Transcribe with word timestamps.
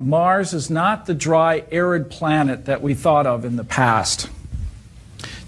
Mars 0.00 0.54
is 0.54 0.70
not 0.70 1.06
the 1.06 1.14
dry, 1.14 1.64
arid 1.72 2.08
planet 2.08 2.66
that 2.66 2.80
we 2.80 2.94
thought 2.94 3.26
of 3.26 3.44
in 3.44 3.56
the 3.56 3.64
past. 3.64 4.30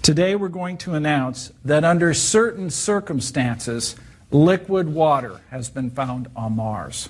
Today 0.01 0.35
we're 0.35 0.49
going 0.49 0.77
to 0.79 0.93
announce 0.93 1.53
that 1.63 1.85
under 1.85 2.13
certain 2.13 2.69
circumstances, 2.69 3.95
liquid 4.29 4.93
water 4.93 5.39
has 5.51 5.69
been 5.69 5.89
found 5.89 6.27
on 6.35 6.57
Mars. 6.57 7.07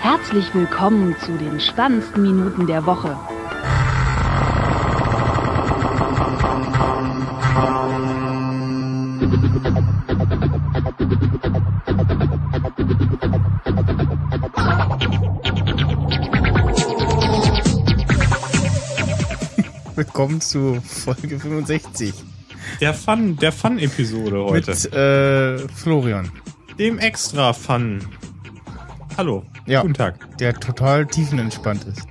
Herzlich 0.00 0.52
willkommen 0.52 1.16
zu 1.24 1.38
den 1.38 1.58
spannendsten 1.58 2.20
Minuten 2.20 2.66
der 2.66 2.84
Woche. 2.84 3.16
Willkommen 20.18 20.40
zu 20.40 20.80
Folge 20.84 21.38
65. 21.38 22.12
Der 22.80 22.92
Fun, 22.92 23.36
der 23.36 23.52
Fun-Episode 23.52 24.42
heute. 24.46 24.72
Mit 24.72 24.92
äh, 24.92 25.58
Florian. 25.68 26.32
Dem 26.76 26.98
extra 26.98 27.52
Fun. 27.52 28.00
Hallo. 29.16 29.44
Ja. 29.66 29.82
Guten 29.82 29.94
Tag. 29.94 30.36
Der 30.38 30.54
total 30.54 31.06
tiefenentspannt 31.06 31.84
ist. 31.84 32.02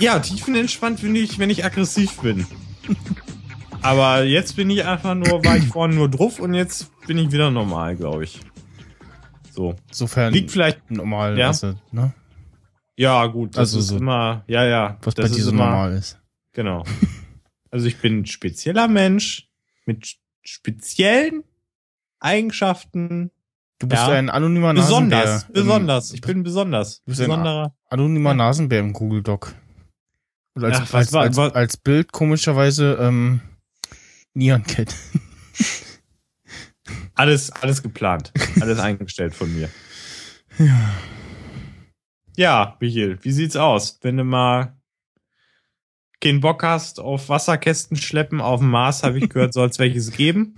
Ja, 0.00 0.18
tiefenentspannt 0.18 0.98
finde 0.98 1.20
ich, 1.20 1.38
wenn 1.38 1.48
ich 1.48 1.64
aggressiv 1.64 2.20
bin. 2.22 2.44
Aber 3.80 4.24
jetzt 4.24 4.56
bin 4.56 4.68
ich 4.68 4.84
einfach 4.84 5.14
nur, 5.14 5.44
war 5.44 5.56
ich 5.56 5.68
vorhin 5.68 5.94
nur 5.94 6.10
drauf 6.10 6.40
und 6.40 6.54
jetzt 6.54 6.90
bin 7.06 7.18
ich 7.18 7.30
wieder 7.30 7.52
normal, 7.52 7.94
glaube 7.94 8.24
ich. 8.24 8.40
So. 9.52 9.76
Sofern 9.92 10.32
Liegt 10.32 10.50
vielleicht 10.50 10.90
normal, 10.90 11.38
Ja. 11.38 11.46
also, 11.46 11.74
ne? 11.92 12.12
Ja, 12.96 13.26
gut, 13.26 13.50
das 13.50 13.58
Also 13.58 13.78
ist 13.78 13.86
so- 13.86 13.98
immer, 13.98 14.42
ja, 14.48 14.64
ja. 14.64 14.96
Was 15.02 15.14
das 15.14 15.30
bei 15.30 15.36
dir 15.36 15.44
so 15.44 15.52
normal 15.52 15.92
ist. 15.92 16.18
Genau. 16.52 16.84
Also 17.70 17.86
ich 17.86 17.98
bin 17.98 18.20
ein 18.20 18.26
spezieller 18.26 18.88
Mensch 18.88 19.48
mit 19.86 20.16
speziellen 20.42 21.44
Eigenschaften. 22.20 23.30
Du 23.78 23.88
bist 23.88 24.02
Ja. 24.02 24.08
ein 24.12 24.28
anonymer 24.30 24.74
Besonders, 24.74 25.24
Nasenbär. 25.24 25.48
im- 25.48 25.66
besonders. 25.66 26.12
Ich 26.12 26.20
bin 26.20 26.42
besonders. 26.42 26.98
Du 27.04 27.10
bist 27.10 27.20
ein 27.20 27.28
Besonderer. 27.28 27.74
Anonymer 27.88 28.34
Nasenbär 28.34 28.80
im 28.80 28.92
Google 28.92 29.22
Doc. 29.22 29.54
Und 30.54 30.64
als, 30.64 30.76
Ach, 30.78 30.94
als, 30.94 31.12
war- 31.12 31.22
als, 31.22 31.36
war- 31.36 31.56
als 31.56 31.76
Bild 31.78 32.12
komischerweise 32.12 32.98
ähm, 33.00 33.40
Neon 34.34 34.62
Cat. 34.64 34.94
Alles, 37.14 37.50
alles 37.52 37.82
geplant. 37.82 38.32
Alles 38.60 38.78
eingestellt 38.78 39.34
von 39.34 39.52
mir. 39.54 39.68
Ja, 42.36 42.76
Michael, 42.80 43.18
wie 43.22 43.30
sieht's 43.32 43.56
aus? 43.56 43.98
Wenn 44.00 44.16
du 44.16 44.24
mal 44.24 44.74
keinen 46.22 46.40
Bock 46.40 46.62
hast 46.62 47.00
auf 47.00 47.28
Wasserkästen 47.28 47.96
schleppen 47.98 48.40
auf 48.40 48.60
dem 48.60 48.70
Mars, 48.70 49.02
habe 49.02 49.18
ich 49.18 49.28
gehört, 49.28 49.52
soll 49.52 49.68
es 49.68 49.78
welches 49.78 50.10
geben. 50.12 50.56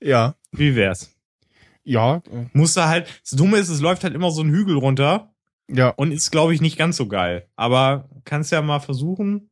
Ja. 0.00 0.36
Wie 0.52 0.76
wär's? 0.76 1.14
Ja. 1.84 2.22
Muss 2.52 2.74
da 2.74 2.88
halt, 2.88 3.08
das 3.22 3.30
Dumme 3.32 3.58
ist, 3.58 3.68
es 3.70 3.80
läuft 3.80 4.04
halt 4.04 4.14
immer 4.14 4.30
so 4.30 4.42
ein 4.42 4.50
Hügel 4.50 4.76
runter 4.76 5.32
Ja. 5.70 5.88
und 5.90 6.12
ist, 6.12 6.30
glaube 6.30 6.54
ich, 6.54 6.60
nicht 6.60 6.76
ganz 6.78 6.96
so 6.98 7.08
geil. 7.08 7.48
Aber 7.56 8.08
kannst 8.24 8.52
ja 8.52 8.62
mal 8.62 8.78
versuchen. 8.80 9.50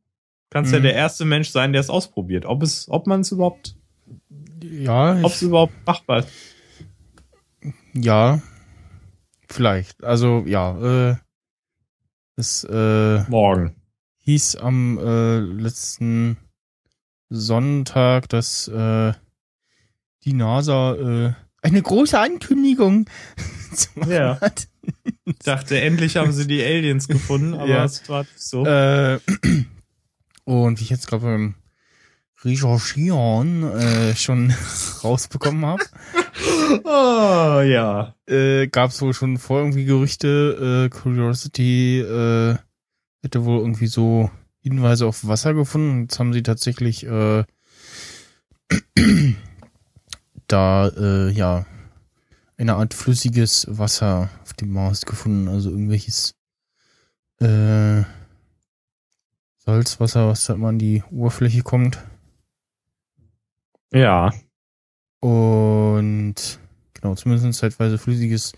Kannst 0.49 0.71
ja 0.71 0.79
Mhm. 0.79 0.83
der 0.83 0.93
erste 0.95 1.25
Mensch 1.25 1.49
sein, 1.49 1.73
der 1.73 1.81
es 1.81 1.89
ausprobiert. 1.89 2.45
Ob 2.45 2.63
es, 2.63 2.87
ob 2.89 3.05
man 3.07 3.21
es 3.21 3.31
überhaupt, 3.31 3.75
Ja. 4.63 5.19
ob 5.23 5.31
es 5.33 5.41
überhaupt 5.41 5.73
machbar 5.85 6.19
ist. 6.19 6.29
ja. 7.93 8.41
Vielleicht. 9.49 10.03
Also, 10.03 10.43
ja. 10.45 11.11
Äh, 11.11 11.15
es 12.35 12.63
äh, 12.65 13.23
Morgen. 13.29 13.76
Hieß 14.27 14.57
am 14.57 14.97
äh, 14.97 15.39
letzten 15.39 16.35
Sonntag, 17.29 18.27
dass 18.27 18.67
äh, 18.67 19.13
die 20.25 20.33
NASA 20.33 20.95
äh, 20.95 21.33
eine 21.61 21.81
große 21.81 22.19
Ankündigung 22.19 23.05
zu 23.73 23.87
machen 23.95 24.11
Ja. 24.11 24.41
hat. 24.41 24.67
Ich 25.23 25.39
dachte, 25.39 25.79
endlich 25.79 26.17
haben 26.17 26.33
sie 26.33 26.45
die 26.45 26.61
Aliens 26.61 27.07
gefunden, 27.07 27.53
aber 27.53 27.67
Ja. 27.69 27.85
es 27.85 28.07
war 28.09 28.23
nicht 28.23 28.37
so. 28.39 28.65
Äh, 28.65 29.19
und 30.43 30.79
wie 30.79 30.83
ich 30.83 30.89
jetzt 30.89 31.07
gerade 31.07 31.23
beim 31.23 31.55
Recherchieren 32.43 33.63
äh, 33.63 34.13
schon 34.13 34.53
rausbekommen 35.05 35.65
habe, 35.65 35.83
oh, 36.83 37.61
ja. 37.65 38.13
äh, 38.27 38.67
gab 38.67 38.91
es 38.91 39.01
wohl 39.01 39.13
schon 39.13 39.37
vor 39.37 39.59
irgendwie 39.59 39.85
Gerüchte, 39.85 40.85
äh, 40.85 40.89
Curiosity 40.89 41.99
äh, 42.01 42.57
hätte 43.21 43.45
wohl 43.45 43.59
irgendwie 43.59 43.87
so 43.87 44.29
Hinweise 44.59 45.05
auf 45.05 45.27
Wasser 45.27 45.53
gefunden. 45.53 46.03
Jetzt 46.03 46.19
haben 46.19 46.33
sie 46.33 46.43
tatsächlich 46.43 47.05
äh, 47.05 47.43
da 50.47 50.87
äh, 50.89 51.29
ja 51.31 51.65
eine 52.57 52.75
Art 52.75 52.93
flüssiges 52.93 53.67
Wasser 53.69 54.29
auf 54.43 54.53
dem 54.53 54.71
Mars 54.71 55.05
gefunden, 55.05 55.47
also 55.47 55.69
irgendwelches 55.69 56.35
äh, 57.39 58.03
Salzwasser, 59.57 60.27
was 60.27 60.45
da 60.45 60.53
immer 60.53 60.69
an 60.69 60.79
die 60.79 61.03
Oberfläche 61.11 61.61
kommt. 61.61 61.99
Ja. 63.93 64.33
Und 65.19 66.35
genau, 66.93 67.15
zumindest 67.15 67.59
zeitweise 67.59 67.97
flüssiges 67.97 68.53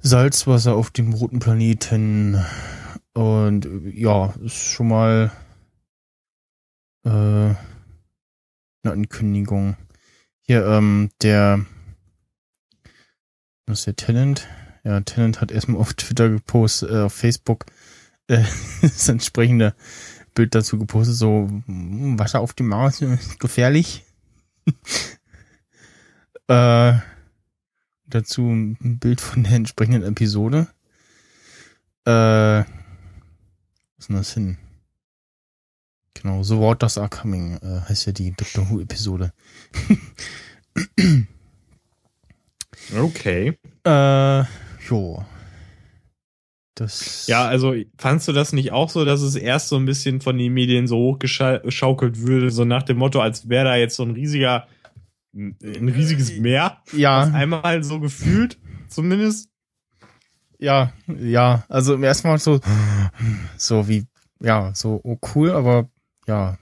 Salzwasser 0.00 0.74
auf 0.74 0.90
dem 0.90 1.12
roten 1.14 1.38
Planeten. 1.38 2.44
Und 3.16 3.66
ja, 3.94 4.34
ist 4.44 4.56
schon 4.56 4.88
mal 4.88 5.32
äh, 7.02 7.08
eine 7.08 7.56
Ankündigung. 8.84 9.78
Hier, 10.42 10.66
ähm, 10.66 11.08
der 11.22 11.64
was 13.64 13.78
ist 13.78 13.86
der 13.86 13.96
Tenant? 13.96 14.46
Ja, 14.84 15.00
Tenant 15.00 15.40
hat 15.40 15.50
erstmal 15.50 15.80
auf 15.80 15.94
Twitter 15.94 16.28
gepostet, 16.28 16.90
äh, 16.90 16.98
auf 17.04 17.14
Facebook 17.14 17.64
äh, 18.26 18.44
das 18.82 19.08
entsprechende 19.08 19.74
Bild 20.34 20.54
dazu 20.54 20.78
gepostet, 20.78 21.14
so 21.16 21.48
"Hm, 21.64 22.18
Wasser 22.18 22.40
auf 22.40 22.52
dem 22.52 22.68
Mars, 22.68 23.00
äh, 23.00 23.16
gefährlich. 23.38 24.04
äh, 26.48 26.92
dazu 28.04 28.42
ein 28.42 28.98
Bild 28.98 29.22
von 29.22 29.42
der 29.44 29.52
entsprechenden 29.54 30.02
Episode. 30.02 30.68
Äh, 32.04 32.64
denn 34.06 34.16
das 34.16 34.34
hin? 34.34 34.58
Genau, 36.14 36.42
The 36.42 36.56
Waters 36.56 36.98
Are 36.98 37.08
Coming 37.08 37.58
äh, 37.58 37.80
heißt 37.88 38.06
ja 38.06 38.12
die 38.12 38.32
Doctor 38.32 38.70
Who 38.70 38.80
Episode. 38.80 39.32
Okay. 42.94 43.58
Äh, 43.84 44.44
jo. 44.88 45.24
Das. 46.74 47.26
Ja, 47.26 47.46
also 47.46 47.74
fandst 47.96 48.28
du 48.28 48.32
das 48.32 48.52
nicht 48.52 48.72
auch 48.72 48.90
so, 48.90 49.04
dass 49.04 49.22
es 49.22 49.34
erst 49.34 49.68
so 49.68 49.76
ein 49.76 49.86
bisschen 49.86 50.20
von 50.20 50.36
den 50.36 50.52
Medien 50.52 50.86
so 50.86 50.96
hochgeschaukelt 50.98 52.20
würde, 52.20 52.50
so 52.50 52.64
nach 52.64 52.82
dem 52.82 52.98
Motto, 52.98 53.20
als 53.20 53.48
wäre 53.48 53.64
da 53.64 53.76
jetzt 53.76 53.96
so 53.96 54.02
ein 54.02 54.10
riesiger, 54.10 54.66
ein 55.34 55.88
riesiges 55.88 56.36
Meer, 56.36 56.82
ja, 56.92 57.22
einmal 57.22 57.82
so 57.82 57.98
gefühlt, 57.98 58.58
zumindest. 58.88 59.48
Ja, 60.58 60.92
ja. 61.18 61.64
Also 61.68 61.94
im 61.94 62.02
ersten 62.04 62.28
Mal 62.28 62.38
so, 62.38 62.60
so 63.56 63.88
wie, 63.88 64.06
ja, 64.40 64.72
so 64.74 65.00
oh, 65.04 65.18
cool, 65.34 65.50
aber 65.50 65.88
ja. 66.26 66.58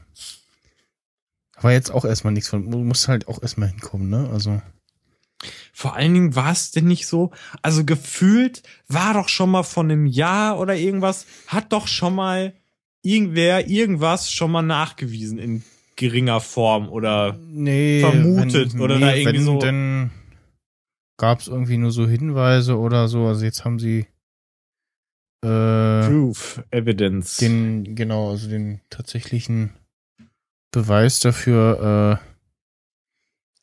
Aber 1.56 1.72
jetzt 1.72 1.91
auch 1.91 2.05
erstmal 2.05 2.32
nichts 2.32 2.49
von. 2.50 2.71
Du 2.71 2.78
musst 2.78 3.09
halt 3.09 3.28
auch 3.28 3.41
erstmal 3.41 3.69
hinkommen, 3.69 4.09
ne? 4.10 4.28
Also. 4.32 4.60
Vor 5.72 5.94
allen 5.97 6.15
Dingen 6.15 6.37
war 6.37 6.53
es 6.53 6.71
denn 6.71 6.87
nicht 6.87 7.06
so, 7.06 7.32
also 7.62 7.84
gefühlt 7.84 8.62
war 8.88 9.15
doch 9.15 9.28
schon 9.28 9.50
mal 9.50 9.62
von 9.62 9.91
einem 9.91 10.06
Jahr 10.06 10.59
oder 10.59 10.76
irgendwas, 10.76 11.26
hat 11.49 11.73
doch 11.73 11.87
schon 11.88 12.14
mal 12.14 12.55
irgendwer 13.02 13.69
irgendwas 13.69 14.31
schon 14.32 14.50
mal 14.52 14.62
nachgewiesen 14.62 15.38
in 15.38 15.62
geringer 15.97 16.40
Form 16.40 16.88
oder 16.88 17.37
Nee. 17.47 18.00
vermutet 18.00 18.75
oder 18.81 18.99
da 18.99 19.14
irgendwie 19.14 19.38
wenn, 19.38 19.44
so- 19.44 19.58
Dann 19.58 20.11
gab 21.16 21.40
es 21.40 21.49
irgendwie 21.49 21.76
nur 21.76 21.90
so 21.90 22.06
Hinweise 22.06 22.78
oder 22.78 23.08
so. 23.08 23.26
Also 23.26 23.44
jetzt 23.44 23.64
haben 23.64 23.78
sie 23.78 24.06
äh, 25.44 26.08
Proof, 26.08 26.62
Evidence. 26.70 27.37
den, 27.37 27.94
genau, 27.94 28.31
also 28.31 28.49
den 28.49 28.81
tatsächlichen 28.90 29.75
Beweis 30.70 31.20
dafür, 31.20 32.20
äh, 32.20 32.26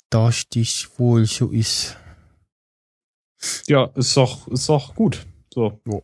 dass 0.09 0.47
dich 0.47 0.87
wohl 0.99 1.25
so 1.25 1.49
ist. 1.49 1.97
Ja, 3.67 3.85
ist 3.95 4.15
doch, 4.15 4.47
ist 4.49 4.69
doch 4.69 4.93
gut. 4.95 5.25
So. 5.53 5.81
Jo. 5.87 6.03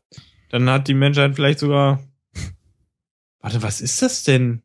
Dann 0.49 0.69
hat 0.69 0.87
die 0.87 0.93
Menschheit 0.93 1.35
vielleicht 1.35 1.59
sogar. 1.59 2.01
Warte, 3.39 3.61
was 3.61 3.81
ist 3.81 4.01
das 4.01 4.23
denn? 4.23 4.63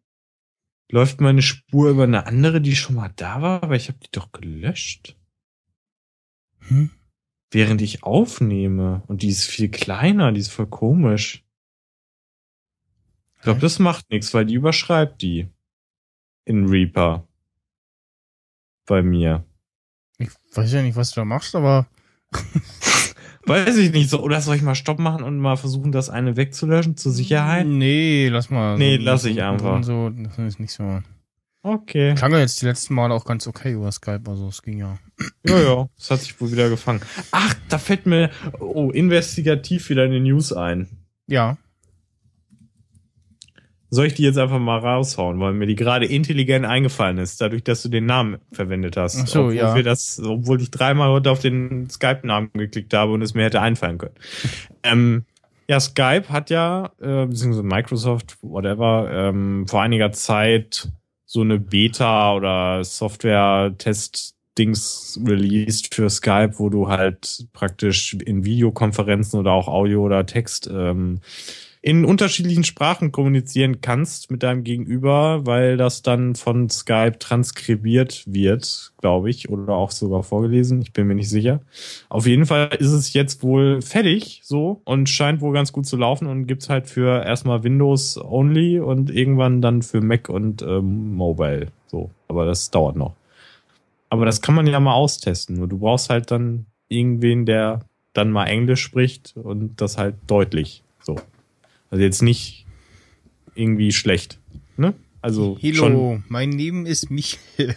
Läuft 0.91 1.21
meine 1.21 1.43
Spur 1.43 1.91
über 1.91 2.05
eine 2.05 2.27
andere, 2.27 2.61
die 2.61 2.77
schon 2.77 2.97
mal 2.97 3.13
da 3.17 3.41
war, 3.43 3.63
aber 3.63 3.77
ich 3.77 3.89
habe 3.89 3.99
die 3.99 4.11
doch 4.11 4.33
gelöscht. 4.33 5.17
Hm? 6.69 6.91
während 7.53 7.83
ich 7.83 8.03
aufnehme. 8.03 9.03
Und 9.07 9.23
die 9.23 9.29
ist 9.29 9.45
viel 9.45 9.69
kleiner, 9.69 10.33
die 10.33 10.41
ist 10.41 10.51
voll 10.51 10.67
komisch. 10.67 11.45
Ich 13.37 13.43
glaube, 13.43 13.61
das 13.61 13.79
macht 13.79 14.11
nichts, 14.11 14.33
weil 14.35 14.47
die 14.47 14.55
überschreibt 14.55 15.23
die. 15.23 15.49
In 16.45 16.69
Reaper. 16.69 17.27
Bei 18.87 19.03
mir. 19.03 19.45
Ich 20.19 20.31
weiß 20.55 20.73
ja 20.73 20.83
nicht, 20.83 20.97
was 20.97 21.11
du 21.11 21.21
da 21.21 21.25
machst, 21.25 21.55
aber 21.55 21.87
Weiß 23.45 23.77
ich 23.77 23.93
nicht 23.93 24.09
so. 24.09 24.23
Oder 24.23 24.41
soll 24.41 24.57
ich 24.57 24.63
mal 24.63 24.77
Stopp 24.77 25.01
machen 25.01 25.25
und 25.25 25.39
mal 25.39 25.57
versuchen, 25.57 25.91
das 25.91 26.11
eine 26.11 26.37
wegzulöschen 26.37 26.97
zur 26.97 27.11
Sicherheit? 27.11 27.67
Nee, 27.67 28.29
lass 28.29 28.51
mal. 28.51 28.79
Nee, 28.79 28.97
lass 28.97 29.25
ich 29.25 29.43
einfach. 29.43 29.83
So, 29.83 30.11
das 30.11 30.39
ist 30.39 30.61
nicht 30.61 30.73
so. 30.73 31.03
Okay. 31.63 32.15
Klang 32.15 32.33
ja 32.33 32.39
jetzt 32.39 32.61
die 32.63 32.67
letzten 32.67 32.95
Male 32.95 33.15
auch 33.15 33.25
ganz 33.25 33.47
okay 33.47 33.73
über 33.73 33.91
Skype, 33.93 34.23
also 34.29 34.49
es 34.49 34.63
ging 34.63 34.79
ja. 34.79 34.99
Ja, 35.47 35.61
ja. 35.61 35.89
Das 35.97 36.11
hat 36.11 36.21
sich 36.21 36.41
wohl 36.41 36.53
wieder 36.53 36.69
gefangen. 36.69 37.01
Ach, 37.31 37.55
da 37.69 37.79
fällt 37.79 38.07
mir, 38.07 38.31
oh, 38.61 38.91
investigativ 38.91 39.89
wieder 39.91 40.05
in 40.05 40.13
den 40.13 40.23
News 40.25 40.53
ein. 40.53 40.89
Ja. 41.27 41.57
Soll 43.91 44.07
ich 44.07 44.15
die 44.15 44.23
jetzt 44.23 44.39
einfach 44.39 44.59
mal 44.59 44.79
raushauen, 44.79 45.39
weil 45.39 45.53
mir 45.53 45.67
die 45.67 45.75
gerade 45.75 46.07
intelligent 46.07 46.65
eingefallen 46.65 47.19
ist, 47.19 47.41
dadurch, 47.43 47.63
dass 47.63 47.83
du 47.83 47.91
den 47.91 48.07
Namen 48.07 48.39
verwendet 48.51 48.97
hast. 48.97 49.21
Ach 49.21 49.27
so, 49.27 49.41
obwohl 49.41 49.55
ja. 49.55 49.75
Wir 49.75 49.83
das, 49.83 50.19
obwohl 50.25 50.63
ich 50.63 50.71
dreimal 50.71 51.11
heute 51.11 51.31
auf 51.31 51.41
den 51.41 51.91
Skype-Namen 51.91 52.51
geklickt 52.55 52.95
habe 52.95 53.13
und 53.13 53.21
es 53.21 53.35
mir 53.35 53.45
hätte 53.45 53.61
einfallen 53.61 53.99
können. 53.99 54.15
ähm, 54.83 55.25
ja, 55.69 55.79
Skype 55.79 56.29
hat 56.29 56.51
ja, 56.51 56.93
äh, 57.01 57.27
beziehungsweise 57.27 57.63
Microsoft, 57.63 58.39
whatever, 58.43 59.11
ähm, 59.13 59.67
vor 59.69 59.83
einiger 59.83 60.13
Zeit 60.13 60.89
so 61.27 61.41
eine 61.41 61.59
Beta 61.59 62.35
oder 62.35 62.85
Software-Test-Dings 64.53 65.21
released 65.27 65.95
für 65.95 66.11
Skype, 66.11 66.59
wo 66.59 66.69
du 66.69 66.89
halt 66.89 67.47
praktisch 67.53 68.15
in 68.15 68.45
Videokonferenzen 68.45 69.39
oder 69.41 69.53
auch 69.53 69.69
Audio 69.69 70.03
oder 70.03 70.27
Text 70.27 70.69
ähm, 70.73 71.21
in 71.85 72.05
unterschiedlichen 72.05 72.63
Sprachen 72.63 73.11
kommunizieren 73.11 73.81
kannst 73.81 74.31
mit 74.31 74.45
deinem 74.45 74.63
Gegenüber, 74.63 75.47
weil 75.47 75.77
das 75.77 76.03
dann 76.03 76.37
von 76.37 76.71
Skype 76.71 77.19
transkribiert 77.19 78.23
wird, 78.25 78.93
glaube 78.99 79.31
ich, 79.31 79.49
oder 79.49 79.75
auch 79.75 79.91
sogar 79.91 80.23
vorgelesen. 80.23 80.81
Ich 80.81 80.93
bin 80.93 81.09
mir 81.09 81.17
nicht 81.17 81.29
sicher. 81.29 81.61
Auf 82.09 82.25
jeden 82.29 82.47
Fall 82.47 82.69
ist 82.79 82.93
es 82.93 83.13
jetzt 83.15 83.43
wohl 83.43 83.83
fertig 83.83 84.43
so 84.45 84.81
und 84.85 85.09
scheint 85.09 85.41
wohl 85.41 85.53
ganz 85.53 85.73
gut 85.73 85.87
zu 85.87 85.97
laufen 85.97 86.29
und 86.29 86.47
gibt's 86.47 86.69
halt 86.69 86.87
für 86.87 87.25
erstmal 87.25 87.65
Windows 87.65 88.17
only 88.17 88.79
und 88.79 89.11
irgendwann 89.11 89.61
dann 89.61 89.83
für 89.83 90.01
Mac 90.01 90.29
und 90.29 90.63
ähm, 90.63 91.17
Mobile. 91.17 91.67
So, 91.89 92.11
aber 92.29 92.47
das 92.47 92.71
dauert 92.71 92.95
noch. 92.95 93.17
Aber 94.13 94.27
das 94.27 94.43
kann 94.43 94.55
man 94.55 94.67
ja 94.67 94.79
mal 94.79 94.93
austesten. 94.93 95.57
Nur 95.57 95.69
du 95.69 95.79
brauchst 95.79 96.11
halt 96.11 96.31
dann 96.31 96.67
irgendwen, 96.89 97.47
der 97.47 97.81
dann 98.13 98.31
mal 98.31 98.45
Englisch 98.45 98.83
spricht 98.83 99.35
und 99.39 99.81
das 99.81 99.97
halt 99.97 100.17
deutlich. 100.27 100.85
So. 101.03 101.17
Also 101.89 102.05
jetzt 102.05 102.21
nicht 102.21 102.67
irgendwie 103.55 103.91
schlecht. 103.91 104.39
Ne? 104.77 104.93
Also 105.23 105.57
schon. 105.63 105.93
Hallo, 105.95 106.23
mein 106.29 106.51
Name 106.51 106.87
ist 106.87 107.11
Michael. 107.11 107.75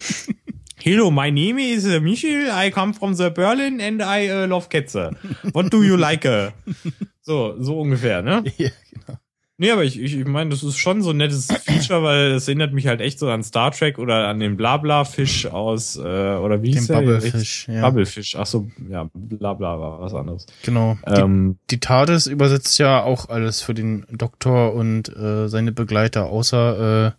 Hello, 0.76 1.10
my 1.10 1.30
name 1.30 1.60
is 1.60 1.84
uh, 1.84 2.00
Michel. 2.00 2.48
I 2.50 2.70
come 2.70 2.94
from 2.94 3.12
the 3.14 3.28
Berlin 3.28 3.82
and 3.82 4.00
I 4.00 4.30
uh, 4.30 4.46
love 4.46 4.70
cats. 4.70 4.94
What 5.52 5.70
do 5.70 5.82
you 5.82 5.96
like? 5.96 6.24
uh? 6.24 6.52
So, 7.20 7.62
so 7.62 7.78
ungefähr, 7.78 8.22
ne? 8.22 8.42
ja, 8.56 8.70
genau. 8.90 9.18
Nee, 9.60 9.72
aber 9.72 9.84
ich, 9.84 10.00
ich, 10.00 10.16
ich 10.16 10.26
meine, 10.26 10.48
das 10.48 10.62
ist 10.62 10.78
schon 10.78 11.02
so 11.02 11.10
ein 11.10 11.18
nettes 11.18 11.46
Feature, 11.64 12.02
weil 12.02 12.30
es 12.30 12.48
erinnert 12.48 12.72
mich 12.72 12.86
halt 12.86 13.02
echt 13.02 13.18
so 13.18 13.28
an 13.28 13.42
Star 13.42 13.70
Trek 13.72 13.98
oder 13.98 14.26
an 14.26 14.40
den 14.40 14.56
Blabla-Fisch 14.56 15.48
aus, 15.48 15.96
äh, 15.96 16.00
oder 16.00 16.62
wie 16.62 16.72
hieß 16.72 16.86
der? 16.86 17.00
Bubblefish, 17.02 17.68
ja. 17.68 17.86
Bubblefish, 17.86 18.36
ach 18.36 18.46
so, 18.46 18.70
ja, 18.88 19.10
Blabla 19.12 19.78
war 19.78 20.00
was 20.00 20.14
anderes. 20.14 20.46
Genau. 20.62 20.96
Ähm, 21.04 21.58
die, 21.70 21.76
die 21.76 21.80
TARDIS 21.80 22.26
übersetzt 22.26 22.78
ja 22.78 23.02
auch 23.02 23.28
alles 23.28 23.60
für 23.60 23.74
den 23.74 24.06
Doktor 24.10 24.72
und 24.72 25.14
äh, 25.14 25.46
seine 25.48 25.72
Begleiter, 25.72 26.30
außer 26.30 27.08
äh, 27.08 27.12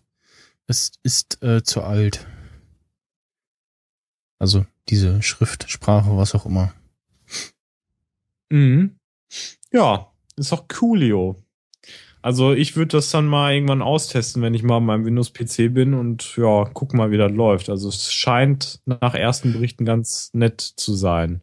es 0.65 0.93
ist 1.03 1.43
äh, 1.43 1.61
zu 1.61 1.83
alt. 1.83 2.25
Also 4.39 4.65
diese 4.89 5.21
Schriftsprache, 5.21 6.17
was 6.17 6.33
auch 6.33 6.47
immer. 6.47 6.73
Mhm. 8.49 8.95
Ja, 9.71 10.07
ist 10.37 10.51
auch 10.53 10.67
coolio. 10.67 11.43
Also 12.21 12.53
ich 12.53 12.75
würde 12.75 12.97
das 12.97 13.09
dann 13.09 13.25
mal 13.25 13.53
irgendwann 13.53 13.81
austesten, 13.81 14.41
wenn 14.43 14.53
ich 14.53 14.63
mal 14.63 14.77
an 14.77 14.85
meinem 14.85 15.05
Windows-PC 15.05 15.73
bin 15.73 15.93
und 15.93 16.35
ja, 16.37 16.69
guck 16.73 16.93
mal, 16.93 17.11
wie 17.11 17.17
das 17.17 17.31
läuft. 17.31 17.69
Also 17.69 17.89
es 17.89 18.13
scheint 18.13 18.79
nach 18.85 19.15
ersten 19.15 19.53
Berichten 19.53 19.85
ganz 19.85 20.29
nett 20.33 20.61
zu 20.61 20.93
sein. 20.93 21.41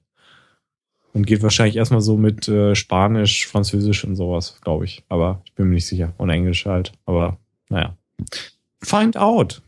Und 1.14 1.26
geht 1.26 1.42
wahrscheinlich 1.42 1.76
erstmal 1.76 2.00
so 2.00 2.16
mit 2.16 2.46
äh, 2.48 2.74
Spanisch, 2.74 3.48
Französisch 3.48 4.04
und 4.04 4.14
sowas, 4.14 4.60
glaube 4.60 4.84
ich. 4.84 5.04
Aber 5.08 5.42
ich 5.46 5.54
bin 5.54 5.68
mir 5.68 5.74
nicht 5.74 5.86
sicher. 5.86 6.12
Und 6.18 6.30
Englisch 6.30 6.66
halt. 6.66 6.92
Aber 7.06 7.38
naja. 7.70 7.96
Find 8.82 9.16
out. 9.16 9.62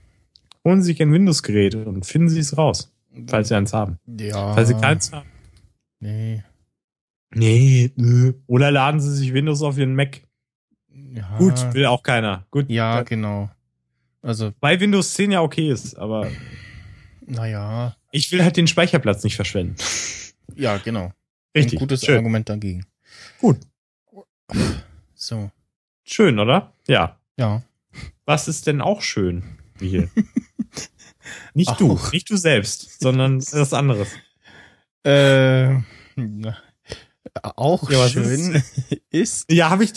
Holen 0.64 0.82
Sie 0.82 0.92
sich 0.92 1.02
ein 1.02 1.12
Windows-Gerät 1.12 1.74
und 1.74 2.04
finden 2.06 2.28
Sie 2.28 2.38
es 2.38 2.56
raus. 2.56 2.92
Falls 3.26 3.48
Sie 3.48 3.56
eins 3.56 3.72
haben. 3.72 3.98
Ja. 4.06 4.54
Falls 4.54 4.68
Sie 4.68 4.74
keins 4.74 5.10
haben. 5.10 5.28
Nee. 5.98 6.44
Nee, 7.34 7.90
nö. 7.96 8.34
Oder 8.46 8.70
laden 8.70 9.00
Sie 9.00 9.14
sich 9.14 9.32
Windows 9.32 9.62
auf 9.62 9.78
Ihren 9.78 9.94
Mac. 9.94 10.22
Ja. 11.14 11.36
Gut, 11.38 11.74
will 11.74 11.86
auch 11.86 12.02
keiner. 12.02 12.46
Gut. 12.50 12.68
Ja, 12.70 12.96
Ja. 12.96 13.02
genau. 13.02 13.50
Also, 14.22 14.52
Weil 14.60 14.78
Windows 14.80 15.14
10 15.14 15.32
ja 15.32 15.40
okay 15.40 15.70
ist, 15.70 15.94
aber 15.98 16.30
naja. 17.26 17.96
ich 18.12 18.30
will 18.32 18.42
halt 18.44 18.56
den 18.56 18.66
Speicherplatz 18.66 19.24
nicht 19.24 19.36
verschwenden. 19.36 19.76
Ja, 20.56 20.78
genau. 20.78 21.12
Richtig. 21.56 21.74
Ein 21.74 21.78
gutes 21.78 22.04
Schön. 22.04 22.16
Argument 22.16 22.48
dagegen. 22.48 22.84
Gut. 23.40 23.58
So. 25.14 25.50
Schön, 26.04 26.40
oder? 26.40 26.72
Ja. 26.88 27.18
Ja. 27.38 27.62
Was 28.26 28.48
ist 28.48 28.66
denn 28.66 28.80
auch 28.80 29.00
schön? 29.00 29.44
Wie 29.78 29.88
hier. 29.90 30.10
nicht 31.54 31.78
du, 31.80 31.92
Auch. 31.92 32.12
nicht 32.12 32.28
du 32.30 32.36
selbst, 32.36 33.00
sondern 33.00 33.38
was 33.52 33.72
anderes. 33.72 34.08
Äh, 35.04 35.76
auch 37.44 37.88
Ja, 37.90 38.08
schön 38.08 38.62
ist, 39.10 39.50
Ja, 39.50 39.70
habe 39.70 39.84
ich 39.84 39.92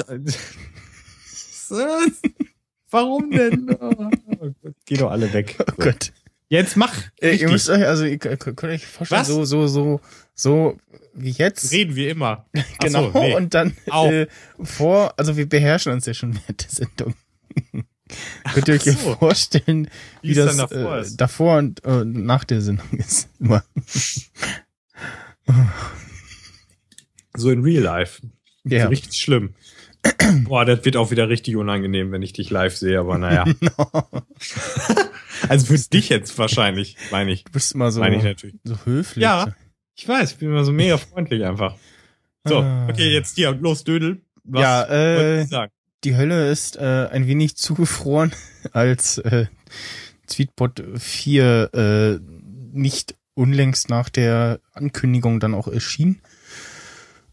doch. 1.70 2.02
Warum 2.90 3.32
denn? 3.32 3.76
Oh 4.40 4.52
Gott, 4.62 4.76
Geh 4.86 4.98
doch 4.98 5.12
alle 5.12 5.32
weg. 5.32 5.56
oh 5.60 5.74
Gott. 5.78 6.12
Jetzt 6.50 6.76
mach. 6.76 6.94
Äh, 7.22 7.28
ihr 7.28 7.32
richtig. 7.32 7.50
müsst 7.52 7.70
euch, 7.70 7.86
also 7.86 8.04
ihr 8.06 8.18
könnt 8.20 8.64
euch 8.64 8.86
vorstellen, 8.86 9.22
Was? 9.22 9.28
so, 9.28 9.46
so, 9.46 9.68
so, 9.68 10.02
so 10.36 10.78
wie 11.14 11.32
jetzt. 11.32 11.72
Reden 11.72 11.96
wir 11.96 12.10
immer. 12.12 12.46
Genau, 12.80 13.12
so, 13.12 13.20
nee. 13.20 13.36
und 13.36 13.54
dann 13.54 13.76
Au. 13.90 14.12
äh, 14.12 14.28
vor, 14.62 15.14
also 15.18 15.38
wir 15.38 15.48
beherrschen 15.48 15.94
uns 15.94 16.06
ja 16.06 16.14
schon 16.14 16.36
während 16.36 16.64
der 16.64 16.70
Sendung. 16.70 17.16
Könnt 18.54 18.68
ihr 18.68 18.74
euch 18.76 18.84
so. 18.84 19.16
vorstellen, 19.16 19.88
Wie 20.22 20.30
wie, 20.30 20.34
das 20.34 20.58
davor 20.58 20.98
äh, 20.98 21.02
ist. 21.02 21.18
davor 21.18 21.58
und 21.60 21.84
äh, 21.86 22.04
nach 22.04 22.44
der 22.44 22.62
Sendung 22.62 22.90
ist. 22.92 23.30
Immer. 23.40 23.64
So 27.36 27.50
in 27.50 27.62
Real 27.64 27.84
Life. 27.84 28.22
Ja. 28.66 28.84
So 28.84 28.90
richtig 28.90 29.20
schlimm. 29.20 29.56
Boah, 30.44 30.66
das 30.66 30.84
wird 30.86 30.98
auch 30.98 31.12
wieder 31.12 31.30
richtig 31.30 31.56
unangenehm, 31.56 32.12
wenn 32.12 32.22
ich 32.22 32.34
dich 32.34 32.50
live 32.50 32.76
sehe, 32.76 33.00
aber 33.00 33.18
naja. 33.18 33.46
also 35.50 35.66
für 35.66 35.90
dich 35.90 36.10
jetzt 36.10 36.38
wahrscheinlich, 36.38 36.98
meine 37.12 37.32
ich. 37.32 37.44
Du 37.46 37.52
bist 37.52 37.74
immer 37.74 37.92
so, 37.92 38.04
ich 38.04 38.24
natürlich. 38.24 38.56
so 38.64 38.76
höflich. 38.86 39.24
Ja. 39.24 39.54
Ich 39.96 40.08
weiß, 40.08 40.32
ich 40.32 40.38
bin 40.38 40.50
immer 40.50 40.64
so 40.64 40.72
mega 40.72 40.98
freundlich 40.98 41.46
einfach. 41.46 41.76
So, 42.46 42.60
Ah. 42.60 42.88
okay, 42.90 43.10
jetzt 43.12 43.36
hier, 43.36 43.52
los, 43.52 43.84
Dödel. 43.84 44.22
Was 44.44 44.62
Ja, 44.62 44.84
äh? 44.84 45.68
Die 46.04 46.18
Hölle 46.18 46.52
ist 46.52 46.76
äh, 46.76 47.08
ein 47.12 47.28
wenig 47.28 47.56
zugefroren, 47.56 48.34
als 48.74 49.20
äh, 49.20 49.46
Tweetbot 50.28 50.84
4 50.98 51.70
äh, 51.74 52.20
nicht 52.78 53.16
unlängst 53.36 53.90
nach 53.90 54.10
der 54.10 54.60
Ankündigung 54.74 55.40
dann 55.40 55.54
auch 55.56 55.68
erschien. 55.68 56.22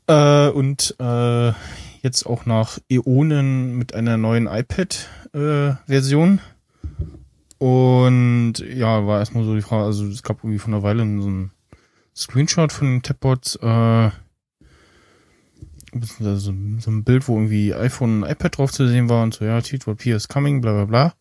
Äh, 0.07 0.49
und 0.49 0.95
äh, 1.00 1.53
jetzt 2.02 2.25
auch 2.26 2.47
nach 2.47 2.78
Äonen 2.88 3.76
mit 3.76 3.95
einer 3.95 4.16
neuen 4.16 4.47
iPad-Version. 4.47 6.40
und 7.59 8.54
ja, 8.59 9.07
war 9.07 9.19
erstmal 9.19 9.45
so 9.45 9.54
die 9.54 9.62
Frage, 9.62 9.85
also 9.85 10.07
es 10.07 10.23
gab 10.23 10.38
irgendwie 10.38 10.59
von 10.59 10.75
einer 10.75 10.83
Weile 10.83 11.02
so 11.21 11.28
ein 11.28 11.50
Screenshot 12.16 12.73
von 12.73 12.88
den 12.88 13.02
Tabbots, 13.02 13.57
äh, 13.57 14.11
so, 15.92 16.38
so 16.38 16.50
ein 16.52 17.04
Bild, 17.04 17.28
wo 17.28 17.37
irgendwie 17.37 17.75
iPhone 17.75 18.23
und 18.23 18.30
iPad 18.30 18.59
drauf 18.59 18.73
zu 18.73 18.87
sehen 18.87 19.09
war 19.09 19.23
und 19.23 19.35
so, 19.35 19.45
ja, 19.45 19.61
Tweetbot 19.61 19.99
P 19.99 20.12
is 20.12 20.28
coming, 20.28 20.61
bla 20.61 20.73
bla 20.73 20.85
bla. 20.85 21.14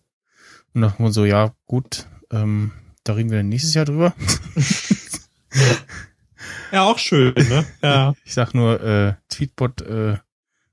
Und 0.74 0.82
dann 0.82 0.94
man 1.00 1.12
so, 1.12 1.26
ja, 1.26 1.54
gut, 1.66 2.08
ähm, 2.32 2.72
da 3.04 3.14
reden 3.14 3.32
wir 3.32 3.38
dann 3.40 3.50
nächstes 3.50 3.74
Jahr 3.74 3.86
drüber. 3.86 4.14
Ja, 6.72 6.84
auch 6.84 7.00
schön, 7.00 7.34
ne? 7.34 7.66
Ja. 7.82 8.14
Ich 8.24 8.34
sag 8.34 8.54
nur, 8.54 8.82
äh, 8.82 9.14
Tweetbot 9.30 9.82
äh, 9.82 10.18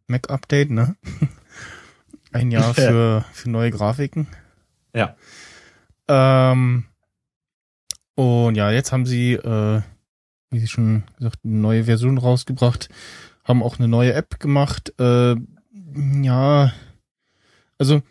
Mac 0.06 0.30
Update, 0.30 0.70
ne? 0.70 0.96
Ein 2.32 2.50
Jahr 2.50 2.75
für, 2.75 3.25
für 3.32 3.50
neue 3.50 3.70
Grafiken. 3.70 4.26
Ja. 4.94 5.16
Ähm, 6.08 6.84
und 8.14 8.54
ja, 8.56 8.70
jetzt 8.70 8.92
haben 8.92 9.06
sie 9.06 9.34
äh, 9.34 9.80
wie 10.50 10.60
sie 10.60 10.68
schon 10.68 11.04
gesagt, 11.18 11.40
eine 11.44 11.54
neue 11.54 11.84
Version 11.84 12.18
rausgebracht, 12.18 12.88
haben 13.44 13.62
auch 13.62 13.78
eine 13.78 13.88
neue 13.88 14.14
App 14.14 14.40
gemacht. 14.40 14.92
Äh, 14.98 15.36
ja, 16.22 16.72
also 17.78 18.02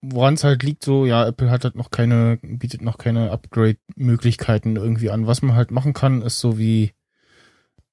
woran 0.00 0.34
es 0.34 0.44
halt 0.44 0.62
liegt, 0.62 0.84
so, 0.84 1.06
ja, 1.06 1.26
Apple 1.26 1.50
hat 1.50 1.64
halt 1.64 1.76
noch 1.76 1.90
keine, 1.90 2.38
bietet 2.42 2.82
noch 2.82 2.98
keine 2.98 3.30
Upgrade-Möglichkeiten 3.30 4.76
irgendwie 4.76 5.10
an. 5.10 5.26
Was 5.26 5.42
man 5.42 5.54
halt 5.54 5.70
machen 5.70 5.92
kann, 5.92 6.22
ist 6.22 6.40
so 6.40 6.58
wie 6.58 6.92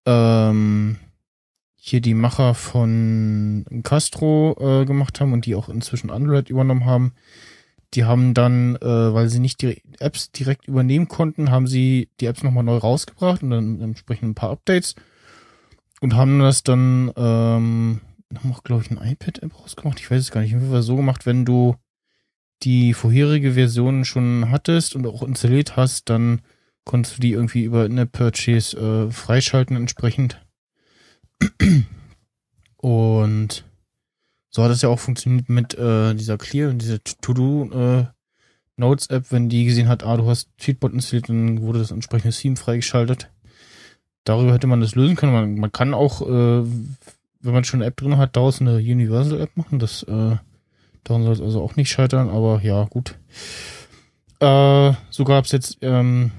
ähm, 0.06 0.98
hier 1.80 2.02
die 2.02 2.14
Macher 2.14 2.54
von 2.54 3.66
Castro 3.84 4.56
äh, 4.60 4.86
gemacht 4.86 5.20
haben 5.20 5.34
und 5.34 5.46
die 5.46 5.56
auch 5.56 5.70
inzwischen 5.70 6.12
Android 6.12 6.50
übernommen 6.50 6.86
haben. 6.86 7.14
Die 7.96 8.04
haben 8.04 8.34
dann, 8.34 8.76
äh, 8.76 9.14
weil 9.14 9.30
sie 9.30 9.40
nicht 9.40 9.62
die 9.62 9.82
Apps 10.00 10.32
direkt 10.32 10.68
übernehmen 10.68 11.08
konnten, 11.08 11.50
haben 11.50 11.66
sie 11.66 12.10
die 12.20 12.26
Apps 12.26 12.44
nochmal 12.44 12.64
neu 12.64 12.78
rausgebracht 12.78 13.42
und 13.42 13.50
dann 13.50 13.82
entsprechend 13.82 14.30
ein 14.30 14.36
paar 14.36 14.52
Updates 14.52 14.96
und 16.02 16.16
haben 16.16 16.40
das 16.40 16.64
dann 16.64 17.12
ähm, 17.16 18.02
haben 18.38 18.54
auch, 18.54 18.64
glaube 18.64 18.84
ich, 18.84 18.92
ein 18.92 19.02
iPad-App 19.02 19.60
rausgemacht. 19.60 20.00
Ich 20.00 20.12
weiß 20.12 20.22
es 20.22 20.32
gar 20.32 20.42
nicht. 20.42 20.56
Auf 20.56 20.84
so 20.84 20.96
gemacht, 20.96 21.26
wenn 21.26 21.46
du 21.46 21.76
die 22.64 22.94
vorherige 22.94 23.54
Version 23.54 24.06
schon 24.06 24.52
hattest 24.52 24.96
und 24.96 25.08
auch 25.08 25.24
installiert 25.24 25.78
hast, 25.78 26.10
dann 26.10 26.42
konntest 26.84 27.18
du 27.18 27.22
die 27.22 27.32
irgendwie 27.32 27.64
über 27.64 27.86
eine 27.86 28.06
Purchase 28.06 28.78
äh, 28.78 29.12
freischalten 29.12 29.76
entsprechend. 29.76 30.40
Und 32.78 33.66
so 34.50 34.64
hat 34.64 34.72
es 34.72 34.82
ja 34.82 34.90
auch 34.90 35.00
funktioniert 35.00 35.50
mit 35.50 35.76
äh, 35.76 36.14
dieser 36.16 36.38
Clear 36.38 36.70
und 36.70 36.82
dieser 36.82 37.04
To-Do 37.04 37.70
äh, 37.72 38.06
wenn 39.30 39.50
die 39.50 39.66
gesehen 39.66 39.90
hat, 39.90 40.04
ah, 40.04 40.18
du 40.18 40.28
hast 40.28 40.50
Tweetbot 40.58 40.94
installiert, 40.94 41.30
dann 41.30 41.62
wurde 41.62 41.80
das 41.80 41.92
entsprechende 41.92 42.36
Theme 42.36 42.56
freigeschaltet. 42.56 43.30
Darüber 44.24 44.54
hätte 44.54 44.68
man 44.68 44.82
das 44.82 44.96
lösen 44.96 45.16
können. 45.16 45.34
Man, 45.34 45.56
man 45.56 45.72
kann 45.72 45.94
auch, 45.94 46.22
äh, 46.22 46.64
wenn 47.42 47.54
man 47.54 47.64
schon 47.64 47.82
eine 47.82 47.88
App 47.88 47.98
drin 47.98 48.18
hat, 48.18 48.36
daraus 48.36 48.62
eine 48.62 48.78
Universal 48.78 49.42
App 49.42 49.56
machen. 49.58 49.80
Das 49.80 50.04
äh, 50.04 50.38
daran 51.04 51.24
soll 51.24 51.34
es 51.34 51.42
also 51.42 51.62
auch 51.62 51.76
nicht 51.76 51.90
scheitern, 51.90 52.30
aber 52.30 52.62
ja, 52.62 52.86
gut. 52.86 53.18
Äh, 54.40 54.94
so 55.10 55.24
gab 55.26 55.46
es 55.46 55.52
jetzt 55.52 55.80
ähm, 55.82 56.32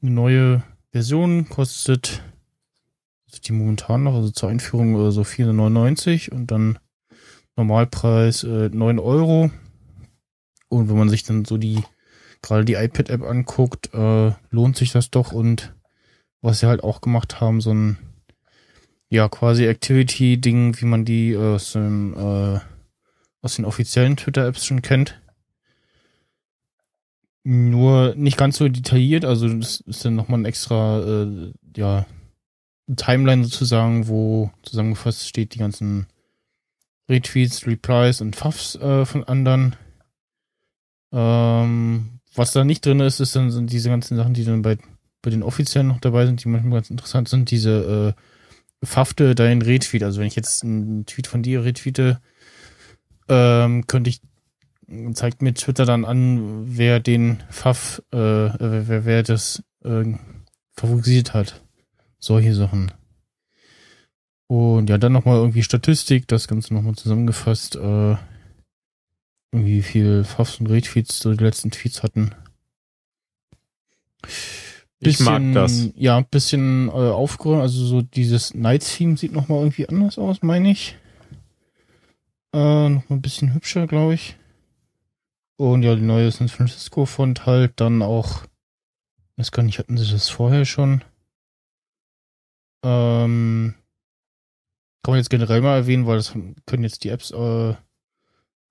eine 0.00 0.10
neue 0.10 0.62
Version, 0.92 1.48
kostet 1.48 2.22
die 3.40 3.52
momentan 3.52 4.04
noch, 4.04 4.14
also 4.14 4.30
zur 4.30 4.50
Einführung 4.50 5.08
äh, 5.08 5.10
so 5.10 5.22
4,99 5.22 6.30
und 6.30 6.50
dann 6.50 6.78
Normalpreis 7.56 8.44
äh, 8.44 8.68
9 8.70 8.98
Euro. 8.98 9.50
Und 10.68 10.88
wenn 10.88 10.96
man 10.96 11.08
sich 11.08 11.22
dann 11.24 11.44
so 11.44 11.58
die, 11.58 11.82
gerade 12.40 12.64
die 12.64 12.74
iPad-App 12.74 13.22
anguckt, 13.22 13.92
äh, 13.94 14.32
lohnt 14.50 14.76
sich 14.76 14.92
das 14.92 15.10
doch 15.10 15.32
und 15.32 15.74
was 16.40 16.60
sie 16.60 16.66
halt 16.66 16.82
auch 16.82 17.00
gemacht 17.00 17.40
haben, 17.40 17.60
so 17.60 17.72
ein 17.72 17.98
ja, 19.12 19.28
quasi 19.28 19.66
Activity-Ding, 19.66 20.80
wie 20.80 20.86
man 20.86 21.04
die 21.04 21.32
äh, 21.32 21.54
aus, 21.54 21.72
dem, 21.72 22.14
äh, 22.14 22.60
aus 23.42 23.56
den 23.56 23.66
offiziellen 23.66 24.16
Twitter-Apps 24.16 24.64
schon 24.64 24.80
kennt. 24.80 25.20
Nur 27.44 28.14
nicht 28.14 28.38
ganz 28.38 28.56
so 28.56 28.68
detailliert, 28.68 29.26
also 29.26 29.48
das 29.48 29.80
ist 29.80 30.04
dann 30.04 30.14
nochmal 30.14 30.40
ein 30.40 30.44
extra, 30.46 31.00
äh, 31.00 31.52
ja, 31.76 32.06
Timeline 32.96 33.44
sozusagen, 33.44 34.08
wo 34.08 34.50
zusammengefasst 34.62 35.28
steht 35.28 35.54
die 35.54 35.58
ganzen 35.58 36.06
Retweets, 37.08 37.66
Replies 37.66 38.20
und 38.20 38.36
Fuffs 38.36 38.74
äh, 38.76 39.04
von 39.04 39.24
anderen. 39.24 39.76
Ähm, 41.12 42.20
was 42.34 42.52
da 42.52 42.64
nicht 42.64 42.84
drin 42.84 43.00
ist, 43.00 43.20
ist 43.20 43.36
dann 43.36 43.50
sind 43.50 43.72
diese 43.72 43.90
ganzen 43.90 44.16
Sachen, 44.16 44.34
die 44.34 44.44
dann 44.44 44.62
bei, 44.62 44.78
bei 45.20 45.30
den 45.30 45.42
offiziellen 45.42 45.88
noch 45.88 46.00
dabei 46.00 46.26
sind, 46.26 46.42
die 46.42 46.48
manchmal 46.48 46.78
ganz 46.78 46.90
interessant 46.90 47.28
sind, 47.28 47.50
diese 47.50 48.14
äh, 48.16 48.86
Fafte 48.86 49.34
dein 49.34 49.62
Retweet. 49.62 50.02
Also 50.02 50.20
wenn 50.20 50.26
ich 50.26 50.36
jetzt 50.36 50.64
einen 50.64 51.06
Tweet 51.06 51.26
von 51.26 51.42
dir 51.42 51.64
retweete, 51.64 52.20
ähm, 53.28 53.86
könnte 53.86 54.10
ich 54.10 54.20
zeigt 55.14 55.42
mir 55.42 55.54
Twitter 55.54 55.84
dann 55.84 56.04
an, 56.04 56.76
wer 56.76 57.00
den 57.00 57.42
Pfaff, 57.50 58.02
äh, 58.12 58.16
wer, 58.16 59.04
wer 59.04 59.22
das 59.22 59.62
äh, 59.84 60.04
favorisiert 60.76 61.34
hat. 61.34 61.61
Solche 62.22 62.54
Sachen. 62.54 62.92
Und 64.46 64.88
ja, 64.88 64.96
dann 64.96 65.12
nochmal 65.12 65.38
irgendwie 65.38 65.64
Statistik, 65.64 66.28
das 66.28 66.46
Ganze 66.46 66.72
nochmal 66.72 66.94
zusammengefasst, 66.94 67.74
äh, 67.74 68.16
irgendwie 69.50 69.78
wie 69.78 69.82
viel 69.82 70.24
Pfaffs 70.24 70.60
und 70.60 70.68
Retweets 70.68 71.18
so 71.18 71.34
die 71.34 71.42
letzten 71.42 71.72
Tweets 71.72 72.04
hatten. 72.04 72.32
Ich 75.00 75.18
mag 75.18 75.42
das. 75.52 75.88
Ja, 75.96 76.18
ein 76.18 76.26
bisschen 76.26 76.88
äh, 76.88 76.92
aufgeräumt, 76.92 77.62
also 77.62 77.84
so 77.84 78.02
dieses 78.02 78.54
Night-Theme 78.54 79.16
sieht 79.16 79.32
nochmal 79.32 79.58
irgendwie 79.58 79.88
anders 79.88 80.16
aus, 80.16 80.42
meine 80.42 80.70
ich. 80.70 80.96
Äh, 82.54 82.88
nochmal 82.88 83.18
ein 83.18 83.22
bisschen 83.22 83.52
hübscher, 83.52 83.88
glaube 83.88 84.14
ich. 84.14 84.36
Und 85.56 85.82
ja, 85.82 85.96
die 85.96 86.02
neue 86.02 86.30
San 86.30 86.48
Francisco 86.48 87.04
Font 87.04 87.46
halt 87.46 87.72
dann 87.80 88.00
auch. 88.00 88.44
Das 89.36 89.50
kann 89.50 89.66
nicht, 89.66 89.80
hatten 89.80 89.96
sie 89.96 90.12
das 90.12 90.28
vorher 90.28 90.64
schon? 90.64 91.02
Ähm, 92.82 93.74
kann 95.02 95.12
man 95.12 95.18
jetzt 95.18 95.30
generell 95.30 95.60
mal 95.60 95.76
erwähnen, 95.76 96.06
weil 96.06 96.16
das 96.16 96.32
können 96.66 96.84
jetzt 96.84 97.04
die 97.04 97.08
Apps 97.08 97.30
äh, 97.32 97.74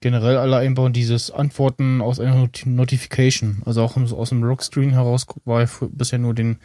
generell 0.01 0.37
alle 0.37 0.57
einbauen, 0.57 0.93
dieses 0.93 1.31
Antworten 1.31 2.01
aus 2.01 2.19
einer 2.19 2.35
Not 2.35 2.63
Notification. 2.65 3.61
Also 3.65 3.83
auch 3.83 3.97
aus 3.97 4.29
dem 4.29 4.43
Lockscreen 4.43 4.91
heraus 4.91 5.27
war 5.45 5.67
bisher 5.91 6.19
nur 6.19 6.33
den 6.33 6.59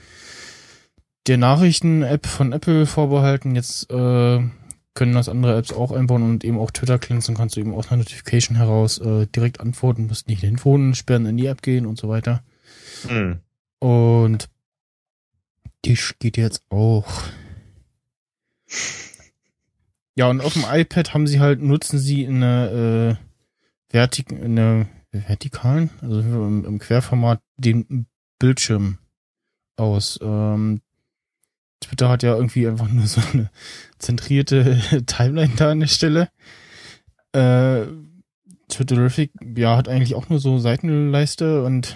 der 1.26 1.38
Nachrichten-App 1.38 2.26
von 2.26 2.52
Apple 2.52 2.86
vorbehalten. 2.86 3.56
Jetzt 3.56 3.90
äh, 3.90 4.40
können 4.94 5.12
das 5.12 5.28
andere 5.28 5.56
Apps 5.56 5.72
auch 5.72 5.92
einbauen 5.92 6.22
und 6.22 6.44
eben 6.44 6.58
auch 6.58 6.70
Twitter 6.70 6.98
cleansen. 6.98 7.36
Kannst 7.36 7.56
du 7.56 7.60
eben 7.60 7.74
aus 7.74 7.88
einer 7.88 7.98
Notification 7.98 8.56
heraus 8.56 8.98
äh, 8.98 9.26
direkt 9.26 9.60
antworten, 9.60 10.06
musst 10.06 10.28
nicht 10.28 10.42
den 10.42 10.58
Phone 10.58 10.94
sperren, 10.94 11.26
in 11.26 11.36
die 11.36 11.46
App 11.46 11.62
gehen 11.62 11.86
und 11.86 11.98
so 11.98 12.08
weiter. 12.08 12.42
Mhm. 13.08 13.40
Und 13.80 14.48
die 15.86 15.98
geht 16.18 16.36
jetzt 16.36 16.62
auch. 16.70 17.22
Ja, 20.16 20.28
und 20.28 20.40
auf 20.40 20.54
dem 20.54 20.64
iPad 20.68 21.14
haben 21.14 21.26
sie 21.26 21.40
halt, 21.40 21.62
nutzen 21.62 21.98
sie 21.98 22.24
in 22.24 22.42
eine, 22.42 23.18
äh, 23.18 23.90
vertik 23.90 24.32
in 24.32 24.58
eine 24.58 24.88
vertikalen, 25.12 25.90
also 26.00 26.20
im, 26.20 26.64
im 26.64 26.78
Querformat, 26.78 27.40
den 27.56 28.06
Bildschirm 28.38 28.98
aus. 29.76 30.18
Ähm, 30.22 30.80
Twitter 31.80 32.08
hat 32.08 32.22
ja 32.22 32.34
irgendwie 32.34 32.66
einfach 32.66 32.88
nur 32.88 33.06
so 33.06 33.20
eine 33.32 33.50
zentrierte 33.98 34.80
Timeline 35.06 35.52
da 35.56 35.70
an 35.70 35.80
der 35.80 35.86
Stelle. 35.86 36.30
Äh, 37.32 37.86
Twitterific, 38.68 39.30
ja, 39.56 39.76
hat 39.76 39.88
eigentlich 39.88 40.14
auch 40.14 40.28
nur 40.28 40.40
so 40.40 40.58
Seitenleiste 40.58 41.62
und 41.62 41.94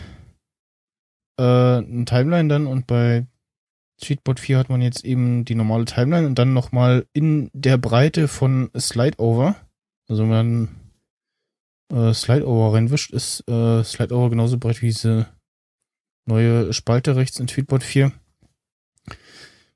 äh, 1.39 1.43
eine 1.43 2.05
Timeline 2.05 2.49
dann 2.49 2.67
und 2.69 2.87
bei 2.87 3.27
Tweetbot 4.01 4.41
4 4.41 4.59
hat 4.59 4.69
man 4.69 4.83
jetzt 4.83 5.05
eben 5.05 5.45
die 5.45 5.55
normale 5.55 5.85
Timeline 5.85 6.27
und 6.27 6.39
dann 6.39 6.53
nochmal 6.53 7.07
in 7.13 7.51
der 7.53 7.79
Breite 7.79 8.29
von 8.29 8.71
Slideover. 8.77 9.57
Also 10.09 10.23
wenn 10.23 10.29
man 10.29 10.69
äh, 11.93 12.13
Slideover 12.13 12.75
reinwischt, 12.75 13.13
ist 13.13 13.49
äh, 13.49 13.85
Slideover 13.85 14.31
genauso 14.31 14.59
breit 14.59 14.83
wie 14.83 14.87
diese 14.87 15.27
neue 16.27 16.73
Spalte 16.73 17.17
rechts 17.17 17.39
in 17.39 17.47
Tweetbot 17.47 17.83
4. 17.83 18.13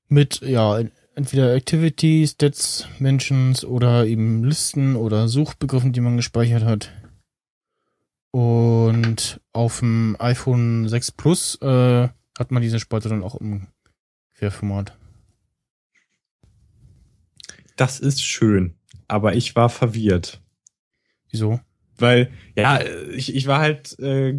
Mit, 0.09 0.41
ja, 0.43 0.81
entweder 1.15 1.55
Activities, 1.55 2.33
Stats, 2.33 2.89
Mentions 2.99 3.65
oder 3.65 4.07
eben 4.07 4.45
Listen 4.45 4.97
oder 4.97 5.29
Suchbegriffen, 5.29 5.93
die 5.93 6.01
man 6.01 6.17
gespeichert 6.17 6.65
hat. 6.65 6.93
Und 8.31 9.41
auf 9.53 9.79
dem 9.79 10.17
iPhone 10.19 10.89
6 10.89 11.13
Plus 11.13 11.55
äh, 11.63 12.09
hat 12.39 12.51
man 12.51 12.63
diese 12.63 12.81
Spalte 12.81 13.09
dann 13.09 13.23
auch 13.23 13.37
im 13.37 13.69
Querformat. 14.45 14.93
Das 17.77 17.99
ist 17.99 18.23
schön, 18.23 18.75
aber 19.09 19.35
ich 19.35 19.57
war 19.57 19.71
verwirrt. 19.71 20.43
Wieso? 21.31 21.61
Weil, 21.97 22.31
ja, 22.57 22.81
ich, 23.15 23.35
ich 23.35 23.47
war 23.47 23.61
halt, 23.61 23.99
äh, 24.01 24.39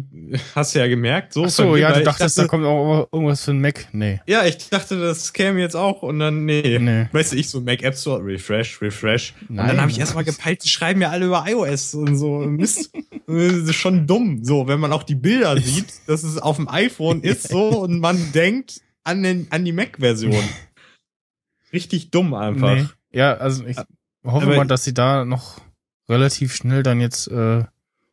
hast 0.54 0.74
du 0.74 0.78
ja 0.78 0.86
gemerkt, 0.86 1.32
so. 1.32 1.46
Ach 1.46 1.48
so, 1.48 1.76
ja, 1.76 1.90
du 1.90 2.00
ich 2.00 2.04
dachtest, 2.04 2.38
dachte, 2.38 2.46
da 2.46 2.48
kommt 2.48 2.66
auch 2.66 3.08
irgendwas 3.10 3.44
für 3.44 3.50
ein 3.50 3.60
Mac. 3.60 3.88
Nee. 3.92 4.20
Ja, 4.26 4.44
ich 4.44 4.68
dachte, 4.68 5.00
das 5.00 5.32
käme 5.32 5.58
jetzt 5.58 5.74
auch 5.74 6.02
und 6.02 6.20
dann, 6.20 6.44
nee. 6.44 6.78
Nee. 6.78 7.08
Weißt 7.10 7.32
du, 7.32 7.36
ich 7.36 7.48
so 7.48 7.60
Mac 7.60 7.82
App 7.82 7.96
Store, 7.96 8.24
Refresh, 8.24 8.80
Refresh. 8.80 9.34
Und 9.48 9.56
Nein. 9.56 9.68
dann 9.68 9.80
habe 9.80 9.90
ich 9.90 9.98
erstmal 9.98 10.24
gepeilt, 10.24 10.62
die 10.62 10.68
schreiben 10.68 11.00
ja 11.00 11.10
alle 11.10 11.26
über 11.26 11.44
iOS 11.48 11.94
und 11.94 12.16
so. 12.16 12.38
Mist. 12.40 12.92
das 13.26 13.52
ist 13.52 13.74
schon 13.74 14.06
dumm. 14.06 14.44
So, 14.44 14.68
wenn 14.68 14.78
man 14.78 14.92
auch 14.92 15.02
die 15.02 15.16
Bilder 15.16 15.56
sieht, 15.60 15.92
dass 16.06 16.22
es 16.22 16.38
auf 16.38 16.56
dem 16.56 16.68
iPhone 16.68 17.22
ist 17.22 17.48
so 17.48 17.80
und 17.80 17.98
man 17.98 18.32
denkt 18.32 18.82
an, 19.06 19.22
den, 19.22 19.46
an 19.50 19.64
die 19.64 19.72
Mac-Version. 19.72 20.34
Richtig 21.72 22.10
dumm 22.10 22.34
einfach. 22.34 22.74
Nee. 22.74 22.86
Ja, 23.12 23.34
also 23.34 23.64
ich 23.64 23.76
hoffe 24.24 24.46
Aber- 24.46 24.56
mal, 24.56 24.66
dass 24.66 24.84
sie 24.84 24.94
da 24.94 25.24
noch 25.24 25.60
relativ 26.08 26.54
schnell 26.54 26.82
dann 26.82 27.00
jetzt 27.00 27.28
äh, 27.28 27.64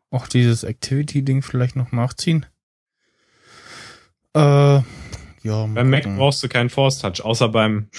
auch 0.09 0.27
dieses 0.27 0.63
Activity-Ding 0.63 1.41
vielleicht 1.41 1.75
noch 1.75 1.91
nachziehen. 1.91 2.45
Äh, 4.35 4.39
Ja, 4.39 4.83
Beim 5.67 5.89
Mac 5.89 6.03
brauchst 6.03 6.41
du 6.43 6.47
keinen 6.49 6.69
Force 6.69 6.99
Touch, 6.99 7.21
außer 7.21 7.49
beim, 7.49 7.89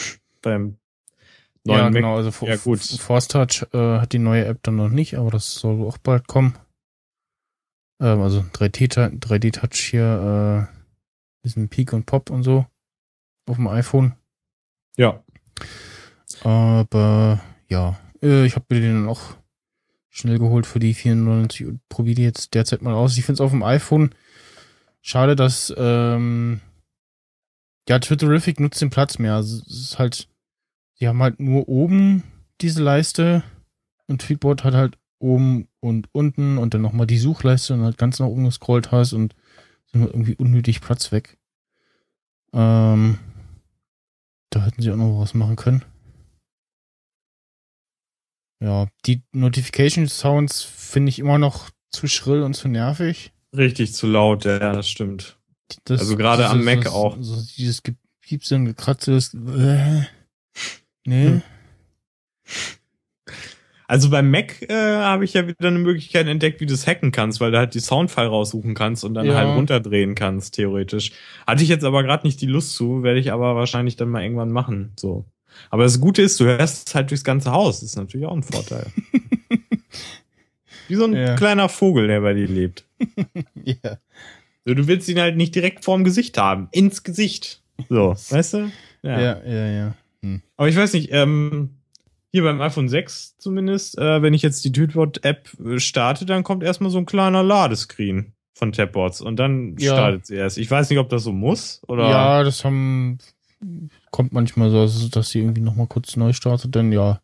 beim 0.42 0.78
neuen 1.64 1.78
ja, 1.78 1.84
Mac. 1.84 1.92
genau, 1.92 2.16
also 2.16 2.30
For- 2.30 2.48
Ja, 2.48 2.56
gut. 2.56 2.80
Force 2.80 3.28
Touch 3.28 3.66
äh, 3.72 3.98
hat 4.00 4.12
die 4.12 4.18
neue 4.18 4.44
App 4.46 4.60
dann 4.62 4.76
noch 4.76 4.88
nicht, 4.88 5.16
aber 5.18 5.30
das 5.30 5.54
soll 5.54 5.82
auch 5.86 5.98
bald 5.98 6.26
kommen. 6.26 6.56
Ähm, 8.00 8.20
also 8.20 8.40
3D-Touch 8.54 9.18
3D 9.20 9.74
hier, 9.90 10.68
äh, 10.72 10.74
diesen 11.44 11.68
Peak 11.68 11.92
und 11.92 12.06
Pop 12.06 12.30
und 12.30 12.42
so 12.42 12.66
auf 13.46 13.56
dem 13.56 13.68
iPhone. 13.68 14.14
Ja. 14.96 15.22
Aber 16.42 17.40
ja, 17.68 17.98
äh, 18.22 18.44
ich 18.44 18.56
habe 18.56 18.66
mir 18.70 18.80
den 18.80 18.94
dann 18.94 19.08
auch 19.08 19.36
schnell 20.10 20.38
geholt 20.38 20.66
für 20.66 20.78
die 20.78 20.94
94 20.94 21.66
und 21.66 21.88
probiere 21.88 22.16
die 22.16 22.22
jetzt 22.22 22.54
derzeit 22.54 22.82
mal 22.82 22.94
aus. 22.94 23.16
Ich 23.16 23.24
finde 23.24 23.34
es 23.34 23.40
auf 23.40 23.50
dem 23.50 23.62
iPhone 23.62 24.14
schade, 25.02 25.36
dass 25.36 25.74
ähm, 25.76 26.60
ja, 27.88 27.98
Twitterific 27.98 28.60
nutzt 28.60 28.80
den 28.80 28.90
Platz 28.90 29.18
mehr. 29.18 29.34
Also, 29.34 29.58
es 29.66 29.80
ist 29.80 29.98
halt, 29.98 30.28
sie 30.94 31.08
haben 31.08 31.22
halt 31.22 31.40
nur 31.40 31.68
oben 31.68 32.22
diese 32.60 32.82
Leiste 32.82 33.42
und 34.06 34.22
Tweetbot 34.22 34.64
hat 34.64 34.74
halt 34.74 34.98
oben 35.18 35.68
und 35.80 36.08
unten 36.12 36.58
und 36.58 36.74
dann 36.74 36.82
nochmal 36.82 37.06
die 37.06 37.18
Suchleiste 37.18 37.74
und 37.74 37.82
halt 37.82 37.98
ganz 37.98 38.18
nach 38.20 38.26
oben 38.26 38.44
gescrollt 38.44 38.92
hast 38.92 39.12
und 39.12 39.34
sind 39.90 40.02
halt 40.02 40.12
irgendwie 40.12 40.36
unnötig 40.36 40.80
Platz 40.80 41.12
weg. 41.12 41.38
Ähm, 42.52 43.18
da 44.50 44.64
hätten 44.64 44.82
sie 44.82 44.90
auch 44.92 44.96
noch 44.96 45.20
was 45.20 45.34
machen 45.34 45.56
können. 45.56 45.84
Ja, 48.62 48.86
die 49.06 49.22
Notification 49.32 50.08
Sounds 50.08 50.62
finde 50.62 51.10
ich 51.10 51.18
immer 51.18 51.38
noch 51.38 51.70
zu 51.90 52.06
schrill 52.08 52.42
und 52.42 52.54
zu 52.54 52.68
nervig. 52.68 53.32
Richtig 53.54 53.94
zu 53.94 54.06
laut, 54.06 54.44
ja, 54.44 54.58
das 54.58 54.88
stimmt. 54.88 55.38
Das, 55.84 56.00
Also 56.00 56.16
gerade 56.16 56.48
am 56.48 56.64
Mac 56.64 56.82
das- 56.84 56.92
auch. 56.92 57.16
So 57.20 57.42
dieses 57.56 57.82
Gepiepse 57.82 58.54
und 58.56 58.64
Gekratze, 58.66 59.12
das, 59.12 59.34
äh, 59.34 60.06
nee. 61.04 61.26
Hm. 61.28 61.42
Also 63.86 64.08
beim 64.10 64.30
Mac 64.30 64.62
äh, 64.62 64.74
habe 64.74 65.24
ich 65.24 65.34
ja 65.34 65.46
wieder 65.46 65.68
eine 65.68 65.78
Möglichkeit 65.78 66.26
entdeckt, 66.26 66.60
wie 66.60 66.66
du 66.66 66.72
es 66.74 66.86
hacken 66.86 67.12
kannst, 67.12 67.40
weil 67.40 67.50
du 67.50 67.58
halt 67.58 67.74
die 67.74 67.80
Soundfile 67.80 68.28
raussuchen 68.28 68.74
kannst 68.74 69.04
und 69.04 69.14
dann 69.14 69.26
Ja. 69.26 69.34
halt 69.34 69.56
runterdrehen 69.56 70.14
kannst, 70.14 70.54
theoretisch. 70.54 71.12
Hatte 71.46 71.62
ich 71.62 71.68
jetzt 71.68 71.84
aber 71.84 72.02
gerade 72.02 72.26
nicht 72.26 72.40
die 72.40 72.46
Lust 72.46 72.74
zu, 72.74 73.02
werde 73.02 73.20
ich 73.20 73.30
aber 73.32 73.56
wahrscheinlich 73.56 73.96
dann 73.96 74.08
mal 74.08 74.22
irgendwann 74.22 74.50
machen. 74.52 74.92
So. 74.98 75.26
Aber 75.70 75.82
das 75.84 76.00
Gute 76.00 76.22
ist, 76.22 76.40
du 76.40 76.44
hörst 76.46 76.88
es 76.88 76.94
halt 76.94 77.10
durchs 77.10 77.24
ganze 77.24 77.52
Haus. 77.52 77.80
Das 77.80 77.90
ist 77.90 77.96
natürlich 77.96 78.26
auch 78.26 78.34
ein 78.34 78.42
Vorteil. 78.42 78.86
wie 80.88 80.94
so 80.94 81.04
ein 81.04 81.14
Ja. 81.14 81.34
kleiner 81.36 81.68
Vogel, 81.68 82.06
der 82.08 82.20
bei 82.20 82.34
dir 82.34 82.48
lebt. 82.48 82.84
Ja. 83.64 83.98
So, 84.66 84.72
Du 84.74 84.86
willst 84.86 85.08
ihn 85.08 85.20
halt 85.20 85.36
nicht 85.36 85.54
direkt 85.54 85.84
vorm 85.84 86.04
Gesicht 86.04 86.38
haben. 86.38 86.68
Ins 86.72 87.02
Gesicht. 87.02 87.60
So, 87.90 88.14
weißt 88.30 88.54
du? 88.54 88.70
Ja, 89.02 89.20
ja, 89.44 89.66
ja. 89.68 89.94
Aber 90.56 90.68
ich 90.68 90.76
weiß 90.76 90.94
nicht, 90.94 91.10
ähm, 91.12 91.70
hier 92.34 92.42
beim 92.42 92.60
iPhone 92.60 92.88
6 92.88 93.36
zumindest, 93.38 93.96
äh, 93.96 94.20
wenn 94.20 94.34
ich 94.34 94.42
jetzt 94.42 94.64
die 94.64 94.72
Tweetbot-App 94.72 95.50
äh, 95.64 95.78
starte, 95.78 96.26
dann 96.26 96.42
kommt 96.42 96.64
erstmal 96.64 96.90
so 96.90 96.98
ein 96.98 97.06
kleiner 97.06 97.44
Ladescreen 97.44 98.32
von 98.54 98.72
Tabbots 98.72 99.20
und 99.20 99.36
dann 99.36 99.76
Ja. 99.78 99.92
startet 99.92 100.26
sie 100.26 100.34
erst. 100.34 100.58
Ich 100.58 100.68
weiß 100.68 100.90
nicht, 100.90 100.98
ob 100.98 101.08
das 101.10 101.22
so 101.22 101.30
muss 101.32 101.80
oder. 101.86 102.10
Ja, 102.10 102.42
das 102.42 102.64
haben, 102.64 103.18
kommt 104.10 104.32
manchmal 104.32 104.70
so, 104.72 104.80
also, 104.80 105.06
dass 105.10 105.30
sie 105.30 105.38
irgendwie 105.42 105.60
nochmal 105.60 105.86
kurz 105.86 106.16
neu 106.16 106.32
startet, 106.32 106.74
denn 106.74 106.90
ja. 106.90 107.20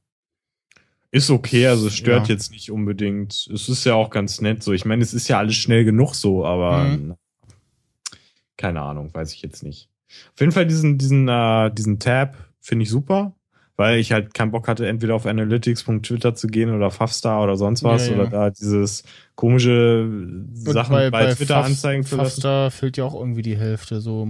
Ist 1.10 1.28
okay, 1.30 1.66
also 1.66 1.88
es 1.88 1.94
stört 1.96 2.28
Ja. 2.28 2.34
jetzt 2.34 2.52
nicht 2.52 2.70
unbedingt. 2.70 3.32
Es 3.52 3.68
ist 3.68 3.84
ja 3.84 3.94
auch 3.94 4.10
ganz 4.10 4.40
nett 4.40 4.62
so. 4.62 4.72
Ich 4.72 4.84
meine, 4.84 5.02
es 5.02 5.12
ist 5.12 5.26
ja 5.26 5.38
alles 5.38 5.56
schnell 5.56 5.84
genug 5.84 6.14
so, 6.14 6.46
aber 6.46 6.84
Mhm. 6.84 7.16
keine 8.56 8.80
Ahnung, 8.82 9.12
weiß 9.12 9.34
ich 9.34 9.42
jetzt 9.42 9.64
nicht. 9.64 9.88
Auf 10.34 10.38
jeden 10.40 10.52
Fall 10.52 10.66
diesen, 10.66 10.98
diesen, 10.98 11.26
äh, 11.28 11.72
diesen 11.72 11.98
Tab 11.98 12.36
finde 12.60 12.84
ich 12.84 12.90
super, 12.90 13.34
weil 13.80 13.98
ich 13.98 14.12
halt 14.12 14.34
keinen 14.34 14.50
Bock 14.50 14.68
hatte, 14.68 14.86
entweder 14.86 15.14
auf 15.14 15.24
analytics.twitter 15.24 16.34
zu 16.34 16.48
gehen 16.48 16.70
oder 16.74 16.90
Fafstar 16.90 17.42
oder 17.42 17.56
sonst 17.56 17.82
was 17.82 18.08
Ja, 18.08 18.12
ja. 18.14 18.20
oder 18.20 18.30
da 18.30 18.50
dieses 18.50 19.04
komische 19.36 20.06
Sachen 20.52 20.92
bei, 21.10 21.32
Twitter 21.34 21.56
Faf- 21.62 21.64
anzeigen 21.64 22.04
zu 22.04 22.16
lassen. 22.16 22.30
Fafstar 22.30 22.70
fehlt 22.70 22.98
ja 22.98 23.04
auch 23.04 23.14
irgendwie 23.14 23.40
die 23.40 23.56
Hälfte, 23.56 24.02
so. 24.02 24.28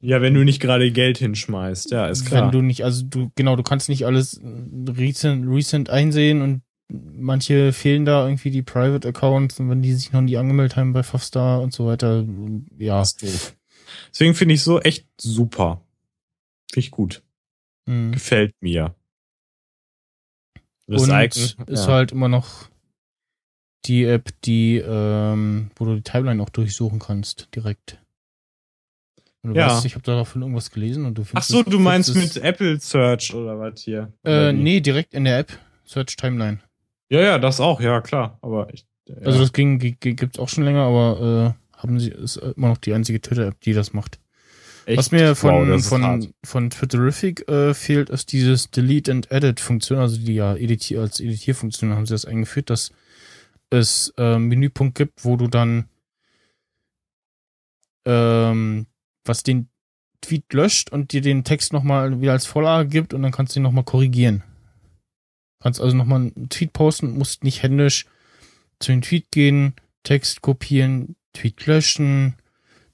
Ja, 0.00 0.22
wenn 0.22 0.34
du 0.34 0.44
nicht 0.44 0.60
gerade 0.60 0.92
Geld 0.92 1.18
hinschmeißt, 1.18 1.90
ja, 1.90 2.06
ist 2.06 2.26
klar. 2.26 2.44
Wenn 2.44 2.52
du 2.52 2.62
nicht, 2.62 2.84
also 2.84 3.04
du, 3.04 3.32
genau, 3.34 3.56
du 3.56 3.64
kannst 3.64 3.88
nicht 3.88 4.06
alles 4.06 4.40
recent, 4.96 5.46
recent 5.48 5.90
einsehen 5.90 6.40
und 6.40 6.62
manche 6.92 7.72
fehlen 7.72 8.04
da 8.04 8.24
irgendwie 8.24 8.50
die 8.52 8.62
Private 8.62 9.08
Accounts 9.08 9.58
und 9.58 9.68
wenn 9.68 9.82
die 9.82 9.94
sich 9.94 10.12
noch 10.12 10.20
nie 10.20 10.36
angemeldet 10.36 10.76
haben 10.76 10.92
bei 10.92 11.02
Fafstar 11.02 11.60
und 11.60 11.72
so 11.72 11.86
weiter, 11.86 12.24
ja. 12.78 13.00
Das 13.00 13.08
ist 13.14 13.22
doof. 13.24 13.56
Deswegen 14.12 14.34
finde 14.34 14.54
ich 14.54 14.62
so 14.62 14.78
echt 14.80 15.06
super. 15.20 15.80
Finde 16.72 16.84
ich 16.86 16.90
gut. 16.92 17.22
Mhm. 17.86 18.12
Gefällt 18.12 18.54
mir. 18.60 18.94
und 20.86 20.98
Icon, 21.08 21.28
ist 21.28 21.56
ja. 21.68 21.86
halt 21.86 22.12
immer 22.12 22.28
noch 22.28 22.68
die 23.84 24.04
App, 24.04 24.30
die, 24.42 24.76
ähm, 24.78 25.70
wo 25.76 25.84
du 25.84 25.94
die 25.96 26.02
Timeline 26.02 26.42
auch 26.42 26.50
durchsuchen 26.50 26.98
kannst, 26.98 27.48
direkt. 27.54 27.98
Und 29.42 29.54
du 29.54 29.60
Ja. 29.60 29.68
weißt, 29.68 29.84
ich 29.86 29.94
habe 29.94 30.02
davon 30.02 30.42
irgendwas 30.42 30.70
gelesen 30.70 31.06
und 31.06 31.14
du 31.14 31.22
Ach 31.22 31.26
findest 31.28 31.48
so, 31.50 31.60
es- 31.60 31.66
du 31.66 31.78
meinst 31.78 32.14
mit 32.14 32.36
Apple 32.38 32.78
Search 32.80 33.32
oder 33.34 33.58
was 33.58 33.80
hier? 33.80 34.12
Äh, 34.24 34.52
nee, 34.52 34.80
direkt 34.80 35.14
in 35.14 35.24
der 35.24 35.38
App. 35.38 35.52
Search 35.84 36.16
Timeline. 36.16 36.60
Ja, 37.08 37.20
ja, 37.20 37.38
das 37.38 37.60
auch, 37.60 37.80
ja, 37.80 38.00
klar. 38.00 38.38
Aber 38.42 38.72
ich, 38.74 38.84
ja. 39.08 39.16
Also 39.24 39.38
das 39.40 39.52
ging, 39.52 39.78
gibt's 39.78 40.38
auch 40.38 40.48
schon 40.48 40.64
länger, 40.64 40.82
aber 40.82 41.56
äh, 41.74 41.78
haben 41.78 41.98
sie 41.98 42.10
ist 42.10 42.36
immer 42.36 42.68
noch 42.68 42.78
die 42.78 42.92
einzige 42.92 43.20
Twitter-App, 43.20 43.60
die 43.60 43.72
das 43.72 43.92
macht. 43.92 44.20
Echt? 44.90 44.98
Was 44.98 45.12
mir 45.12 45.36
von 45.36 45.70
Wow, 45.70 45.84
von 45.84 46.34
von 46.42 46.70
Twitterific 46.70 47.48
äh, 47.48 47.74
fehlt, 47.74 48.10
ist 48.10 48.32
dieses 48.32 48.72
Delete 48.72 49.12
and 49.12 49.30
Edit 49.30 49.60
Funktion, 49.60 50.00
also 50.00 50.18
die 50.18 50.34
ja 50.34 50.56
editier 50.56 51.02
als 51.02 51.20
Editierfunktion 51.20 51.94
haben 51.94 52.06
sie 52.06 52.14
das 52.14 52.24
eingeführt, 52.24 52.70
dass 52.70 52.90
es 53.70 54.12
äh, 54.16 54.34
einen 54.34 54.48
Menüpunkt 54.48 54.96
gibt, 54.96 55.24
wo 55.24 55.36
du 55.36 55.46
dann 55.46 55.88
ähm, 58.04 58.86
was 59.24 59.44
den 59.44 59.68
Tweet 60.22 60.52
löscht 60.52 60.90
und 60.90 61.12
dir 61.12 61.20
den 61.20 61.44
Text 61.44 61.72
nochmal 61.72 62.20
wieder 62.20 62.32
als 62.32 62.46
Vorlage 62.46 62.88
gibt 62.88 63.14
und 63.14 63.22
dann 63.22 63.30
kannst 63.30 63.54
du 63.54 63.60
ihn 63.60 63.62
nochmal 63.62 63.84
korrigieren. 63.84 64.42
Kannst 65.62 65.80
also 65.80 65.96
nochmal 65.96 66.32
einen 66.34 66.48
Tweet 66.48 66.72
posten, 66.72 67.16
musst 67.16 67.44
nicht 67.44 67.62
händisch 67.62 68.06
zu 68.80 68.90
dem 68.90 69.02
Tweet 69.02 69.30
gehen, 69.30 69.74
Text 70.02 70.42
kopieren, 70.42 71.14
Tweet 71.32 71.64
löschen, 71.66 72.34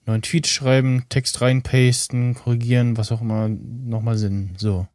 neuen 0.07 0.23
Tweet 0.23 0.47
schreiben, 0.47 1.05
Text 1.09 1.41
reinpasten, 1.41 2.35
korrigieren, 2.35 2.97
was 2.97 3.13
auch 3.13 3.21
immer 3.21 3.49
nochmal 3.49 4.17
Sinn. 4.17 4.55
So. 4.57 4.87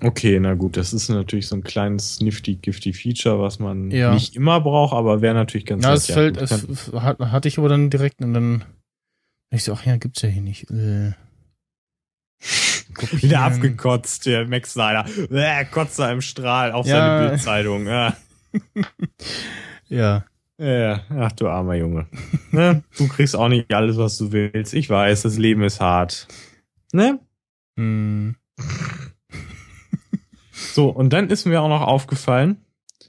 Okay, 0.00 0.38
na 0.40 0.54
gut, 0.54 0.76
das 0.76 0.92
ist 0.92 1.08
natürlich 1.08 1.46
so 1.46 1.56
ein 1.56 1.62
kleines 1.62 2.20
nifty 2.20 2.56
gifty 2.56 2.92
Feature, 2.92 3.40
was 3.40 3.58
man 3.58 3.90
Ja. 3.90 4.12
nicht 4.12 4.34
immer 4.36 4.60
braucht, 4.60 4.92
aber 4.92 5.22
wäre 5.22 5.34
natürlich 5.34 5.66
ganz 5.66 5.84
Ja, 5.84 5.90
nett, 5.90 5.98
es 6.00 6.06
fällt, 6.10 6.36
es 6.36 6.92
hat, 6.92 7.18
hatte 7.20 7.48
ich 7.48 7.58
aber 7.58 7.68
dann 7.68 7.90
direkt 7.90 8.20
und 8.20 8.34
dann 8.34 8.64
ich 9.50 9.62
so, 9.62 9.72
ach 9.72 9.86
ja, 9.86 9.96
gibt's 9.96 10.20
ja 10.22 10.28
hier 10.28 10.42
nicht. 10.42 10.68
Äh, 10.70 11.12
wieder 13.22 13.40
abgekotzt, 13.42 14.26
der 14.26 14.46
Max 14.48 14.72
Snyder. 14.72 15.06
Äh, 15.30 15.64
kotzt 15.66 15.98
da 15.98 16.10
im 16.10 16.20
Strahl 16.20 16.72
auf 16.72 16.86
Ja. 16.86 16.96
seine 17.20 17.28
Bildzeitung. 17.30 17.86
Ja. 17.86 18.16
Ja. 19.88 20.24
Ja, 20.58 21.00
ach 21.10 21.32
du 21.32 21.48
armer 21.48 21.74
Junge. 21.74 22.06
ne? 22.52 22.84
Du 22.96 23.08
kriegst 23.08 23.34
auch 23.34 23.48
nicht 23.48 23.72
alles, 23.74 23.96
was 23.96 24.16
du 24.18 24.30
willst. 24.32 24.72
Ich 24.74 24.88
weiß, 24.88 25.22
das 25.22 25.36
Leben 25.36 25.62
ist 25.62 25.80
hart. 25.80 26.28
Ne? 26.92 27.18
Hm, 27.76 28.36
So, 30.74 30.88
und 30.88 31.12
dann 31.12 31.28
ist 31.30 31.44
mir 31.44 31.60
auch 31.62 31.68
noch 31.68 31.82
aufgefallen, 31.82 32.58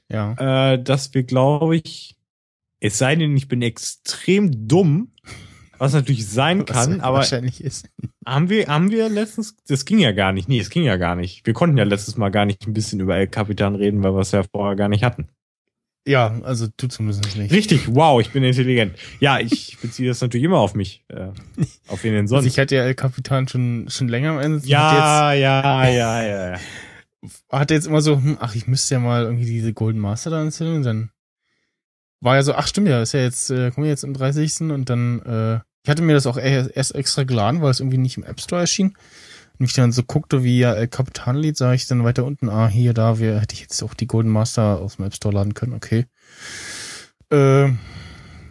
ja. 0.09 0.73
äh, 0.73 0.81
dass 0.83 1.13
wir, 1.13 1.23
glaube 1.23 1.75
ich, 1.77 2.15
es 2.79 2.97
sei 2.97 3.15
denn, 3.15 3.35
ich 3.37 3.47
bin 3.47 3.61
extrem 3.61 4.67
dumm, 4.67 5.11
was 5.77 5.93
natürlich 5.93 6.27
sein 6.27 6.65
kann, 6.65 7.01
aber 7.01 7.17
wahrscheinlich 7.17 7.63
ist. 7.63 7.89
haben 8.25 8.49
wir, 8.49 8.67
haben 8.67 8.91
wir 8.91 9.09
letztens, 9.09 9.55
das 9.67 9.85
ging 9.85 9.99
ja 9.99 10.11
gar 10.11 10.31
nicht, 10.31 10.49
nee, 10.49 10.59
es 10.59 10.69
ging 10.69 10.83
ja 10.83 10.97
gar 10.97 11.15
nicht. 11.15 11.45
Wir 11.45 11.53
konnten 11.53 11.77
ja 11.77 11.83
letztes 11.83 12.17
Mal 12.17 12.29
gar 12.29 12.45
nicht 12.45 12.65
ein 12.67 12.73
bisschen 12.73 12.99
über 12.99 13.15
El 13.15 13.27
Capitan 13.27 13.75
reden, 13.75 14.03
weil 14.03 14.13
wir 14.13 14.21
es 14.21 14.31
ja 14.31 14.43
vorher 14.43 14.75
gar 14.75 14.89
nicht 14.89 15.03
hatten. 15.03 15.27
Ja, 16.07 16.39
also 16.43 16.67
du 16.77 16.87
zumindest 16.87 17.35
nicht. 17.35 17.51
Richtig, 17.51 17.87
wow, 17.95 18.21
ich 18.21 18.29
bin 18.31 18.43
intelligent. 18.43 18.95
Ja, 19.19 19.39
ich 19.39 19.77
beziehe 19.81 20.07
das 20.07 20.21
natürlich 20.21 20.43
immer 20.43 20.59
auf 20.59 20.75
mich. 20.75 21.03
Äh, 21.07 21.29
auf 21.87 22.03
wen 22.03 22.13
denn 22.13 22.21
Also 22.25 22.35
sonst? 22.35 22.45
ich 22.45 22.59
hatte 22.59 22.75
ja 22.75 22.83
El 22.83 22.93
Capitan 22.93 23.47
schon, 23.47 23.87
schon 23.89 24.07
länger 24.07 24.31
am 24.31 24.39
Ende. 24.39 24.61
Ja, 24.67 25.33
ja, 25.33 25.87
ja, 25.89 26.21
ja, 26.23 26.51
ja. 26.51 26.59
jetzt, 27.49 27.59
hatte 27.59 27.73
jetzt 27.73 27.87
immer 27.87 28.01
so, 28.01 28.17
hm, 28.17 28.37
ach, 28.39 28.53
ich 28.55 28.67
müsste 28.67 28.95
ja 28.95 28.99
mal 28.99 29.23
irgendwie 29.23 29.45
diese 29.45 29.73
Golden 29.73 29.99
Master 29.99 30.29
da 30.29 30.43
installieren. 30.43 30.77
Und 30.77 30.83
dann 30.83 31.09
war 32.21 32.35
ja 32.35 32.43
so, 32.43 32.53
ach 32.53 32.67
stimmt 32.67 32.87
ja, 32.87 33.01
ist 33.01 33.13
ja 33.13 33.21
jetzt, 33.21 33.49
äh, 33.49 33.71
kommen 33.71 33.85
wir 33.85 33.91
jetzt 33.91 34.05
am 34.05 34.13
30. 34.13 34.61
Und 34.71 34.89
dann, 34.89 35.21
äh, 35.21 35.59
ich 35.83 35.89
hatte 35.89 36.03
mir 36.03 36.13
das 36.13 36.27
auch 36.27 36.37
erst 36.37 36.93
extra 36.93 37.23
geladen, 37.23 37.61
weil 37.61 37.71
es 37.71 37.79
irgendwie 37.79 37.97
nicht 37.97 38.17
im 38.17 38.23
App 38.23 38.39
Store 38.39 38.61
erschien. 38.61 38.95
Und 39.57 39.65
ich 39.65 39.73
dann 39.73 39.91
so 39.91 40.03
guckte, 40.03 40.43
wie 40.43 40.59
ja 40.59 40.73
El 40.73 40.87
Capitan 40.87 41.35
lädt, 41.35 41.57
sah 41.57 41.73
ich 41.73 41.87
dann 41.87 42.03
weiter 42.03 42.25
unten, 42.25 42.49
ah, 42.49 42.67
hier, 42.67 42.93
da, 42.93 43.19
wir, 43.19 43.39
hätte 43.39 43.53
ich 43.53 43.61
jetzt 43.61 43.81
auch 43.83 43.93
die 43.93 44.07
Golden 44.07 44.29
Master 44.29 44.79
aus 44.79 44.97
dem 44.97 45.05
App 45.05 45.15
Store 45.15 45.33
laden 45.33 45.53
können, 45.53 45.73
okay. 45.73 46.05
Äh, 47.31 47.69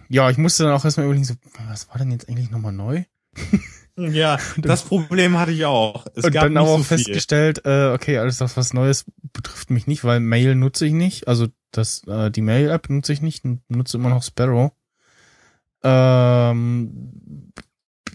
ja, 0.08 0.30
ich 0.30 0.38
musste 0.38 0.64
dann 0.64 0.72
auch 0.72 0.84
erstmal 0.84 1.06
überlegen, 1.06 1.24
so, 1.24 1.34
was 1.68 1.88
war 1.88 1.98
denn 1.98 2.10
jetzt 2.10 2.28
eigentlich 2.28 2.50
nochmal 2.50 2.72
neu? 2.72 3.04
Ja, 3.96 4.38
das 4.56 4.82
Problem 4.82 5.38
hatte 5.38 5.52
ich 5.52 5.64
auch. 5.66 6.06
Es 6.16 6.24
und 6.24 6.32
gab 6.32 6.44
dann 6.44 6.56
aber 6.56 6.68
auch 6.68 6.78
so 6.78 6.84
festgestellt, 6.84 7.62
äh, 7.64 7.92
okay, 7.92 8.18
alles 8.18 8.38
das, 8.38 8.56
was 8.56 8.74
Neues 8.74 9.04
betrifft 9.32 9.70
mich 9.70 9.86
nicht, 9.86 10.02
weil 10.02 10.18
Mail 10.18 10.56
nutze 10.56 10.86
ich 10.86 10.92
nicht. 10.92 11.28
Also 11.28 11.46
das, 11.70 12.02
äh, 12.08 12.30
die 12.30 12.40
Mail-App 12.40 12.90
nutze 12.90 13.12
ich 13.12 13.22
nicht, 13.22 13.44
nutze 13.68 13.96
immer 13.96 14.08
noch 14.08 14.24
Sparrow. 14.24 14.72
Ähm, 15.84 17.43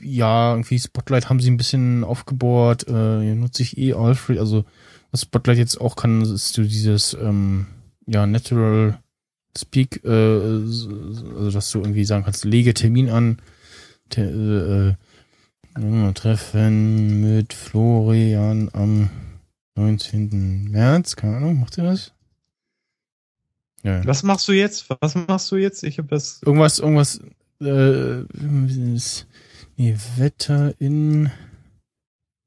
ja, 0.02 0.52
irgendwie 0.54 0.80
Spotlight 0.80 1.30
haben 1.30 1.40
sie 1.40 1.50
ein 1.50 1.58
bisschen 1.58 2.04
aufgebohrt, 2.04 2.88
äh, 2.88 3.22
hier 3.22 3.36
nutze 3.36 3.64
ich 3.64 3.78
eh 3.78 3.94
Alfred, 3.94 4.40
also 4.40 4.66
was 5.12 5.22
Spotlight 5.22 5.58
jetzt 5.58 5.80
auch 5.80 5.96
kann, 5.96 6.22
ist 6.22 6.54
so 6.54 6.64
dieses, 6.64 7.14
ähm, 7.14 7.68
ja, 8.06 8.26
Natural 8.28 9.00
Speak, 9.58 10.04
äh, 10.04 10.10
also 10.10 11.52
dass 11.52 11.72
du 11.72 11.80
irgendwie 11.80 12.06
sagen 12.06 12.24
kannst, 12.24 12.46
lege 12.46 12.74
Termin 12.74 13.10
an, 13.10 13.38
Te 14.10 14.98
äh, 15.76 15.80
äh, 15.82 16.14
Treffen 16.14 17.22
mit 17.22 17.54
Florian 17.54 18.70
am 18.74 19.10
19. 19.76 20.70
März, 20.72 21.16
keine 21.16 21.38
Ahnung, 21.38 21.60
macht 21.60 21.78
ihr 21.78 21.86
das? 21.86 22.14
Ja. 23.84 24.06
Was 24.06 24.24
machst 24.24 24.48
du 24.48 24.52
jetzt? 24.52 24.88
Was 25.02 25.16
machst 25.16 25.52
du 25.52 25.56
jetzt? 25.56 25.84
Ich 25.84 25.98
habe 26.00 26.10
das. 26.10 26.42
Irgendwas, 26.44 26.80
irgendwas, 26.80 27.22
äh, 27.62 28.22
ist, 28.94 29.28
nee, 29.80 29.96
Wetter 30.18 30.74
in 30.80 31.32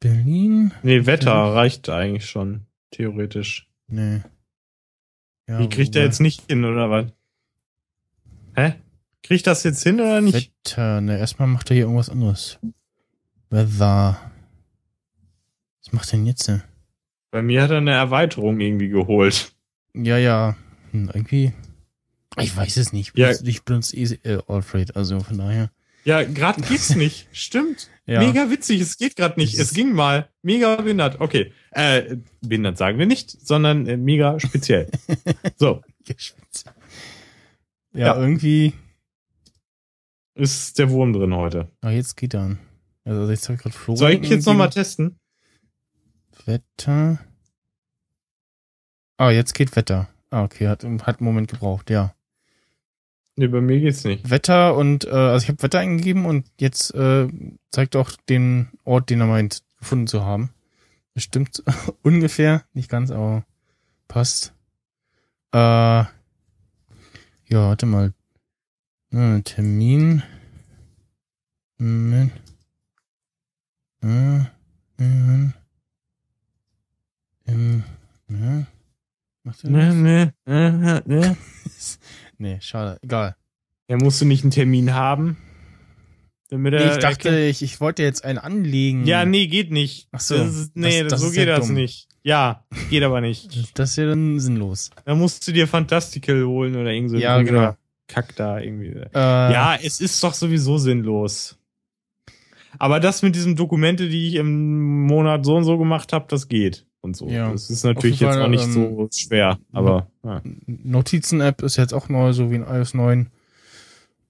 Berlin? 0.00 0.72
Nee, 0.82 1.06
Wetter 1.06 1.32
reicht 1.32 1.88
eigentlich 1.88 2.26
schon, 2.26 2.66
theoretisch. 2.90 3.68
Nee. 3.88 4.22
Ja, 5.48 5.58
Wie 5.58 5.68
kriegt 5.68 5.96
er 5.96 6.04
jetzt 6.04 6.20
nicht 6.20 6.46
hin, 6.48 6.64
oder 6.64 6.90
was? 6.90 7.06
Hä? 8.54 8.74
Kriegt 9.22 9.46
das 9.46 9.62
jetzt 9.64 9.82
hin 9.82 10.00
oder 10.00 10.20
nicht? 10.20 10.52
Wetter, 10.66 11.00
ne, 11.00 11.18
erstmal 11.18 11.48
macht 11.48 11.70
er 11.70 11.74
hier 11.74 11.84
irgendwas 11.84 12.10
anderes. 12.10 12.58
Weather. 13.50 14.30
Was 15.84 15.92
macht 15.92 16.08
er 16.12 16.18
denn 16.18 16.26
jetzt? 16.26 16.48
ne? 16.48 16.62
Bei 17.30 17.42
mir 17.42 17.62
hat 17.62 17.70
er 17.70 17.78
eine 17.78 17.92
Erweiterung 17.92 18.60
irgendwie 18.60 18.88
geholt. 18.88 19.54
Ja, 19.94 20.18
ja, 20.18 20.56
hm, 20.90 21.10
irgendwie. 21.14 21.52
Ich 22.38 22.56
weiß 22.56 22.76
es 22.78 22.92
nicht. 22.92 23.12
Ich 23.14 23.18
Ja. 23.20 23.26
benutze, 23.28 23.48
ich 23.48 23.62
benutze 23.64 23.96
eh 23.96 24.02
äh, 24.24 24.42
Alfred, 24.48 24.96
also 24.96 25.20
von 25.20 25.38
daher. 25.38 25.70
Ja, 26.04 26.22
gerade 26.24 26.60
geht's 26.62 26.94
nicht. 26.96 27.28
Stimmt. 27.32 27.88
Ja. 28.06 28.18
Mega 28.20 28.50
witzig, 28.50 28.80
es 28.80 28.96
geht 28.96 29.14
gerade 29.16 29.38
nicht. 29.38 29.58
Es 29.58 29.72
ging 29.72 29.92
mal. 29.92 30.28
Mega 30.42 30.74
behindert. 30.76 31.20
Okay. 31.20 31.52
Äh, 31.70 32.16
behindert 32.40 32.76
sagen 32.76 32.98
wir 32.98 33.06
nicht, 33.06 33.30
sondern 33.30 33.86
äh, 33.86 33.96
mega 33.96 34.40
speziell. 34.40 34.90
so. 35.56 35.82
Ja, 37.92 38.06
Ja. 38.06 38.16
irgendwie. 38.20 38.72
ist 40.34 40.78
der 40.78 40.90
Wurm 40.90 41.12
drin 41.12 41.34
heute. 41.34 41.70
Ah, 41.80 41.90
jetzt 41.90 42.16
geht 42.16 42.34
er 42.34 42.40
an. 42.42 42.58
Also 43.04 43.30
jetzt 43.30 43.44
habe 43.48 43.54
ich 43.56 43.62
gerade 43.62 43.74
Florian. 43.76 43.98
Soll 43.98 44.24
ich 44.24 44.30
jetzt 44.30 44.46
nochmal 44.46 44.70
testen? 44.70 45.18
Wetter. 46.46 47.20
Ah, 49.16 49.30
jetzt 49.30 49.54
geht 49.54 49.76
Wetter. 49.76 50.08
Ah, 50.30 50.42
okay, 50.44 50.66
hat, 50.68 50.82
hat 50.84 51.18
einen 51.18 51.24
Moment 51.26 51.48
gebraucht, 51.48 51.90
ja. 51.90 52.14
Nee, 53.36 53.46
bei 53.46 53.60
mir 53.60 53.80
geht's 53.80 54.04
nicht. 54.04 54.28
Wetter 54.28 54.76
und, 54.76 55.04
äh, 55.04 55.10
also 55.10 55.44
ich 55.44 55.48
habe 55.48 55.62
Wetter 55.62 55.78
eingegeben 55.78 56.26
und 56.26 56.46
jetzt 56.60 56.94
äh, 56.94 57.28
zeigt 57.70 57.96
auch 57.96 58.10
den 58.28 58.68
Ort, 58.84 59.08
den 59.08 59.20
er 59.20 59.26
meint, 59.26 59.62
gefunden 59.78 60.06
zu 60.06 60.24
haben. 60.24 60.50
Das 61.14 61.24
stimmt 61.24 61.62
ungefähr, 62.02 62.64
nicht 62.74 62.90
ganz, 62.90 63.10
aber 63.10 63.44
passt. 64.06 64.52
Äh, 65.52 65.58
ja, 65.58 66.08
warte 67.50 67.86
mal. 67.86 68.12
Äh, 69.12 69.40
Termin. 69.42 70.22
Moment. 71.78 72.32
Äh, 74.02 74.38
äh, 74.98 75.52
im, 77.44 77.82
ne? 78.28 78.66
Macht 79.42 79.64
er 79.64 79.70
das? 79.70 79.94
nee, 79.94 80.30
äh, 80.46 81.00
nee. 81.06 81.36
Nee, 82.42 82.58
schade. 82.60 82.98
Egal. 83.02 83.36
Ja, 83.88 83.96
musst 83.96 84.20
du 84.20 84.24
nicht 84.24 84.42
einen 84.42 84.50
Termin 84.50 84.94
haben? 84.94 85.36
Damit 86.50 86.74
Nee, 86.74 86.90
ich 86.90 86.96
dachte, 86.98 87.38
ich, 87.38 87.62
ich 87.62 87.80
wollte 87.80 88.02
jetzt 88.02 88.24
einen 88.24 88.38
anlegen. 88.38 89.06
Ja, 89.06 89.24
nee, 89.24 89.46
geht 89.46 89.70
nicht. 89.70 90.08
Ach 90.10 90.20
so, 90.20 90.36
Das 90.36 90.56
ist, 90.56 90.76
nee, 90.76 91.02
das- 91.04 91.12
das 91.12 91.20
so 91.20 91.30
geht 91.30 91.48
das 91.48 91.66
dumm. 91.66 91.76
nicht. 91.76 92.08
Ja, 92.24 92.64
geht 92.90 93.02
aber 93.04 93.20
nicht. 93.20 93.78
Das 93.78 93.90
ist 93.90 93.96
ja 93.96 94.06
dann 94.06 94.38
sinnlos. 94.40 94.90
Da 95.04 95.14
musst 95.14 95.46
du 95.46 95.52
dir 95.52 95.66
Fantastical 95.68 96.44
holen 96.44 96.74
oder 96.76 96.90
irgend 96.90 97.10
so 97.10 97.16
Ja, 97.16 97.40
genau. 97.42 97.76
Kack 98.08 98.34
da 98.36 98.58
irgendwie. 98.60 98.88
Äh, 98.88 99.08
Ja, 99.14 99.76
es 99.80 100.00
ist 100.00 100.22
doch 100.22 100.34
sowieso 100.34 100.78
sinnlos. 100.78 101.56
Aber 102.78 102.98
das 103.00 103.22
mit 103.22 103.34
diesen 103.36 103.54
Dokumente, 103.56 104.08
die 104.08 104.28
ich 104.28 104.34
im 104.34 105.06
Monat 105.06 105.44
so 105.44 105.56
und 105.56 105.64
so 105.64 105.78
gemacht 105.78 106.12
habe, 106.12 106.26
das 106.28 106.48
geht 106.48 106.86
und 107.02 107.16
so. 107.16 107.28
Ja. 107.28 107.52
Das 107.52 107.68
ist 107.68 107.84
natürlich 107.84 108.20
jetzt 108.20 108.34
Fall, 108.34 108.42
auch 108.42 108.48
nicht 108.48 108.64
ähm, 108.64 108.72
so 108.72 109.08
schwer, 109.12 109.58
aber 109.72 110.08
ja. 110.24 110.40
Notizen-App 110.66 111.62
ist 111.62 111.76
jetzt 111.76 111.92
auch 111.92 112.08
neu, 112.08 112.32
so 112.32 112.50
wie 112.50 112.56
in 112.56 112.62
iOS 112.62 112.94
9. 112.94 113.30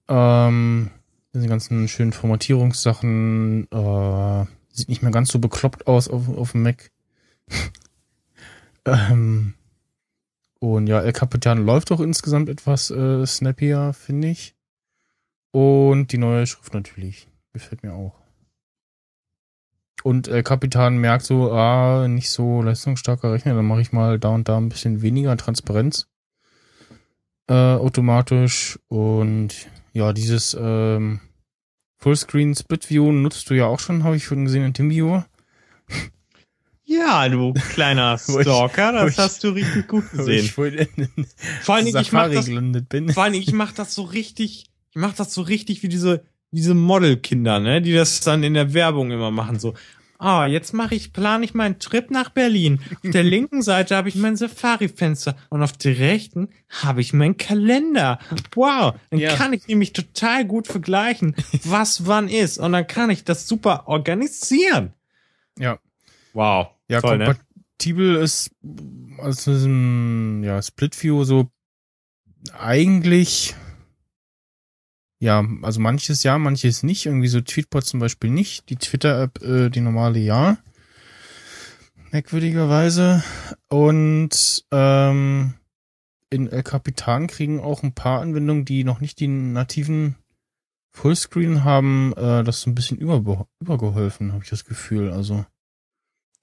Ähm, 0.09 0.89
diese 1.33 1.47
ganzen 1.47 1.87
schönen 1.87 2.11
Formatierungssachen, 2.11 3.67
äh, 3.71 4.45
sieht 4.71 4.89
nicht 4.89 5.01
mehr 5.01 5.11
ganz 5.11 5.29
so 5.29 5.39
bekloppt 5.39 5.87
aus 5.87 6.09
auf, 6.09 6.27
auf 6.29 6.51
dem 6.51 6.63
Mac. 6.63 6.91
ähm, 8.85 9.53
und 10.59 10.87
ja, 10.87 11.01
El 11.01 11.13
Capitan 11.13 11.65
läuft 11.65 11.91
auch 11.91 11.99
insgesamt 11.99 12.49
etwas 12.49 12.89
äh, 12.89 13.25
snappier, 13.25 13.93
finde 13.93 14.29
ich. 14.29 14.55
Und 15.51 16.11
die 16.11 16.17
neue 16.17 16.47
Schrift 16.47 16.73
natürlich. 16.73 17.27
Gefällt 17.53 17.83
mir 17.83 17.93
auch. 17.93 18.22
Und 20.03 20.27
El 20.27 20.43
Capitan 20.43 20.97
merkt 20.97 21.25
so, 21.25 21.51
ah, 21.51 22.07
nicht 22.07 22.29
so 22.29 22.61
leistungsstarker 22.61 23.31
Rechner, 23.31 23.55
dann 23.55 23.65
mache 23.65 23.81
ich 23.81 23.91
mal 23.93 24.19
da 24.19 24.29
und 24.29 24.49
da 24.49 24.57
ein 24.57 24.69
bisschen 24.69 25.01
weniger 25.01 25.35
Transparenz 25.37 26.07
äh, 27.47 27.53
automatisch. 27.53 28.79
Und 28.89 29.53
ja, 29.93 30.11
dieses 30.13 30.57
ähm, 30.59 31.21
Fullscreen 31.99 32.53
Split 32.55 32.89
View 32.89 33.11
nutzt 33.11 33.49
du 33.49 33.53
ja 33.53 33.65
auch 33.65 33.79
schon, 33.79 34.03
habe 34.03 34.17
ich 34.17 34.25
schon 34.25 34.43
gesehen 34.45 34.65
in 34.65 34.73
TeamViewer. 34.73 35.25
Ja, 36.85 37.27
du 37.29 37.53
kleiner 37.53 38.17
Stalker, 38.19 38.91
das 38.91 39.11
ich- 39.11 39.17
hast 39.17 39.43
du 39.43 39.49
richtig 39.49 39.87
gut 39.87 40.03
Wo 40.11 40.17
gesehen. 40.17 40.45
ich 40.45 40.51
Vor 40.51 40.65
allen 40.65 41.85
Dingen, 41.85 41.97
ich 42.01 42.11
mach 42.11 42.23
Safari 42.29 42.35
das, 42.35 43.13
vor 43.13 43.23
allen 43.23 43.33
Dingen, 43.33 43.43
ich 43.47 43.53
mach 43.53 43.71
das 43.71 43.95
so 43.95 44.03
richtig, 44.03 44.65
ich 44.91 44.95
mach 44.95 45.13
das 45.13 45.33
so 45.33 45.41
richtig 45.41 45.81
wie 45.81 45.87
diese, 45.87 46.23
diese 46.53 46.75
Modelkinder, 46.75 47.59
ne, 47.59 47.81
die 47.81 47.93
das 47.93 48.21
dann 48.21 48.43
in 48.43 48.53
der 48.53 48.73
Werbung 48.73 49.11
immer 49.11 49.31
machen, 49.31 49.59
so. 49.59 49.73
Ah, 50.19 50.45
jetzt 50.47 50.71
mache 50.73 50.95
ich, 50.95 51.11
plane 51.11 51.43
ich 51.43 51.53
meinen 51.53 51.79
Trip 51.79 52.09
nach 52.09 52.29
Berlin. 52.29 52.79
Auf 53.03 53.11
der 53.11 53.23
linken 53.35 53.61
Seite 53.61 53.97
habe 53.97 54.07
ich 54.07 54.15
mein 54.15 54.37
Safari-Fenster 54.37 55.35
und 55.49 55.61
auf 55.63 55.73
der 55.73 55.99
rechten 55.99 56.47
habe 56.69 57.01
ich 57.01 57.11
meinen 57.11 57.35
Kalender. 57.35 58.19
Wow, 58.55 58.93
dann 59.09 59.19
Ja. 59.19 59.35
kann 59.35 59.51
ich 59.51 59.67
nämlich 59.67 59.91
total 59.91 60.45
gut 60.45 60.67
vergleichen, 60.67 61.35
was 61.65 62.05
wann 62.07 62.29
ist 62.29 62.57
und 62.57 62.71
dann 62.71 62.87
kann 62.87 63.09
ich 63.09 63.25
das 63.25 63.47
super 63.49 63.87
organisieren. 63.87 64.93
Ja. 65.59 65.79
Wow. 66.31 66.67
Ja, 66.87 67.01
toll, 67.01 67.17
ne? 67.17 67.25
kompatibel 67.25 68.15
ist 68.15 68.51
aus 69.17 69.43
diesem 69.43 70.41
ja, 70.43 70.61
Split 70.61 71.01
View 71.03 71.23
so 71.25 71.49
eigentlich 72.57 73.55
ja, 75.23 75.43
also 75.61 75.79
manches 75.79 76.23
ja, 76.23 76.37
manches 76.37 76.83
nicht. 76.83 77.05
Irgendwie 77.05 77.29
so 77.29 77.39
Tweetbot 77.39 77.85
zum 77.85 77.99
Beispiel 78.01 78.29
nicht. 78.29 78.69
Die 78.69 78.75
Twitter-App, 78.75 79.41
äh, 79.41 79.69
die 79.69 79.79
normale 79.79 80.19
ja. 80.19 80.57
Merkwürdigerweise. 82.11 83.23
Und 83.69 84.65
ähm, 84.71 85.53
in 86.29 86.47
El 86.47 86.63
Capitan 86.63 87.27
kriegen 87.27 87.61
auch 87.61 87.83
ein 87.83 87.93
paar 87.95 88.21
Anwendungen, 88.21 88.65
die 88.65 88.83
noch 88.83 88.99
nicht 88.99 89.19
die 89.21 89.27
nativen 89.27 90.15
Fullscreen 90.91 91.63
haben, 91.63 92.13
äh, 92.17 92.43
das 92.43 92.61
so 92.61 92.69
ein 92.69 92.75
bisschen 92.75 92.97
über, 92.97 93.47
übergeholfen, 93.59 94.33
habe 94.33 94.43
ich 94.43 94.49
das 94.49 94.65
Gefühl. 94.65 95.09
Also 95.11 95.45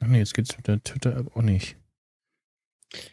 Ach 0.02 0.06
nee, 0.06 0.18
jetzt 0.18 0.32
geht's 0.32 0.56
mit 0.56 0.66
der 0.66 0.82
Twitter-App 0.82 1.36
auch 1.36 1.42
nicht. 1.42 1.76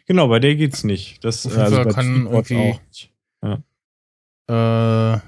Genau, 0.06 0.28
bei 0.28 0.38
der 0.40 0.56
geht's 0.56 0.82
nicht. 0.82 1.22
Das 1.22 1.44
Auf 1.44 1.52
jeden 1.54 1.68
Fall 1.74 1.84
bei 1.84 1.92
kann 1.92 2.26
irgendwie- 2.26 2.72
auch 2.72 2.80
nicht. 2.88 3.12
Äh, 4.48 5.18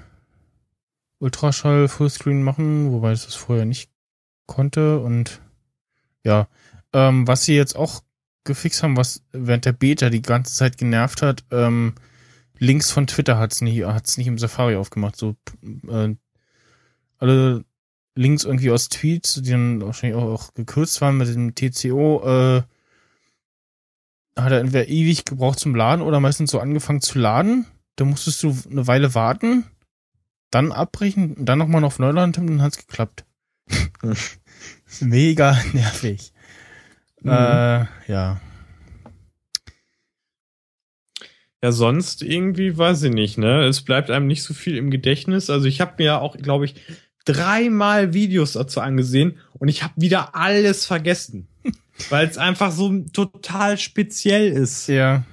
Ultraschall 1.21 1.87
Fullscreen 1.87 2.43
machen, 2.43 2.91
wobei 2.91 3.11
es 3.11 3.25
das 3.25 3.35
vorher 3.35 3.65
nicht 3.65 3.91
konnte. 4.47 4.99
Und 4.99 5.41
ja, 6.23 6.47
ähm, 6.93 7.27
was 7.27 7.45
sie 7.45 7.55
jetzt 7.55 7.75
auch 7.75 8.01
gefixt 8.43 8.81
haben, 8.81 8.97
was 8.97 9.23
während 9.31 9.65
der 9.65 9.73
Beta 9.73 10.09
die 10.09 10.21
ganze 10.21 10.55
Zeit 10.55 10.77
genervt 10.77 11.21
hat, 11.21 11.43
ähm, 11.51 11.93
Links 12.57 12.91
von 12.91 13.07
Twitter 13.07 13.39
hat's 13.39 13.61
nicht, 13.61 13.83
hat's 13.85 14.17
nicht 14.17 14.27
im 14.27 14.37
Safari 14.37 14.75
aufgemacht. 14.75 15.15
So 15.15 15.35
äh, 15.87 16.15
alle 17.17 17.65
Links 18.15 18.43
irgendwie 18.43 18.71
aus 18.71 18.89
Tweets, 18.89 19.35
die 19.41 19.51
dann 19.51 19.81
wahrscheinlich 19.81 20.19
auch, 20.19 20.31
auch 20.31 20.53
gekürzt 20.53 21.01
waren 21.01 21.17
mit 21.17 21.27
dem 21.27 21.55
TCO, 21.55 22.21
äh, 22.23 22.61
hat 24.39 24.51
er 24.51 24.59
entweder 24.59 24.87
ewig 24.87 25.25
gebraucht 25.25 25.59
zum 25.59 25.75
Laden 25.75 26.03
oder 26.03 26.19
meistens 26.19 26.51
so 26.51 26.59
angefangen 26.59 27.01
zu 27.01 27.19
laden. 27.19 27.65
Da 27.95 28.05
musstest 28.05 28.43
du 28.43 28.55
eine 28.69 28.87
Weile 28.87 29.13
warten, 29.15 29.65
dann 30.51 30.71
abbrechen 30.71 31.35
dann 31.43 31.57
nochmal 31.57 31.83
auf 31.83 31.99
Neuland 31.99 32.35
tippen, 32.35 32.57
dann 32.57 32.61
hat's 32.61 32.77
geklappt. 32.77 33.25
mega 34.99 35.57
nervig. 35.73 36.33
Mhm. 37.21 37.31
Äh, 37.31 37.85
ja. 38.07 38.41
Ja, 41.63 41.71
sonst 41.71 42.23
irgendwie 42.23 42.75
weiß 42.75 43.03
ich 43.03 43.13
nicht, 43.13 43.37
ne? 43.37 43.65
Es 43.65 43.81
bleibt 43.81 44.09
einem 44.09 44.25
nicht 44.25 44.43
so 44.43 44.53
viel 44.53 44.77
im 44.77 44.89
Gedächtnis. 44.89 45.49
Also 45.49 45.67
ich 45.67 45.79
habe 45.79 45.93
mir 45.99 46.19
auch, 46.19 46.35
glaube 46.35 46.65
ich, 46.65 46.75
dreimal 47.25 48.13
Videos 48.13 48.53
dazu 48.53 48.81
angesehen 48.81 49.37
und 49.53 49.67
ich 49.67 49.83
habe 49.83 49.93
wieder 49.95 50.35
alles 50.35 50.85
vergessen. 50.85 51.47
Weil 52.09 52.27
es 52.27 52.39
einfach 52.39 52.71
so 52.71 52.99
total 53.13 53.77
speziell 53.77 54.51
ist. 54.51 54.87
Ja. 54.87 55.23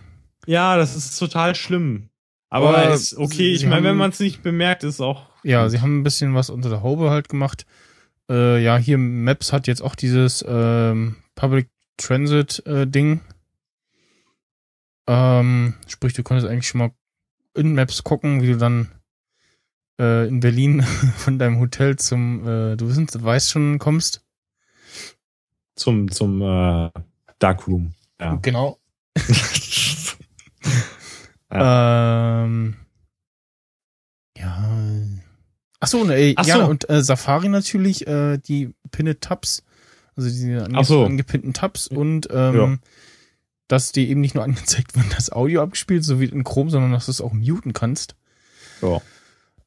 Ja, 0.46 0.76
das 0.76 0.96
ist 0.96 1.18
total 1.18 1.54
schlimm. 1.54 2.07
Aber 2.50 2.78
Aber 2.78 2.94
ist 2.94 3.16
okay, 3.16 3.52
ich 3.52 3.66
meine, 3.66 3.84
wenn 3.84 3.96
man 3.96 4.10
es 4.10 4.20
nicht 4.20 4.42
bemerkt, 4.42 4.82
ist 4.84 5.00
auch. 5.00 5.26
Ja, 5.42 5.68
sie 5.68 5.80
haben 5.80 6.00
ein 6.00 6.02
bisschen 6.02 6.34
was 6.34 6.50
unter 6.50 6.70
der 6.70 6.82
Haube 6.82 7.10
halt 7.10 7.28
gemacht. 7.28 7.66
Äh, 8.30 8.62
ja, 8.62 8.76
hier 8.76 8.98
Maps 8.98 9.52
hat 9.52 9.66
jetzt 9.66 9.82
auch 9.82 9.94
dieses 9.94 10.44
ähm, 10.48 11.16
Public 11.34 11.68
Transit 11.98 12.64
äh, 12.66 12.86
Ding. 12.86 13.20
Ähm, 15.06 15.74
sprich, 15.86 16.12
du 16.14 16.22
konntest 16.22 16.48
eigentlich 16.48 16.68
schon 16.68 16.78
mal 16.78 16.90
in 17.54 17.74
Maps 17.74 18.04
gucken, 18.04 18.42
wie 18.42 18.48
du 18.48 18.56
dann 18.56 18.90
äh, 20.00 20.28
in 20.28 20.40
Berlin 20.40 20.82
von 21.16 21.38
deinem 21.38 21.58
Hotel 21.58 21.96
zum, 21.96 22.46
äh, 22.46 22.76
du 22.76 22.88
wissen, 22.88 23.08
weißt 23.12 23.50
schon, 23.50 23.78
kommst. 23.78 24.22
zum, 25.76 26.10
zum 26.10 26.42
äh, 26.42 26.90
Darkroom. 27.38 27.94
Ja. 28.20 28.36
Genau. 28.36 28.78
Ähm, 31.50 32.76
ja. 34.36 34.68
Ach 35.80 35.88
so, 35.88 36.04
ne, 36.04 36.34
Ach 36.36 36.46
ja, 36.46 36.56
so. 36.58 36.66
und 36.66 36.88
äh, 36.90 37.02
Safari 37.02 37.48
natürlich, 37.48 38.06
äh, 38.06 38.38
die 38.38 38.74
Pinned 38.90 39.20
Tabs, 39.20 39.62
also 40.16 40.28
diese 40.28 40.64
ange 40.64 40.84
so. 40.84 41.04
angepinnten 41.04 41.52
Tabs 41.54 41.86
und 41.86 42.28
ähm, 42.32 42.54
Ja. 42.56 42.76
dass 43.68 43.92
die 43.92 44.08
eben 44.10 44.20
nicht 44.20 44.34
nur 44.34 44.44
angezeigt 44.44 44.96
werden, 44.96 45.10
das 45.14 45.30
Audio 45.30 45.62
abgespielt, 45.62 46.04
so 46.04 46.20
wie 46.20 46.26
in 46.26 46.44
Chrome, 46.44 46.70
sondern 46.70 46.92
dass 46.92 47.06
du 47.06 47.12
es 47.12 47.20
auch 47.20 47.32
muten 47.32 47.72
kannst. 47.72 48.16
Ja. 48.82 49.00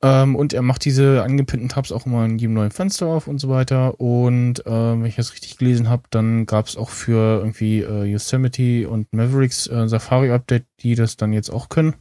Ähm, 0.03 0.35
und 0.35 0.53
er 0.53 0.63
macht 0.63 0.83
diese 0.83 1.21
angepinnten 1.23 1.69
Tabs 1.69 1.91
auch 1.91 2.07
immer 2.07 2.25
in 2.25 2.39
jedem 2.39 2.55
neuen 2.55 2.71
Fenster 2.71 3.05
auf 3.05 3.27
und 3.27 3.39
so 3.39 3.49
weiter. 3.49 3.99
Und 3.99 4.63
ähm, 4.65 5.01
wenn 5.01 5.05
ich 5.05 5.15
das 5.15 5.33
richtig 5.33 5.57
gelesen 5.57 5.89
habe, 5.89 6.03
dann 6.09 6.47
gab 6.47 6.65
es 6.65 6.75
auch 6.75 6.89
für 6.89 7.39
irgendwie 7.39 7.81
äh, 7.81 8.03
Yosemite 8.05 8.89
und 8.89 9.13
Mavericks 9.13 9.67
äh, 9.67 9.87
Safari-Update, 9.87 10.65
die 10.79 10.95
das 10.95 11.17
dann 11.17 11.33
jetzt 11.33 11.49
auch 11.49 11.69
können. 11.69 11.95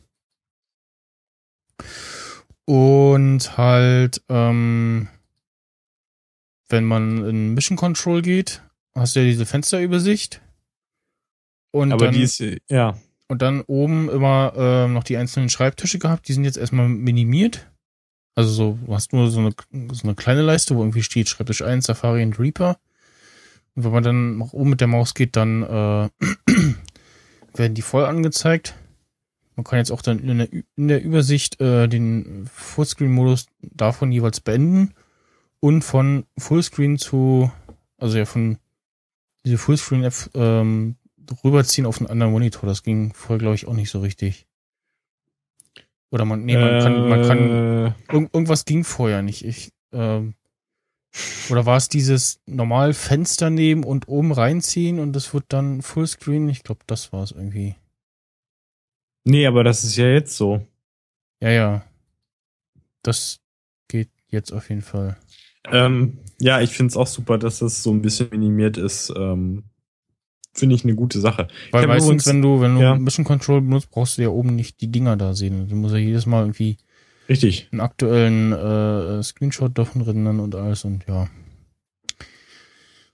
Und 2.64 3.58
halt, 3.58 4.22
ähm, 4.28 5.08
wenn 6.68 6.84
man 6.84 7.24
in 7.28 7.54
Mission 7.54 7.76
Control 7.76 8.22
geht, 8.22 8.62
hast 8.94 9.14
du 9.14 9.20
ja 9.20 9.26
diese 9.26 9.44
Fensterübersicht. 9.44 10.40
Und 11.72 11.92
Aber 11.92 12.06
dann, 12.06 12.14
die 12.14 12.22
ist, 12.22 12.40
äh, 12.40 12.58
ja. 12.68 12.96
und 13.28 13.42
dann 13.42 13.60
oben 13.62 14.08
immer 14.08 14.52
ähm, 14.56 14.94
noch 14.94 15.04
die 15.04 15.16
einzelnen 15.16 15.50
Schreibtische 15.50 15.98
gehabt. 15.98 16.28
Die 16.28 16.32
sind 16.32 16.44
jetzt 16.44 16.56
erstmal 16.58 16.88
minimiert. 16.88 17.70
Also 18.34 18.50
so, 18.50 18.78
du 18.86 18.94
hast 18.94 19.12
nur 19.12 19.30
so 19.30 19.40
eine, 19.40 19.52
so 19.92 20.04
eine 20.04 20.14
kleine 20.14 20.42
Leiste, 20.42 20.76
wo 20.76 20.80
irgendwie 20.80 21.02
steht 21.02 21.28
Schreibtisch 21.28 21.62
1, 21.62 21.86
Safari 21.86 22.22
und 22.22 22.38
Reaper. 22.38 22.78
Und 23.74 23.84
wenn 23.84 23.92
man 23.92 24.02
dann 24.02 24.38
nach 24.38 24.52
oben 24.52 24.70
mit 24.70 24.80
der 24.80 24.88
Maus 24.88 25.14
geht, 25.14 25.36
dann 25.36 25.62
äh, 25.62 26.08
werden 27.54 27.74
die 27.74 27.82
voll 27.82 28.04
angezeigt. 28.04 28.74
Man 29.56 29.64
kann 29.64 29.78
jetzt 29.78 29.90
auch 29.90 30.02
dann 30.02 30.20
in 30.20 30.38
der, 30.38 30.48
in 30.52 30.88
der 30.88 31.02
Übersicht 31.02 31.60
äh, 31.60 31.88
den 31.88 32.48
Fullscreen-Modus 32.52 33.46
davon 33.60 34.12
jeweils 34.12 34.40
beenden 34.40 34.94
und 35.60 35.82
von 35.82 36.24
Fullscreen 36.38 36.98
zu, 36.98 37.52
also 37.98 38.16
ja 38.16 38.24
von 38.24 38.58
diese 39.44 39.58
Fullscreen-App 39.58 40.30
ähm, 40.34 40.96
rüberziehen 41.44 41.86
auf 41.86 41.98
einen 41.98 42.08
anderen 42.08 42.32
Monitor. 42.32 42.68
Das 42.68 42.82
ging 42.82 43.12
vorher, 43.12 43.38
glaube 43.38 43.54
ich, 43.54 43.66
auch 43.66 43.74
nicht 43.74 43.90
so 43.90 44.00
richtig. 44.00 44.46
Oder 46.10 46.24
man, 46.24 46.44
nee, 46.44 46.56
man 46.56 46.80
kann, 46.80 47.08
man 47.08 47.22
kann, 47.22 47.38
Äh, 47.38 47.92
Irgend, 48.12 48.34
irgendwas 48.34 48.64
ging 48.64 48.84
vorher 48.84 49.22
nicht. 49.22 49.44
Ich, 49.44 49.72
ähm, 49.92 50.34
oder 51.50 51.66
war 51.66 51.76
es 51.76 51.88
dieses 51.88 52.40
normal 52.46 52.94
Fenster 52.94 53.50
nehmen 53.50 53.84
und 53.84 54.08
oben 54.08 54.32
reinziehen 54.32 54.98
und 54.98 55.12
das 55.12 55.34
wird 55.34 55.44
dann 55.48 55.82
Fullscreen? 55.82 56.48
Ich 56.48 56.62
glaube, 56.62 56.80
das 56.86 57.12
war 57.12 57.22
es 57.22 57.32
irgendwie. 57.32 57.74
Nee, 59.24 59.46
aber 59.46 59.64
das 59.64 59.84
ist 59.84 59.96
ja 59.96 60.06
jetzt 60.06 60.36
so. 60.36 60.66
Ja, 61.42 61.50
ja. 61.50 61.84
Das 63.02 63.40
geht 63.88 64.10
jetzt 64.28 64.52
auf 64.52 64.68
jeden 64.68 64.82
Fall. 64.82 65.16
Ähm, 65.70 66.18
ja, 66.40 66.60
ich 66.60 66.70
finde 66.70 66.90
es 66.90 66.96
auch 66.96 67.06
super, 67.06 67.38
dass 67.38 67.58
das 67.58 67.82
so 67.82 67.92
ein 67.92 68.02
bisschen 68.02 68.30
minimiert 68.30 68.76
ist. 68.76 69.12
Ähm, 69.16 69.64
finde 70.52 70.74
ich 70.74 70.84
eine 70.84 70.94
gute 70.94 71.20
Sache. 71.20 71.48
Weil 71.70 71.86
meistens, 71.86 72.06
übrigens- 72.06 72.26
wenn 72.26 72.42
du, 72.42 72.60
wenn 72.60 72.74
du 72.76 72.82
ja. 72.82 72.94
Mission 72.96 73.24
Control 73.24 73.60
benutzt, 73.60 73.90
brauchst 73.90 74.18
du 74.18 74.22
ja 74.22 74.28
oben 74.28 74.56
nicht 74.56 74.80
die 74.80 74.90
Dinger 74.90 75.16
da 75.16 75.34
sehen. 75.34 75.68
Du 75.68 75.76
musst 75.76 75.94
ja 75.94 76.00
jedes 76.00 76.26
Mal 76.26 76.42
irgendwie 76.42 76.76
Richtig. 77.28 77.68
einen 77.72 77.80
aktuellen 77.80 78.52
äh, 78.52 79.22
Screenshot 79.22 79.76
davon 79.78 80.02
rendern 80.02 80.40
und 80.40 80.54
alles 80.54 80.84
und 80.84 81.06
ja. 81.06 81.28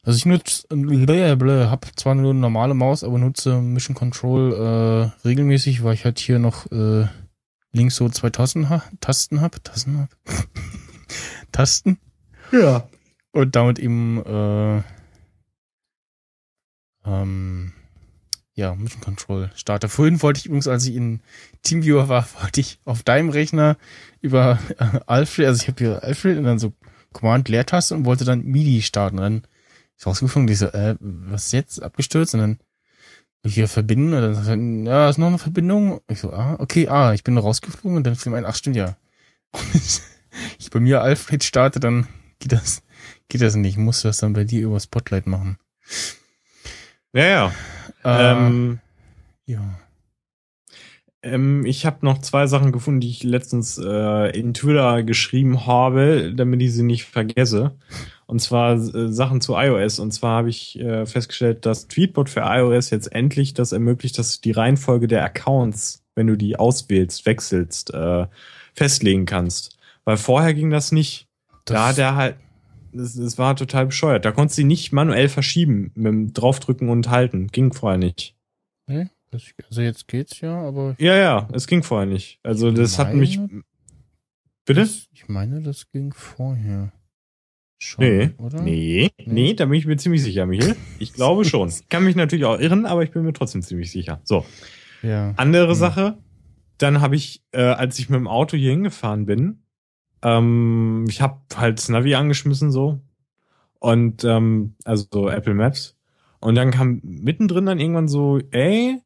Also 0.03 0.19
ich 0.19 0.27
nutze, 0.27 0.67
äh, 0.71 1.67
hab 1.67 1.85
zwar 1.99 2.15
nur 2.15 2.31
eine 2.31 2.39
normale 2.41 2.75
Maus, 2.75 3.03
aber 3.03 3.19
nutze 3.19 3.61
Mission 3.61 3.97
Control 3.97 4.53
äh, 5.25 5.27
regelmäßig, 5.27 5.83
weil 5.83 5.95
ich 5.95 6.05
halt 6.05 6.21
hier 6.21 6.39
noch 6.39 6.71
äh, 6.71 7.07
links 7.73 7.97
so 7.97 8.09
zwei 8.09 8.31
Tasten, 8.31 8.71
ha 8.71 8.83
Tasten 9.01 9.41
hab, 9.41 9.63
Tasten 9.65 9.99
hab, 9.99 10.09
Tasten 11.53 11.99
Ja. 12.53 12.89
und 13.33 13.57
damit 13.57 13.81
eben 13.81 14.23
äh, 14.25 14.83
ähm, 17.07 17.73
ja, 18.55 18.75
Mission 18.75 19.03
Control 19.03 19.51
starte. 19.55 19.89
Vorhin 19.89 20.23
wollte 20.23 20.41
ich 20.41 20.47
übrigens, 20.47 20.67
als 20.67 20.87
ich 20.87 20.95
in 20.95 21.21
Teamviewer 21.63 22.09
war, 22.09 22.27
wollte 22.43 22.61
ich 22.61 22.81
auf 22.85 23.03
deinem 23.03 23.29
Rechner 23.29 23.77
über 24.21 24.59
äh, 24.79 25.01
Alfred, 25.07 25.47
also 25.47 25.63
ich 25.63 25.69
habe 25.69 25.79
hier 25.79 26.03
Alfred 26.03 26.39
und 26.39 26.45
dann 26.45 26.59
so 26.59 26.73
Command 27.13 27.49
Leertaste 27.49 27.95
und 27.95 28.05
wollte 28.05 28.25
dann 28.25 28.45
MIDI 28.45 28.83
starten. 28.83 29.19
Und 29.19 29.23
dann 29.23 29.43
ist 29.97 30.07
rausgefunden, 30.07 30.53
ich 30.53 30.59
so, 30.59 30.67
äh, 30.67 30.97
was 31.01 31.53
jetzt 31.53 31.83
abgestürzt? 31.83 32.35
Und 32.35 32.41
dann 32.41 32.59
hier 33.45 33.69
verbinden 33.69 34.13
und 34.13 34.23
dann 34.23 34.35
sagt 34.35 34.87
ja, 34.89 35.09
ist 35.09 35.19
noch 35.19 35.29
eine 35.29 35.39
Verbindung. 35.39 36.01
Ich 36.09 36.21
so, 36.21 36.33
ah, 36.33 36.57
okay, 36.59 36.89
ah, 36.89 37.13
ich 37.13 37.23
bin 37.23 37.39
rausgeflogen 37.39 37.99
und 37.99 38.05
dann 38.05 38.17
fiel 38.17 38.33
mir 38.33 38.39
ein, 38.39 38.45
ach 38.47 38.57
stimmt 38.57 38.77
ja. 38.77 38.97
Ich 40.59 40.69
bei 40.71 40.81
mir 40.81 41.01
Alfred 41.01 41.45
starte, 41.45 41.81
dann 41.81 42.09
geht 42.41 42.53
das, 42.53 42.83
geht 43.29 43.41
das 43.41 43.55
nicht. 43.55 43.73
Ich 43.73 43.79
musste 43.79 44.09
das 44.09 44.19
dann 44.19 44.35
bei 44.35 44.45
dir 44.45 44.63
über 44.63 44.79
Spotlight 44.79 45.27
machen. 45.27 45.57
Ja, 47.17 47.25
ja. 47.25 47.53
Äh, 48.05 48.33
Ähm, 48.33 48.79
ja. 49.47 49.79
ähm, 51.23 51.65
ich 51.65 51.87
habe 51.87 52.05
noch 52.05 52.19
zwei 52.19 52.47
Sachen 52.47 52.73
gefunden, 52.73 53.01
die 53.01 53.09
ich 53.09 53.23
letztens 53.23 53.79
äh, 53.79 54.39
in 54.39 54.53
Twitter 54.53 55.03
geschrieben 55.03 55.67
habe, 55.67 56.35
damit 56.37 56.61
ich 56.61 56.75
sie 56.75 56.83
nicht 56.83 57.05
vergesse. 57.07 57.75
Und 58.27 58.41
zwar 58.43 58.75
äh, 58.75 59.11
Sachen 59.11 59.41
zu 59.41 59.55
iOS. 59.55 59.99
Und 59.99 60.13
zwar 60.13 60.37
habe 60.39 60.51
ich 60.51 60.79
äh, 60.79 61.07
festgestellt, 61.07 61.65
dass 61.65 61.89
Tweetbot 61.89 62.29
für 62.29 62.41
iOS 62.41 62.91
jetzt 62.91 63.11
endlich 63.13 63.55
das 63.55 63.73
ermöglicht, 63.73 64.19
dass 64.19 64.37
du 64.37 64.43
die 64.43 64.53
Reihenfolge 64.53 65.09
der 65.09 65.25
Accounts, 65.25 66.05
wenn 66.17 66.27
du 66.27 66.37
die 66.37 66.57
auswählst, 66.57 67.25
wechselst, 67.25 67.95
äh, 67.95 68.27
festlegen 68.75 69.25
kannst. 69.25 69.79
Weil 70.05 70.19
vorher 70.19 70.53
ging 70.53 70.69
das 70.69 70.93
nicht. 70.93 71.29
Da 71.65 71.89
hat 71.89 71.99
er 71.99 72.15
halt, 72.15 72.37
es, 72.99 73.17
es 73.17 73.39
war 73.39 73.57
total 73.57 73.87
bescheuert. 73.87 74.25
Da 74.25 74.33
konntest 74.33 74.59
du 74.59 74.63
die 74.63 74.67
nicht 74.69 74.93
manuell 74.93 75.29
verschieben 75.29 75.91
mit 75.95 76.07
dem 76.07 76.33
draufdrücken 76.33 76.89
und 76.89 77.09
halten. 77.11 77.49
Ging 77.49 77.73
vorher 77.73 77.99
nicht. 77.99 78.35
Nee, 78.89 79.09
das, 79.31 79.43
also 79.69 79.81
jetzt 79.83 80.09
geht's 80.09 80.41
ja, 80.41 80.55
aber 80.61 80.95
Ja, 80.99 81.17
ja, 81.17 81.49
es 81.53 81.67
ging 81.67 81.83
vorher 81.83 82.07
nicht. 82.07 82.39
Also 82.43 82.71
das 82.71 82.99
hat 82.99 83.15
mich. 83.15 83.39
meine- 83.39 83.63
Bitte? 84.65 84.81
Das, 84.81 85.07
ich 85.13 85.29
meine, 85.29 85.61
das 85.63 85.91
ging 85.93 86.13
vorher. 86.13 86.93
Schon, 87.79 88.05
Nee, 88.05 88.31
oder? 88.39 88.63
nee, 88.63 89.11
nee, 89.27 89.53
da 89.53 89.67
bin 89.67 89.75
ich 89.79 89.87
mir 89.87 89.97
ziemlich 89.99 90.23
sicher, 90.23 90.47
Michael. 90.47 90.77
Ich 90.99 91.13
glaube 91.13 91.45
schon. 91.45 91.71
Kann 91.91 92.05
mich 92.05 92.17
natürlich 92.17 92.47
auch 92.47 92.59
irren, 92.59 92.87
aber 92.87 93.03
ich 93.03 93.11
bin 93.11 93.23
mir 93.23 93.33
trotzdem 93.35 93.61
ziemlich 93.63 93.91
sicher. 93.93 94.21
So, 94.25 94.47
Ja. 95.03 95.35
andere 95.37 95.69
Hm. 95.69 95.75
Sache. 95.75 96.19
Dann 96.79 97.01
habe 97.01 97.17
ich, 97.17 97.43
äh, 97.53 97.61
als 97.63 97.99
ich 97.99 98.09
mit 98.11 98.19
dem 98.19 98.29
Auto 98.29 98.57
hier 98.57 98.71
hingefahren 98.71 99.25
bin, 99.27 99.63
ähm, 100.27 101.05
ich 101.09 101.21
habe 101.21 101.39
halt 101.57 101.79
das 101.79 101.89
Navi 101.89 102.15
angeschmissen 102.15 102.71
so 102.73 103.01
und 103.79 104.25
ähm, 104.25 104.75
also 104.85 105.07
so 105.13 105.29
Apple 105.29 105.55
Maps 105.55 105.97
und 106.41 106.55
dann 106.55 106.71
kam 106.71 107.01
mittendrin 107.03 107.67
dann 107.67 107.81
irgendwann 107.81 108.09
so, 108.09 108.41
ey, 108.51 109.01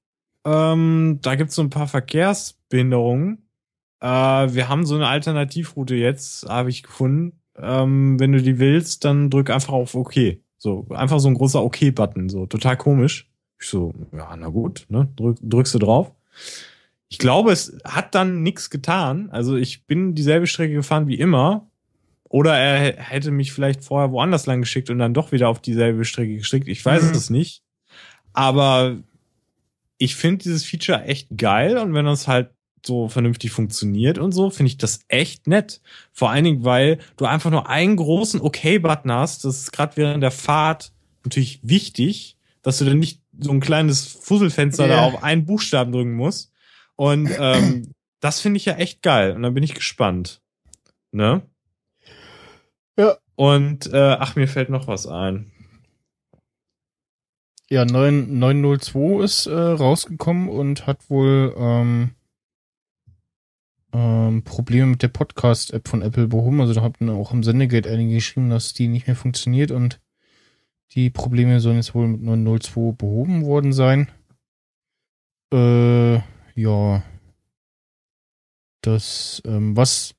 ähm, 0.45 1.19
da 1.23 1.35
gibt's 1.35 1.55
so 1.55 1.63
ein 1.63 1.71
paar 1.71 1.87
Verkehrsbehinderungen. 1.87 3.47
Äh, 4.01 4.07
wir 4.07 4.69
haben 4.69 4.87
so 4.87 4.95
eine 4.95 5.09
Alternativroute 5.09 5.95
jetzt, 5.95 6.49
habe 6.49 6.71
ich 6.71 6.83
gefunden. 6.83 7.41
Ähm, 7.57 8.19
wenn 8.19 8.33
du 8.33 8.43
die 8.43 8.59
willst, 8.59 9.05
dann 9.05 9.31
drück 9.31 9.51
einfach 9.51 9.73
auf 9.73 9.95
OK. 9.95 10.15
So, 10.59 10.87
einfach 10.91 11.21
so 11.21 11.29
ein 11.29 11.35
großer 11.35 11.63
OK-Button, 11.63 12.29
so 12.29 12.47
total 12.47 12.77
komisch. 12.77 13.31
Ich 13.59 13.69
so, 13.69 13.93
ja, 14.13 14.35
na 14.37 14.49
gut, 14.49 14.87
ne? 14.89 15.09
Drück, 15.17 15.39
drückst 15.43 15.75
du 15.75 15.79
drauf. 15.79 16.13
Ich 17.21 17.23
glaube, 17.23 17.53
es 17.53 17.77
hat 17.85 18.15
dann 18.15 18.43
nichts 18.43 18.71
getan. 18.71 19.29
Also 19.31 19.55
ich 19.57 19.85
bin 19.85 20.15
dieselbe 20.15 20.47
Strecke 20.47 20.73
gefahren 20.73 21.07
wie 21.07 21.17
immer 21.19 21.69
oder 22.25 22.57
er 22.57 22.97
hätte 22.97 23.31
mich 23.31 23.53
vielleicht 23.53 23.85
vorher 23.85 24.11
woanders 24.11 24.47
lang 24.47 24.61
geschickt 24.63 24.89
und 24.89 24.99
dann 24.99 25.13
doch 25.13 25.31
wieder 25.31 25.51
auf 25.51 25.61
dieselbe 25.61 26.07
Strecke 26.07 26.37
geschickt. 26.39 26.67
Ich 26.67 26.83
weiß 26.83 27.03
Mhm. 27.03 27.11
es 27.15 27.29
nicht. 27.29 27.63
Aber 28.33 28.97
ich 29.99 30.17
finde 30.17 30.45
dieses 30.45 30.65
Feature 30.65 31.05
echt 31.05 31.29
geil 31.37 31.77
und 31.77 31.93
wenn 31.93 32.07
das 32.07 32.27
halt 32.27 32.51
so 32.87 33.09
vernünftig 33.11 33.51
funktioniert 33.51 34.17
und 34.19 34.33
so, 34.33 34.49
finde 34.49 34.69
ich 34.69 34.79
das 34.79 35.01
echt 35.09 35.47
nett. 35.47 35.83
Vor 36.15 36.31
allen 36.31 36.45
Dingen, 36.45 36.65
weil 36.65 37.01
du 37.19 37.27
einfach 37.27 37.51
nur 37.51 37.69
einen 37.69 37.97
großen 37.97 38.41
OK-Button 38.41 39.13
hast. 39.13 39.45
Das 39.45 39.59
ist 39.59 39.73
gerade 39.73 39.99
während 39.99 40.23
der 40.23 40.31
Fahrt 40.31 40.93
natürlich 41.23 41.61
wichtig, 41.63 42.39
dass 42.63 42.79
du 42.79 42.87
dann 42.87 42.99
nicht 42.99 43.21
so 43.39 43.51
ein 43.51 43.61
kleines 43.61 44.07
Fusselfenster 44.07 44.87
Ja. 44.87 44.97
da 44.97 45.03
auf 45.03 45.23
einen 45.23 45.45
Buchstaben 45.45 45.93
drücken 45.93 46.15
musst. 46.15 46.51
Und 47.01 47.31
ähm, 47.39 47.95
das 48.21 48.43
finde 48.43 48.59
ich 48.59 48.67
ja 48.67 48.75
echt 48.75 49.01
geil. 49.01 49.33
Und 49.33 49.43
da 49.43 49.49
bin 49.49 49.63
ich 49.63 49.73
gespannt. 49.73 50.43
Ne? 51.13 51.41
Ja. 52.99 53.17
Und 53.37 53.91
äh, 53.91 54.17
ach, 54.19 54.37
mir 54.37 54.47
fällt 54.47 54.69
noch 54.69 54.87
was 54.87 55.07
ein. 55.07 55.51
Ja, 57.71 57.87
9, 57.87 58.39
902 58.39 59.25
ist 59.25 59.47
äh, 59.47 59.55
rausgekommen 59.55 60.51
und 60.51 60.87
hat 60.87 61.09
wohl 61.09 61.55
ähm, 61.57 62.11
ähm, 63.95 64.45
Probleme 64.45 64.89
mit 64.89 65.03
der 65.03 65.09
Podcast-App 65.09 65.89
von 65.89 66.03
Apple 66.03 66.29
behoben. 66.29 66.61
Also 66.61 66.75
da 66.75 66.83
hatten 66.83 67.09
auch 67.09 67.33
im 67.33 67.43
Sendegate 67.43 67.89
einige 67.89 68.17
geschrieben, 68.17 68.51
dass 68.51 68.75
die 68.75 68.89
nicht 68.89 69.07
mehr 69.07 69.17
funktioniert 69.17 69.71
und 69.71 70.03
die 70.93 71.09
Probleme 71.09 71.61
sollen 71.61 71.77
jetzt 71.77 71.95
wohl 71.95 72.09
mit 72.09 72.21
902 72.21 72.93
behoben 72.93 73.47
worden 73.47 73.73
sein. 73.73 74.11
Äh, 75.51 76.21
ja. 76.55 77.03
Das, 78.83 79.43
ähm, 79.45 79.77
was 79.77 80.15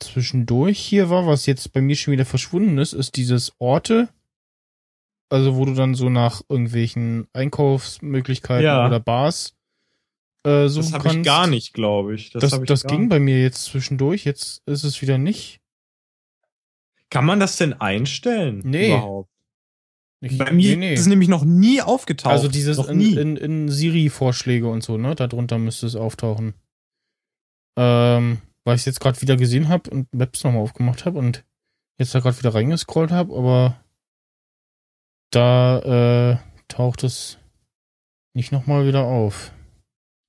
zwischendurch 0.00 0.78
hier 0.78 1.10
war, 1.10 1.26
was 1.26 1.44
jetzt 1.46 1.72
bei 1.72 1.80
mir 1.82 1.94
schon 1.94 2.12
wieder 2.12 2.24
verschwunden 2.24 2.78
ist, 2.78 2.94
ist 2.94 3.16
dieses 3.16 3.52
Orte. 3.58 4.08
Also 5.28 5.56
wo 5.56 5.64
du 5.66 5.74
dann 5.74 5.94
so 5.94 6.08
nach 6.08 6.40
irgendwelchen 6.48 7.28
Einkaufsmöglichkeiten 7.34 8.64
Ja. 8.64 8.86
oder 8.86 8.98
Bars 8.98 9.54
äh, 10.44 10.68
suchen 10.68 10.84
Das 10.84 10.92
habe 10.94 11.04
kannst. 11.04 11.18
ich 11.18 11.24
gar 11.24 11.46
nicht, 11.46 11.74
glaube 11.74 12.14
ich. 12.14 12.30
Das, 12.30 12.52
hab 12.52 12.62
ich 12.62 12.66
das 12.68 12.84
ging 12.84 13.00
nicht. 13.02 13.10
bei 13.10 13.20
mir 13.20 13.40
jetzt 13.42 13.64
zwischendurch, 13.64 14.24
jetzt 14.24 14.62
ist 14.66 14.82
es 14.84 15.02
wieder 15.02 15.18
nicht. 15.18 15.60
Kann 17.10 17.26
man 17.26 17.38
das 17.40 17.56
denn 17.56 17.74
einstellen? 17.74 18.62
Nee. 18.64 18.88
Überhaupt? 18.94 19.29
Ich, 20.22 20.36
Bei 20.36 20.52
mir 20.52 20.76
nee, 20.76 20.76
nee. 20.76 20.94
ist 20.94 21.00
es 21.00 21.06
nämlich 21.06 21.28
noch 21.28 21.44
nie 21.44 21.80
aufgetaucht. 21.80 22.32
Also 22.32 22.48
dieses 22.48 22.76
noch 22.76 22.88
in, 22.88 23.00
in, 23.00 23.36
in 23.36 23.68
Siri-Vorschläge 23.70 24.68
und 24.68 24.82
so, 24.82 24.98
ne? 24.98 25.14
Darunter 25.14 25.58
müsste 25.58 25.86
es 25.86 25.96
auftauchen. 25.96 26.54
Ähm, 27.78 28.42
weil 28.64 28.74
ich 28.74 28.82
es 28.82 28.86
jetzt 28.86 29.00
gerade 29.00 29.20
wieder 29.22 29.36
gesehen 29.36 29.68
habe 29.68 29.88
und 29.90 30.12
Maps 30.12 30.44
nochmal 30.44 30.62
aufgemacht 30.62 31.06
habe 31.06 31.18
und 31.18 31.44
jetzt 31.98 32.14
da 32.14 32.20
gerade 32.20 32.38
wieder 32.38 32.54
reingescrollt 32.54 33.10
habe, 33.10 33.34
aber 33.34 33.82
da 35.30 36.32
äh, 36.32 36.36
taucht 36.68 37.04
es 37.04 37.38
nicht 38.34 38.52
nochmal 38.52 38.86
wieder 38.86 39.04
auf. 39.04 39.52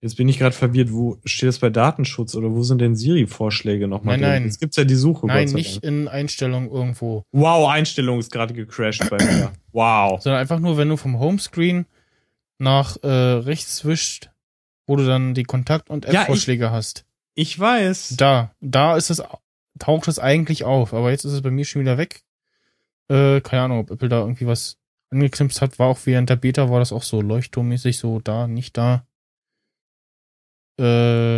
Jetzt 0.01 0.15
bin 0.17 0.27
ich 0.27 0.39
gerade 0.39 0.55
verwirrt, 0.55 0.91
wo 0.91 1.19
steht 1.25 1.47
das 1.49 1.59
bei 1.59 1.69
Datenschutz 1.69 2.33
oder 2.33 2.49
wo 2.51 2.63
sind 2.63 2.79
denn 2.81 2.95
Siri-Vorschläge 2.95 3.87
nochmal 3.87 4.15
Nein, 4.17 4.21
drin? 4.21 4.31
nein. 4.31 4.43
Jetzt 4.45 4.59
gibt's 4.59 4.77
ja 4.77 4.83
die 4.83 4.95
Suche. 4.95 5.27
Nein, 5.27 5.49
nicht 5.49 5.83
in 5.83 6.07
Einstellungen 6.07 6.71
irgendwo, 6.71 7.23
Wow, 7.31 7.69
Einstellung 7.69 8.17
ist 8.19 8.31
gerade 8.31 8.53
gecrashed 8.55 9.07
bei 9.11 9.17
mir. 9.23 9.51
Wow. 9.71 10.19
sondern 10.21 10.41
einfach 10.41 10.59
nur, 10.59 10.77
wenn 10.77 10.89
du 10.89 10.97
vom 10.97 11.19
Homescreen 11.19 11.85
nach 12.57 12.97
äh, 13.03 13.07
rechts 13.07 13.85
wischt, 13.85 14.31
wo 14.87 14.95
du 14.95 15.05
dann 15.05 15.33
die 15.35 15.43
Kontakt- 15.43 15.89
und 15.91 16.05
Ja, 16.05 16.21
App-Vorschläge 16.21 16.71
hast. 16.71 17.05
Ich 17.35 17.57
weiß. 17.57 18.15
Da, 18.17 18.51
da 18.59 18.97
ist 18.97 19.11
es, 19.11 19.21
taucht 19.79 20.07
es 20.07 20.17
eigentlich 20.19 20.63
auf, 20.63 20.93
aber 20.95 21.11
jetzt 21.11 21.25
ist 21.25 21.33
es 21.33 21.41
bei 21.41 21.51
mir 21.51 21.63
schon 21.63 21.81
wieder 21.81 21.97
weg. 21.99 22.23
Äh, 23.07 23.39
keine 23.41 23.63
Ahnung, 23.63 23.79
ob 23.79 23.91
Apple 23.91 24.09
da 24.09 24.19
irgendwie 24.21 24.47
was 24.47 24.77
angeknipst 25.11 25.61
hat, 25.61 25.77
war 25.79 25.87
auch 25.87 25.99
während 26.05 26.29
der 26.29 26.35
Beta, 26.37 26.69
war 26.71 26.79
das 26.79 26.91
auch 26.91 27.03
so 27.03 27.21
leuchtturmmäßig, 27.21 27.97
so 27.99 28.19
da, 28.19 28.47
nicht 28.47 28.77
da. 28.77 29.05
Äh, 30.81 31.37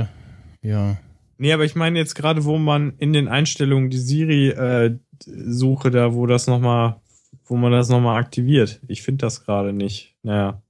ja. 0.67 0.97
Nee, 1.37 1.51
aber 1.53 1.65
ich 1.65 1.75
meine 1.75 1.99
jetzt 1.99 2.15
gerade, 2.15 2.45
wo 2.45 2.57
man 2.57 2.93
in 2.99 3.11
den 3.13 3.27
Einstellungen 3.27 3.89
die 3.89 3.97
Siri-Suche 3.97 5.91
da, 5.91 6.13
wo 6.13 6.25
das 6.25 6.47
nochmal, 6.47 7.01
wo 7.45 7.57
man 7.57 7.71
das 7.71 7.89
nochmal 7.89 8.19
aktiviert. 8.21 8.79
Ich 8.87 9.01
finde 9.01 9.25
das 9.25 9.43
gerade 9.43 9.73
nicht. 9.73 10.15
Naja. 10.23 10.61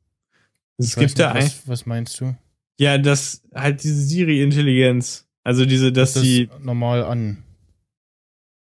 Es 0.78 0.90
Ich 0.90 0.96
gibt 0.96 1.20
da 1.20 1.34
nicht, 1.34 1.44
ein, 1.44 1.46
was, 1.48 1.68
was 1.68 1.86
meinst 1.86 2.20
du? 2.20 2.36
ja, 2.80 2.98
das, 2.98 3.44
halt 3.54 3.84
diese 3.84 4.02
Siri-Intelligenz. 4.02 5.28
Also 5.44 5.66
diese, 5.66 5.92
dass 5.92 6.14
das 6.14 6.24
die, 6.24 6.50
normal 6.62 7.04
an. 7.04 7.44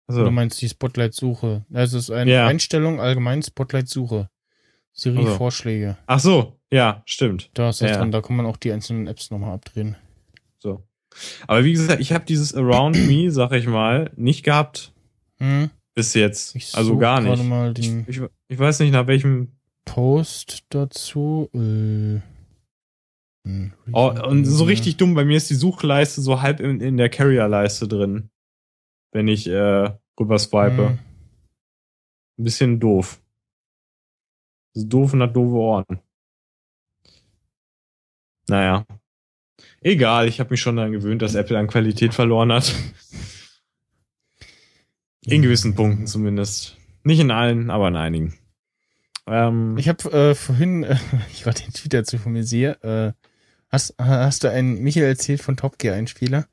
also, 0.08 0.24
Du 0.24 0.32
meinst 0.32 0.62
die 0.62 0.70
Spotlight-Suche. 0.70 1.66
Das 1.70 1.92
ist 1.94 2.10
eine 2.12 2.32
Ja. 2.32 2.48
Einstellung, 2.48 3.02
allgemein 3.02 3.42
Spotlight-Suche. 3.44 4.30
Siri-Vorschläge. 4.94 5.98
ach 6.08 6.20
so, 6.20 6.57
ja, 6.72 7.02
stimmt. 7.06 7.50
Da 7.54 7.70
ist 7.70 7.82
das 7.82 7.92
Ja. 7.92 7.98
drin, 8.00 8.12
da 8.12 8.22
kann 8.22 8.36
man 8.36 8.46
auch 8.46 8.58
die 8.58 8.72
einzelnen 8.72 9.08
Apps 9.08 9.32
nochmal 9.32 9.54
abdrehen. 9.54 9.96
So. 10.60 10.84
Aber 11.48 11.64
wie 11.64 11.72
gesagt, 11.74 12.02
ich 12.02 12.12
habe 12.12 12.26
dieses 12.26 12.54
Around 12.54 12.96
Me, 13.08 13.32
sag 13.32 13.52
ich 13.54 13.68
mal, 13.68 14.12
nicht 14.16 14.44
gehabt 14.44 14.94
Hm? 15.40 15.70
bis 15.96 16.14
jetzt. 16.14 16.56
Ich 16.56 16.76
also 16.76 16.98
gar 16.98 17.22
nicht. 17.22 17.80
Ich, 17.80 18.08
ich, 18.08 18.22
ich 18.48 18.60
weiß 18.60 18.80
nicht, 18.82 18.92
nach 18.92 19.08
welchem. 19.08 19.52
Post 19.86 20.66
dazu. 20.70 21.50
Äh, 21.54 22.20
hm, 23.48 23.72
Oh, 23.94 24.14
und 24.28 24.44
so 24.46 24.66
richtig 24.66 24.98
dumm, 24.98 25.14
bei 25.16 25.24
mir 25.24 25.38
ist 25.38 25.50
die 25.50 25.56
Suchleiste 25.56 26.22
so 26.22 26.42
halb 26.42 26.60
in, 26.60 26.82
in 26.82 26.98
der 26.98 27.10
Carrier-Leiste 27.10 27.88
drin. 27.88 28.30
Wenn 29.14 29.28
ich 29.30 29.48
äh, 29.48 29.90
rüber 30.20 30.38
swipe. 30.38 30.90
Hm. 30.90 31.00
Ein 32.40 32.44
bisschen 32.44 32.80
doof. 32.80 33.22
Das 34.74 34.84
ist 34.84 34.90
doof 34.90 35.14
und 35.14 35.22
hat 35.24 35.36
doofe 35.36 35.56
Ohren. 35.56 35.86
Naja. 38.50 38.86
Egal, 39.82 40.28
ich 40.28 40.40
habe 40.40 40.52
mich 40.52 40.62
schon 40.62 40.76
daran 40.76 40.92
gewöhnt, 40.92 41.22
dass 41.22 41.36
Apple 41.36 41.58
an 41.58 41.68
Qualität 41.68 42.14
verloren 42.14 42.52
hat. 42.52 42.74
In 45.26 45.42
gewissen 45.42 45.76
Punkten 45.76 46.08
zumindest. 46.08 46.78
Nicht 47.04 47.20
in 47.20 47.32
allen, 47.32 47.70
aber 47.70 47.88
in 47.90 47.96
einigen. 47.96 48.34
Ähm, 49.28 49.78
Ich 49.78 49.90
habe 49.90 50.12
äh, 50.12 50.36
vorhin, 50.36 50.84
äh, 50.84 50.98
ich 51.34 51.44
gerade 51.44 51.62
den 51.62 51.74
Tweet 51.74 51.94
dazu 51.94 52.18
von 52.18 52.32
mir 52.34 52.44
sehe, 52.44 52.72
äh, 52.84 53.14
hast, 53.70 53.96
hast 53.98 54.44
du 54.44 54.52
einen 54.52 54.82
Michael 54.82 55.08
erzählt 55.08 55.42
von 55.42 55.58
Top 55.58 55.78
Gear 55.80 55.96
Einspieler? 55.96 56.48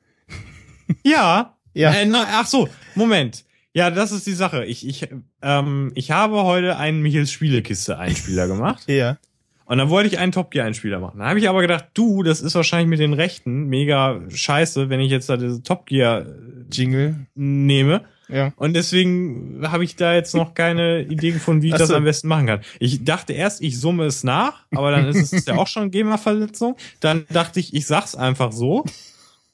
ja, 1.03 1.57
Ja. 1.73 1.93
Äh, 1.93 2.05
na, 2.05 2.25
ach 2.31 2.47
so, 2.47 2.69
Moment. 2.95 3.45
Ja, 3.73 3.91
das 3.91 4.13
ist 4.13 4.25
die 4.25 4.33
Sache. 4.33 4.63
Ich, 4.65 4.87
ich, 4.87 5.09
ähm, 5.41 5.91
ich 5.95 6.11
habe 6.11 6.43
heute 6.43 6.77
einen 6.77 7.01
Michels 7.01 7.31
Spielekiste-Einspieler 7.31 8.47
gemacht. 8.47 8.83
Ja. 8.87 9.17
Und 9.65 9.77
dann 9.79 9.89
wollte 9.89 10.07
ich 10.07 10.19
einen 10.19 10.31
Top 10.31 10.51
Gear 10.51 10.65
Einspieler 10.67 10.99
machen. 10.99 11.19
Dann 11.19 11.27
habe 11.27 11.39
ich 11.39 11.49
aber 11.49 11.61
gedacht, 11.61 11.85
du, 11.95 12.21
das 12.23 12.41
ist 12.41 12.53
wahrscheinlich 12.55 12.87
mit 12.87 12.99
den 12.99 13.13
Rechten 13.13 13.65
mega 13.67 14.21
scheiße, 14.29 14.89
wenn 14.89 14.99
ich 14.99 15.11
jetzt 15.11 15.27
da 15.29 15.37
diese 15.37 15.63
Top 15.63 15.87
Gear 15.87 16.21
äh, 16.21 16.25
Jingle. 16.71 17.27
nehme. 17.35 18.01
Ja. 18.27 18.53
Und 18.55 18.73
deswegen 18.73 19.61
habe 19.63 19.83
ich 19.83 19.95
da 19.95 20.13
jetzt 20.15 20.33
noch 20.35 20.53
keine 20.55 21.01
Idee 21.03 21.31
gefunden, 21.31 21.61
wie 21.61 21.67
ich 21.67 21.73
Ach 21.75 21.79
das 21.79 21.89
so. 21.89 21.95
am 21.95 22.03
besten 22.03 22.27
machen 22.27 22.47
kann. 22.47 22.61
Ich 22.79 23.03
dachte 23.03 23.33
erst, 23.33 23.61
ich 23.61 23.79
summe 23.79 24.05
es 24.05 24.23
nach, 24.23 24.65
aber 24.71 24.91
dann 24.91 25.07
ist 25.07 25.31
es 25.33 25.45
ja 25.45 25.55
auch 25.55 25.67
schon 25.67 25.91
GEMA-Verletzung. 25.91 26.75
Dann 26.99 27.25
dachte 27.29 27.59
ich, 27.59 27.73
ich 27.73 27.85
sag's 27.85 28.15
einfach 28.15 28.51
so. 28.51 28.83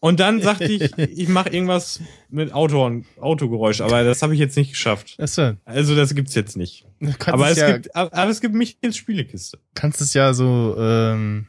Und 0.04 0.20
dann 0.20 0.42
sagte 0.42 0.66
ich, 0.66 0.98
ich 0.98 1.30
mache 1.30 1.50
irgendwas 1.50 2.02
mit 2.30 2.52
Auto 2.54 2.84
und 2.84 3.06
Autogeräusch, 3.20 3.82
aber 3.82 4.04
das 4.04 4.24
habe 4.24 4.34
ich 4.34 4.40
jetzt 4.40 4.58
nicht 4.58 4.72
geschafft. 4.72 5.16
Achso, 5.20 5.54
Also 5.64 5.96
das 5.96 6.16
gibt's 6.16 6.34
jetzt 6.34 6.58
nicht. 6.58 6.88
Aber 7.28 7.46
es 7.46 7.52
es 7.52 7.58
ja, 7.60 7.72
gibt, 7.78 7.96
aber 7.96 8.30
es 8.30 8.42
gibt 8.42 8.56
mich 8.56 8.80
ins 8.82 8.98
Spielekiste. 8.98 9.60
kannst 9.76 10.02
es 10.02 10.16
ja 10.16 10.34
so, 10.34 10.76
ähm, 10.78 11.48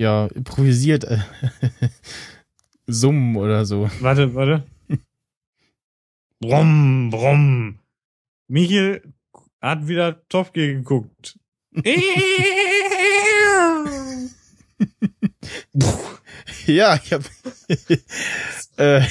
ja, 0.00 0.26
improvisiert 0.28 1.04
äh, 1.04 1.18
summen 2.86 3.36
oder 3.36 3.66
so. 3.66 3.90
Warte, 4.00 4.34
warte. 4.34 4.64
Brumm, 6.40 7.10
brumm. 7.10 7.78
Michael 8.48 9.02
hat 9.60 9.86
wieder 9.86 10.26
Top 10.28 10.54
Gear 10.54 10.72
geguckt. 10.74 11.38
Ja, 16.66 16.98
ich 17.02 17.12
habe 17.12 17.24
äh, 18.76 19.02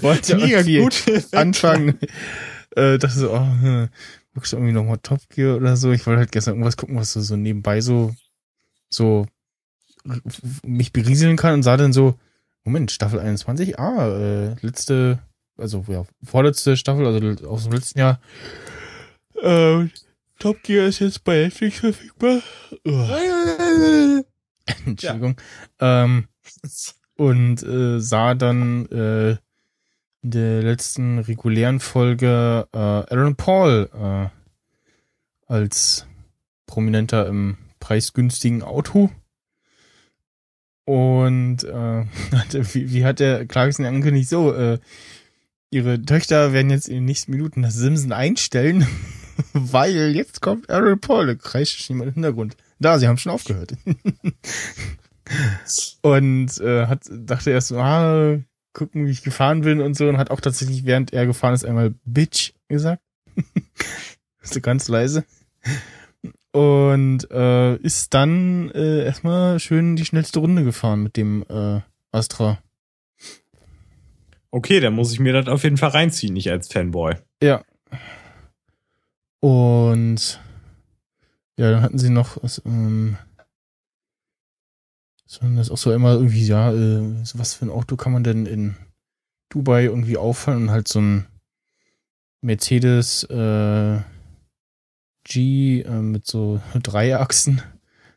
wollte 0.00 0.36
Mega 0.36 0.62
gut. 0.62 1.02
anfangen. 1.32 1.98
Äh, 2.76 2.98
dachte 2.98 3.18
so, 3.18 3.32
oh, 3.32 3.38
hm, 3.38 3.88
guckst 4.34 4.52
du 4.52 4.56
irgendwie 4.56 4.72
nochmal 4.72 4.98
Top 5.02 5.20
Gear 5.28 5.56
oder 5.56 5.76
so. 5.76 5.92
Ich 5.92 6.06
wollte 6.06 6.18
halt 6.18 6.32
gestern 6.32 6.54
irgendwas 6.54 6.76
gucken, 6.76 6.96
was 6.96 7.12
so, 7.12 7.20
so 7.20 7.36
nebenbei 7.36 7.80
so, 7.80 8.14
so 8.90 9.26
mich 10.64 10.92
berieseln 10.92 11.36
kann 11.36 11.54
und 11.54 11.62
sah 11.62 11.76
dann 11.76 11.92
so, 11.92 12.18
Moment, 12.64 12.90
Staffel 12.90 13.20
21, 13.20 13.78
ah, 13.78 14.08
äh, 14.08 14.54
letzte, 14.60 15.18
also 15.56 15.84
ja, 15.88 16.04
vorletzte 16.22 16.76
Staffel, 16.76 17.06
also 17.06 17.46
aus 17.46 17.64
dem 17.64 17.72
letzten 17.72 17.98
Jahr. 17.98 18.20
Äh, 19.40 19.86
Top 20.38 20.62
Gear 20.62 20.86
ist 20.86 20.98
jetzt 20.98 21.24
bei 21.24 21.42
Netflix 21.42 21.78
verfügbar. 21.78 22.42
Uah. 22.84 24.24
Entschuldigung. 24.86 25.36
Ähm, 25.80 26.28
und 27.16 27.62
äh, 27.62 28.00
sah 28.00 28.34
dann 28.34 28.86
äh, 28.86 29.36
in 30.22 30.30
der 30.30 30.62
letzten 30.62 31.18
regulären 31.18 31.80
Folge 31.80 32.66
äh, 32.72 32.78
Aaron 32.78 33.36
Paul 33.36 33.90
äh, 33.92 35.52
als 35.52 36.06
Prominenter 36.66 37.26
im 37.26 37.58
preisgünstigen 37.78 38.62
Auto. 38.62 39.10
Und 40.86 41.64
äh, 41.64 42.04
wie, 42.72 42.92
wie 42.92 43.04
hat 43.04 43.20
der 43.20 43.46
Clarkson 43.46 43.86
angekündigt? 43.86 44.28
So, 44.28 44.54
äh, 44.54 44.78
ihre 45.70 46.00
Töchter 46.02 46.52
werden 46.52 46.70
jetzt 46.70 46.88
in 46.88 46.96
den 46.96 47.04
nächsten 47.04 47.30
Minuten 47.30 47.62
das 47.62 47.74
Simson 47.74 48.12
einstellen, 48.12 48.86
weil 49.52 50.14
jetzt 50.14 50.40
kommt 50.40 50.70
Aaron 50.70 51.00
Paul. 51.00 51.26
Da 51.26 51.34
kreischt 51.34 51.88
jemand 51.88 52.08
im 52.08 52.14
Hintergrund. 52.14 52.56
Da, 52.78 52.98
sie 52.98 53.08
haben 53.08 53.18
schon 53.18 53.32
aufgehört. 53.32 53.74
und 56.02 56.60
äh, 56.60 56.86
hat 56.86 57.02
dachte 57.10 57.50
erst 57.50 57.68
so, 57.68 57.78
ah, 57.78 58.38
gucken, 58.72 59.06
wie 59.06 59.10
ich 59.10 59.22
gefahren 59.22 59.62
bin 59.62 59.80
und 59.80 59.96
so 59.96 60.08
und 60.08 60.18
hat 60.18 60.30
auch 60.30 60.40
tatsächlich, 60.40 60.84
während 60.84 61.12
er 61.12 61.26
gefahren 61.26 61.54
ist, 61.54 61.64
einmal 61.64 61.94
Bitch 62.04 62.52
gesagt. 62.68 63.02
so 64.42 64.60
ganz 64.60 64.88
leise. 64.88 65.24
Und 66.52 67.30
äh, 67.30 67.76
ist 67.76 68.14
dann 68.14 68.70
äh, 68.70 69.04
erstmal 69.04 69.58
schön 69.58 69.96
die 69.96 70.04
schnellste 70.04 70.40
Runde 70.40 70.64
gefahren 70.64 71.02
mit 71.02 71.16
dem 71.16 71.44
äh, 71.48 71.80
Astra. 72.12 72.58
Okay, 74.50 74.78
dann 74.78 74.94
muss 74.94 75.12
ich 75.12 75.18
mir 75.18 75.32
das 75.32 75.48
auf 75.48 75.64
jeden 75.64 75.78
Fall 75.78 75.90
reinziehen, 75.90 76.34
nicht 76.34 76.50
als 76.50 76.68
Fanboy. 76.68 77.16
Ja. 77.42 77.64
Und 79.40 80.38
ja, 81.56 81.70
dann 81.70 81.82
hatten 81.82 81.98
sie 81.98 82.10
noch 82.10 82.42
was, 82.42 82.62
ähm, 82.64 83.16
das? 85.40 85.70
Auch 85.70 85.78
so 85.78 85.92
immer 85.92 86.14
irgendwie, 86.14 86.46
ja, 86.46 86.72
äh, 86.72 87.14
was 87.34 87.54
für 87.54 87.66
ein 87.66 87.70
Auto 87.70 87.96
kann 87.96 88.12
man 88.12 88.24
denn 88.24 88.46
in 88.46 88.76
Dubai 89.48 89.84
irgendwie 89.84 90.16
auffallen 90.16 90.64
und 90.64 90.70
halt 90.70 90.88
so 90.88 91.00
ein 91.00 91.26
Mercedes 92.40 93.24
äh, 93.24 94.00
G 95.24 95.80
äh, 95.80 95.90
mit 95.90 96.26
so 96.26 96.60
drei 96.82 97.16
Achsen 97.16 97.62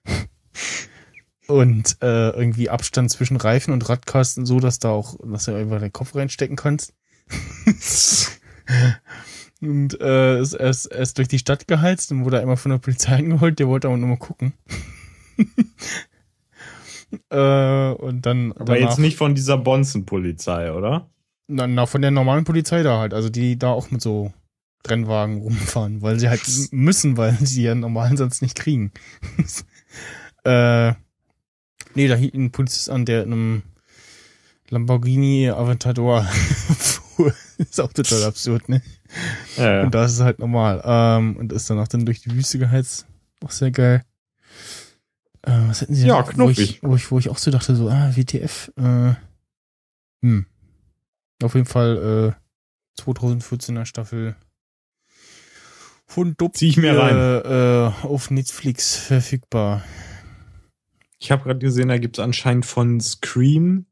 und 1.48 1.98
äh, 2.02 2.30
irgendwie 2.32 2.70
Abstand 2.70 3.10
zwischen 3.10 3.38
Reifen 3.38 3.74
und 3.74 3.88
Radkasten 3.88 4.46
so, 4.46 4.60
dass 4.60 4.80
da 4.80 4.90
auch, 4.90 5.16
dass 5.24 5.46
du 5.46 5.56
einfach 5.56 5.80
deinen 5.80 5.94
Kopf 5.94 6.16
reinstecken 6.16 6.56
kannst. 6.56 6.94
und 9.62 10.00
äh, 10.00 10.40
ist 10.40 10.54
erst, 10.54 10.92
erst 10.92 11.18
durch 11.18 11.28
die 11.28 11.40
Stadt 11.40 11.68
geheizt 11.68 12.12
und 12.12 12.26
wurde 12.26 12.40
einmal 12.40 12.58
von 12.58 12.72
der 12.72 12.80
Polizei 12.80 13.14
eingeholt, 13.18 13.60
der 13.60 13.68
wollte 13.68 13.88
aber 13.88 13.98
nur 13.98 14.10
mal 14.10 14.18
gucken. 14.18 14.54
äh, 17.30 17.92
und 17.92 18.26
dann. 18.26 18.52
Aber 18.54 18.76
danach, 18.76 18.90
jetzt 18.90 19.00
nicht 19.00 19.18
von 19.18 19.36
dieser 19.36 19.58
Bonzen-Polizei, 19.58 20.72
oder? 20.74 21.10
Na, 21.48 21.68
na, 21.68 21.86
von 21.86 22.02
der 22.02 22.12
normalen 22.12 22.44
Polizei 22.44 22.84
da 22.84 23.00
halt, 23.00 23.14
also 23.14 23.30
die 23.30 23.58
da 23.58 23.70
auch 23.70 23.90
mit 23.92 24.02
so 24.02 24.34
Rennwagen 24.86 25.42
rumfahren, 25.42 26.02
weil 26.02 26.20
sie 26.20 26.30
halt 26.30 26.44
müssen, 26.72 27.18
weil 27.18 27.38
sie 27.40 27.64
ja 27.64 27.76
normal 27.76 28.18
sonst 28.18 28.42
nicht 28.42 28.58
kriegen. 28.58 28.92
äh, 30.44 30.94
nee, 31.96 32.08
da 32.08 32.16
hielt 32.16 32.34
ein 32.34 32.52
Polizist 32.52 32.90
an, 32.90 33.06
der 33.06 33.24
in 33.24 33.34
einem 33.34 33.64
Lamborghini 34.70 35.50
Aventador 35.50 36.24
fuhr. 36.24 37.34
ist 37.58 37.80
auch 37.80 37.94
total 37.94 38.24
absurd, 38.24 38.70
ne? 38.70 38.82
Ja, 39.58 39.84
Und 39.84 39.94
da 39.96 40.06
ist 40.06 40.14
es 40.14 40.20
halt 40.22 40.40
normal. 40.40 40.82
Ähm, 40.86 41.38
und 41.38 41.52
ist 41.54 41.70
danach 41.70 41.88
dann 41.88 42.06
durch 42.06 42.22
die 42.22 42.32
Wüste 42.34 42.60
geheizt. 42.60 43.06
Auch 43.44 43.52
sehr 43.52 43.72
geil. 43.72 44.04
Äh, 45.44 45.52
was 45.68 45.82
hätten 45.82 45.96
sie 45.96 46.08
Ja, 46.08 46.20
noch, 46.20 46.38
wo 46.38 46.50
ich, 46.50 46.82
wo 46.84 46.96
ich, 46.96 47.12
wo 47.12 47.20
ich 47.20 47.30
auch 47.30 47.38
so 47.38 47.52
dachte, 47.52 47.76
so, 47.76 47.90
ah, 47.90 48.12
WTF, 48.16 48.72
äh, 48.78 49.14
hm. 50.22 50.46
Auf 51.44 51.54
jeden 51.56 51.68
Fall, 51.68 52.36
äh, 52.98 53.02
2014er 53.02 53.86
Staffel 53.86 54.36
von 56.08 56.36
Dub 56.38 56.56
Zieh 56.56 56.70
ich 56.70 56.78
mir 56.78 56.94
äh, 56.94 57.86
äh, 57.86 57.92
auf 58.06 58.32
Netflix 58.32 58.96
verfügbar. 58.98 59.84
Ich 61.20 61.32
habe 61.32 61.44
gerade 61.44 61.60
gesehen, 61.60 61.90
da 61.90 61.98
gibt's 61.98 62.20
anscheinend 62.20 62.66
von 62.66 63.00
Scream 63.02 63.86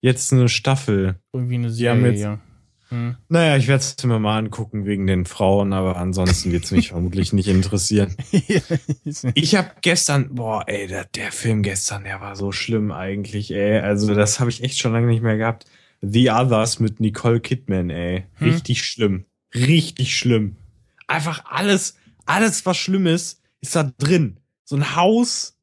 jetzt 0.00 0.32
eine 0.32 0.48
Staffel. 0.48 1.20
Irgendwie 1.32 1.54
eine 1.56 1.70
Die 1.72 1.88
haben 1.88 2.00
Serie, 2.00 2.10
jetzt- 2.12 2.22
ja. 2.22 2.40
Hm. 2.88 3.16
Naja, 3.28 3.56
ich 3.56 3.66
werde 3.66 3.82
es 3.82 4.04
mir 4.04 4.18
mal 4.18 4.38
angucken 4.38 4.86
wegen 4.86 5.06
den 5.06 5.24
Frauen, 5.24 5.72
aber 5.72 5.96
ansonsten 5.96 6.52
wird's 6.52 6.70
mich 6.70 6.88
vermutlich 6.90 7.32
nicht 7.32 7.48
interessieren. 7.48 8.16
Ich 9.34 9.54
habe 9.54 9.70
gestern, 9.82 10.34
boah, 10.34 10.64
ey, 10.66 10.86
der, 10.86 11.04
der 11.04 11.32
Film 11.32 11.62
gestern, 11.62 12.04
der 12.04 12.20
war 12.20 12.36
so 12.36 12.52
schlimm 12.52 12.90
eigentlich, 12.92 13.50
ey. 13.52 13.78
Also 13.78 14.14
das 14.14 14.40
habe 14.40 14.50
ich 14.50 14.62
echt 14.62 14.78
schon 14.78 14.92
lange 14.92 15.06
nicht 15.06 15.22
mehr 15.22 15.36
gehabt. 15.36 15.66
The 16.02 16.30
Others 16.30 16.80
mit 16.80 17.00
Nicole 17.00 17.40
Kidman, 17.40 17.90
ey. 17.90 18.24
Hm. 18.34 18.50
Richtig 18.50 18.84
schlimm. 18.84 19.24
Richtig 19.54 20.16
schlimm. 20.16 20.56
Einfach 21.06 21.44
alles, 21.46 21.96
alles 22.24 22.66
was 22.66 22.76
schlimm 22.76 23.06
ist, 23.06 23.40
ist 23.60 23.76
da 23.76 23.92
drin. 23.98 24.38
So 24.64 24.76
ein 24.76 24.96
Haus 24.96 25.58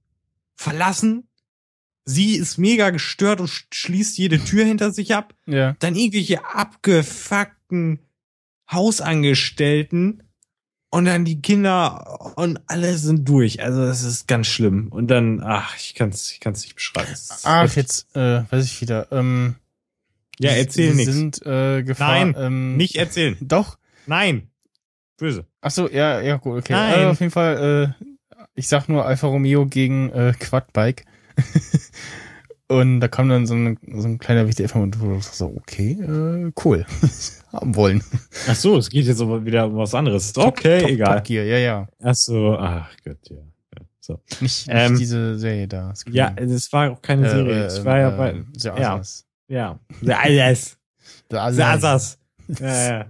verlassen. 0.56 1.28
Sie 2.06 2.36
ist 2.36 2.58
mega 2.58 2.90
gestört 2.90 3.40
und 3.40 3.50
sch- 3.50 3.66
schließt 3.74 4.18
jede 4.18 4.40
Tür 4.44 4.66
hinter 4.66 4.92
sich 4.92 5.14
ab 5.16 5.34
ja. 5.46 5.76
dann 5.80 5.96
irgendwelche 5.96 6.44
abgefuckten 6.46 8.00
Hausangestellten 8.72 10.24
und 10.90 11.06
dann 11.06 11.26
die 11.26 11.42
Kinder 11.42 12.34
und 12.38 12.60
alle 12.68 12.98
sind 12.98 13.28
durch. 13.28 13.62
Also 13.64 13.86
das 13.86 14.04
ist 14.04 14.28
ganz 14.28 14.48
schlimm. 14.48 14.90
Und 14.90 15.08
dann, 15.08 15.42
ach, 15.44 15.76
ich 15.78 15.96
kann's, 15.96 16.32
ich 16.32 16.40
kann's 16.40 16.62
nicht 16.64 16.76
beschreiben. 16.76 17.10
Es 17.12 17.42
Ach, 17.46 17.76
jetzt 17.76 18.16
äh, 18.16 18.44
weiß 18.52 18.66
ich 18.66 18.80
wieder. 18.82 19.12
Ähm, 19.12 19.56
Ja, 20.40 20.52
erzähl 20.52 20.92
sie 20.92 20.98
nichts. 20.98 21.14
sind 21.14 21.46
äh, 21.46 21.84
gefahren. 21.84 22.32
Nein, 22.32 22.44
ähm, 22.46 22.78
Nicht 22.78 22.96
erzählen. 22.96 23.38
Doch. 23.42 23.78
Nein. 24.06 24.50
Böse. 25.18 25.46
Ach 25.62 25.72
so, 25.72 25.90
ja, 25.90 26.22
ja, 26.22 26.38
gut, 26.38 26.60
okay. 26.60 26.74
Nein. 26.74 27.00
Äh, 27.02 27.06
auf 27.06 27.20
jeden 27.20 27.32
Fall, 27.32 27.96
äh, 28.00 28.06
ich 28.56 28.68
sag 28.68 28.88
nur 28.90 29.06
Alfa 29.06 29.28
Romeo 29.28 29.66
gegen 29.66 30.12
äh, 30.12 30.34
Quadbike. 30.40 31.06
und 32.68 33.00
da 33.02 33.08
kam 33.08 33.30
dann 33.30 33.46
so 33.46 33.54
ein, 33.56 33.78
so 33.96 34.08
ein 34.08 34.18
kleiner 34.20 34.48
WTF 34.48 34.76
und 34.76 34.96
du 34.96 35.20
sagst 35.22 35.36
so, 35.38 35.48
okay, 35.58 35.92
äh, 36.02 36.52
cool. 36.64 36.86
Haben 37.52 37.76
wollen. 37.76 38.04
Ach 38.48 38.56
so, 38.56 38.78
es 38.78 38.90
geht 38.90 39.06
jetzt 39.06 39.22
aber 39.22 39.46
wieder 39.46 39.68
um 39.68 39.76
was 39.78 39.94
anderes. 39.94 40.36
Okay, 40.36 40.80
Top, 40.82 40.90
egal. 40.90 41.16
Top 41.18 41.24
Gear, 41.26 41.46
ja, 41.46 41.58
ja. 41.60 41.88
Ach 42.02 42.16
so, 42.16 42.58
ach 42.58 42.90
Gott, 43.06 43.18
ja. 43.30 43.36
ja 43.38 43.86
so. 44.00 44.20
Nicht, 44.42 44.42
nicht 44.42 44.70
Ähm, 44.70 44.98
diese 44.98 45.38
Serie 45.38 45.68
da. 45.68 45.94
Scream. 45.94 46.16
Ja, 46.16 46.34
es 46.36 46.74
war 46.74 46.92
auch 46.92 47.02
keine 47.02 47.28
Äh, 47.28 47.30
Serie. 47.30 47.54
äh, 47.54 47.66
Es 47.66 47.86
war 47.86 48.00
ja 48.00 48.10
bei, 48.10 48.32
äh, 48.32 48.44
The 48.58 48.68
ja. 48.70 48.96
Others. 48.96 49.26
ja. 49.48 49.80
The 50.02 50.12
Others. 50.14 50.78
The 51.30 51.38
The 51.52 51.62
Others. 51.62 52.20
Ja, 52.60 52.90
ja. 52.98 53.06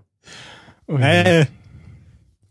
Oh, 0.87 0.97
Äh, 0.97 1.45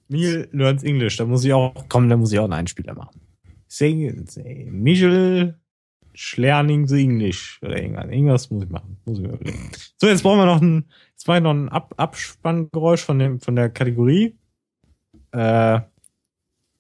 Neil 0.09 0.49
learns 0.53 0.83
English. 0.83 1.17
Da 1.19 1.27
muss 1.27 1.45
ich 1.45 1.53
auch, 1.53 1.75
komm, 1.89 2.09
da 2.09 2.17
muss 2.17 2.33
ich 2.33 2.39
auch 2.39 2.45
einen 2.45 2.53
Einspieler 2.55 2.95
machen. 2.95 3.21
Say, 3.69 4.15
say, 4.27 4.67
Michel 4.71 5.59
learning 6.37 6.87
the 6.87 7.03
English. 7.03 7.59
Oder 7.63 7.83
irgendwas. 7.83 8.07
Irgendwas 8.07 8.51
muss 8.51 8.65
ich 8.65 8.71
machen. 8.71 8.99
Muss 9.05 9.19
ich 9.19 9.27
mir 9.27 9.35
überlegen. 9.35 9.71
So, 9.97 10.07
jetzt 10.07 10.23
brauchen 10.23 10.39
wir 10.39 10.47
noch 10.47 10.61
ein, 10.61 10.89
jetzt 11.11 11.29
war 11.29 11.41
noch 11.41 11.53
ein 11.53 11.69
Ab 11.69 11.95
Abspanngeräusch 11.97 13.03
von 13.03 13.19
dem, 13.19 13.41
von 13.41 13.57
der 13.57 13.71
Kategorie. 13.71 14.37
Äh. 15.33 15.81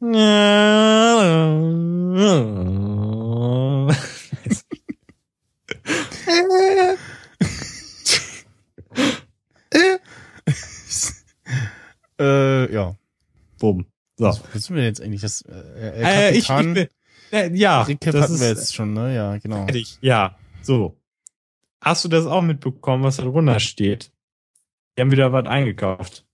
äh, 12.19 12.73
ja. 12.73 12.97
Bumm. 13.59 13.87
So. 14.17 14.27
Was 14.27 14.55
wissen 14.55 14.77
wir 14.77 14.85
jetzt 14.85 15.01
eigentlich? 15.01 15.23
Das, 15.23 15.43
äh, 15.43 15.53
äh, 15.53 16.03
Äh, 16.03 16.31
ich, 16.33 16.39
ich 16.39 16.47
Kapitan, 16.49 16.89
ja, 17.33 17.83
Recap 17.83 18.13
das 18.13 18.23
hatten 18.25 18.41
wir 18.41 18.51
ist- 18.53 18.59
jetzt 18.59 18.75
schon, 18.75 18.93
ne? 18.93 19.15
Ja, 19.15 19.37
genau. 19.39 19.65
Fertig. 19.65 19.99
Ja, 20.01 20.37
so. 20.63 20.97
Hast 21.81 22.05
du 22.05 22.09
das 22.09 22.27
auch 22.27 22.43
mitbekommen, 22.43 23.03
was 23.03 23.17
da 23.17 23.25
drunter 23.25 23.59
steht? 23.59 24.13
Die 24.97 25.03
haben 25.03 25.11
wieder 25.11 25.33
was 25.33 25.47
eingekauft. 25.47 26.25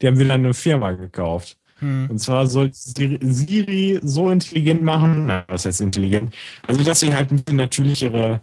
Die 0.00 0.06
haben 0.08 0.18
wieder 0.18 0.34
eine 0.34 0.54
Firma 0.54 0.92
gekauft. 0.92 1.58
Hm. 1.78 2.08
Und 2.10 2.18
zwar 2.18 2.46
soll 2.46 2.70
Siri 2.72 4.00
so 4.02 4.30
intelligent 4.30 4.82
machen, 4.82 5.26
na, 5.26 5.44
was 5.48 5.64
heißt 5.64 5.80
intelligent? 5.80 6.34
Also, 6.66 6.82
dass 6.82 7.00
sie 7.00 7.14
halt 7.14 7.30
ein 7.30 7.42
bisschen 7.42 7.56
natürlichere 7.56 8.40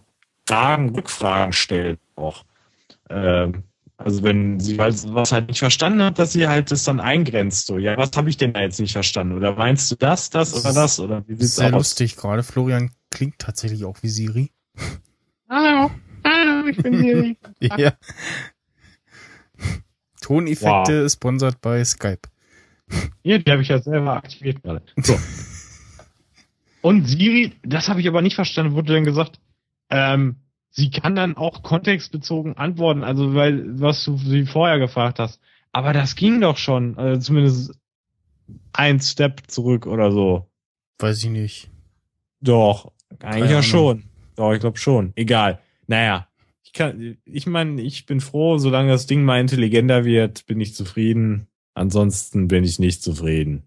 Fragen, 0.48 0.90
Rückfragen 0.96 1.54
stellt 1.54 2.00
auch. 2.16 2.46
Ähm, 3.10 3.64
also 4.00 4.24
wenn 4.24 4.62
sie 4.62 4.78
was, 4.78 5.14
was 5.14 5.34
halt 5.34 5.50
nicht 5.50 5.60
verstanden 5.60 6.02
hat, 6.02 6.20
dass 6.20 6.32
sie 6.32 6.48
halt 6.48 6.72
das 6.72 6.86
dann 6.86 7.02
eingrenzt. 7.02 7.68
So, 7.68 7.78
ja, 7.78 7.98
was 7.98 8.12
habe 8.16 8.30
ich 8.30 8.38
denn 8.38 8.54
da 8.54 8.62
jetzt 8.62 8.80
nicht 8.80 8.94
verstanden? 8.94 9.36
Oder 9.36 9.56
meinst 9.56 9.92
du 9.92 9.96
das, 9.98 10.30
das 10.30 10.54
oder 10.54 10.74
das? 10.74 11.00
Oder 11.02 11.28
wie 11.28 11.34
Das 11.34 11.44
ist 11.44 11.50
sieht's 11.50 11.56
sehr 11.58 11.68
aus? 11.68 11.74
lustig 11.74 12.16
gerade. 12.16 12.42
Florian 12.44 12.92
klingt 13.12 13.40
tatsächlich 13.40 13.84
auch 13.84 13.98
wie 14.02 14.08
Siri. 14.08 14.52
Hallo, 15.50 15.92
hallo, 16.26 16.68
ich 16.68 16.78
bin 16.78 16.98
Siri. 16.98 17.38
Ja. 17.78 17.94
Toneffekte 20.22 21.10
sponsert 21.10 21.60
bei 21.60 21.84
Skype. 21.84 22.22
Hier, 23.24 23.40
die 23.40 23.52
habe 23.52 23.62
ich 23.62 23.68
ja 23.68 23.80
selber 23.82 24.14
aktiviert 24.14 24.64
gerade. 24.64 24.82
So. 24.98 25.20
Und 26.82 27.06
Siri, 27.06 27.54
das 27.64 27.90
habe 27.90 28.00
ich 28.00 28.08
aber 28.08 28.22
nicht 28.22 28.36
verstanden, 28.36 28.74
wurde 28.74 28.94
dann 28.94 29.04
gesagt, 29.04 29.40
ähm, 29.90 30.38
sie 30.70 30.90
kann 30.90 31.16
dann 31.16 31.38
auch 31.38 31.64
kontextbezogen 31.64 32.58
antworten, 32.58 33.04
also 33.04 33.34
weil, 33.34 33.80
was 33.80 34.04
du 34.06 34.18
sie 34.18 34.46
vorher 34.46 34.80
gefragt 34.80 35.20
hast. 35.20 35.40
Aber 35.72 35.94
das 35.94 36.16
ging 36.16 36.42
doch 36.42 36.58
schon, 36.58 36.98
also 36.98 37.22
zumindest 37.22 37.80
ein 38.74 39.00
Step 39.00 39.44
zurück 39.48 39.86
oder 39.86 40.12
so. 40.12 40.50
Weiß 40.98 41.24
ich 41.24 41.30
nicht. 41.30 41.70
Doch, 42.42 42.92
eigentlich 43.20 43.52
ja 43.52 43.62
schon. 43.62 44.04
Doch, 44.36 44.54
ich 44.54 44.60
glaube 44.60 44.78
schon. 44.78 45.14
Egal. 45.16 45.60
Naja, 45.88 46.28
ich 46.64 46.74
kann, 46.74 47.18
ich 47.26 47.48
meine, 47.48 47.82
ich 47.82 48.06
bin 48.06 48.22
froh, 48.22 48.58
solange 48.58 48.92
das 48.92 49.08
Ding 49.08 49.24
mal 49.24 49.42
intelligenter 49.42 50.06
wird, 50.06 50.46
bin 50.46 50.62
ich 50.62 50.76
zufrieden. 50.76 51.48
Ansonsten 51.74 52.48
bin 52.48 52.64
ich 52.64 52.80
nicht 52.80 53.02
zufrieden. 53.02 53.64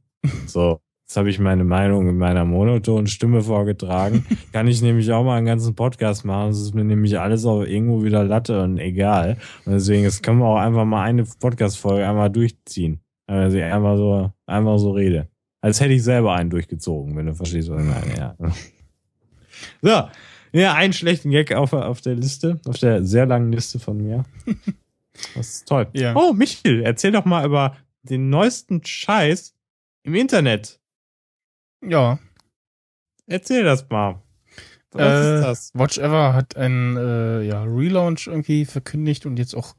So, 0.46 0.80
jetzt 1.12 1.18
habe 1.18 1.28
ich 1.28 1.38
meine 1.38 1.62
Meinung 1.62 2.08
in 2.08 2.16
meiner 2.16 2.46
monotonen 2.46 3.06
Stimme 3.06 3.42
vorgetragen. 3.42 4.24
kann 4.52 4.66
ich 4.66 4.80
nämlich 4.80 5.12
auch 5.12 5.22
mal 5.22 5.36
einen 5.36 5.44
ganzen 5.44 5.74
Podcast 5.74 6.24
machen. 6.24 6.52
Es 6.52 6.58
ist 6.58 6.74
mir 6.74 6.84
nämlich 6.84 7.20
alles 7.20 7.44
auch 7.44 7.64
irgendwo 7.64 8.02
wieder 8.02 8.24
Latte 8.24 8.62
und 8.62 8.78
egal. 8.78 9.36
Und 9.66 9.72
deswegen, 9.72 10.04
jetzt 10.04 10.22
können 10.22 10.38
wir 10.38 10.46
auch 10.46 10.56
einfach 10.56 10.86
mal 10.86 11.02
eine 11.02 11.24
Podcast-Folge 11.24 12.08
einmal 12.08 12.30
durchziehen. 12.30 13.02
Also 13.26 13.58
ich 13.58 13.62
einfach 13.62 13.98
so, 13.98 14.32
einfach 14.46 14.78
so 14.78 14.92
rede. 14.92 15.28
Als 15.60 15.82
hätte 15.82 15.92
ich 15.92 16.02
selber 16.02 16.32
einen 16.32 16.48
durchgezogen, 16.48 17.14
wenn 17.14 17.26
du 17.26 17.34
verstehst, 17.34 17.68
was 17.68 17.82
ich 17.82 17.88
meine, 17.88 18.16
ja. 18.16 18.34
So, 19.82 20.58
ja, 20.58 20.72
einen 20.72 20.94
schlechten 20.94 21.30
Gag 21.30 21.52
auf, 21.52 21.74
auf 21.74 22.00
der 22.00 22.14
Liste, 22.14 22.58
auf 22.66 22.78
der 22.78 23.04
sehr 23.04 23.26
langen 23.26 23.52
Liste 23.52 23.78
von 23.78 23.98
mir. 23.98 24.24
Das 25.34 25.56
ist 25.56 25.68
toll. 25.68 25.88
Ja. 25.92 26.16
Oh, 26.16 26.32
Michel, 26.32 26.82
erzähl 26.82 27.12
doch 27.12 27.26
mal 27.26 27.44
über 27.44 27.76
den 28.02 28.30
neuesten 28.30 28.82
Scheiß 28.82 29.54
im 30.04 30.14
Internet. 30.14 30.80
Ja. 31.82 32.18
Erzähl 33.26 33.64
das 33.64 33.88
mal. 33.88 34.22
Was 34.92 35.02
äh, 35.02 35.36
ist 35.36 35.44
das? 35.44 35.70
Watch 35.74 35.98
Ever 35.98 36.34
hat 36.34 36.56
einen 36.56 36.96
äh, 36.96 37.42
ja, 37.42 37.62
Relaunch 37.64 38.26
irgendwie 38.26 38.64
verkündigt 38.64 39.26
und 39.26 39.38
jetzt 39.38 39.54
auch 39.54 39.74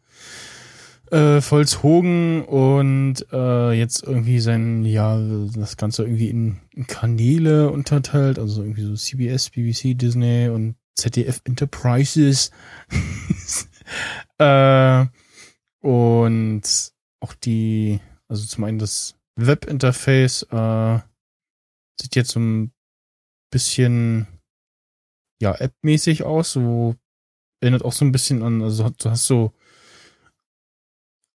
äh, 1.12 1.42
Volkshogen 1.42 2.44
und 2.44 3.26
äh, 3.32 3.72
jetzt 3.74 4.04
irgendwie 4.04 4.40
sein, 4.40 4.84
ja, 4.84 5.20
das 5.56 5.78
Ganze 5.78 6.04
irgendwie 6.04 6.30
in, 6.30 6.60
in 6.72 6.88
Kanäle 6.88 7.70
unterteilt, 7.70 8.40
also 8.40 8.64
irgendwie 8.64 8.82
so 8.82 8.96
CBS, 8.96 9.52
BBC, 9.52 9.96
Disney 9.96 10.50
und 10.50 10.76
ZDF 10.96 11.42
Enterprises. 11.44 12.52
äh, 14.40 15.06
und 15.82 16.62
auch 17.20 17.34
die, 17.36 18.00
also 18.28 18.48
zum 18.48 18.64
einen 18.64 18.80
das 18.80 19.16
Webinterface 19.36 20.48
äh, 20.52 21.00
sieht 22.00 22.16
jetzt 22.16 22.32
so 22.32 22.40
ein 22.40 22.74
bisschen 23.52 24.28
ja, 25.42 25.54
App-mäßig 25.56 26.24
aus, 26.24 26.54
so 26.54 26.96
erinnert 27.62 27.84
auch 27.84 27.94
so 27.94 28.06
ein 28.06 28.12
bisschen 28.12 28.44
an, 28.44 28.62
also 28.62 28.90
du 28.90 29.10
hast 29.10 29.26
so 29.26 29.54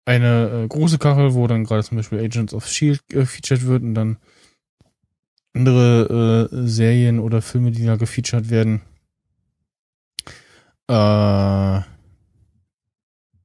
eine 0.06 0.64
äh, 0.64 0.68
große 0.68 0.98
Kachel, 0.98 1.34
wo 1.34 1.48
dann 1.48 1.64
gerade 1.64 1.84
zum 1.84 1.98
Beispiel 1.98 2.20
Agents 2.20 2.54
of 2.54 2.68
Shield 2.68 3.02
äh, 3.14 3.26
featured 3.26 3.66
wird 3.66 3.84
und 3.84 3.94
dann 3.96 4.18
andere 5.54 6.50
äh, 6.52 6.68
Serien 6.68 7.20
oder 7.20 7.42
Filme, 7.42 7.72
die 7.72 7.86
da 7.86 7.96
gefeatured 7.96 8.50
werden. 8.50 8.82
Äh, 10.88 11.82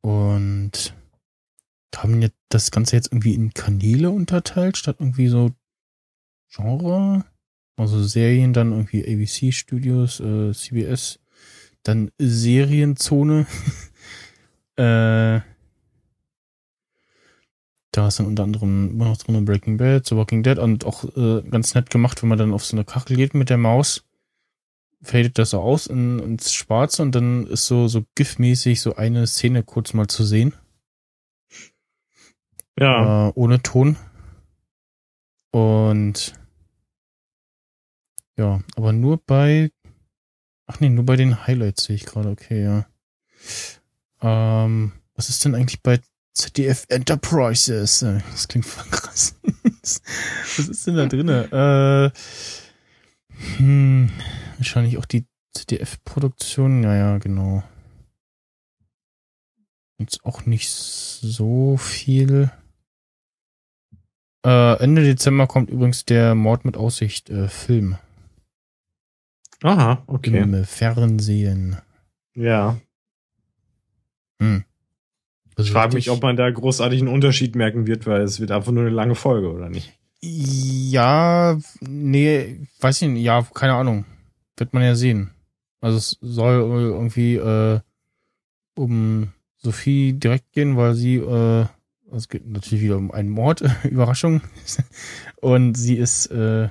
und 0.00 0.94
haben 1.94 2.22
jetzt 2.22 2.36
das 2.48 2.70
Ganze 2.70 2.96
jetzt 2.96 3.12
irgendwie 3.12 3.34
in 3.34 3.52
Kanäle 3.52 4.10
unterteilt, 4.10 4.76
statt 4.76 4.96
irgendwie 5.00 5.28
so 5.28 5.50
Genre. 6.50 7.24
Also 7.76 8.02
Serien, 8.02 8.52
dann 8.52 8.72
irgendwie 8.72 9.04
ABC 9.04 9.52
Studios, 9.52 10.20
äh, 10.20 10.52
CBS, 10.52 11.20
dann 11.84 12.10
Serienzone. 12.18 13.46
äh, 14.76 15.40
da 17.92 18.06
ist 18.08 18.18
dann 18.18 18.26
unter 18.26 18.42
anderem 18.44 18.90
immer 18.90 19.06
noch 19.06 19.16
drin 19.16 19.44
Breaking 19.44 19.76
Bad, 19.76 20.06
The 20.06 20.16
Walking 20.16 20.42
Dead 20.42 20.58
und 20.58 20.84
auch 20.84 21.04
äh, 21.16 21.42
ganz 21.48 21.74
nett 21.74 21.90
gemacht, 21.90 22.22
wenn 22.22 22.28
man 22.28 22.38
dann 22.38 22.52
auf 22.52 22.64
so 22.64 22.76
eine 22.76 22.84
Kachel 22.84 23.16
geht 23.16 23.34
mit 23.34 23.48
der 23.50 23.56
Maus, 23.58 24.04
fadet 25.02 25.38
das 25.38 25.50
so 25.50 25.60
aus 25.60 25.86
in, 25.86 26.18
ins 26.18 26.52
Schwarze 26.52 27.02
und 27.02 27.14
dann 27.14 27.46
ist 27.46 27.66
so, 27.66 27.88
so 27.88 28.04
GIF-mäßig 28.14 28.80
so 28.80 28.96
eine 28.96 29.26
Szene 29.26 29.62
kurz 29.62 29.94
mal 29.94 30.06
zu 30.08 30.24
sehen, 30.24 30.52
Ja. 32.78 33.28
äh, 33.28 33.32
ohne 33.34 33.62
Ton. 33.62 33.96
Und 35.50 36.34
ja, 38.36 38.60
aber 38.76 38.92
nur 38.92 39.18
bei, 39.18 39.70
ach 40.66 40.80
nee, 40.80 40.88
nur 40.88 41.04
bei 41.04 41.16
den 41.16 41.46
Highlights 41.46 41.84
sehe 41.84 41.96
ich 41.96 42.04
gerade, 42.06 42.28
okay, 42.28 42.62
ja. 42.62 42.86
Ähm, 44.20 44.92
was 45.14 45.28
ist 45.28 45.44
denn 45.44 45.54
eigentlich 45.54 45.82
bei 45.82 46.00
ZDF 46.34 46.84
Enterprises? 46.88 48.02
Äh, 48.02 48.20
Das 48.30 48.46
klingt 48.48 48.66
voll 48.66 48.88
krass. 48.90 49.34
was 49.82 50.68
ist 50.68 50.86
denn 50.86 50.96
da 50.96 51.06
drinne? 51.06 52.12
Äh, 52.14 53.56
hm, 53.56 54.10
wahrscheinlich 54.56 54.98
auch 54.98 55.06
die 55.06 55.26
ZDF-Produktion, 55.54 56.84
ja, 56.84 56.94
ja, 56.94 57.18
genau. 57.18 57.64
Jetzt 59.98 60.24
auch 60.24 60.46
nicht 60.46 60.70
so 60.70 61.76
viel. 61.76 62.52
Äh, 64.44 64.82
Ende 64.82 65.02
Dezember 65.02 65.46
kommt 65.46 65.70
übrigens 65.70 66.04
der 66.04 66.34
Mord 66.34 66.64
mit 66.64 66.76
Aussicht 66.76 67.28
äh, 67.30 67.48
Film 67.48 67.96
Aha, 69.62 70.02
okay. 70.06 70.38
im 70.38 70.64
Fernsehen. 70.64 71.76
Ja. 72.34 72.78
Hm. 74.40 74.64
Ich 75.58 75.72
frage 75.72 75.94
mich, 75.94 76.08
ob 76.10 76.22
man 76.22 76.36
da 76.36 76.48
großartig 76.48 77.00
einen 77.00 77.12
Unterschied 77.12 77.56
merken 77.56 77.88
wird, 77.88 78.06
weil 78.06 78.22
es 78.22 78.38
wird 78.38 78.52
einfach 78.52 78.70
nur 78.70 78.84
eine 78.84 78.94
lange 78.94 79.16
Folge, 79.16 79.52
oder 79.52 79.68
nicht? 79.68 79.92
Ja, 80.20 81.58
nee, 81.80 82.60
weiß 82.80 83.02
ich 83.02 83.08
nicht, 83.08 83.24
ja, 83.24 83.44
keine 83.54 83.74
Ahnung. 83.74 84.04
Wird 84.56 84.72
man 84.72 84.84
ja 84.84 84.94
sehen. 84.94 85.30
Also 85.80 85.98
es 85.98 86.18
soll 86.20 86.54
irgendwie 86.54 87.36
äh, 87.36 87.80
um 88.76 89.32
Sophie 89.56 90.12
direkt 90.12 90.52
gehen, 90.52 90.76
weil 90.76 90.94
sie, 90.94 91.16
äh, 91.16 91.66
es 92.12 92.28
geht 92.28 92.46
natürlich 92.46 92.82
wieder 92.82 92.96
um 92.96 93.10
einen 93.10 93.30
Mord, 93.30 93.62
Überraschung. 93.84 94.40
Und 95.40 95.74
sie 95.74 95.96
ist 95.96 96.26
äh, 96.26 96.68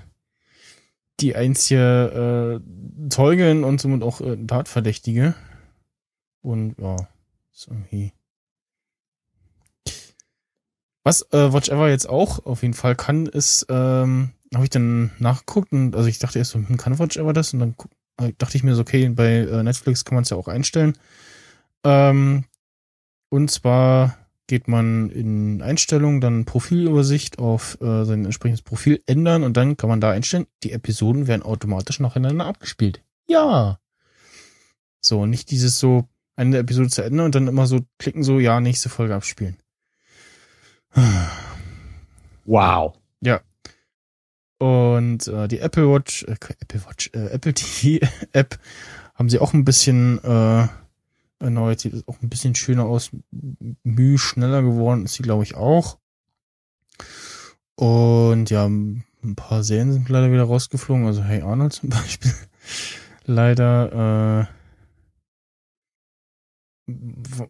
die 1.20 1.36
einzige 1.36 2.62
äh, 2.62 3.10
Zeugin 3.10 3.64
und 3.64 3.82
somit 3.82 4.04
auch 4.04 4.22
äh, 4.22 4.38
Tatverdächtige. 4.38 5.36
Und 6.42 6.76
ja, 6.80 6.96
ist 7.54 7.68
irgendwie. 7.68 8.14
Was 11.04 11.22
äh, 11.32 11.54
Watch 11.54 11.70
Ever 11.70 11.90
jetzt 11.90 12.10
auch 12.10 12.46
auf 12.46 12.62
jeden 12.62 12.74
Fall 12.74 12.96
kann, 12.96 13.28
ist, 13.28 13.66
ähm, 13.70 14.32
habe 14.54 14.66
ich 14.66 14.70
dann 14.70 15.12
nachgeguckt 15.20 15.72
und 15.72 15.96
also 15.96 16.10
ich 16.10 16.20
dachte 16.20 16.38
erst 16.38 16.52
so, 16.52 16.60
hm, 16.60 16.78
kann 16.78 17.00
Watch 17.00 17.18
Ever 17.18 17.34
das? 17.34 17.54
Und 17.54 17.60
dann 17.60 17.76
äh, 18.18 18.34
dachte 18.38 18.58
ich 18.58 18.64
mir 18.64 18.76
so, 18.76 18.82
okay, 18.82 19.08
bei 19.10 19.38
äh, 19.38 19.64
Netflix 19.64 20.04
kann 20.04 20.16
man 20.16 20.24
es 20.24 20.30
ja 20.30 20.38
auch 20.38 20.50
einstellen. 20.50 20.98
Ähm, 21.86 22.44
und 23.30 23.50
zwar 23.50 24.18
geht 24.48 24.68
man 24.68 25.10
in 25.10 25.62
Einstellungen, 25.62 26.22
dann 26.22 26.46
Profilübersicht 26.46 27.40
auf 27.40 27.80
äh, 27.82 28.06
sein 28.06 28.26
entsprechendes 28.26 28.62
Profil 28.62 29.02
ändern 29.06 29.44
und 29.44 29.58
dann 29.58 29.78
kann 29.78 29.90
man 29.90 30.02
da 30.02 30.12
einstellen, 30.12 30.48
die 30.64 30.72
Episoden 30.72 31.28
werden 31.28 31.44
automatisch 31.44 32.00
nacheinander 32.00 32.46
abgespielt. 32.46 33.04
Ja. 33.28 33.80
So, 35.02 35.26
nicht 35.26 35.52
dieses 35.52 35.80
so, 35.80 36.08
eine 36.36 36.58
Episode 36.58 36.90
zu 36.90 37.04
Ende 37.04 37.24
und 37.24 37.36
dann 37.36 37.48
immer 37.48 37.68
so 37.68 37.82
klicken, 38.00 38.24
so, 38.24 38.40
ja, 38.40 38.60
nächste 38.60 38.90
Folge 38.90 39.16
abspielen. 39.16 39.58
Wow. 42.46 42.98
Und 44.60 45.28
äh, 45.28 45.48
die 45.48 45.60
Apple 45.60 45.90
Watch, 45.90 46.24
äh, 46.24 46.36
Apple 46.60 46.86
Watch, 46.86 47.12
äh, 47.14 47.28
Apple 47.28 47.54
TV 47.54 48.06
App 48.32 48.58
haben 49.14 49.30
sie 49.30 49.40
auch 49.40 49.54
ein 49.54 49.66
bisschen 49.66 50.24
äh, 50.24 50.68
erneuert. 51.40 51.80
Sieht 51.80 52.08
auch 52.08 52.22
ein 52.22 52.30
bisschen 52.30 52.56
schöner 52.56 52.86
aus. 52.86 53.12
Mühe 53.84 54.18
schneller 54.18 54.62
geworden 54.62 55.06
ist 55.06 55.14
sie, 55.16 55.24
glaube 55.24 55.44
ich, 55.44 55.56
auch. 55.56 55.98
Und 57.76 58.50
ja, 58.50 58.66
ein 58.66 59.04
paar 59.36 59.64
Serien 59.64 59.94
sind 59.94 60.10
leider 60.10 60.32
wieder 60.32 60.44
rausgeflogen. 60.44 61.06
Also 61.06 61.24
Hey 61.24 61.42
Arnold 61.42 61.74
zum 61.74 61.90
Beispiel. 61.90 62.34
leider. 63.26 64.48
Äh, 64.50 64.54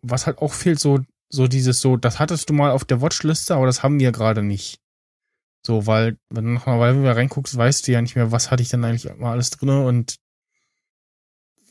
was 0.01 0.25
halt 0.25 0.39
auch 0.39 0.53
fehlt, 0.53 0.79
so 0.79 0.99
so 1.29 1.47
dieses 1.47 1.81
so, 1.81 1.97
das 1.97 2.19
hattest 2.19 2.49
du 2.49 2.53
mal 2.53 2.71
auf 2.71 2.85
der 2.85 3.01
Watchliste, 3.01 3.55
aber 3.55 3.65
das 3.65 3.83
haben 3.83 3.99
wir 3.99 4.11
gerade 4.11 4.43
nicht. 4.43 4.79
So, 5.65 5.85
weil, 5.85 6.17
wenn 6.29 6.45
du 6.45 6.51
mal 6.65 6.97
wieder 6.97 7.15
reinguckst, 7.15 7.57
weißt 7.57 7.87
du 7.87 7.91
ja 7.91 8.01
nicht 8.01 8.15
mehr, 8.15 8.31
was 8.31 8.51
hatte 8.51 8.63
ich 8.63 8.69
denn 8.69 8.85
eigentlich 8.85 9.13
mal 9.17 9.31
alles 9.33 9.49
drin 9.49 9.69
und 9.69 10.15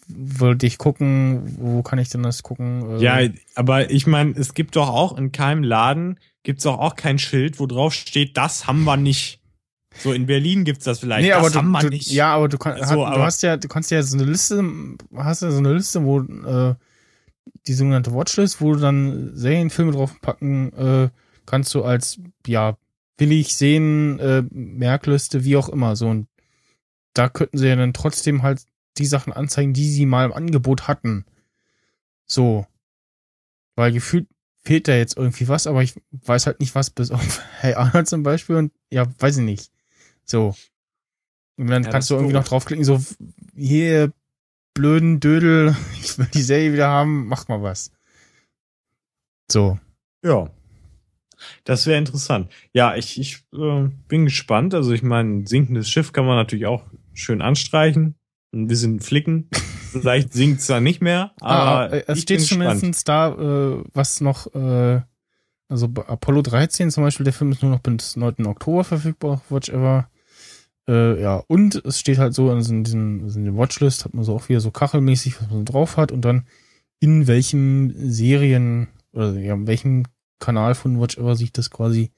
wollte 0.08 0.66
ich 0.66 0.78
gucken, 0.78 1.56
wo 1.58 1.82
kann 1.82 1.98
ich 1.98 2.08
denn 2.08 2.22
das 2.22 2.42
gucken? 2.42 2.98
Äh, 2.98 3.02
Ja, 3.02 3.18
aber 3.54 3.90
ich 3.90 4.06
meine, 4.06 4.32
es 4.32 4.54
gibt 4.54 4.76
doch 4.76 4.88
auch 4.88 5.16
in 5.18 5.32
keinem 5.32 5.62
Laden, 5.64 6.18
gibt's 6.42 6.64
doch 6.64 6.78
auch 6.78 6.94
kein 6.96 7.18
Schild, 7.18 7.58
wo 7.58 7.66
drauf 7.66 7.92
steht, 7.94 8.36
das 8.36 8.66
haben 8.66 8.84
wir 8.84 8.96
nicht. 8.96 9.40
So 9.98 10.12
in 10.12 10.26
Berlin 10.26 10.64
gibt's 10.64 10.84
das 10.84 10.98
vielleicht. 11.00 11.22
Nee, 11.24 11.30
das 11.30 11.38
aber 11.38 11.50
du, 11.50 11.56
haben 11.58 11.70
wir 11.70 11.80
du, 11.80 11.88
nicht. 11.88 12.10
ja, 12.10 12.34
aber 12.34 12.48
du, 12.48 12.58
kann, 12.58 12.76
So, 12.76 12.82
hat, 12.84 12.92
aber- 12.92 13.16
du 13.16 13.22
hast 13.22 13.42
ja, 13.42 13.56
du 13.56 13.66
kannst 13.68 13.90
ja 13.90 14.02
so 14.02 14.16
eine 14.18 14.26
Liste, 14.26 14.62
hast 15.16 15.42
ja 15.42 15.50
so 15.50 15.58
eine 15.58 15.72
Liste, 15.72 16.04
wo 16.04 16.20
äh, 16.20 16.74
die 17.66 17.72
sogenannte 17.72 18.12
Watchlist, 18.14 18.60
wo 18.60 18.74
du 18.74 18.80
dann 18.80 19.30
Serienfilme 19.34 19.92
draufpacken 19.92 20.72
äh, 20.74 21.08
kannst 21.46 21.74
du 21.74 21.82
als 21.84 22.20
ja 22.46 22.76
will 23.18 23.32
ich 23.32 23.54
sehen 23.56 24.18
äh, 24.18 24.42
Merkliste, 24.50 25.44
wie 25.44 25.56
auch 25.56 25.68
immer 25.70 25.96
so 25.96 26.08
und 26.08 26.26
da 27.14 27.28
könnten 27.30 27.56
sie 27.56 27.66
ja 27.68 27.76
dann 27.76 27.94
trotzdem 27.94 28.42
halt 28.42 28.66
die 28.98 29.06
Sachen 29.06 29.32
anzeigen, 29.32 29.72
die 29.72 29.90
sie 29.90 30.06
mal 30.06 30.26
im 30.26 30.32
Angebot 30.32 30.88
hatten. 30.88 31.24
So, 32.26 32.66
weil 33.76 33.92
gefühlt 33.92 34.26
fehlt 34.64 34.88
da 34.88 34.96
jetzt 34.96 35.16
irgendwie 35.16 35.46
was, 35.46 35.66
aber 35.68 35.82
ich 35.82 35.94
weiß 36.10 36.46
halt 36.46 36.58
nicht 36.60 36.74
was 36.74 36.90
bis 36.90 37.10
auf 37.12 37.40
Hey 37.60 37.74
Arnold 37.74 38.08
zum 38.08 38.22
Beispiel 38.22 38.56
und 38.56 38.72
ja, 38.90 39.06
weiß 39.20 39.36
ich 39.38 39.44
nicht. 39.44 39.70
So. 40.24 40.54
Und 41.56 41.68
dann 41.68 41.84
Ja, 41.84 41.90
kannst 41.90 42.10
du 42.10 42.14
irgendwie 42.14 42.32
doof. 42.32 42.42
noch 42.42 42.48
draufklicken, 42.48 42.84
so, 42.84 43.02
hier, 43.54 44.12
blöden 44.74 45.20
Dödel, 45.20 45.76
ich 46.02 46.18
will 46.18 46.26
die 46.34 46.42
Serie 46.42 46.72
wieder 46.72 46.88
haben, 46.88 47.26
mach 47.28 47.48
mal 47.48 47.62
was. 47.62 47.92
So. 49.50 49.78
Ja. 50.24 50.50
Das 51.64 51.86
wäre 51.86 51.98
interessant. 51.98 52.50
Ja, 52.72 52.96
ich, 52.96 53.20
ich 53.20 53.44
äh, 53.52 53.88
bin 54.08 54.24
gespannt. 54.24 54.74
Also 54.74 54.92
ich 54.92 55.02
meine, 55.02 55.46
sinkendes 55.46 55.88
Schiff 55.90 56.12
kann 56.12 56.26
man 56.26 56.36
natürlich 56.36 56.66
auch 56.66 56.84
schön 57.12 57.42
anstreichen, 57.42 58.16
ein 58.62 58.66
bisschen 58.66 59.00
flicken. 59.00 59.48
Vielleicht 59.90 60.32
sinkt's 60.32 60.66
dann 60.66 60.82
nicht 60.82 61.00
mehr, 61.00 61.32
aber 61.40 61.92
Ah, 61.92 62.02
es 62.06 62.22
steht 62.22 62.42
zumindest 62.42 63.08
da, 63.08 63.28
äh, 63.32 63.84
was 63.92 64.20
noch, 64.20 64.52
äh, 64.54 65.00
also 65.68 65.88
bei 65.88 66.06
Apollo 66.06 66.42
13 66.42 66.90
zum 66.90 67.04
Beispiel, 67.04 67.24
der 67.24 67.32
Film 67.32 67.52
ist 67.52 67.62
nur 67.62 67.70
noch 67.72 67.80
bis 67.80 68.16
9. 68.16 68.46
Oktober 68.46 68.84
verfügbar, 68.84 69.42
Watch 69.48 69.68
Ever. 69.68 70.08
Äh, 70.88 71.20
ja, 71.20 71.42
und 71.48 71.84
es 71.84 71.98
steht 71.98 72.18
halt 72.18 72.34
so 72.34 72.50
also 72.50 72.72
in, 72.72 72.84
diesen, 72.84 73.22
also 73.24 73.38
in 73.38 73.44
der 73.44 73.56
Watchlist, 73.56 74.04
hat 74.04 74.14
man 74.14 74.24
so 74.24 74.34
auch 74.36 74.48
wieder 74.48 74.60
so 74.60 74.70
kachelmäßig, 74.70 75.40
was 75.40 75.50
man 75.50 75.64
drauf 75.64 75.96
hat 75.96 76.12
und 76.12 76.22
dann 76.22 76.46
in 77.00 77.26
welchem 77.26 77.92
Serien 77.96 78.88
oder 79.12 79.32
ja, 79.32 79.54
in 79.54 79.66
welchem 79.66 80.04
Kanal 80.38 80.74
von 80.74 81.00
Watch 81.00 81.18
Ever 81.18 81.34
sich 81.34 81.52
das 81.52 81.70
quasi 81.70 82.12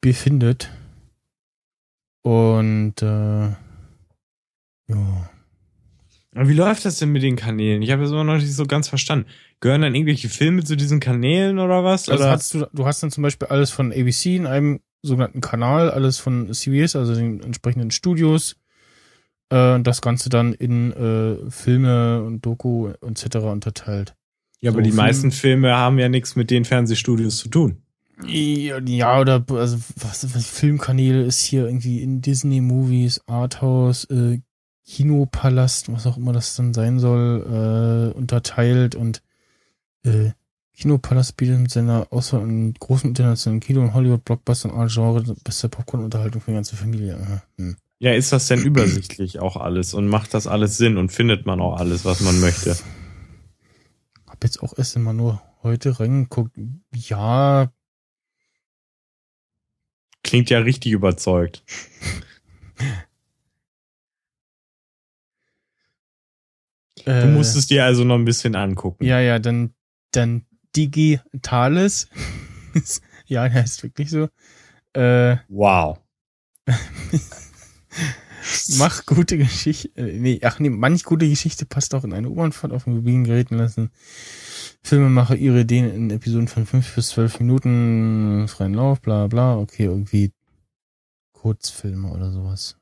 befindet. 0.00 0.70
Und 2.22 3.00
äh, 3.00 3.48
ja. 4.88 5.30
Aber 6.34 6.48
wie 6.48 6.54
läuft 6.54 6.84
das 6.84 6.98
denn 6.98 7.10
mit 7.10 7.22
den 7.22 7.36
Kanälen? 7.36 7.82
Ich 7.82 7.90
habe 7.90 8.02
das 8.02 8.10
immer 8.10 8.24
noch 8.24 8.36
nicht 8.36 8.52
so 8.52 8.66
ganz 8.66 8.88
verstanden. 8.88 9.26
Gehören 9.60 9.80
dann 9.82 9.94
irgendwelche 9.94 10.28
Filme 10.28 10.62
zu 10.62 10.76
diesen 10.76 11.00
Kanälen 11.00 11.58
oder 11.58 11.84
was? 11.84 12.08
Also 12.08 12.22
oder? 12.22 12.32
hast 12.32 12.54
du, 12.54 12.66
du 12.72 12.86
hast 12.86 13.02
dann 13.02 13.10
zum 13.10 13.22
Beispiel 13.22 13.48
alles 13.48 13.70
von 13.70 13.92
ABC 13.92 14.36
in 14.36 14.46
einem 14.46 14.80
sogenannten 15.02 15.40
Kanal, 15.40 15.90
alles 15.90 16.18
von 16.18 16.52
CBS, 16.52 16.96
also 16.96 17.14
den 17.14 17.42
entsprechenden 17.42 17.90
Studios. 17.90 18.56
Äh, 19.50 19.74
und 19.74 19.86
das 19.86 20.02
Ganze 20.02 20.28
dann 20.28 20.52
in 20.52 20.92
äh, 20.92 21.50
Filme 21.50 22.22
und 22.22 22.44
Doku 22.44 22.88
etc. 22.88 23.36
unterteilt. 23.36 24.14
ja, 24.60 24.70
aber 24.70 24.80
so 24.80 24.82
die 24.82 24.90
Film- 24.90 24.96
meisten 24.96 25.30
Filme 25.30 25.76
haben 25.76 25.98
ja 25.98 26.08
nichts 26.08 26.36
mit 26.36 26.50
den 26.50 26.64
Fernsehstudios 26.64 27.38
zu 27.38 27.48
tun. 27.48 27.82
Ja, 28.26 28.80
ja, 28.80 29.20
oder 29.20 29.44
also 29.48 29.78
was, 29.96 30.34
was 30.34 30.46
Filmkanäle 30.46 31.22
ist 31.22 31.44
hier 31.44 31.66
irgendwie 31.66 32.02
in 32.02 32.20
Disney 32.20 32.60
Movies, 32.60 33.20
Arthouse, 33.26 34.04
äh, 34.10 34.40
Kinopalast, 34.88 35.92
was 35.92 36.06
auch 36.06 36.16
immer 36.16 36.32
das 36.32 36.56
dann 36.56 36.72
sein 36.72 36.98
soll, 36.98 38.12
äh, 38.14 38.16
unterteilt 38.16 38.94
und 38.94 39.22
äh, 40.04 40.30
Kinopalast 40.74 41.36
bietet 41.36 41.58
mit 41.58 41.70
seiner 41.70 42.06
Auswahl 42.10 42.42
an 42.42 42.72
großen 42.74 43.10
internationalen 43.10 43.60
Kino- 43.60 43.82
und 43.82 43.94
Hollywood-Blockbustern 43.94 44.70
aller 44.70 44.88
Genre 44.88 45.22
beste 45.44 45.68
Popcorn-Unterhaltung 45.68 46.40
für 46.40 46.52
die 46.52 46.54
ganze 46.54 46.76
Familie. 46.76 47.42
Hm. 47.58 47.76
Ja, 47.98 48.14
ist 48.14 48.32
das 48.32 48.46
denn 48.46 48.62
übersichtlich 48.62 49.40
auch 49.40 49.56
alles 49.56 49.92
und 49.92 50.08
macht 50.08 50.32
das 50.32 50.46
alles 50.46 50.78
Sinn 50.78 50.96
und 50.96 51.10
findet 51.10 51.46
man 51.46 51.60
auch 51.60 51.78
alles, 51.78 52.04
was 52.04 52.20
man 52.20 52.38
möchte? 52.40 52.76
Hab 54.26 54.42
jetzt 54.44 54.62
auch 54.62 54.78
erst 54.78 54.96
mal 54.98 55.12
nur 55.12 55.42
heute 55.62 55.98
reingeguckt. 55.98 56.56
Ja, 56.94 57.72
Klingt 60.22 60.50
ja 60.50 60.58
richtig 60.58 60.92
überzeugt. 60.92 61.62
äh, 67.08 67.22
Du 67.22 67.28
musst 67.28 67.56
es 67.56 67.66
dir 67.66 67.84
also 67.84 68.04
noch 68.04 68.16
ein 68.16 68.24
bisschen 68.24 68.54
angucken. 68.54 69.04
Ja, 69.04 69.20
ja, 69.20 69.38
dann, 69.38 69.74
dann 70.12 70.44
Digitales. 70.76 72.08
ja, 73.26 73.48
der 73.48 73.64
ist 73.64 73.82
wirklich 73.82 74.10
so. 74.10 74.28
Äh, 74.94 75.36
Wow. 75.48 75.98
mach 78.78 79.06
gute 79.06 79.38
Geschichte. 79.38 79.88
Äh, 79.96 80.18
nee, 80.18 80.40
ach 80.42 80.58
nee, 80.58 80.70
manch 80.70 81.04
gute 81.04 81.28
Geschichte 81.28 81.66
passt 81.66 81.94
auch 81.94 82.04
in 82.04 82.12
eine 82.12 82.28
U-Bahnfahrt 82.28 82.72
auf 82.72 82.86
mobilen 82.86 83.24
Geräten 83.24 83.56
lassen. 83.56 83.90
Filmemacher 84.82 85.36
ihre 85.36 85.60
Ideen 85.60 85.90
in 85.90 86.10
Episoden 86.10 86.48
von 86.48 86.66
5 86.66 86.94
bis 86.94 87.08
12 87.08 87.40
Minuten, 87.40 88.48
freien 88.48 88.74
Lauf, 88.74 89.00
bla 89.00 89.26
bla. 89.26 89.56
Okay, 89.58 89.84
irgendwie 89.84 90.32
Kurzfilme 91.32 92.10
oder 92.10 92.30
sowas. 92.30 92.76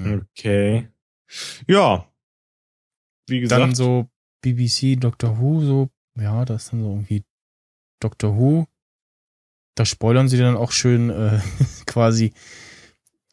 Okay. 0.00 0.88
Ja. 1.66 2.06
Wie 3.26 3.40
gesagt, 3.40 3.60
Dann 3.60 3.74
so 3.74 4.08
BBC, 4.42 4.98
Doctor 4.98 5.38
Who, 5.38 5.60
so, 5.60 5.90
ja, 6.18 6.44
das 6.44 6.64
ist 6.64 6.72
dann 6.72 6.82
so 6.82 6.90
irgendwie 6.90 7.24
Doctor 8.00 8.36
Who. 8.36 8.66
Da 9.74 9.84
spoilern 9.84 10.28
sie 10.28 10.38
dann 10.38 10.56
auch 10.56 10.72
schön 10.72 11.10
äh, 11.10 11.40
quasi 11.86 12.32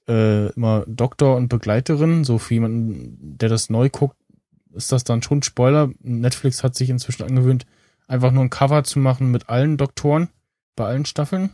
äh, 0.08 0.48
immer 0.54 0.86
Doktor 0.88 1.36
und 1.36 1.50
Begleiterin. 1.50 2.24
So 2.24 2.38
für 2.38 2.54
jemanden, 2.54 3.38
der 3.38 3.50
das 3.50 3.70
neu 3.70 3.90
guckt, 3.90 4.18
ist 4.74 4.92
das 4.92 5.04
dann 5.04 5.24
schon 5.24 5.42
Spoiler. 5.42 5.90
Netflix 6.00 6.64
hat 6.64 6.76
sich 6.76 6.90
inzwischen 6.90 7.24
angewöhnt, 7.24 7.66
einfach 8.08 8.32
nur 8.32 8.44
ein 8.44 8.50
Cover 8.50 8.84
zu 8.84 9.00
machen 9.00 9.32
mit 9.32 9.50
allen 9.50 9.78
Doktoren 9.78 10.30
bei 10.76 10.86
allen 10.86 11.06
Staffeln. 11.06 11.50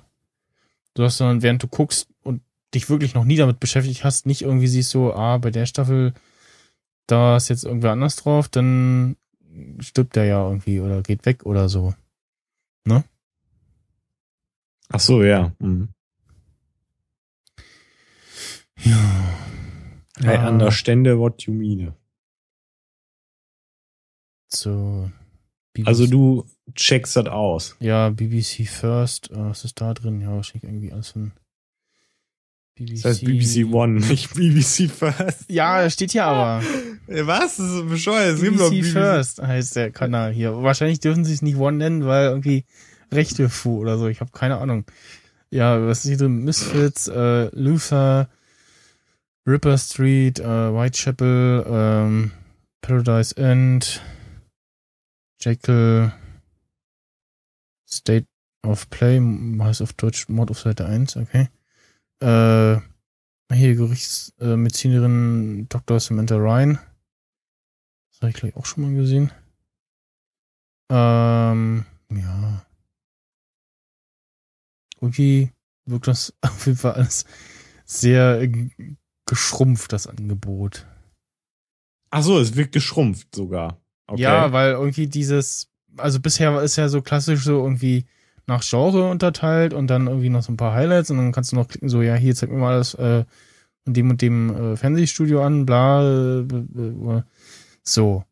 Du 0.94 1.04
hast 1.04 1.20
dann, 1.20 1.42
während 1.42 1.64
du 1.64 1.68
guckst 1.68 2.08
und 2.22 2.42
dich 2.76 2.90
wirklich 2.90 3.16
noch 3.16 3.24
nie 3.24 3.38
damit 3.38 3.60
beschäftigt 3.60 4.04
hast, 4.04 4.26
nicht 4.26 4.42
irgendwie 4.42 4.68
siehst 4.68 4.92
so, 4.92 5.14
ah, 5.14 5.38
bei 5.38 5.50
der 5.50 5.66
Staffel 5.66 6.14
da 7.08 7.38
ist 7.38 7.50
jetzt 7.50 7.64
irgendwer 7.66 7.92
anders 7.92 8.16
drauf, 8.16 8.48
dann 8.50 9.18
stirbt 9.80 10.16
der 10.16 10.26
ja 10.26 10.48
irgendwie 10.48 10.80
oder 10.80 11.02
geht 11.02 11.26
weg 11.26 11.46
oder 11.46 11.70
so. 11.70 11.94
ach 14.90 15.00
so, 15.00 15.24
ja. 15.24 15.54
Mhm. 15.60 15.90
Ja. 18.80 19.00
I 20.22 20.28
Ah, 20.28 20.50
understand 20.50 21.08
what 21.18 21.44
you 21.44 21.54
mean. 21.54 21.94
So. 24.54 25.10
BBC, 25.74 25.88
Also 25.88 26.06
du 26.06 26.46
checkst 26.76 27.16
das 27.16 27.26
aus. 27.26 27.76
Ja, 27.80 28.10
BBC 28.10 28.66
First. 28.68 29.32
äh, 29.32 29.36
Was 29.38 29.66
ist 29.66 29.82
da 29.82 29.94
drin? 29.94 30.22
Ja, 30.22 30.32
wahrscheinlich 30.36 30.64
irgendwie 30.64 30.92
alles 30.94 31.10
von 31.10 31.32
BBC. 32.76 32.96
Das 32.96 33.06
heißt 33.06 33.26
BBC 33.26 33.72
One, 33.72 34.00
nicht 34.08 34.34
BBC 34.34 34.90
First. 34.90 35.46
Ja, 35.50 35.90
steht 35.90 36.12
hier 36.12 36.26
aber. 36.26 36.64
Was? 37.08 37.58
Das 37.58 37.72
ist 37.72 37.90
bescheuert. 37.90 38.36
Es 38.36 38.42
gibt 38.42 38.60
doch 38.60 38.70
BBC 38.70 38.92
First 38.92 39.42
heißt 39.42 39.76
der 39.76 39.92
Kanal 39.92 40.32
hier. 40.32 40.64
Wahrscheinlich 40.64 41.00
dürfen 41.00 41.26
sie 41.26 41.34
es 41.34 41.42
nicht 41.42 41.58
One 41.58 41.78
nennen, 41.78 42.06
weil 42.06 42.28
irgendwie 42.28 42.66
Rechte 43.12 43.50
fu 43.50 43.80
oder 43.80 43.98
so. 43.98 44.08
Ich 44.08 44.22
habe 44.22 44.32
keine 44.32 44.58
Ahnung. 44.58 44.86
Ja, 45.52 45.86
was 45.86 46.00
ist 46.00 46.10
hier 46.10 46.18
drin? 46.18 46.44
Misfits, 46.44 47.08
äh, 47.08 47.50
Luther, 47.56 48.28
Ripper 49.48 49.78
Street, 49.78 50.40
äh, 50.40 50.74
Whitechapel, 50.74 51.66
ähm, 51.68 52.32
Paradise 52.82 53.38
End, 53.38 54.02
Jekyll, 55.40 56.12
State 57.88 58.26
of 58.66 58.90
Play, 58.90 59.22
heißt 59.60 59.84
auf 59.84 59.94
Deutsch 59.94 60.28
Mord 60.28 60.50
auf 60.50 60.60
Seite 60.60 60.86
1, 60.86 61.18
okay. 61.18 61.50
Äh, 62.24 62.80
hier 63.52 63.76
Gerichtsmedizinerin 63.76 64.64
Medizinerin 64.64 65.70
Dr. 65.70 66.00
Samantha 66.00 66.36
Ryan. 66.38 66.80
Das 68.12 68.22
habe 68.22 68.30
ich 68.30 68.36
gleich 68.36 68.56
auch 68.56 68.66
schon 68.66 68.84
mal 68.84 68.94
gesehen. 68.94 69.32
Ähm, 70.90 71.86
ja. 72.10 72.66
Irgendwie 75.02 75.52
wirkt 75.86 76.08
das 76.08 76.34
auf 76.42 76.66
jeden 76.66 76.78
Fall 76.78 76.94
alles 76.94 77.26
sehr 77.86 78.48
geschrumpft, 79.26 79.92
das 79.92 80.08
Angebot. 80.08 80.88
Ach 82.10 82.24
so, 82.24 82.40
es 82.40 82.56
wird 82.56 82.72
geschrumpft 82.72 83.36
sogar. 83.36 83.82
Okay. 84.08 84.22
Ja, 84.22 84.54
weil 84.54 84.72
irgendwie 84.72 85.08
dieses, 85.08 85.70
also 85.98 86.22
bisher 86.22 86.62
ist 86.62 86.78
ja 86.78 86.88
so 86.88 87.02
klassisch 87.02 87.44
so 87.44 87.62
irgendwie 87.64 88.06
nach 88.48 88.64
Genre 88.64 89.10
unterteilt 89.10 89.74
und 89.74 89.88
dann 89.88 90.08
irgendwie 90.08 90.30
noch 90.30 90.44
so 90.44 90.52
ein 90.52 90.58
paar 90.58 90.74
Highlights 90.74 91.12
und 91.12 91.18
dann 91.18 91.32
kannst 91.32 91.52
du 91.52 91.56
noch 91.56 91.68
klicken, 91.68 91.90
so, 91.90 92.02
ja, 92.02 92.16
hier 92.16 92.36
zeig 92.36 92.50
mir 92.52 92.58
mal 92.58 92.78
das 92.78 92.94
äh, 92.96 93.26
von 93.84 93.94
dem 93.94 94.10
und 94.10 94.22
dem 94.22 94.74
äh, 94.74 94.78
Fernsehstudio 94.78 95.44
an, 95.44 95.66
bla, 95.66 96.04
äh, 96.04 96.40
äh, 96.42 97.22
so. 97.84 98.24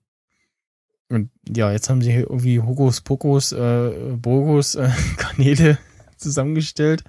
Und 1.09 1.29
ja, 1.47 1.71
jetzt 1.71 1.89
haben 1.89 2.01
sie 2.01 2.11
hier 2.11 2.21
irgendwie 2.29 2.61
Hokus 2.61 3.01
Pokus, 3.01 3.51
äh, 3.51 3.91
Bogus 4.17 4.75
äh, 4.75 4.89
Kanäle 5.17 5.77
zusammengestellt. 6.17 7.03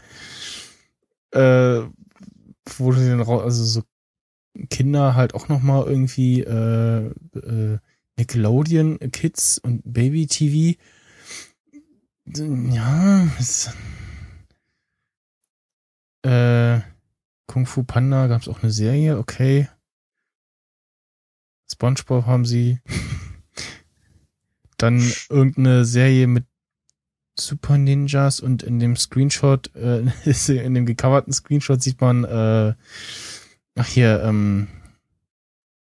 äh, 1.33 1.83
wo 2.77 2.93
du 2.93 2.99
den 3.01 3.21
raus, 3.21 3.43
also 3.43 3.65
so 3.65 3.83
Kinder 4.71 5.15
halt 5.15 5.35
auch 5.35 5.49
noch 5.49 5.63
mal 5.63 5.87
irgendwie 5.87 6.43
äh, 6.43 7.07
äh, 7.07 7.79
Nickelodeon 8.17 8.99
Kids 9.11 9.59
und 9.59 9.83
Baby 9.85 10.27
TV. 10.27 10.79
Ja, 12.27 13.25
ist, 13.39 13.75
äh, 16.25 16.81
Kung 17.47 17.67
Fu 17.67 17.83
Panda 17.83 18.29
gab 18.29 18.43
es 18.43 18.49
auch 18.49 18.63
eine 18.63 18.71
Serie, 18.71 19.19
okay. 19.19 19.69
SpongeBob 21.71 22.27
haben 22.27 22.45
sie. 22.45 22.81
Dann 24.79 25.13
irgendeine 25.29 25.85
Serie 25.85 26.27
mit 26.27 26.47
Super 27.39 27.79
Ninjas 27.79 28.41
und 28.41 28.63
in 28.63 28.79
dem 28.79 28.97
Screenshot, 28.97 29.75
äh, 29.75 30.01
in 30.65 30.75
dem 30.75 30.87
gecoverten 30.87 31.33
Screenshot 31.33 31.83
sieht 31.83 32.01
man, 32.01 32.25
äh, 32.25 32.75
ach 33.75 33.87
hier, 33.87 34.23
ähm, 34.23 34.69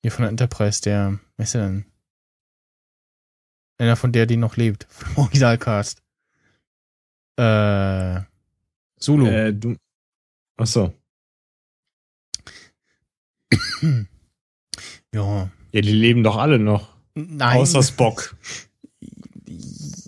hier 0.02 0.12
von 0.12 0.22
der 0.22 0.30
Enterprise, 0.30 0.82
der, 0.82 1.18
wer 1.36 1.44
ist 1.44 1.54
der 1.54 1.66
denn? 1.66 1.84
Einer 3.78 3.96
von 3.96 4.12
der, 4.12 4.26
die 4.26 4.36
noch 4.36 4.56
lebt, 4.56 4.84
vom 4.90 5.24
Originalcast. 5.24 6.01
Äh, 7.36 8.20
Solo. 8.98 9.26
Äh, 9.26 9.52
du. 9.54 9.76
Ach 10.56 10.66
so. 10.66 10.92
ja. 15.14 15.50
Ja, 15.72 15.80
die 15.80 15.92
leben 15.92 16.22
doch 16.22 16.36
alle 16.36 16.58
noch. 16.58 16.96
Nein. 17.14 17.58
Außer 17.58 17.82
Spock. 17.82 18.36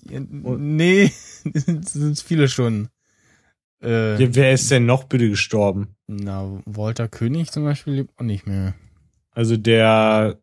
Nee, 0.06 1.10
das 1.44 1.64
sind 1.92 2.20
viele 2.20 2.46
schon. 2.48 2.88
Äh, 3.82 4.22
Ja, 4.22 4.34
wer 4.36 4.52
ist 4.52 4.70
denn 4.70 4.86
noch 4.86 5.04
bitte 5.04 5.28
gestorben? 5.28 5.96
Na, 6.06 6.62
Walter 6.66 7.08
König 7.08 7.50
zum 7.50 7.64
Beispiel 7.64 7.94
lebt 7.94 8.16
auch 8.16 8.22
nicht 8.22 8.46
mehr. 8.46 8.74
Also 9.32 9.56
der. 9.56 10.38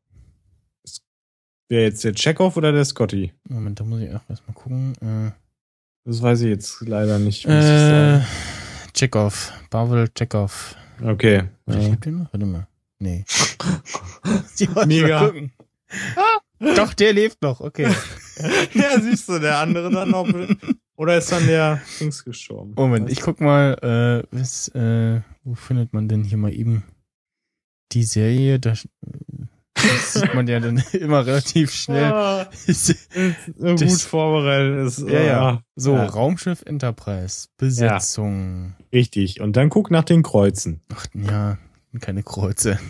Wer 1.70 1.84
jetzt 1.84 2.04
der 2.04 2.14
Chekhov 2.14 2.58
oder 2.58 2.74
der 2.74 2.84
Scotty? 2.84 3.32
Moment, 3.48 3.80
da 3.80 3.86
muss 3.86 4.02
ich 4.02 4.14
auch 4.14 4.28
erstmal 4.28 4.56
gucken. 4.56 4.94
Äh, 5.00 5.32
Das 6.04 6.22
weiß 6.22 6.42
ich 6.42 6.48
jetzt 6.48 6.82
leider 6.82 7.20
nicht. 7.20 7.46
ich 7.46 7.52
äh. 7.52 8.22
Chekhov. 8.94 9.54
Pavel 9.70 10.10
Chekhov. 10.10 10.76
Okay. 11.04 11.44
Ja. 11.68 11.76
Ja. 11.76 11.88
Lebt 11.90 12.06
der 12.06 12.12
noch? 12.12 12.34
Warte 12.34 12.46
mal. 12.46 12.68
Nee. 13.00 13.26
Mega. 14.86 15.32
Doch, 16.60 16.94
der 16.94 17.14
lebt 17.14 17.42
noch, 17.42 17.60
okay. 17.60 17.88
ja, 18.74 19.00
siehst 19.00 19.28
du, 19.28 19.40
der 19.40 19.58
andere 19.58 19.90
dann 19.90 20.12
noch. 20.12 20.28
Oder 20.96 21.18
ist 21.18 21.32
dann 21.32 21.48
der 21.48 21.82
Dings 22.00 22.24
gestorben? 22.24 22.74
Moment, 22.76 23.10
ich 23.12 23.22
guck 23.22 23.42
mal, 23.42 23.74
äh, 23.82 24.28
was, 24.32 24.68
äh, 24.70 25.22
wo 25.44 25.56
findet 25.56 25.94
man 25.94 26.08
denn 26.08 26.24
hier 26.24 26.38
mal 26.38 26.54
eben 26.54 26.84
die 27.92 28.04
Serie? 28.04 28.60
Da 28.60 28.74
das 29.82 30.14
sieht 30.14 30.34
man 30.34 30.48
ja 30.48 30.60
dann 30.60 30.78
immer 30.94 31.26
relativ 31.26 31.72
schnell. 31.74 32.04
Ah, 32.12 32.50
gut 33.60 33.82
Das- 33.82 34.04
vorbereitet. 34.04 34.88
Ist, 34.88 35.00
Ja, 35.10 35.22
ja. 35.22 35.42
ah, 35.42 35.64
So, 35.76 35.96
Ja. 35.96 36.06
Raumschiff 36.06 36.62
Enterprise, 36.66 37.48
Besetzung. 37.58 38.76
Richtig. 38.94 39.42
Und 39.42 39.56
dann 39.56 39.70
guck 39.70 39.92
nach 39.92 40.04
den 40.04 40.24
Kreuzen. 40.24 40.82
Ach 40.94 41.06
ja, 41.14 41.58
keine 42.00 42.24
Kreuze. 42.24 42.80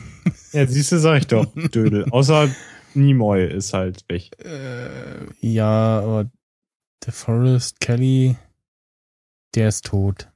Ja, 0.53 0.67
siehst 0.67 0.91
du, 0.91 0.99
sag 0.99 1.19
ich 1.19 1.27
doch, 1.27 1.45
Dödel. 1.73 2.05
Außer 2.11 2.49
Nimoy 2.93 3.45
ist 3.49 3.73
halt 3.73 4.03
weg. 4.09 4.31
Äh, 4.43 4.89
ja, 5.39 5.99
aber 6.01 6.29
der 7.05 7.13
Forrest 7.13 7.79
Kelly, 7.79 8.35
der 9.55 9.69
ist 9.69 9.85
tot. 9.85 10.29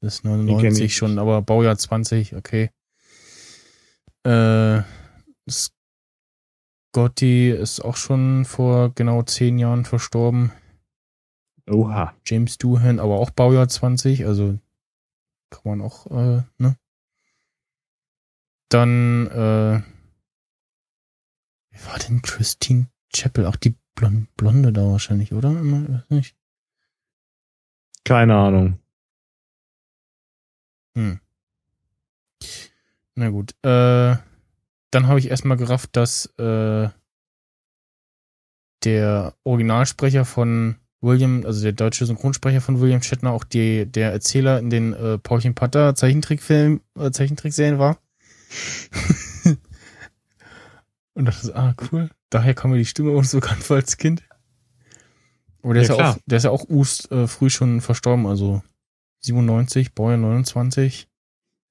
Das 0.00 0.14
ist 0.16 0.24
Den 0.24 0.30
kenn 0.32 0.46
99 0.46 0.84
ich 0.86 0.96
schon, 0.96 1.20
aber 1.20 1.40
Baujahr 1.40 1.78
20, 1.78 2.34
okay. 2.34 2.70
Äh, 4.24 4.82
Scotty 6.90 7.50
ist 7.50 7.80
auch 7.80 7.94
schon 7.94 8.44
vor 8.44 8.92
genau 8.96 9.22
zehn 9.22 9.58
Jahren 9.58 9.84
verstorben. 9.84 10.50
Oha. 11.68 12.14
James 12.26 12.58
Doohan, 12.58 12.98
aber 12.98 13.20
auch 13.20 13.30
Baujahr 13.30 13.68
20, 13.68 14.26
also 14.26 14.58
kann 15.50 15.62
man 15.64 15.82
auch, 15.82 16.06
äh, 16.10 16.42
ne? 16.58 16.76
Dann, 18.70 19.28
äh, 19.28 19.82
wie 21.70 21.86
war 21.86 21.98
denn 22.00 22.22
Christine 22.22 22.88
Chappell? 23.14 23.46
Auch 23.46 23.56
die 23.56 23.76
Blon 23.94 24.26
Blonde 24.36 24.72
da 24.72 24.82
wahrscheinlich, 24.82 25.32
oder? 25.32 25.50
Immer, 25.50 25.88
weiß 25.88 26.10
nicht. 26.10 26.36
Keine 28.04 28.34
Ahnung. 28.34 28.80
Hm. 30.96 31.20
Na 33.14 33.28
gut. 33.28 33.54
Äh, 33.62 34.16
dann 34.90 35.06
habe 35.06 35.18
ich 35.18 35.30
erstmal 35.30 35.56
gerafft, 35.56 35.96
dass 35.96 36.26
äh, 36.38 36.88
der 38.84 39.34
Originalsprecher 39.44 40.24
von 40.24 40.76
William, 41.00 41.44
also 41.46 41.62
der 41.62 41.72
deutsche 41.72 42.06
Synchronsprecher 42.06 42.60
von 42.60 42.80
William 42.80 43.02
Shatner, 43.02 43.32
auch 43.32 43.44
die, 43.44 43.86
der 43.86 44.12
Erzähler 44.12 44.58
in 44.58 44.70
den 44.70 44.92
äh, 44.92 45.18
Paulchen 45.18 45.54
Patter 45.54 45.94
Zeichentrickfilm, 45.94 46.80
äh, 46.98 47.10
Zeichentrickserien 47.10 47.78
war. 47.78 47.98
Und 51.14 51.24
das 51.24 51.44
ist, 51.44 51.54
ah, 51.54 51.74
cool. 51.90 52.10
Daher 52.30 52.54
kam 52.54 52.70
mir 52.70 52.78
die 52.78 52.84
Stimme 52.84 53.10
uns 53.12 53.30
so 53.30 53.40
bekannt 53.40 53.62
vor 53.62 53.76
als 53.76 53.96
Kind. 53.96 54.22
Aber 55.62 55.74
der, 55.74 55.82
Ja, 55.82 55.84
ist, 55.84 55.88
ja 55.90 55.94
klar. 55.96 56.14
auch, 56.14 56.18
der 56.26 56.38
ist 56.38 56.44
ja 56.44 56.50
auch 56.50 56.68
Ust 56.68 57.10
äh, 57.12 57.26
früh 57.26 57.50
schon 57.50 57.80
verstorben, 57.80 58.26
also 58.26 58.62
97, 59.20 59.94
Baujahr 59.94 60.18
29. 60.18 61.08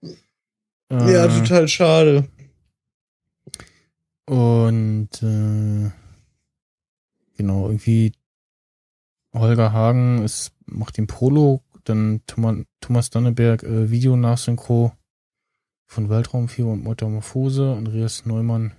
Äh, 0.03 1.27
total 1.27 1.67
schade. 1.67 2.27
Und 4.29 5.09
äh, 5.23 5.89
genau, 7.35 7.65
irgendwie 7.65 8.11
Holger 9.33 9.73
Hagen 9.73 10.23
ist, 10.23 10.51
macht 10.67 10.97
den 10.97 11.07
Prolog, 11.07 11.63
dann 11.83 12.21
Thomas, 12.27 13.09
Danneberg 13.09 13.63
äh, 13.63 13.89
Video 13.89 14.15
nachsynchro 14.15 14.91
von 15.87 16.09
Weltraumfieber 16.09 16.69
und 16.69 16.83
Metamorphose, 16.83 17.73
Andreas 17.75 18.27
Neumann. 18.27 18.73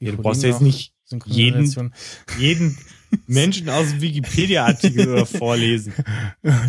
die 0.00 0.06
Ja, 0.06 0.10
du 0.10 0.22
brauchst 0.22 0.42
ja 0.42 0.48
jetzt 0.48 0.60
nicht 0.60 0.92
Synchronisation. 1.04 1.94
jeden 2.36 2.76
Menschen 3.28 3.68
aus 3.68 3.90
dem 3.90 4.00
Wikipedia-Artikel 4.00 5.24
vorlesen. 5.26 5.92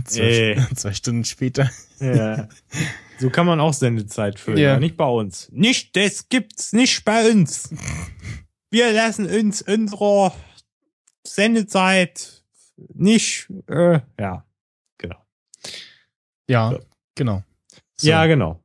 zwei, 0.05 0.22
Ey. 0.22 0.76
zwei 0.76 0.93
Stunden 0.93 1.24
später. 1.24 1.72
Ja. 1.99 2.47
So 3.22 3.30
kann 3.30 3.45
man 3.45 3.59
auch 3.59 3.74
Sendezeit 3.74 4.39
füllen, 4.39 4.57
Ja. 4.57 4.80
nicht 4.80 4.97
bei 4.97 5.05
uns. 5.05 5.47
Nicht, 5.51 5.95
das 5.95 6.28
gibt's 6.28 6.74
nicht 6.74 7.05
bei 7.05 7.30
uns. 7.32 7.69
Wir 8.72 8.91
lassen 8.91 9.28
uns 9.28 9.61
unsere 9.61 10.32
Sendezeit 11.26 12.43
nicht, 12.95 13.47
äh, 13.67 13.99
ja, 14.19 14.43
genau. 14.97 15.24
Ja, 16.47 16.72
So. 16.72 16.80
genau. 17.15 17.43
So. 17.95 18.07
Ja, 18.09 18.26
genau. 18.26 18.59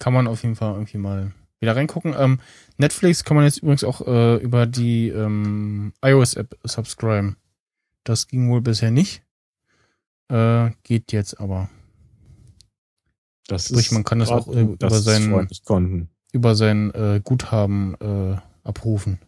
kann 0.00 0.12
man 0.12 0.26
auf 0.26 0.42
jeden 0.42 0.56
Fall 0.56 0.72
irgendwie 0.74 0.98
mal 0.98 1.32
wieder 1.60 1.76
reingucken. 1.76 2.14
Ähm, 2.18 2.40
Netflix 2.76 3.24
kann 3.24 3.36
man 3.36 3.44
jetzt 3.46 3.58
übrigens 3.58 3.84
auch 3.84 4.00
äh, 4.06 4.36
über 4.36 4.66
die 4.66 5.08
ähm, 5.08 5.92
iOS-App 6.04 6.58
subscriben. 6.64 7.36
Das 8.02 8.26
ging 8.26 8.50
wohl 8.50 8.60
bisher 8.60 8.90
nicht. 8.90 9.22
Äh, 10.28 10.70
geht 10.82 11.12
jetzt 11.12 11.40
aber. 11.40 11.70
Das 13.46 13.68
Sprich, 13.68 13.92
man 13.92 14.04
kann 14.04 14.18
das 14.18 14.30
auch, 14.30 14.46
über 14.48 14.90
seinen- 14.90 15.48
konnten. 15.64 16.08
Über 16.32 16.54
sein 16.54 16.92
äh, 16.94 17.20
Guthaben 17.22 17.94
äh, 18.00 18.36
abrufen. 18.64 19.20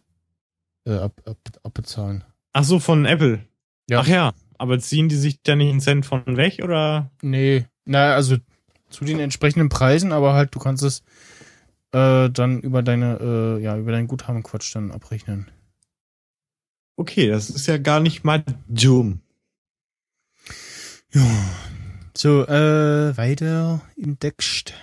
Äh, 0.85 0.95
ab, 0.95 1.21
ab, 1.25 1.37
abbezahlen. 1.63 2.23
Ach 2.53 2.63
so, 2.63 2.79
von 2.79 3.05
Apple. 3.05 3.45
Ja. 3.89 3.99
Ach 4.01 4.07
ja, 4.07 4.33
aber 4.57 4.79
ziehen 4.79 5.07
die 5.07 5.15
sich 5.15 5.41
da 5.43 5.55
nicht 5.55 5.69
einen 5.69 5.79
Cent 5.79 6.05
von 6.05 6.37
weg 6.37 6.59
oder? 6.63 7.11
Nee, 7.21 7.65
na, 7.85 8.13
also 8.15 8.37
zu 8.89 9.05
den 9.05 9.19
entsprechenden 9.19 9.69
Preisen, 9.69 10.11
aber 10.11 10.33
halt, 10.33 10.53
du 10.55 10.59
kannst 10.59 10.83
es 10.83 11.03
äh, 11.91 12.29
dann 12.29 12.59
über 12.61 12.83
deine, 12.83 13.17
äh, 13.59 13.63
ja, 13.63 13.77
über 13.77 13.91
dein 13.91 14.07
Guthabenquatsch 14.07 14.75
dann 14.75 14.91
abrechnen. 14.91 15.49
Okay, 16.97 17.27
das 17.29 17.49
ist 17.49 17.67
ja 17.67 17.77
gar 17.77 17.99
nicht 17.99 18.23
mal 18.23 18.43
dumm. 18.67 19.21
Ja. 21.13 21.21
So, 22.17 22.47
äh, 22.47 23.15
weiter 23.15 23.81
im 23.95 24.17
Text. 24.17 24.73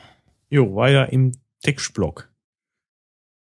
Jo, 0.51 0.77
weiter 0.77 1.13
im 1.13 1.33
Textblock. 1.63 2.33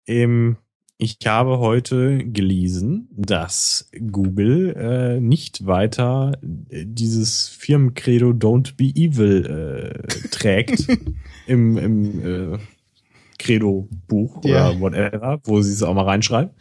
Ähm, 0.06 0.58
ich 1.00 1.18
habe 1.26 1.58
heute 1.58 2.24
gelesen, 2.24 3.08
dass 3.18 3.90
Google 4.12 4.76
äh, 4.76 5.20
nicht 5.20 5.66
weiter 5.66 6.34
äh, 6.70 6.86
dieses 6.86 7.48
Firmencredo 7.50 8.30
Don't 8.30 8.76
Be 8.78 8.92
Evil 8.94 9.48
äh, 9.48 10.08
trägt 10.28 10.86
im, 11.48 11.76
im 11.80 12.54
äh, 12.54 12.60
Credo-Buch 13.40 14.44
Ja. 14.46 14.70
oder 14.70 14.80
whatever, 14.82 15.40
wo 15.46 15.64
sie 15.64 15.74
es 15.74 15.82
auch 15.82 15.96
mal 15.96 16.06
reinschreiben, 16.06 16.54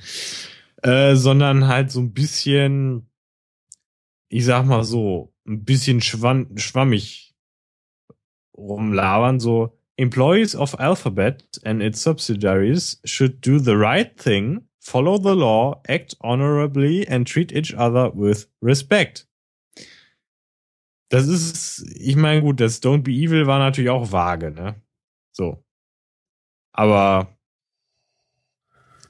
äh, 0.83 1.15
sondern 1.15 1.69
halt 1.69 1.91
so 1.91 2.01
ein 2.01 2.15
bisschen, 2.15 3.07
ich 4.31 4.47
sag 4.47 4.65
mal 4.65 4.83
so, 4.83 5.35
ein 5.49 5.65
bisschen 5.65 6.01
schwamm, 6.01 6.57
schwammig 6.57 7.35
rumlabern, 8.57 9.41
so 9.41 9.77
Employees 9.97 10.55
of 10.55 10.79
Alphabet 10.79 11.59
and 11.65 11.83
its 11.83 12.01
subsidiaries 12.01 13.01
should 13.05 13.41
do 13.41 13.59
the 13.59 13.77
right 13.77 14.17
thing, 14.17 14.69
follow 14.79 15.19
the 15.19 15.35
law, 15.35 15.81
act 15.89 16.15
honorably 16.21 17.07
and 17.09 17.27
treat 17.27 17.53
each 17.53 17.75
other 17.75 18.13
with 18.15 18.49
respect. 18.63 19.27
Das 21.11 21.27
ist, 21.27 21.85
ich 21.97 22.17
meine, 22.17 22.43
gut, 22.43 22.61
das 22.61 22.83
Don't 22.83 23.03
Be 23.03 23.11
Evil 23.13 23.47
war 23.47 23.59
natürlich 23.59 23.91
auch 23.91 24.13
vage, 24.13 24.51
ne? 24.51 24.81
So. 25.33 25.65
Aber 26.73 27.35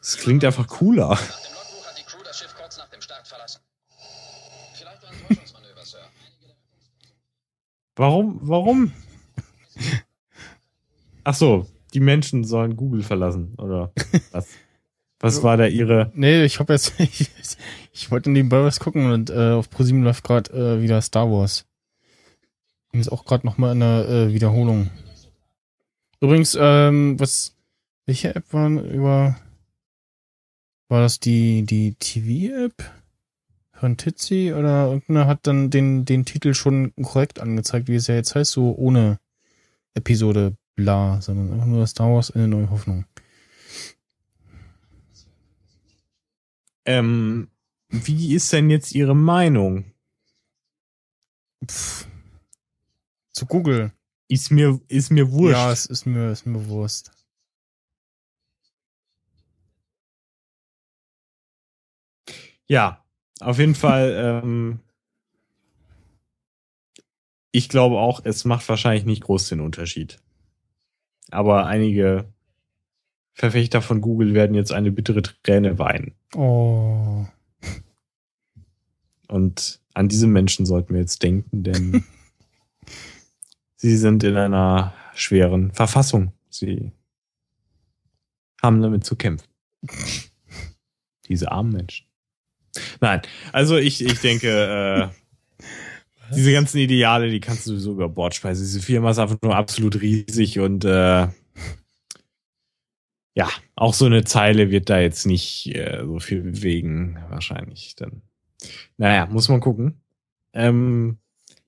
es 0.00 0.16
klingt 0.16 0.44
einfach 0.44 0.68
cooler. 0.68 1.08
Nach 1.08 1.18
dem 1.18 1.52
Logbuch 1.54 1.86
hat 1.86 1.98
die 1.98 2.04
Crew 2.04 2.22
das 2.24 2.38
Schiff 2.38 2.54
kurz 2.54 2.78
nach 2.78 2.88
dem 2.88 3.00
Start 3.00 3.26
verlassen. 3.26 3.60
Vielleicht 4.74 5.02
war 5.02 5.10
ein 5.10 5.18
Täuschungsmanöver, 5.26 5.84
Sir. 5.84 5.98
Warum? 7.98 8.38
Warum? 8.42 8.92
Ach 11.24 11.34
so, 11.34 11.66
die 11.94 12.00
Menschen 12.00 12.44
sollen 12.44 12.76
Google 12.76 13.02
verlassen, 13.02 13.54
oder 13.58 13.92
was? 14.30 14.46
Was 15.18 15.42
war 15.42 15.56
da 15.56 15.66
ihre? 15.66 16.12
Nee, 16.14 16.44
ich 16.44 16.60
hab 16.60 16.70
jetzt, 16.70 16.94
ich, 17.00 17.28
ich 17.92 18.10
wollte 18.12 18.30
nebenbei 18.30 18.62
was 18.62 18.78
gucken 18.78 19.10
und 19.10 19.30
äh, 19.30 19.50
auf 19.50 19.68
ProSieben 19.68 20.04
läuft 20.04 20.22
gerade 20.22 20.52
äh, 20.52 20.80
wieder 20.80 21.02
Star 21.02 21.28
Wars. 21.28 21.66
Ist 22.92 23.10
auch 23.10 23.24
gerade 23.24 23.44
nochmal 23.44 23.72
in 23.72 23.80
der 23.80 24.08
äh, 24.08 24.32
Wiederholung. 24.32 24.90
Übrigens, 26.20 26.56
ähm, 26.58 27.18
was, 27.18 27.56
welche 28.06 28.32
App 28.34 28.52
war 28.52 28.70
über, 28.70 29.36
war 30.88 31.00
das 31.02 31.18
die, 31.18 31.64
die 31.64 31.94
TV-App 31.94 32.74
von 33.78 33.96
Titsi 33.96 34.52
oder 34.52 34.86
irgendeine 34.86 35.26
hat 35.26 35.46
dann 35.46 35.70
den, 35.70 36.04
den 36.04 36.24
Titel 36.24 36.54
schon 36.54 36.92
korrekt 36.96 37.40
angezeigt, 37.40 37.88
wie 37.88 37.94
es 37.94 38.08
ja 38.08 38.14
jetzt 38.14 38.34
heißt, 38.34 38.50
so 38.50 38.74
ohne 38.76 39.20
Episode 39.94 40.56
bla, 40.74 41.20
sondern 41.20 41.52
einfach 41.52 41.66
nur 41.66 41.86
Star 41.86 42.12
Wars 42.12 42.30
eine 42.30 42.48
neue 42.48 42.70
Hoffnung. 42.70 43.04
Ähm, 46.84 47.50
wie 47.88 48.34
ist 48.34 48.52
denn 48.52 48.70
jetzt 48.70 48.94
ihre 48.94 49.14
Meinung? 49.14 49.92
Pff. 51.64 52.06
Zu 53.32 53.46
Google. 53.46 53.92
Ist 54.28 54.50
mir, 54.50 54.80
ist 54.88 55.10
mir 55.10 55.30
wurscht. 55.30 55.56
Ja, 55.56 55.72
es 55.72 55.86
ist 55.86 56.06
mir, 56.06 56.30
ist 56.30 56.46
mir 56.46 56.58
bewusst. 56.58 57.12
Ja, 62.66 63.04
auf 63.40 63.58
jeden 63.58 63.74
Fall. 63.74 64.42
Ähm, 64.42 64.80
ich 67.50 67.68
glaube 67.68 67.98
auch, 67.98 68.20
es 68.24 68.44
macht 68.44 68.68
wahrscheinlich 68.68 69.04
nicht 69.04 69.22
groß 69.22 69.48
den 69.48 69.60
Unterschied. 69.60 70.20
Aber 71.30 71.66
einige 71.66 72.32
Verfechter 73.32 73.82
von 73.82 74.00
Google 74.00 74.34
werden 74.34 74.54
jetzt 74.54 74.72
eine 74.72 74.90
bittere 74.90 75.22
Träne 75.22 75.78
weinen. 75.78 76.14
Oh. 76.34 77.26
Und 79.28 79.80
an 79.94 80.08
diese 80.08 80.26
Menschen 80.26 80.66
sollten 80.66 80.94
wir 80.94 81.00
jetzt 81.00 81.22
denken, 81.22 81.62
denn 81.62 82.04
sie 83.76 83.96
sind 83.96 84.24
in 84.24 84.36
einer 84.36 84.94
schweren 85.14 85.72
Verfassung. 85.72 86.32
Sie 86.50 86.92
haben 88.60 88.82
damit 88.82 89.04
zu 89.04 89.16
kämpfen. 89.16 89.48
Diese 91.28 91.52
armen 91.52 91.72
Menschen. 91.72 92.07
Nein, 93.00 93.22
also 93.52 93.76
ich, 93.76 94.04
ich 94.04 94.20
denke, 94.20 95.12
äh, 95.60 95.64
diese 96.34 96.52
ganzen 96.52 96.78
Ideale, 96.78 97.30
die 97.30 97.40
kannst 97.40 97.66
du 97.66 97.70
sowieso 97.70 97.92
über 97.92 98.08
Bord 98.08 98.34
speisen. 98.34 98.64
Diese 98.64 98.80
Firma 98.80 99.10
ist 99.10 99.18
einfach 99.18 99.38
nur 99.42 99.56
absolut 99.56 100.00
riesig 100.00 100.58
und 100.58 100.84
äh, 100.84 101.28
ja, 103.34 103.48
auch 103.76 103.94
so 103.94 104.06
eine 104.06 104.24
Zeile 104.24 104.70
wird 104.70 104.90
da 104.90 104.98
jetzt 104.98 105.26
nicht 105.26 105.74
äh, 105.74 106.02
so 106.04 106.18
viel 106.18 106.42
bewegen, 106.42 107.18
wahrscheinlich. 107.30 107.94
Dann, 107.96 108.22
naja, 108.96 109.26
muss 109.26 109.48
man 109.48 109.60
gucken. 109.60 110.00
Ähm, 110.52 111.18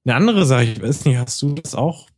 eine 0.05 0.17
andere 0.17 0.45
Sache, 0.45 0.65
ich 0.65 0.83
weiß 0.83 1.05
nicht, 1.05 1.17
hast 1.17 1.41
du 1.43 1.55
das 1.55 1.75
auch 1.75 2.09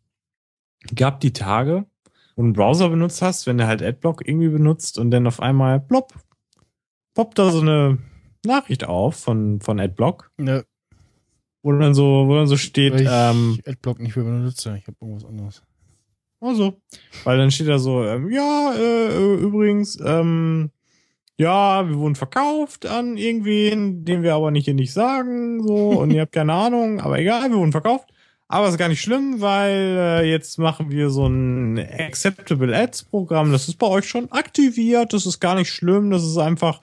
gab 0.95 1.21
die 1.21 1.33
Tage, 1.33 1.87
wo 2.35 2.43
du 2.43 2.47
einen 2.47 2.53
Browser 2.53 2.89
benutzt 2.89 3.23
hast, 3.23 3.47
wenn 3.47 3.59
du 3.59 3.67
halt 3.67 3.83
Adblock 3.83 4.27
irgendwie 4.27 4.49
benutzt 4.49 4.99
und 4.99 5.11
dann 5.11 5.27
auf 5.27 5.41
einmal 5.41 5.81
plopp, 5.81 6.13
poppt 7.15 7.39
da 7.39 7.51
so 7.51 7.61
eine 7.61 7.99
Nachricht 8.45 8.85
auf 8.85 9.17
von, 9.17 9.61
von 9.61 9.81
Adblock, 9.81 10.31
Ne, 10.37 10.65
wo 11.63 11.73
dann 11.73 11.95
so, 11.95 12.25
wo 12.27 12.35
dann 12.35 12.47
so 12.47 12.57
steht, 12.57 12.95
weil 12.95 13.03
ich 13.03 13.09
ähm, 13.11 13.61
Adblock 13.67 14.01
nicht 14.01 14.17
mehr 14.17 14.25
benutze. 14.25 14.77
Ich 14.79 14.87
habe 14.87 14.97
irgendwas 15.01 15.25
anderes. 15.25 15.63
Also, 16.41 16.81
weil 17.23 17.39
dann 17.39 17.53
steht 17.53 17.69
da 17.69 17.79
so, 17.79 18.05
ähm, 18.05 18.31
ja, 18.31 18.73
äh, 18.75 19.07
äh, 19.09 19.35
übrigens, 19.37 19.99
ähm, 20.05 20.71
ja, 21.39 21.89
wir 21.89 21.97
wurden 21.97 22.17
verkauft 22.17 22.85
an 22.85 23.17
irgendwen, 23.17 24.05
den 24.05 24.25
wir 24.25 24.35
aber 24.35 24.51
nicht 24.51 24.65
hier 24.65 24.75
nicht 24.75 24.93
sagen, 24.93 25.63
so, 25.63 25.75
und 26.01 26.11
ihr 26.11 26.23
habt 26.23 26.33
keine 26.33 26.53
Ahnung, 26.53 27.01
aber 27.01 27.19
egal, 27.19 27.51
wir 27.51 27.59
wurden 27.59 27.73
verkauft. 27.73 28.13
Aber 28.49 28.69
ist 28.69 28.77
gar 28.77 28.89
nicht 28.89 29.01
schlimm, 29.01 29.41
weil 29.41 29.97
äh, 29.99 30.31
jetzt 30.31 30.59
machen 30.59 30.91
wir 30.91 31.09
so 31.09 31.27
ein 31.27 31.79
Acceptable 31.79 32.77
Ads 32.77 33.05
Programm. 33.05 33.51
Das 33.51 33.67
ist 33.67 33.79
bei 33.79 33.87
euch 33.87 34.07
schon 34.07 34.31
aktiviert. 34.31 35.15
Das 35.15 35.25
ist 35.25 35.41
gar 35.41 35.55
nicht 35.55 35.71
schlimm. 35.71 36.11
Das 36.11 36.23
ist 36.23 36.37
einfach 36.37 36.83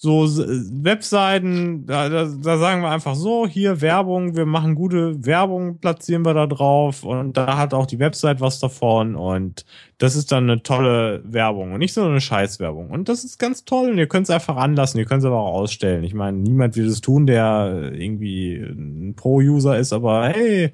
so 0.00 0.24
S- 0.24 0.40
Webseiten. 0.72 1.84
Da, 1.84 2.08
da, 2.08 2.24
da 2.24 2.56
sagen 2.58 2.82
wir 2.82 2.90
einfach 2.90 3.16
so: 3.16 3.46
Hier 3.48 3.80
Werbung. 3.80 4.36
Wir 4.36 4.46
machen 4.46 4.76
gute 4.76 5.26
Werbung, 5.26 5.78
platzieren 5.78 6.24
wir 6.24 6.34
da 6.34 6.46
drauf. 6.46 7.02
Und 7.02 7.36
da 7.36 7.56
hat 7.58 7.74
auch 7.74 7.84
die 7.86 7.98
Website 7.98 8.40
was 8.40 8.60
davon. 8.60 9.16
Und 9.16 9.66
das 9.98 10.14
ist 10.14 10.30
dann 10.30 10.44
eine 10.44 10.62
tolle 10.62 11.20
Werbung 11.24 11.72
und 11.72 11.80
nicht 11.80 11.92
so 11.94 12.04
eine 12.04 12.20
Scheißwerbung. 12.20 12.90
Und 12.90 13.08
das 13.08 13.24
ist 13.24 13.38
ganz 13.38 13.64
toll. 13.64 13.90
Und 13.90 13.98
ihr 13.98 14.06
könnt 14.06 14.24
es 14.24 14.30
einfach 14.30 14.56
anlassen. 14.56 14.98
Ihr 14.98 15.04
könnt 15.04 15.22
es 15.22 15.26
aber 15.26 15.40
auch 15.40 15.54
ausstellen. 15.54 16.04
Ich 16.04 16.14
meine, 16.14 16.38
niemand 16.38 16.76
will 16.76 16.86
es 16.86 17.00
tun, 17.00 17.26
der 17.26 17.90
irgendwie 17.92 18.54
ein 18.54 19.14
Pro-User 19.16 19.78
ist. 19.78 19.92
Aber 19.92 20.28
hey, 20.28 20.70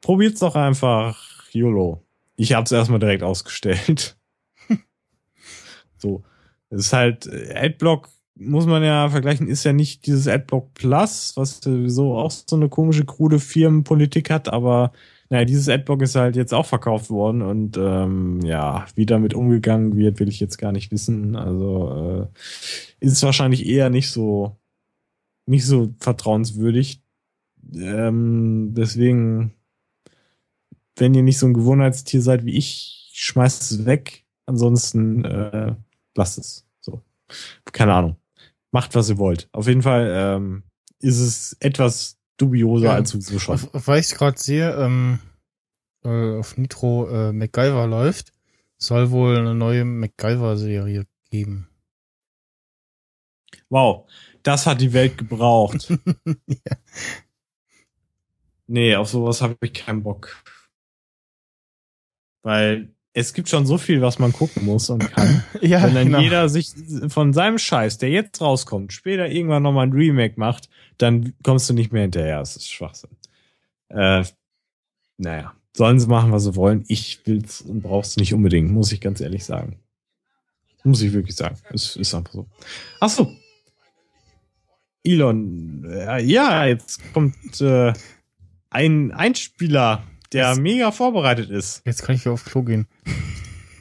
probiert's 0.00 0.40
doch 0.40 0.54
einfach. 0.54 1.18
YOLO. 1.50 2.04
Ich 2.36 2.52
habe 2.52 2.64
es 2.64 2.70
erstmal 2.72 3.00
direkt 3.00 3.24
ausgestellt. 3.24 4.16
so. 5.96 6.22
Es 6.70 6.80
ist 6.80 6.92
halt, 6.92 7.26
äh, 7.26 7.54
Adblock 7.56 8.10
muss 8.38 8.66
man 8.66 8.82
ja 8.82 9.08
vergleichen, 9.10 9.48
ist 9.48 9.64
ja 9.64 9.72
nicht 9.72 10.06
dieses 10.06 10.28
Adblock 10.28 10.74
Plus, 10.74 11.32
was 11.36 11.60
sowieso 11.60 12.16
auch 12.16 12.30
so 12.30 12.56
eine 12.56 12.68
komische, 12.68 13.04
krude 13.04 13.40
Firmenpolitik 13.40 14.30
hat, 14.30 14.48
aber 14.48 14.92
naja, 15.30 15.44
dieses 15.44 15.68
Adblock 15.68 16.02
ist 16.02 16.16
halt 16.16 16.36
jetzt 16.36 16.54
auch 16.54 16.66
verkauft 16.66 17.10
worden 17.10 17.42
und 17.42 17.76
ähm, 17.76 18.40
ja, 18.42 18.86
wie 18.94 19.04
damit 19.06 19.34
umgegangen 19.34 19.96
wird, 19.96 20.20
will 20.20 20.28
ich 20.28 20.40
jetzt 20.40 20.56
gar 20.56 20.72
nicht 20.72 20.90
wissen. 20.90 21.36
Also 21.36 22.28
äh, 22.30 23.04
ist 23.04 23.12
es 23.12 23.22
wahrscheinlich 23.22 23.66
eher 23.66 23.90
nicht 23.90 24.10
so 24.10 24.56
nicht 25.48 25.66
so 25.66 25.94
vertrauenswürdig. 25.98 27.02
Ähm, 27.74 28.74
deswegen, 28.74 29.54
wenn 30.96 31.14
ihr 31.14 31.22
nicht 31.22 31.38
so 31.38 31.46
ein 31.46 31.54
Gewohnheitstier 31.54 32.22
seid 32.22 32.44
wie 32.44 32.56
ich, 32.56 33.10
schmeißt 33.14 33.62
es 33.62 33.86
weg. 33.86 34.24
Ansonsten 34.46 35.24
äh, 35.24 35.74
lasst 36.14 36.38
es. 36.38 36.66
So, 36.80 37.02
keine 37.72 37.94
Ahnung. 37.94 38.16
Macht 38.70 38.94
was 38.94 39.08
ihr 39.08 39.18
wollt. 39.18 39.48
Auf 39.52 39.66
jeden 39.66 39.82
Fall 39.82 40.10
ähm, 40.12 40.62
ist 41.00 41.18
es 41.18 41.56
etwas 41.60 42.18
dubioser 42.36 42.86
Ja. 42.86 42.94
als 42.94 43.10
sowieso 43.10 43.38
schon. 43.38 43.58
Weil 43.72 44.00
ich 44.00 44.10
gerade 44.10 44.38
sehe, 44.38 44.74
ähm, 44.76 45.18
äh, 46.04 46.38
auf 46.38 46.56
Nitro 46.56 47.08
äh, 47.08 47.32
MacGyver 47.32 47.86
läuft, 47.86 48.32
soll 48.76 49.10
wohl 49.10 49.36
eine 49.38 49.54
neue 49.54 49.84
MacGyver-Serie 49.84 51.06
geben. 51.30 51.68
Wow, 53.70 54.08
das 54.42 54.66
hat 54.66 54.80
die 54.80 54.92
Welt 54.92 55.18
gebraucht. 55.18 55.88
ja. 56.46 56.76
Nee, 58.66 58.94
auf 58.96 59.08
sowas 59.08 59.40
habe 59.40 59.56
ich 59.62 59.72
keinen 59.72 60.02
Bock. 60.02 60.36
Weil 62.42 62.94
es 63.18 63.34
gibt 63.34 63.48
schon 63.48 63.66
so 63.66 63.78
viel, 63.78 64.00
was 64.00 64.18
man 64.18 64.32
gucken 64.32 64.64
muss 64.64 64.88
und 64.90 65.10
kann. 65.12 65.42
ja, 65.60 65.82
Wenn 65.82 65.94
dann 65.94 66.06
genau. 66.06 66.20
jeder 66.20 66.48
sich 66.48 66.72
von 67.08 67.32
seinem 67.32 67.58
Scheiß, 67.58 67.98
der 67.98 68.10
jetzt 68.10 68.40
rauskommt, 68.40 68.92
später 68.92 69.28
irgendwann 69.28 69.62
nochmal 69.62 69.86
ein 69.86 69.92
Remake 69.92 70.34
macht, 70.36 70.68
dann 70.98 71.34
kommst 71.42 71.68
du 71.68 71.74
nicht 71.74 71.92
mehr 71.92 72.02
hinterher. 72.02 72.38
Das 72.38 72.56
ist 72.56 72.70
Schwachsinn. 72.70 73.10
Äh, 73.88 74.24
naja, 75.16 75.52
sollen 75.76 75.98
sie 75.98 76.06
machen, 76.06 76.32
was 76.32 76.44
sie 76.44 76.56
wollen. 76.56 76.84
Ich 76.88 77.26
will's 77.26 77.60
und 77.60 77.82
brauch's 77.82 78.16
nicht 78.16 78.34
unbedingt, 78.34 78.70
muss 78.70 78.92
ich 78.92 79.00
ganz 79.00 79.20
ehrlich 79.20 79.44
sagen. 79.44 79.80
Muss 80.84 81.02
ich 81.02 81.12
wirklich 81.12 81.36
sagen. 81.36 81.56
Es 81.70 81.96
ist 81.96 82.14
einfach 82.14 82.32
so. 82.32 82.46
Ach 83.00 83.08
so. 83.08 83.32
Elon, 85.04 85.84
äh, 85.90 86.22
ja, 86.22 86.66
jetzt 86.66 87.00
kommt 87.12 87.60
äh, 87.60 87.92
ein 88.70 89.12
Einspieler, 89.12 90.04
der 90.32 90.50
Was? 90.50 90.58
mega 90.58 90.90
vorbereitet 90.92 91.50
ist. 91.50 91.82
Jetzt 91.84 92.02
kann 92.02 92.14
ich 92.16 92.22
wieder 92.24 92.32
auf 92.34 92.44
Klo 92.44 92.62
gehen. 92.62 92.86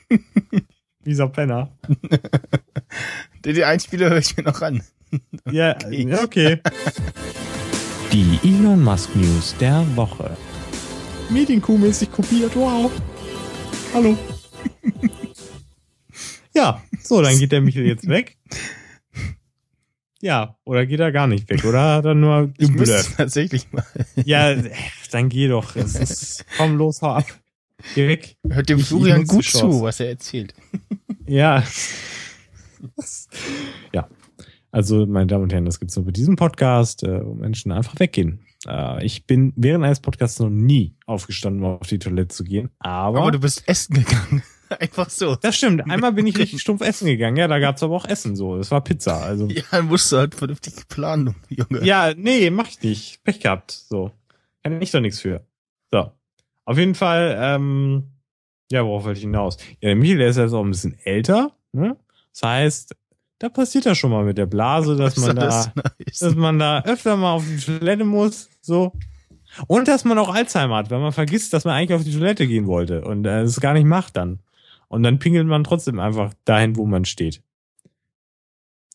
Dieser 1.05 1.27
Penner. 1.29 1.71
Die, 3.45 3.53
die 3.53 3.63
Einspieler 3.63 4.09
höre 4.09 4.17
ich 4.17 4.35
mir 4.35 4.43
noch 4.43 4.61
an. 4.61 4.81
Ja, 5.49 5.75
Okay. 5.85 6.05
ja, 6.09 6.21
okay. 6.23 6.59
Die 8.11 8.39
Elon 8.43 8.83
Musk 8.83 9.15
News 9.15 9.55
der 9.57 9.85
Woche. 9.95 10.35
Medienkuh-mäßig 11.29 12.11
kopiert. 12.11 12.53
Wow. 12.57 12.91
Hallo. 13.93 14.17
ja, 16.53 16.81
so, 17.01 17.21
dann 17.21 17.37
geht 17.39 17.53
der 17.53 17.61
Michel 17.61 17.85
jetzt 17.85 18.07
weg. 18.09 18.35
Ja, 20.21 20.57
oder 20.63 20.85
geht 20.85 20.99
er 20.99 21.11
gar 21.11 21.27
nicht 21.27 21.49
weg, 21.49 21.63
oder 21.65 21.95
hat 21.97 22.05
er 22.05 22.15
nur 22.15 22.47
geblufft? 22.57 23.17
tatsächlich 23.17 23.71
mal. 23.71 23.85
Ja, 24.25 24.55
dann 25.11 25.29
geh 25.29 25.47
doch. 25.47 25.75
Es 25.75 25.95
ist, 25.95 26.45
komm 26.57 26.77
los, 26.77 27.01
hau 27.01 27.13
ab. 27.13 27.25
Geh 27.93 28.07
weg. 28.07 28.37
Hört 28.49 28.69
dem 28.69 28.79
Florian 28.79 29.25
gut 29.25 29.45
zu, 29.45 29.81
was 29.81 29.99
er 29.99 30.09
erzählt. 30.09 30.53
Ja. 31.29 31.61
ja. 33.91 34.07
Also, 34.71 35.05
meine 35.05 35.27
Damen 35.27 35.43
und 35.43 35.51
Herren, 35.51 35.65
das 35.65 35.77
gibt's 35.77 35.97
nur 35.97 36.05
bei 36.05 36.11
diesem 36.11 36.37
Podcast, 36.37 37.03
äh, 37.03 37.25
wo 37.25 37.33
Menschen 37.33 37.73
einfach 37.73 37.99
weggehen. 37.99 38.45
Äh, 38.65 39.05
ich 39.05 39.25
bin 39.25 39.51
während 39.57 39.83
eines 39.83 39.99
Podcasts 39.99 40.39
noch 40.39 40.49
nie 40.49 40.95
aufgestanden, 41.05 41.65
um 41.65 41.79
auf 41.81 41.87
die 41.87 41.99
Toilette 41.99 42.29
zu 42.29 42.45
gehen. 42.45 42.69
Aber, 42.79 43.23
Aber 43.23 43.31
du 43.31 43.39
bist 43.39 43.67
essen 43.67 43.95
gegangen. 43.95 44.41
Einfach 44.79 45.09
so. 45.09 45.35
das 45.35 45.55
stimmt. 45.55 45.89
Einmal 45.89 46.13
bin 46.13 46.27
ich 46.27 46.37
richtig 46.39 46.61
stumpf 46.61 46.81
essen 46.81 47.07
gegangen. 47.07 47.37
Ja, 47.37 47.47
da 47.47 47.59
gab's 47.59 47.83
aber 47.83 47.95
auch 47.95 48.05
Essen 48.05 48.35
so. 48.35 48.57
Es 48.57 48.71
war 48.71 48.81
Pizza. 48.81 49.21
Also 49.21 49.47
Ja, 49.47 49.63
dann 49.71 49.85
musst 49.85 50.11
du 50.11 50.17
halt 50.17 50.35
vernünftig 50.35 50.73
planen, 50.87 51.35
Junge. 51.49 51.83
Ja, 51.85 52.13
nee, 52.15 52.49
mach 52.49 52.67
ich 52.67 52.81
nicht. 52.81 53.23
Pech 53.23 53.39
gehabt. 53.39 53.71
So. 53.71 54.11
Kann 54.63 54.81
ich 54.81 54.91
doch 54.91 54.99
nichts 54.99 55.19
für. 55.19 55.45
So. 55.91 56.11
Auf 56.65 56.77
jeden 56.77 56.95
Fall, 56.95 57.37
ähm, 57.39 58.03
ja, 58.71 58.85
worauf 58.85 59.05
wollte 59.05 59.17
ich 59.17 59.23
hinaus? 59.23 59.57
Ja, 59.79 59.89
der 59.89 59.95
Michael, 59.95 60.17
der 60.17 60.27
ist 60.29 60.37
jetzt 60.37 60.53
auch 60.53 60.63
ein 60.63 60.71
bisschen 60.71 60.97
älter, 61.03 61.51
ne? 61.71 61.95
Das 62.33 62.43
heißt, 62.43 62.95
da 63.39 63.49
passiert 63.49 63.85
das 63.85 63.97
schon 63.97 64.11
mal 64.11 64.25
mit 64.25 64.37
der 64.37 64.47
Blase, 64.47 64.95
dass 64.95 65.15
man 65.17 65.35
da, 65.35 65.45
das 65.45 65.75
nice. 65.75 66.19
dass 66.19 66.35
man 66.35 66.59
da 66.59 66.81
öfter 66.83 67.15
mal 67.15 67.33
auf 67.33 67.45
die 67.45 67.57
Toilette 67.57 68.03
muss, 68.03 68.49
so. 68.61 68.93
Und 69.67 69.87
dass 69.87 70.03
man 70.03 70.17
auch 70.17 70.33
Alzheimer 70.33 70.75
hat, 70.75 70.91
weil 70.91 70.99
man 70.99 71.13
vergisst, 71.13 71.53
dass 71.53 71.65
man 71.65 71.73
eigentlich 71.73 71.95
auf 71.95 72.03
die 72.03 72.11
Toilette 72.13 72.47
gehen 72.47 72.67
wollte 72.67 73.01
und 73.05 73.25
äh, 73.25 73.41
es 73.41 73.59
gar 73.59 73.73
nicht 73.73 73.85
macht 73.85 74.17
dann. 74.17 74.39
Und 74.87 75.03
dann 75.03 75.19
pingelt 75.19 75.47
man 75.47 75.63
trotzdem 75.63 75.99
einfach 75.99 76.33
dahin, 76.45 76.75
wo 76.75 76.85
man 76.85 77.05
steht. 77.05 77.43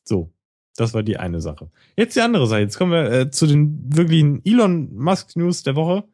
So. 0.04 0.32
Das 0.76 0.94
war 0.94 1.02
die 1.02 1.18
eine 1.18 1.40
Sache. 1.40 1.70
Jetzt 1.96 2.16
die 2.16 2.22
andere 2.22 2.46
Sache. 2.46 2.60
Jetzt 2.60 2.78
kommen 2.78 2.92
wir 2.92 3.12
äh, 3.12 3.30
zu 3.30 3.46
den 3.46 3.94
wirklichen 3.94 4.40
Elon 4.44 4.94
Musk 4.94 5.36
News 5.36 5.62
der 5.62 5.76
Woche. 5.76 6.04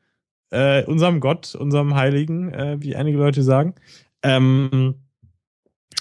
Äh, 0.51 0.85
unserem 0.85 1.21
Gott, 1.21 1.55
unserem 1.55 1.95
Heiligen, 1.95 2.53
äh, 2.53 2.77
wie 2.81 2.97
einige 2.97 3.19
Leute 3.19 3.43
sagen. 3.43 3.75
Ähm, 4.23 4.95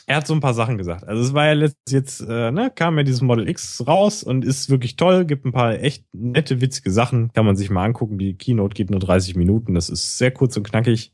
er 0.08 0.18
hat 0.18 0.28
so 0.28 0.34
ein 0.34 0.40
paar 0.40 0.54
Sachen 0.54 0.78
gesagt. 0.78 1.06
Also 1.06 1.22
es 1.22 1.34
war 1.34 1.48
ja 1.48 1.54
letztes 1.54 1.92
jetzt, 1.92 2.22
äh, 2.22 2.52
ne, 2.52 2.72
kam 2.74 2.98
ja 2.98 3.04
dieses 3.04 3.22
Model 3.22 3.48
X 3.48 3.86
raus 3.86 4.24
und 4.24 4.46
ist 4.46 4.70
wirklich 4.70 4.96
toll, 4.96 5.26
gibt 5.26 5.46
ein 5.46 5.52
paar 5.52 5.74
echt 5.80 6.06
nette, 6.14 6.62
witzige 6.62 6.92
Sachen, 6.92 7.34
kann 7.34 7.46
man 7.46 7.58
sich 7.58 7.70
mal 7.70 7.84
angucken. 7.84 8.18
Die 8.18 8.36
Keynote 8.36 8.74
geht 8.74 8.90
nur 8.90 9.02
30 9.02 9.36
Minuten, 9.36 9.74
das 9.74 9.90
ist 9.90 10.18
sehr 10.18 10.32
kurz 10.32 10.56
und 10.56 10.64
knackig. 10.64 11.12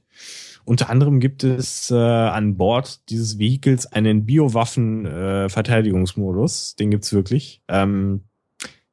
Unter 0.65 0.89
anderem 0.89 1.19
gibt 1.19 1.43
es 1.43 1.91
äh, 1.91 1.95
an 1.95 2.57
Bord 2.57 3.09
dieses 3.09 3.37
Vehikels 3.39 3.85
einen 3.85 4.25
Biowaffen-Verteidigungsmodus. 4.25 6.75
Den 6.75 6.91
gibt's 6.91 7.11
wirklich. 7.11 7.61
Ähm, 7.67 8.21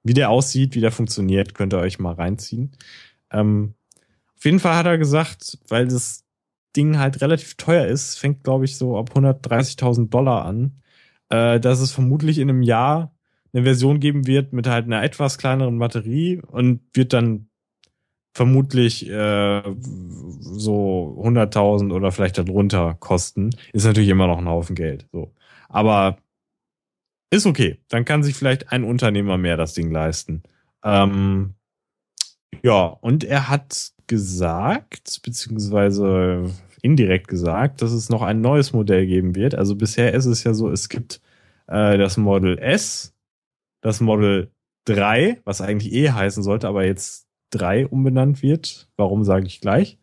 wie 0.02 0.14
der 0.14 0.30
aussieht, 0.30 0.74
wie 0.74 0.80
der 0.80 0.92
funktioniert, 0.92 1.54
könnt 1.54 1.74
ihr 1.74 1.78
euch 1.78 1.98
mal 1.98 2.14
reinziehen. 2.14 2.72
Ähm, 3.30 3.74
auf 4.36 4.44
jeden 4.44 4.58
Fall 4.58 4.74
hat 4.74 4.86
er 4.86 4.98
gesagt, 4.98 5.58
weil 5.68 5.86
das 5.86 6.24
Ding 6.74 6.98
halt 6.98 7.20
relativ 7.20 7.56
teuer 7.56 7.86
ist, 7.86 8.18
fängt 8.18 8.42
glaube 8.42 8.64
ich 8.64 8.76
so 8.76 8.96
ab 8.96 9.10
130.000 9.14 10.08
Dollar 10.08 10.46
an, 10.46 10.80
äh, 11.28 11.60
dass 11.60 11.80
es 11.80 11.92
vermutlich 11.92 12.38
in 12.38 12.48
einem 12.48 12.62
Jahr 12.62 13.14
eine 13.52 13.64
Version 13.64 14.00
geben 14.00 14.26
wird 14.26 14.52
mit 14.52 14.66
halt 14.66 14.86
einer 14.86 15.02
etwas 15.02 15.36
kleineren 15.36 15.78
Batterie 15.78 16.40
und 16.46 16.80
wird 16.94 17.12
dann 17.12 17.49
vermutlich 18.40 19.06
äh, 19.06 19.62
so 20.40 21.14
100.000 21.22 21.92
oder 21.92 22.10
vielleicht 22.10 22.38
darunter 22.38 22.96
kosten. 22.98 23.50
Ist 23.74 23.84
natürlich 23.84 24.08
immer 24.08 24.28
noch 24.28 24.38
ein 24.38 24.48
Haufen 24.48 24.74
Geld. 24.74 25.06
So, 25.12 25.34
aber 25.68 26.16
ist 27.30 27.44
okay. 27.44 27.80
Dann 27.88 28.06
kann 28.06 28.22
sich 28.22 28.34
vielleicht 28.34 28.72
ein 28.72 28.82
Unternehmer 28.82 29.36
mehr 29.36 29.58
das 29.58 29.74
Ding 29.74 29.90
leisten. 29.90 30.42
Ähm, 30.82 31.52
ja, 32.62 32.86
und 32.86 33.24
er 33.24 33.50
hat 33.50 33.92
gesagt, 34.06 35.20
beziehungsweise 35.22 36.50
indirekt 36.80 37.28
gesagt, 37.28 37.82
dass 37.82 37.92
es 37.92 38.08
noch 38.08 38.22
ein 38.22 38.40
neues 38.40 38.72
Modell 38.72 39.06
geben 39.06 39.34
wird. 39.34 39.54
Also 39.54 39.76
bisher 39.76 40.14
ist 40.14 40.24
es 40.24 40.44
ja 40.44 40.54
so, 40.54 40.70
es 40.70 40.88
gibt 40.88 41.20
äh, 41.66 41.98
das 41.98 42.16
Model 42.16 42.56
S, 42.56 43.12
das 43.82 44.00
Model 44.00 44.50
3, 44.86 45.42
was 45.44 45.60
eigentlich 45.60 45.92
E 45.92 46.10
heißen 46.10 46.42
sollte, 46.42 46.68
aber 46.68 46.86
jetzt 46.86 47.29
3 47.50 47.86
umbenannt 47.86 48.42
wird. 48.42 48.88
Warum 48.96 49.24
sage 49.24 49.46
ich 49.46 49.60
gleich? 49.60 49.98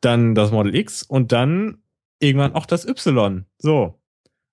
Dann 0.00 0.34
das 0.34 0.50
Model 0.50 0.74
X 0.74 1.02
und 1.02 1.32
dann 1.32 1.78
irgendwann 2.18 2.54
auch 2.54 2.66
das 2.66 2.86
Y. 2.86 3.44
So. 3.58 3.98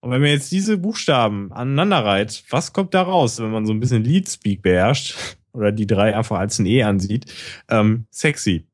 Und 0.01 0.11
wenn 0.11 0.21
man 0.21 0.29
jetzt 0.29 0.51
diese 0.51 0.77
Buchstaben 0.77 1.51
aneinander 1.51 2.05
reiht, 2.05 2.43
was 2.49 2.71
kommt 2.71 2.93
da 2.93 3.01
raus, 3.01 3.39
wenn 3.39 3.51
man 3.51 3.65
so 3.65 3.73
ein 3.73 3.79
bisschen 3.79 4.03
Lead-Speak 4.03 4.61
beherrscht 4.61 5.15
oder 5.51 5.71
die 5.71 5.87
drei 5.87 6.15
einfach 6.15 6.39
als 6.39 6.59
ein 6.59 6.65
E 6.65 6.83
ansieht? 6.83 7.31
Ähm, 7.69 8.05
sexy. 8.09 8.67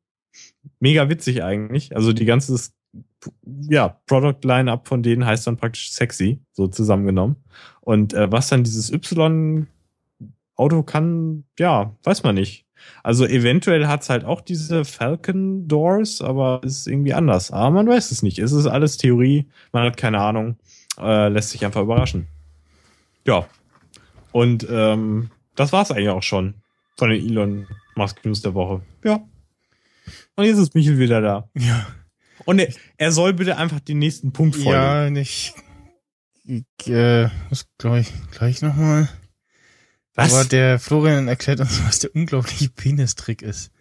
Mega 0.80 1.10
witzig 1.10 1.44
eigentlich. 1.44 1.96
Also 1.96 2.14
die 2.14 2.26
ganze, 2.26 2.60
ja, 3.44 4.00
Product-Line-Up 4.06 4.88
von 4.88 5.02
denen 5.02 5.26
heißt 5.26 5.48
dann 5.48 5.58
praktisch 5.58 5.92
sexy, 5.92 6.42
so 6.52 6.68
zusammengenommen. 6.68 7.38
Und 7.82 8.14
äh, 8.14 8.32
was 8.32 8.50
dann 8.50 8.64
dieses 8.64 8.92
Y-Auto 8.92 10.84
kann, 10.84 11.46
ja, 11.58 11.96
weiß 12.04 12.24
man 12.24 12.36
nicht. 12.36 12.65
Also 13.04 13.26
eventuell 13.26 13.88
hat's 13.88 14.10
halt 14.10 14.26
auch 14.26 14.42
diese 14.42 14.86
Falcon 14.86 15.68
Doors, 15.68 16.22
aber 16.22 16.62
ist 16.64 16.88
irgendwie 16.88 17.14
anders. 17.14 17.52
Aber 17.52 17.72
man 17.72 17.88
weiß 17.88 18.12
es 18.12 18.24
nicht. 18.24 18.40
Es 18.40 18.52
ist 18.52 18.66
alles 18.66 18.98
Theorie, 18.98 19.48
man 19.72 19.84
hat 19.84 19.98
keine 19.98 20.20
Ahnung, 20.20 20.58
äh, 21.00 21.28
lässt 21.30 21.52
sich 21.52 21.66
einfach 21.66 21.82
überraschen. 21.82 22.28
Ja. 23.26 23.48
Und 24.32 24.68
ähm, 24.70 25.30
das 25.56 25.72
war's 25.72 25.92
eigentlich 25.92 26.10
auch 26.10 26.24
schon 26.24 26.56
von 26.98 27.10
den 27.10 27.26
Elon 27.26 27.68
Musk 27.96 28.26
News 28.26 28.42
der 28.42 28.54
Woche. 28.54 28.82
Ja. 29.04 29.22
Und 30.36 30.46
jetzt 30.46 30.58
ist 30.58 30.76
Michel 30.76 31.00
wieder 31.00 31.22
da. 31.22 31.50
Ja. 31.56 31.88
Und 32.46 32.60
er, 32.60 32.74
er 32.98 33.12
soll 33.12 33.34
bitte 33.34 33.58
einfach 33.58 33.80
den 33.80 34.00
nächsten 34.00 34.34
Punkt 34.34 34.56
folgen. 34.56 34.72
Ja, 34.72 35.10
nicht. 35.10 35.56
Ich 36.44 36.88
äh, 36.88 37.30
muss 37.50 37.68
gleich, 37.78 38.12
gleich 38.32 38.62
nochmal. 38.62 39.10
Was? 40.16 40.34
Aber 40.34 40.46
der 40.46 40.80
Florian 40.80 41.28
erklärt 41.28 41.60
uns, 41.60 41.84
was 41.86 42.00
der 42.00 42.16
unglaubliche 42.16 42.70
Penistrick 42.70 43.42
ist. 43.42 43.72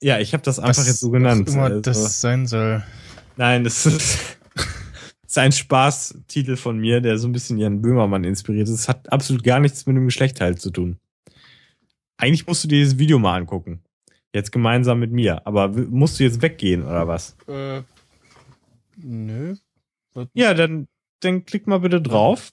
ja, 0.00 0.18
ich 0.18 0.32
habe 0.34 0.42
das 0.42 0.58
einfach 0.58 0.78
was 0.82 0.86
jetzt 0.86 1.00
so 1.00 1.10
genannt. 1.10 1.48
auch 1.48 1.52
immer 1.52 1.64
Also- 1.64 1.80
das 1.80 2.20
sein 2.20 2.46
soll. 2.46 2.84
Nein, 3.36 3.64
das 3.64 3.86
ist, 3.86 4.38
das 4.54 4.66
ist 5.26 5.38
ein 5.38 5.52
Spaßtitel 5.52 6.56
von 6.56 6.78
mir, 6.78 7.00
der 7.00 7.18
so 7.18 7.26
ein 7.28 7.32
bisschen 7.32 7.58
Jan 7.58 7.82
Böhmermann 7.82 8.24
inspiriert 8.24 8.68
ist. 8.68 8.74
Es 8.74 8.88
hat 8.88 9.10
absolut 9.12 9.42
gar 9.42 9.58
nichts 9.60 9.84
mit 9.86 9.96
dem 9.96 10.04
Geschlechtteil 10.06 10.56
zu 10.56 10.70
tun. 10.70 10.98
Eigentlich 12.18 12.46
musst 12.46 12.64
du 12.64 12.68
dir 12.68 12.78
dieses 12.78 12.98
Video 12.98 13.18
mal 13.18 13.36
angucken. 13.36 13.82
Jetzt 14.32 14.52
gemeinsam 14.52 15.00
mit 15.00 15.12
mir. 15.12 15.46
Aber 15.46 15.68
musst 15.68 16.18
du 16.18 16.24
jetzt 16.24 16.40
weggehen 16.40 16.82
oder 16.84 17.08
was? 17.08 17.36
Äh, 17.48 17.82
nö. 18.96 19.56
Ja, 20.32 20.54
dann, 20.54 20.88
dann 21.20 21.44
klick 21.44 21.66
mal 21.66 21.80
bitte 21.80 22.00
drauf. 22.00 22.52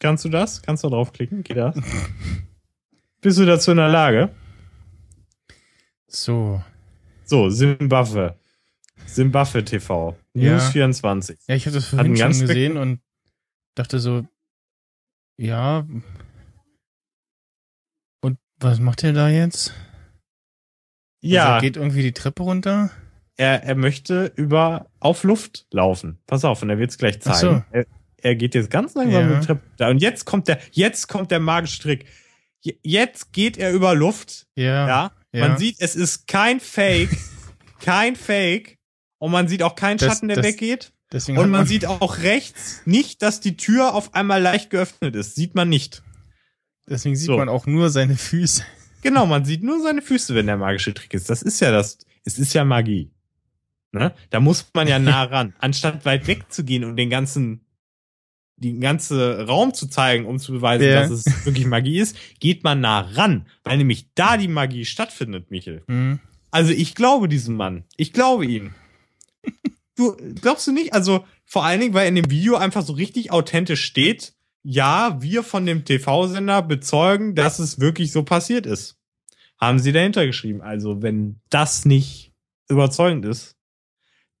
Kannst 0.00 0.24
du 0.24 0.28
das? 0.30 0.60
Kannst 0.62 0.82
du 0.82 0.88
draufklicken? 0.88 1.42
Geht 1.44 1.58
das? 1.58 1.76
Bist 3.20 3.38
du 3.38 3.44
dazu 3.46 3.70
in 3.70 3.76
der 3.76 3.88
Lage? 3.88 4.30
So. 6.08 6.62
So, 7.24 7.48
Zimbabwe. 7.50 8.36
Zimbabwe 9.06 9.64
TV. 9.64 10.16
Ja. 10.34 10.54
News 10.54 10.70
24. 10.70 11.38
Ja, 11.46 11.54
ich 11.54 11.66
habe 11.66 11.74
das 11.76 11.88
vorhin 11.88 12.16
schon 12.16 12.28
gesehen 12.40 12.76
und 12.76 13.00
dachte 13.74 13.98
so, 14.00 14.26
ja. 15.38 15.86
Und 18.22 18.38
was 18.58 18.80
macht 18.80 19.04
er 19.04 19.12
da 19.12 19.28
jetzt? 19.28 19.68
Also 21.22 21.34
Ja. 21.34 21.56
er 21.56 21.60
geht 21.60 21.76
irgendwie 21.76 22.02
die 22.02 22.12
Treppe 22.12 22.42
runter. 22.42 22.90
er, 23.36 23.62
er 23.64 23.74
möchte 23.74 24.32
über 24.36 24.90
auf 24.98 25.24
Luft 25.24 25.66
laufen. 25.70 26.18
Pass 26.26 26.44
auf, 26.44 26.62
und 26.62 26.70
er 26.70 26.78
wird 26.78 26.90
es 26.90 26.98
gleich 26.98 27.20
zeigen. 27.20 27.38
so. 27.38 27.62
Er, 27.70 27.86
er 28.22 28.34
geht 28.36 28.54
jetzt 28.54 28.70
ganz 28.70 28.94
langsam 28.94 29.20
Ja. 29.22 29.26
mit 29.26 29.36
der 29.36 29.40
Treppe. 29.42 29.62
da. 29.76 29.88
Und 29.90 29.98
jetzt 30.02 30.24
kommt 30.24 30.48
der, 30.48 30.58
jetzt 30.72 31.08
kommt 31.08 31.30
der 31.30 31.40
magische 31.40 31.82
Trick. 31.82 32.06
Je- 32.60 32.78
Jetzt 32.82 33.32
geht 33.32 33.56
er 33.56 33.72
über 33.72 33.94
Luft. 33.94 34.46
Ja. 34.54 34.86
Ja. 34.86 35.12
ja. 35.32 35.48
Man 35.48 35.58
sieht, 35.58 35.76
es 35.80 35.96
ist 35.96 36.26
kein 36.26 36.60
Fake. 36.60 37.10
kein 37.80 38.16
Fake. 38.16 38.78
Und 39.18 39.32
man 39.32 39.48
sieht 39.48 39.62
auch 39.62 39.74
keinen 39.74 39.98
Das- 39.98 40.08
Schatten, 40.08 40.28
der 40.28 40.36
das- 40.38 40.46
weggeht. 40.46 40.92
Und 41.12 41.36
hat 41.38 41.48
man 41.48 41.66
sieht 41.66 41.86
auch 41.86 42.18
rechts 42.18 42.82
nicht, 42.84 43.20
dass 43.22 43.40
die 43.40 43.56
Tür 43.56 43.94
auf 43.94 44.14
einmal 44.14 44.40
leicht 44.40 44.70
geöffnet 44.70 45.16
ist. 45.16 45.34
Sieht 45.34 45.56
man 45.56 45.68
nicht. 45.68 46.02
deswegen 46.88 47.16
sieht 47.16 47.26
so. 47.26 47.36
man 47.36 47.48
auch 47.48 47.66
nur 47.66 47.90
seine 47.90 48.16
Füße. 48.16 48.62
Genau, 49.02 49.26
man 49.26 49.44
sieht 49.44 49.62
nur 49.64 49.82
seine 49.82 50.02
Füße, 50.02 50.34
wenn 50.36 50.46
der 50.46 50.56
magische 50.56 50.94
Trick 50.94 51.12
ist. 51.14 51.28
Das 51.28 51.42
ist 51.42 51.58
ja 51.60 51.72
das, 51.72 51.98
es 52.24 52.38
ist 52.38 52.52
ja 52.54 52.64
Magie. 52.64 53.10
Ne? 53.92 54.12
Da 54.30 54.38
muss 54.38 54.66
man 54.72 54.86
ja 54.86 55.00
nah 55.00 55.24
ran. 55.30 55.52
Anstatt 55.58 56.04
weit 56.04 56.28
weg 56.28 56.44
zu 56.52 56.62
gehen 56.64 56.84
und 56.84 56.94
den 56.96 57.10
ganzen, 57.10 57.64
den 58.60 58.80
ganzen 58.80 59.18
Raum 59.18 59.74
zu 59.74 59.88
zeigen, 59.88 60.26
um 60.26 60.38
zu 60.38 60.52
beweisen, 60.52 60.84
Ja. 60.86 61.00
dass 61.00 61.10
es 61.10 61.46
wirklich 61.46 61.66
Magie 61.66 61.98
ist, 61.98 62.16
geht 62.38 62.62
man 62.62 62.80
nah 62.80 63.00
ran, 63.00 63.46
weil 63.64 63.78
nämlich 63.78 64.06
da 64.14 64.36
die 64.36 64.48
Magie 64.48 64.84
stattfindet, 64.84 65.50
Michel. 65.50 65.82
Hm. 65.88 66.20
Also 66.50 66.72
ich 66.72 66.94
glaube 66.94 67.28
diesem 67.28 67.56
Mann. 67.56 67.84
Ich 67.96 68.12
glaube 68.12 68.46
ihm. 68.46 68.74
Du 69.96 70.16
glaubst 70.40 70.66
du 70.66 70.72
nicht? 70.72 70.94
Also 70.94 71.26
vor 71.44 71.64
allen 71.64 71.80
Dingen, 71.80 71.92
weil 71.92 72.08
in 72.08 72.14
dem 72.14 72.30
Video 72.30 72.56
einfach 72.56 72.82
so 72.82 72.94
richtig 72.94 73.32
authentisch 73.32 73.84
steht, 73.84 74.32
ja, 74.62 75.18
wir 75.20 75.42
von 75.42 75.66
dem 75.66 75.84
TV-Sender 75.84 76.62
bezeugen, 76.62 77.34
dass 77.34 77.58
es 77.58 77.80
wirklich 77.80 78.10
so 78.10 78.22
passiert 78.22 78.64
ist. 78.64 78.96
Haben 79.58 79.78
sie 79.78 79.92
dahinter 79.92 80.24
geschrieben. 80.24 80.62
Also 80.62 81.02
wenn 81.02 81.40
das 81.50 81.84
nicht 81.84 82.32
überzeugend 82.70 83.26
ist, 83.26 83.56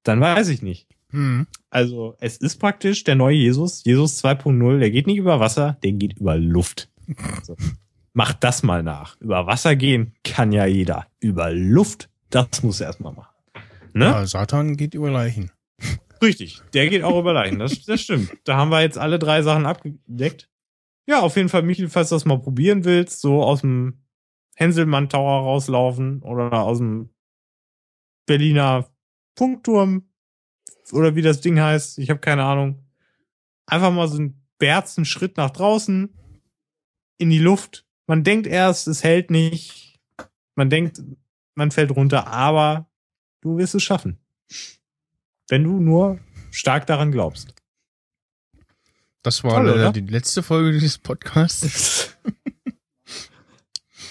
dann 0.02 0.20
weiß 0.20 0.48
ich 0.48 0.62
nicht. 0.62 0.88
Hm. 1.10 1.46
Also 1.70 2.16
es 2.20 2.36
ist 2.36 2.58
praktisch 2.58 3.04
der 3.04 3.16
neue 3.16 3.36
Jesus, 3.36 3.84
Jesus 3.84 4.22
2.0, 4.24 4.78
der 4.78 4.90
geht 4.90 5.06
nicht 5.06 5.18
über 5.18 5.40
Wasser, 5.40 5.78
der 5.82 5.92
geht 5.92 6.18
über 6.18 6.36
Luft. 6.36 6.88
So. 7.42 7.56
Macht 8.12 8.42
das 8.44 8.62
mal 8.62 8.82
nach. 8.82 9.20
Über 9.20 9.46
Wasser 9.46 9.76
gehen 9.76 10.14
kann 10.24 10.52
ja 10.52 10.66
jeder. 10.66 11.06
Über 11.20 11.52
Luft, 11.52 12.10
das 12.30 12.62
muss 12.62 12.80
er 12.80 12.88
erstmal 12.88 13.12
machen. 13.12 13.34
Ne? 13.92 14.04
Ja, 14.04 14.26
Satan 14.26 14.76
geht 14.76 14.94
über 14.94 15.10
Leichen. 15.10 15.50
Richtig, 16.22 16.60
der 16.74 16.88
geht 16.88 17.02
auch 17.02 17.18
über 17.18 17.32
Leichen, 17.32 17.58
das, 17.58 17.82
das 17.84 18.02
stimmt. 18.02 18.36
Da 18.44 18.56
haben 18.56 18.70
wir 18.70 18.82
jetzt 18.82 18.98
alle 18.98 19.18
drei 19.18 19.42
Sachen 19.42 19.64
abgedeckt. 19.64 20.50
Ja, 21.06 21.20
auf 21.20 21.36
jeden 21.36 21.48
Fall, 21.48 21.62
Michael, 21.62 21.88
falls 21.88 22.10
du 22.10 22.14
das 22.14 22.24
mal 22.26 22.38
probieren 22.38 22.84
willst, 22.84 23.20
so 23.20 23.42
aus 23.42 23.62
dem 23.62 24.04
Henselmann 24.54 25.08
Tower 25.08 25.42
rauslaufen 25.42 26.22
oder 26.22 26.52
aus 26.52 26.78
dem 26.78 27.08
Berliner 28.26 28.90
Funkturm 29.36 30.09
oder 30.92 31.14
wie 31.14 31.22
das 31.22 31.40
Ding 31.40 31.60
heißt, 31.60 31.98
ich 31.98 32.10
habe 32.10 32.20
keine 32.20 32.44
Ahnung. 32.44 32.84
Einfach 33.66 33.92
mal 33.92 34.08
so 34.08 34.18
einen 34.18 34.42
berzen 34.58 35.04
Schritt 35.04 35.36
nach 35.36 35.50
draußen 35.50 36.12
in 37.18 37.30
die 37.30 37.38
Luft. 37.38 37.86
Man 38.06 38.24
denkt 38.24 38.46
erst, 38.46 38.88
es 38.88 39.04
hält 39.04 39.30
nicht. 39.30 40.00
Man 40.54 40.70
denkt, 40.70 41.02
man 41.54 41.70
fällt 41.70 41.90
runter, 41.92 42.26
aber 42.26 42.88
du 43.40 43.58
wirst 43.58 43.74
es 43.74 43.82
schaffen. 43.82 44.18
Wenn 45.48 45.64
du 45.64 45.80
nur 45.80 46.18
stark 46.50 46.86
daran 46.86 47.12
glaubst. 47.12 47.54
Das 49.22 49.44
war 49.44 49.62
Toll, 49.62 49.92
die 49.92 50.00
letzte 50.00 50.42
Folge 50.42 50.72
dieses 50.72 50.98
Podcasts. 50.98 52.16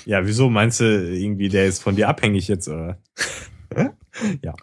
Ja, 0.06 0.26
wieso 0.26 0.50
meinst 0.50 0.80
du 0.80 0.86
irgendwie, 0.86 1.50
der 1.50 1.68
ist 1.68 1.84
von 1.84 1.96
dir 1.96 2.10
abhängig 2.10 2.48
jetzt, 2.48 2.68
oder? 2.68 3.00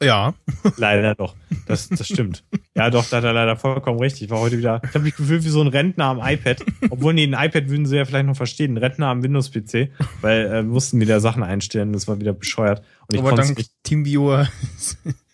Ja. 0.01 0.35
Leider 0.77 1.15
doch. 1.15 1.35
Das, 1.67 1.89
das 1.89 2.07
stimmt. 2.07 2.45
Ja, 2.75 2.91
doch, 2.91 3.09
da 3.09 3.19
hat 3.19 3.25
er 3.25 3.33
leider 3.33 3.57
vollkommen 3.57 3.99
recht. 3.99 4.21
Ich 4.21 4.31
war 4.31 4.41
heute 4.41 4.59
wieder, 4.59 4.81
ich 4.85 4.95
habe 4.95 5.01
mich 5.01 5.17
gefühlt 5.17 5.45
wie 5.45 5.49
so 5.49 5.61
ein 5.61 5.69
Rentner 5.69 6.07
am 6.07 6.21
iPad. 6.21 6.65
Obwohl, 6.91 7.15
nee, 7.15 7.25
ein 7.25 7.33
iPad 7.33 7.69
würden 7.69 7.87
sie 7.87 7.97
ja 7.97 8.05
vielleicht 8.05 8.27
noch 8.27 8.37
verstehen. 8.37 8.75
Ein 8.75 8.79
Rentner 8.79 9.09
am 9.09 9.23
Windows-PC, 9.23 9.91
weil 10.21 10.47
äh, 10.47 10.63
mussten 10.63 11.01
wieder 11.01 11.21
Sachen 11.21 11.43
einstellen. 11.43 11.93
Das 11.93 12.09
war 12.09 12.21
wieder 12.21 12.33
bescheuert. 12.33 12.83
Und 13.09 13.15
ich 13.15 13.21
Aber 13.21 13.33
dank 13.33 13.57
nicht. 13.57 13.71
Teamviewer. 13.83 14.49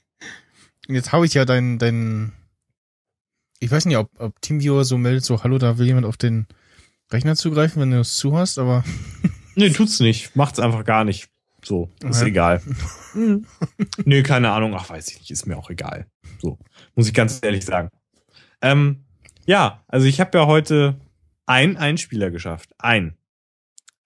Jetzt 0.89 1.13
habe 1.13 1.27
ich 1.27 1.35
ja 1.35 1.45
dein, 1.45 1.79
dein. 1.79 2.33
Ich 3.61 3.71
weiß 3.71 3.87
nicht, 3.87 3.97
ob, 3.97 4.11
ob 4.19 4.41
Teamviewer 4.41 4.85
so 4.85 4.99
meldet, 4.99 5.25
so, 5.25 5.43
hallo, 5.43 5.59
da 5.59 5.79
will 5.79 5.87
jemand 5.87 6.07
auf 6.07 6.17
den 6.17 6.47
Rechner 7.13 7.37
zugreifen, 7.37 7.81
wenn 7.81 7.91
du 7.91 8.01
es 8.01 8.17
zu 8.17 8.37
hast, 8.37 8.59
aber 8.59 8.83
Nee, 9.55 9.71
tut's 9.71 10.01
nicht. 10.01 10.35
Macht's 10.35 10.59
einfach 10.59 10.85
gar 10.85 11.05
nicht. 11.05 11.29
So, 11.65 11.91
ist 12.09 12.21
Ja. 12.23 12.27
egal. 12.27 12.63
Mhm. 13.15 13.47
nee, 14.07 14.23
keine 14.23 14.51
Ahnung. 14.53 14.75
Ach, 14.75 14.89
weiß 14.89 15.09
ich 15.11 15.19
nicht. 15.19 15.31
Ist 15.31 15.45
mir 15.47 15.59
auch 15.59 15.69
egal. 15.69 16.07
So, 16.41 16.59
muss 16.95 17.07
ich 17.09 17.13
ganz 17.15 17.41
ehrlich 17.43 17.63
sagen. 17.65 17.91
Ähm, 18.63 19.05
ja, 19.45 19.85
also 19.87 20.07
ich 20.07 20.19
habe 20.21 20.39
ja 20.39 20.47
heute 20.47 20.99
ein 21.45 21.77
Einspieler 21.77 22.31
geschafft. 22.31 22.71
Ein. 22.79 23.19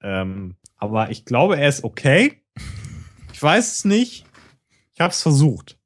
Ähm, 0.03 0.57
aber 0.77 1.11
ich 1.11 1.25
glaube, 1.25 1.57
er 1.57 1.69
ist 1.69 1.85
okay. 1.85 2.43
Ich 3.33 3.41
weiß 3.43 3.73
es 3.73 3.85
nicht. 3.85 4.27
Ich 4.95 5.01
habe 5.01 5.13
es 5.13 5.23
versucht. 5.23 5.79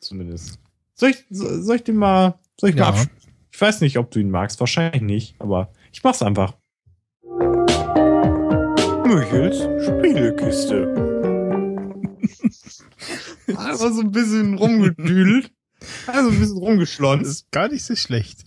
Zumindest. 0.00 0.58
Soll 0.94 1.10
ich, 1.10 1.24
so- 1.30 1.62
soll 1.62 1.76
ich 1.76 1.84
den 1.84 1.96
mal, 1.96 2.38
soll 2.60 2.70
ich 2.70 2.76
Ja. 2.76 2.90
mal 2.90 2.98
absch- 3.00 3.08
Ich 3.52 3.60
weiß 3.60 3.80
nicht, 3.80 3.96
ob 3.98 4.10
du 4.10 4.18
ihn 4.20 4.30
magst. 4.30 4.60
Wahrscheinlich 4.60 5.02
nicht, 5.02 5.34
aber 5.40 5.72
ich 5.92 6.02
mach's 6.04 6.20
einfach. 6.22 6.56
Michels 9.14 9.58
Spielekiste. 9.84 10.94
Einfach 13.48 13.92
so 13.92 14.00
ein 14.00 14.12
bisschen 14.12 14.54
rumgedüdelt. 14.54 15.52
Also 16.06 16.30
ein 16.30 16.38
bisschen 16.38 16.54
das 16.56 16.62
rumgeschlonzt. 16.62 17.26
ist 17.30 17.50
gar 17.50 17.68
nicht 17.68 17.82
so 17.84 17.96
schlecht. 17.96 18.44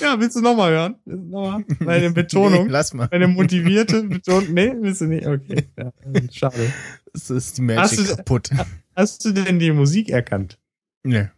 Ja, 0.00 0.18
willst 0.20 0.36
du 0.36 0.40
nochmal 0.40 0.72
hören? 0.72 0.96
Willst 1.04 1.22
du 1.24 1.28
Nochmal? 1.30 1.64
Meine 1.80 2.10
Betonung. 2.14 2.66
Nee, 2.66 2.72
lass 2.72 2.94
mal. 2.94 3.08
Meine 3.10 3.28
motivierte 3.28 4.02
Betonung. 4.04 4.52
Nee, 4.54 4.74
willst 4.80 5.00
du 5.02 5.06
nicht? 5.06 5.26
Okay. 5.26 5.68
Ja, 5.76 5.92
schade. 6.32 6.72
Das 7.12 7.30
ist 7.30 7.58
die 7.58 7.62
Hast 7.76 7.92
Magic 7.96 8.08
du- 8.10 8.16
kaputt. 8.16 8.50
Hast 8.96 9.24
du 9.24 9.32
denn 9.32 9.58
die 9.58 9.70
Musik 9.72 10.08
erkannt? 10.10 10.58
Nee. 11.04 11.28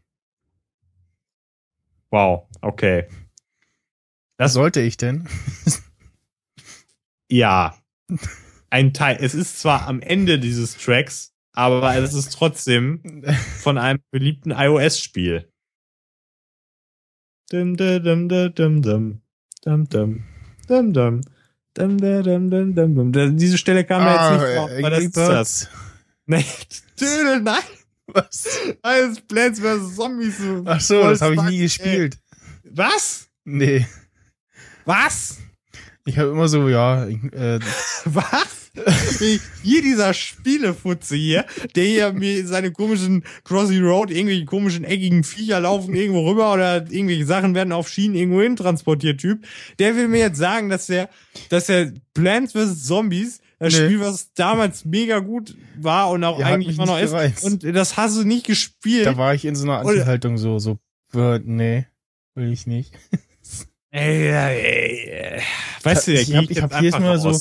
Wow, 2.11 2.49
okay. 2.61 3.07
Was 4.39 4.53
sollte 4.55 4.81
ich 4.81 4.97
denn? 4.97 5.29
Ja. 7.31 7.77
Ein 8.71 8.93
Teil. 8.93 9.19
Es 9.21 9.35
ist 9.35 9.59
zwar 9.61 9.87
am 9.89 10.01
Ende 10.01 10.39
dieses 10.39 10.77
Tracks, 10.77 11.33
aber 11.53 11.97
es 11.97 12.15
ist 12.15 12.33
trotzdem 12.33 13.25
von 13.61 13.79
einem 13.79 14.01
beliebten 14.11 14.53
iOS-Spiel. 14.53 15.51
Dum, 17.51 17.77
dum, 17.77 18.03
dum, 18.03 18.29
dum, 18.29 18.53
dum, 18.55 18.83
dum. 18.83 19.21
Dum, 19.65 19.89
dum. 19.89 20.25
Dum, 20.69 20.93
dum. 20.93 21.21
Dum, 21.75 21.99
dum, 21.99 22.23
dum, 22.23 22.51
dum, 22.51 22.75
dum, 22.75 22.95
dum. 22.95 23.13
Da- 23.13 23.27
Diese 23.29 23.59
Stelle 23.59 23.85
kam 23.85 24.05
mir 24.05 24.13
jetzt 24.13 24.43
nicht 24.43 24.57
vor, 24.57 24.71
aber 24.79 24.91
das 24.91 25.05
ist 25.05 25.17
das. 25.17 25.69
Nee, 26.27 26.45
Dödel, 27.01 27.41
nein, 27.41 27.63
Was? 28.07 28.47
das 28.83 29.09
ist 29.11 29.27
Plants 29.29 29.59
vs. 29.61 29.97
Zombies. 29.97 30.41
Ach 30.65 30.81
so, 30.81 31.03
das 31.03 31.21
habe 31.23 31.35
ich 31.35 31.43
nie 31.43 31.59
gespielt. 31.59 32.19
Was? 32.65 33.29
Nee. 33.45 33.87
Was? 34.85 35.39
Ich 36.07 36.19
habe 36.19 36.31
immer 36.31 36.49
so, 36.49 36.69
ja, 36.69 37.07
äh, 37.07 37.59
Was? 38.05 38.61
hier 39.65 39.83
dieser 39.83 40.15
Spielefutze 40.15 41.17
hier, 41.17 41.45
der 41.75 41.85
hier 41.85 42.13
mir 42.13 42.47
seine 42.47 42.71
komischen 42.71 43.25
Crossy 43.45 43.79
Road, 43.79 44.11
irgendwelche 44.13 44.45
komischen 44.45 44.85
eckigen 44.85 45.25
Viecher 45.25 45.59
laufen 45.61 45.93
irgendwo 45.95 46.29
rüber 46.29 46.53
oder 46.55 46.77
irgendwelche 46.91 47.27
Sachen 47.27 47.55
werden 47.57 47.73
auf 47.73 47.89
Schienen 47.89 48.15
irgendwo 48.15 48.43
hin 48.43 48.55
transportiert, 48.57 49.21
Typ. 49.21 49.45
Der 49.81 49.97
will 49.97 50.07
mir 50.09 50.21
jetzt 50.21 50.39
sagen, 50.39 50.69
dass 50.69 50.87
der, 50.87 51.11
dass 51.49 51.67
der 51.67 51.93
Plants 52.15 52.53
vs. 52.53 52.85
Zombies, 52.85 53.41
das 53.59 53.75
Nee. 53.75 53.87
Spiel, 53.87 54.01
was 54.01 54.33
damals 54.35 54.85
mega 54.85 55.19
gut 55.19 55.57
war 55.77 56.11
und 56.11 56.23
auch 56.25 56.39
Ja, 56.39 56.47
eigentlich 56.47 56.77
immer 56.77 56.87
noch 56.87 56.99
ist, 57.01 57.11
gereizt. 57.11 57.45
und 57.45 57.65
das 57.65 57.97
hast 57.97 58.17
du 58.17 58.25
nicht 58.25 58.47
gespielt. 58.47 59.05
da 59.05 59.17
war 59.17 59.35
ich 59.35 59.45
in 59.45 59.57
so 59.57 59.65
einer 59.65 59.81
Anti-Haltung 59.81 60.39
so, 60.39 60.59
so, 60.61 60.79
äh, 61.15 61.41
nee, 61.45 61.87
will 62.37 62.53
ich 62.53 62.67
nicht. 62.69 62.93
Ey, 63.91 64.29
ey, 64.29 65.09
ey. 65.09 65.43
Weißt 65.83 66.07
du, 66.07 66.13
ich 66.13 66.35
habe 66.35 66.47
geht 66.47 66.57
ich 66.59 66.63
hab 66.63 66.73
jetzt 66.73 66.83
jedes 66.83 67.01
Mal 67.01 67.19
so 67.19 67.37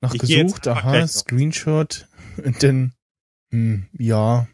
nach 0.00 0.14
Ich 0.14 0.20
gesucht, 0.20 0.68
aha. 0.68 1.06
Screenshot 1.06 2.06
und 2.44 2.62
dann, 2.62 2.92
hm, 3.50 3.86
ja, 3.98 4.46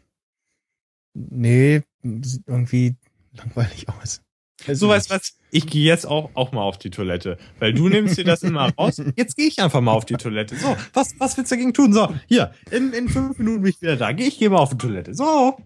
nee, 1.13 1.83
sieht 2.03 2.43
irgendwie 2.47 2.95
langweilig 3.33 3.87
aus. 3.89 4.21
Also 4.67 4.87
So 4.87 4.93
du 4.93 5.09
was, 5.09 5.37
ich 5.51 5.67
gehe 5.67 5.85
jetzt 5.85 6.07
auch, 6.07 6.31
auch 6.33 6.51
mal 6.51 6.63
auf 6.63 6.79
die 6.79 6.89
Toilette, 6.89 7.37
weil 7.59 7.73
du 7.73 7.87
nimmst 7.87 8.17
dir 8.17 8.23
das 8.23 8.41
immer 8.41 8.73
raus. 8.73 8.99
Jetzt 9.15 9.35
gehe 9.35 9.47
ich 9.47 9.59
einfach 9.59 9.81
mal 9.81 9.91
auf 9.91 10.05
die 10.05 10.15
Toilette. 10.15 10.55
So, 10.55 10.75
was, 10.93 11.13
was 11.19 11.37
willst 11.37 11.51
du 11.51 11.55
dagegen 11.55 11.73
tun? 11.73 11.93
So, 11.93 12.13
hier, 12.27 12.53
in, 12.71 12.91
in 12.93 13.07
fünf 13.07 13.37
Minuten 13.37 13.61
bin 13.61 13.69
ich 13.69 13.81
wieder 13.81 13.95
da. 13.95 14.11
Geh, 14.11 14.27
ich 14.27 14.39
gehe 14.39 14.49
mal 14.49 14.57
auf 14.57 14.71
die 14.71 14.77
Toilette. 14.77 15.13
So, 15.13 15.57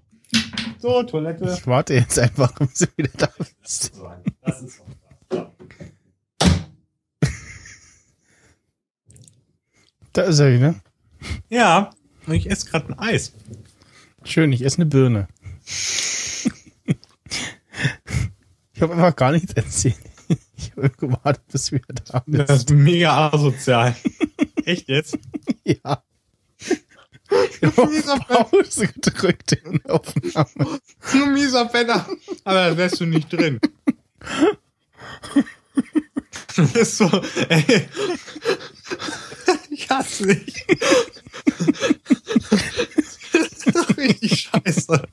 so, 0.80 1.03
Toilette. 1.03 1.56
Ich 1.57 1.65
warte 1.65 1.93
jetzt 1.93 2.19
einfach, 2.19 2.53
bis 2.60 2.73
du 2.73 2.85
wieder 2.98 3.11
da 3.18 3.30
bist. 3.38 3.93
Das 4.41 4.61
ist 4.61 4.77
so. 4.77 4.84
Da 10.14 10.23
ist 10.23 10.39
er 10.39 10.53
wieder. 10.53 10.76
Ja, 11.49 11.91
und 12.27 12.34
ich 12.34 12.49
esse 12.52 12.65
gerade 12.69 12.89
ein 12.89 12.99
Eis. 12.99 13.31
Schön, 14.23 14.52
ich 14.52 14.64
esse 14.65 14.77
eine 14.77 14.88
Birne. 14.88 15.27
ich 18.73 18.81
habe 18.81 18.93
einfach 18.93 19.15
gar 19.15 19.31
nichts 19.31 19.53
erzählt. 19.53 19.95
Ich 20.57 20.72
habe 20.76 20.89
gewartet, 20.91 21.48
bis 21.48 21.68
du 21.68 21.76
wieder 21.76 21.93
da 22.06 22.23
bist. 22.26 22.49
Das 22.49 22.57
ist 22.60 22.72
mega 22.72 23.30
asozial. 23.30 23.95
Echt 24.65 24.89
jetzt? 24.89 25.18
Ja. 25.64 26.03
Ich 26.60 27.60
Du 27.61 27.77
habe 27.77 27.91
mieser 27.91 28.19
Pause 28.19 28.88
gedrückt 28.88 29.53
in 29.53 29.80
der 29.85 29.93
Aufnahme. 29.93 30.80
Du 31.11 31.26
mieser 31.27 31.65
Penner. 31.65 32.06
Aber 32.43 32.69
da 32.69 32.77
wärst 32.77 32.99
du 32.99 33.06
nicht 33.06 33.31
drin. 33.31 33.60
Du 36.56 36.68
bist 36.68 36.98
so, 36.98 37.10
ey. 37.48 37.88
Ich 39.69 39.89
hasse 39.89 40.27
dich. 40.27 40.65
Das 43.31 43.52
ist 43.53 43.76
doch 43.76 43.98
richtig 43.98 44.49
scheiße. 44.52 45.07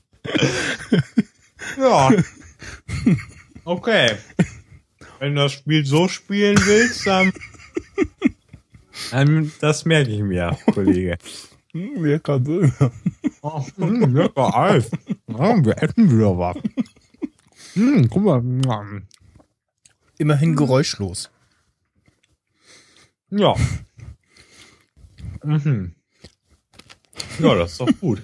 Ja. 1.77 2.11
Okay. 3.63 4.17
Wenn 5.19 5.35
du 5.35 5.43
das 5.43 5.53
Spiel 5.53 5.85
so 5.85 6.07
spielen 6.09 6.57
willst, 6.65 7.07
dann, 7.07 7.31
dann 9.11 9.51
das 9.61 9.85
merke 9.85 10.11
ich 10.11 10.21
mir, 10.21 10.57
Kollege. 10.73 11.17
Hm, 11.71 12.03
lecker 12.03 12.39
Burger. 12.39 12.91
Oh, 13.41 13.63
lecker 13.77 14.57
Eis. 14.57 14.89
Ja, 15.27 15.63
wir 15.63 15.81
essen 15.81 16.11
wieder 16.11 16.37
was. 16.37 16.57
Mm, 17.75 18.05
guck 18.09 18.23
mal. 18.23 18.41
Immerhin 20.19 20.55
geräuschlos. 20.55 21.31
Ja. 23.31 23.55
Mhm. 25.43 25.95
Ja, 27.39 27.55
das 27.55 27.71
ist 27.71 27.79
doch 27.81 27.89
gut. 27.99 28.21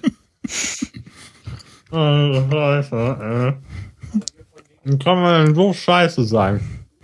Scheiße, 1.90 3.58
äh. 4.86 4.96
Kann 4.98 5.20
man 5.20 5.46
denn 5.46 5.54
so 5.54 5.72
scheiße 5.72 6.24
sein? 6.24 6.60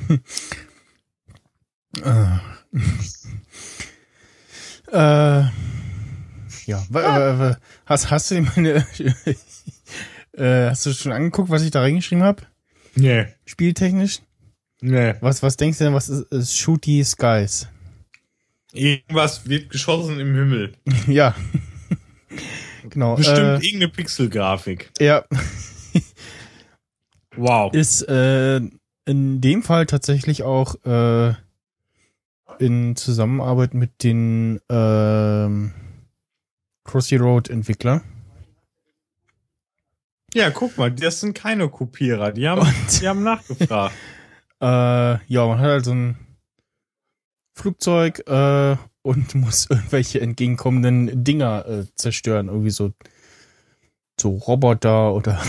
Äh, 4.93 5.45
ja, 6.67 6.85
wa- 6.91 7.57
hast, 7.87 8.11
hast 8.11 8.31
du 8.31 8.41
meine, 8.43 8.87
äh, 10.33 10.69
hast 10.71 10.87
du 10.87 10.93
schon 10.93 11.13
angeguckt, 11.13 11.51
was 11.51 11.63
ich 11.63 11.71
da 11.71 11.81
reingeschrieben 11.81 12.25
habe? 12.25 12.43
Nee, 12.95 13.27
Spieltechnisch? 13.47 14.21
Nee. 14.83 15.15
Was, 15.21 15.43
was 15.43 15.57
denkst 15.57 15.79
du 15.79 15.85
denn, 15.85 15.95
was 15.95 16.09
ist, 16.11 16.31
ist 16.33 16.59
Shooty 16.59 17.03
Skies? 17.05 17.67
Irgendwas 18.73 19.49
wird 19.49 19.71
geschossen 19.71 20.21
im 20.21 20.35
Himmel. 20.35 20.73
ja. 21.07 21.35
genau. 22.91 23.17
Bestimmt 23.17 23.39
Äh, 23.39 23.55
irgendeine 23.67 23.89
Pixelgrafik. 23.89 24.91
ja, 25.01 25.25
Wow. 27.37 27.73
ist 27.73 28.03
äh, 28.09 28.61
in 29.07 29.41
dem 29.41 29.63
Fall 29.63 29.87
tatsächlich 29.87 30.43
auch 30.43 30.75
äh, 30.85 31.33
in 32.59 32.95
Zusammenarbeit 32.95 33.73
mit 33.73 34.03
den 34.03 34.61
ähm, 34.69 35.73
Crossy 36.85 37.17
Road 37.17 37.49
Entwickler. 37.49 38.03
Ja, 40.35 40.51
guck 40.51 40.79
mal, 40.79 40.91
das 40.91 41.21
sind 41.21 41.35
keine 41.35 41.69
Kopierer. 41.69 42.33
Die 42.33 42.49
haben, 42.49 42.67
die 43.01 43.09
haben 43.09 43.23
nachgefragt. 43.23 43.95
Äh, 44.63 45.19
ja, 45.27 45.47
man 45.47 45.59
hat 45.59 45.67
halt 45.67 45.85
so 45.85 45.93
ein 45.93 46.17
Flugzeug 47.55 48.23
äh, 48.29 48.77
und 49.03 49.35
muss 49.35 49.67
irgendwelche 49.69 50.21
entgegenkommenden 50.21 51.25
Dinger 51.25 51.67
äh, 51.67 51.85
zerstören. 51.97 52.47
Irgendwie 52.47 52.71
so, 52.71 52.93
so 54.21 54.31
Roboter 54.31 55.15
oder 55.15 55.43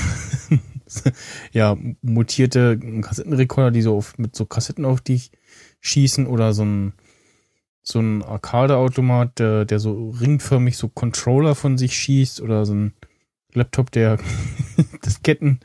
ja, 1.51 1.77
mutierte 2.01 2.79
Kassettenrekorder, 3.01 3.69
die 3.69 3.83
so 3.83 3.95
auf, 3.95 4.17
mit 4.17 4.35
so 4.35 4.45
Kassetten 4.45 4.83
auf 4.83 4.99
dich 5.01 5.31
schießen 5.81 6.25
oder 6.25 6.53
so 6.53 6.65
ein 6.65 6.93
so 7.85 7.99
ein 7.99 8.23
Arcade-Automat, 8.23 9.39
der, 9.39 9.65
der 9.65 9.77
so 9.77 10.11
ringförmig 10.11 10.77
so 10.77 10.87
Controller 10.87 11.53
von 11.53 11.77
sich 11.77 11.97
schießt 11.97 12.39
oder 12.39 12.65
so 12.65 12.73
ein 12.73 12.93
Laptop, 13.53 13.91
der 13.91 14.19
Disketten 15.05 15.59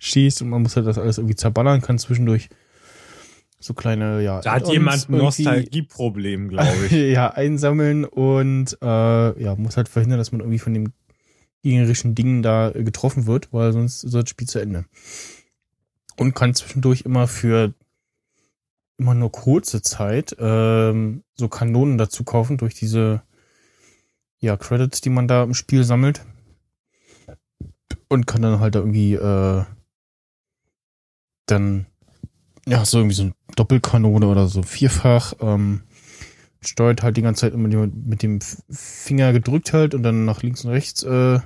schießt 0.00 0.42
und 0.42 0.48
man 0.48 0.62
muss 0.62 0.74
halt 0.74 0.88
das 0.88 0.98
alles 0.98 1.18
irgendwie 1.18 1.36
zerballern 1.36 1.80
kann 1.80 1.96
zwischendurch. 1.96 2.48
So 3.62 3.74
kleine, 3.74 4.22
ja. 4.22 4.40
Da 4.40 4.54
hat 4.54 4.68
jemand 4.68 5.10
ein 5.10 5.18
Nostalgieproblem, 5.18 6.48
glaube 6.48 6.86
ich. 6.86 6.92
ja, 7.12 7.30
einsammeln 7.30 8.06
und 8.06 8.78
äh, 8.80 9.42
ja, 9.42 9.54
muss 9.56 9.76
halt 9.76 9.90
verhindern, 9.90 10.18
dass 10.18 10.32
man 10.32 10.40
irgendwie 10.40 10.58
von 10.58 10.72
dem 10.72 10.92
gegnerischen 11.62 12.14
Dingen 12.14 12.42
da 12.42 12.70
äh, 12.70 12.82
getroffen 12.82 13.26
wird, 13.26 13.52
weil 13.52 13.72
sonst 13.72 14.02
ist 14.02 14.14
das 14.14 14.30
Spiel 14.30 14.48
zu 14.48 14.60
Ende. 14.60 14.86
Und 16.16 16.34
kann 16.34 16.54
zwischendurch 16.54 17.02
immer 17.02 17.28
für 17.28 17.74
immer 18.96 19.14
nur 19.14 19.30
kurze 19.30 19.82
Zeit 19.82 20.36
ähm, 20.38 21.22
so 21.34 21.48
Kanonen 21.48 21.98
dazu 21.98 22.24
kaufen 22.24 22.56
durch 22.56 22.74
diese 22.74 23.22
ja, 24.38 24.56
Credits, 24.56 25.02
die 25.02 25.10
man 25.10 25.28
da 25.28 25.42
im 25.42 25.54
Spiel 25.54 25.84
sammelt. 25.84 26.24
Und 28.08 28.26
kann 28.26 28.42
dann 28.42 28.58
halt 28.58 28.74
da 28.74 28.80
irgendwie 28.80 29.14
äh, 29.14 29.64
dann 31.46 31.86
ja, 32.66 32.84
so 32.84 32.98
irgendwie 32.98 33.14
so 33.16 33.22
eine 33.24 33.32
Doppelkanone 33.56 34.26
oder 34.26 34.46
so 34.48 34.62
vierfach, 34.62 35.34
ähm, 35.40 35.82
steuert 36.60 37.02
halt 37.02 37.16
die 37.16 37.22
ganze 37.22 37.42
Zeit 37.42 37.54
immer 37.54 37.68
mit 37.86 38.22
dem 38.22 38.40
Finger 38.70 39.32
gedrückt 39.32 39.72
halt 39.72 39.94
und 39.94 40.02
dann 40.02 40.24
nach 40.24 40.42
links 40.42 40.64
und 40.64 40.70
rechts 40.70 41.02
äh, 41.02 41.40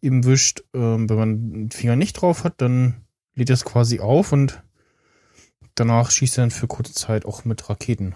eben 0.00 0.24
wischt. 0.24 0.62
Ähm, 0.72 1.08
wenn 1.10 1.16
man 1.16 1.52
den 1.52 1.70
Finger 1.70 1.96
nicht 1.96 2.14
drauf 2.14 2.44
hat, 2.44 2.60
dann 2.60 3.04
lädt 3.34 3.50
das 3.50 3.64
quasi 3.64 4.00
auf 4.00 4.32
und 4.32 4.62
danach 5.74 6.10
schießt 6.10 6.38
er 6.38 6.42
dann 6.42 6.50
für 6.50 6.66
kurze 6.68 6.92
Zeit 6.94 7.24
auch 7.24 7.44
mit 7.44 7.68
Raketen. 7.68 8.14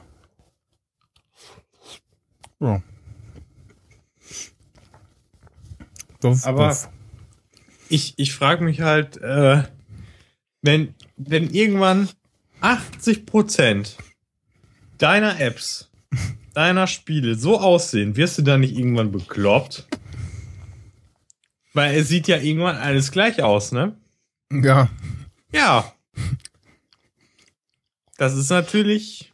Ja. 2.60 2.80
Duff, 6.20 6.46
Aber- 6.46 6.68
duff. 6.68 6.88
ich, 7.88 8.14
ich 8.18 8.34
frage 8.34 8.64
mich 8.64 8.80
halt, 8.80 9.16
äh, 9.18 9.64
wenn, 10.62 10.94
wenn 11.16 11.50
irgendwann 11.50 12.08
80 12.60 13.26
Prozent 13.26 13.96
deiner 14.98 15.40
Apps, 15.40 15.90
deiner 16.54 16.86
Spiele 16.86 17.34
so 17.34 17.60
aussehen, 17.60 18.16
wirst 18.16 18.38
du 18.38 18.42
da 18.42 18.58
nicht 18.58 18.76
irgendwann 18.76 19.12
bekloppt? 19.12 19.86
Weil 21.72 21.96
es 21.96 22.08
sieht 22.08 22.28
ja 22.28 22.38
irgendwann 22.38 22.76
alles 22.76 23.10
gleich 23.10 23.42
aus, 23.42 23.72
ne? 23.72 23.96
ja, 24.50 24.88
Ja. 25.52 25.92
Das 28.16 28.36
ist 28.36 28.50
natürlich 28.50 29.32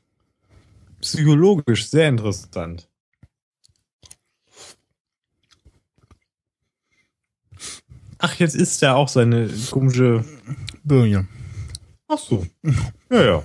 psychologisch 1.00 1.88
sehr 1.88 2.08
interessant. 2.08 2.88
Ach, 8.18 8.34
jetzt 8.36 8.54
isst 8.54 8.82
er 8.82 8.96
auch 8.96 9.08
seine 9.08 9.48
komische 9.70 10.24
Birne. 10.84 11.26
Ach 12.12 12.18
so. 12.18 12.44
Ja, 13.08 13.24
ja. 13.24 13.42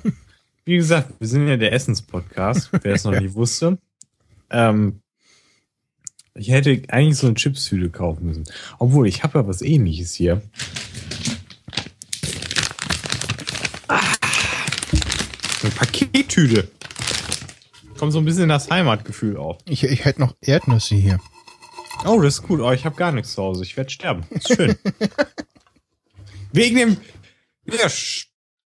Wie 0.65 0.77
gesagt, 0.77 1.13
wir 1.19 1.27
sind 1.27 1.47
ja 1.47 1.55
der 1.55 1.71
Essenspodcast, 1.71 2.71
wer 2.81 2.95
es 2.95 3.03
noch 3.03 3.11
nicht 3.11 3.35
wusste. 3.35 3.77
Ähm, 4.49 5.01
ich 6.33 6.49
hätte 6.49 6.81
eigentlich 6.87 7.17
so 7.17 7.27
eine 7.27 7.35
Chipstüte 7.35 7.91
kaufen 7.91 8.25
müssen. 8.25 8.45
Obwohl, 8.79 9.07
ich 9.07 9.23
habe 9.23 9.37
ja 9.37 9.47
was 9.47 9.61
ähnliches 9.61 10.15
hier. 10.15 10.41
Ah, 13.87 14.01
eine 15.61 15.71
Pakettüte. 15.71 16.71
Kommt 17.99 18.13
so 18.13 18.19
ein 18.19 18.25
bisschen 18.25 18.49
das 18.49 18.71
Heimatgefühl 18.71 19.37
auf. 19.37 19.59
Ich, 19.69 19.83
ich 19.83 20.05
hätte 20.05 20.21
noch 20.21 20.35
Erdnüsse 20.41 20.95
hier. 20.95 21.19
Oh, 22.03 22.19
das 22.19 22.39
ist 22.39 22.41
gut. 22.41 22.61
Oh, 22.61 22.71
ich 22.71 22.83
habe 22.83 22.95
gar 22.95 23.11
nichts 23.11 23.33
zu 23.33 23.43
Hause. 23.43 23.63
Ich 23.63 23.77
werde 23.77 23.91
sterben. 23.91 24.23
Ist 24.31 24.47
schön. 24.55 24.75
Wegen 26.51 26.77
dem 26.77 26.97
ja, 27.67 27.89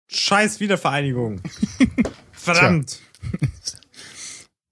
Scheiß 0.08 0.60
Wiedervereinigung. 0.60 1.42
Verdammt. 2.32 3.00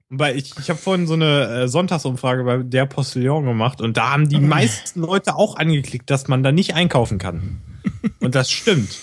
Weil 0.09 0.37
ich, 0.37 0.53
ich 0.59 0.69
habe 0.69 0.79
vorhin 0.79 1.07
so 1.07 1.13
eine 1.15 1.63
äh, 1.63 1.67
Sonntagsumfrage 1.67 2.43
bei 2.43 2.57
der 2.59 2.85
Postillon 2.85 3.43
gemacht 3.45 3.81
und 3.81 3.97
da 3.97 4.11
haben 4.11 4.29
die 4.29 4.39
meisten 4.39 5.01
Leute 5.01 5.35
auch 5.35 5.55
angeklickt, 5.57 6.09
dass 6.09 6.27
man 6.27 6.43
da 6.43 6.51
nicht 6.51 6.73
einkaufen 6.75 7.17
kann. 7.17 7.59
Und 8.19 8.33
das 8.35 8.51
stimmt. 8.51 8.97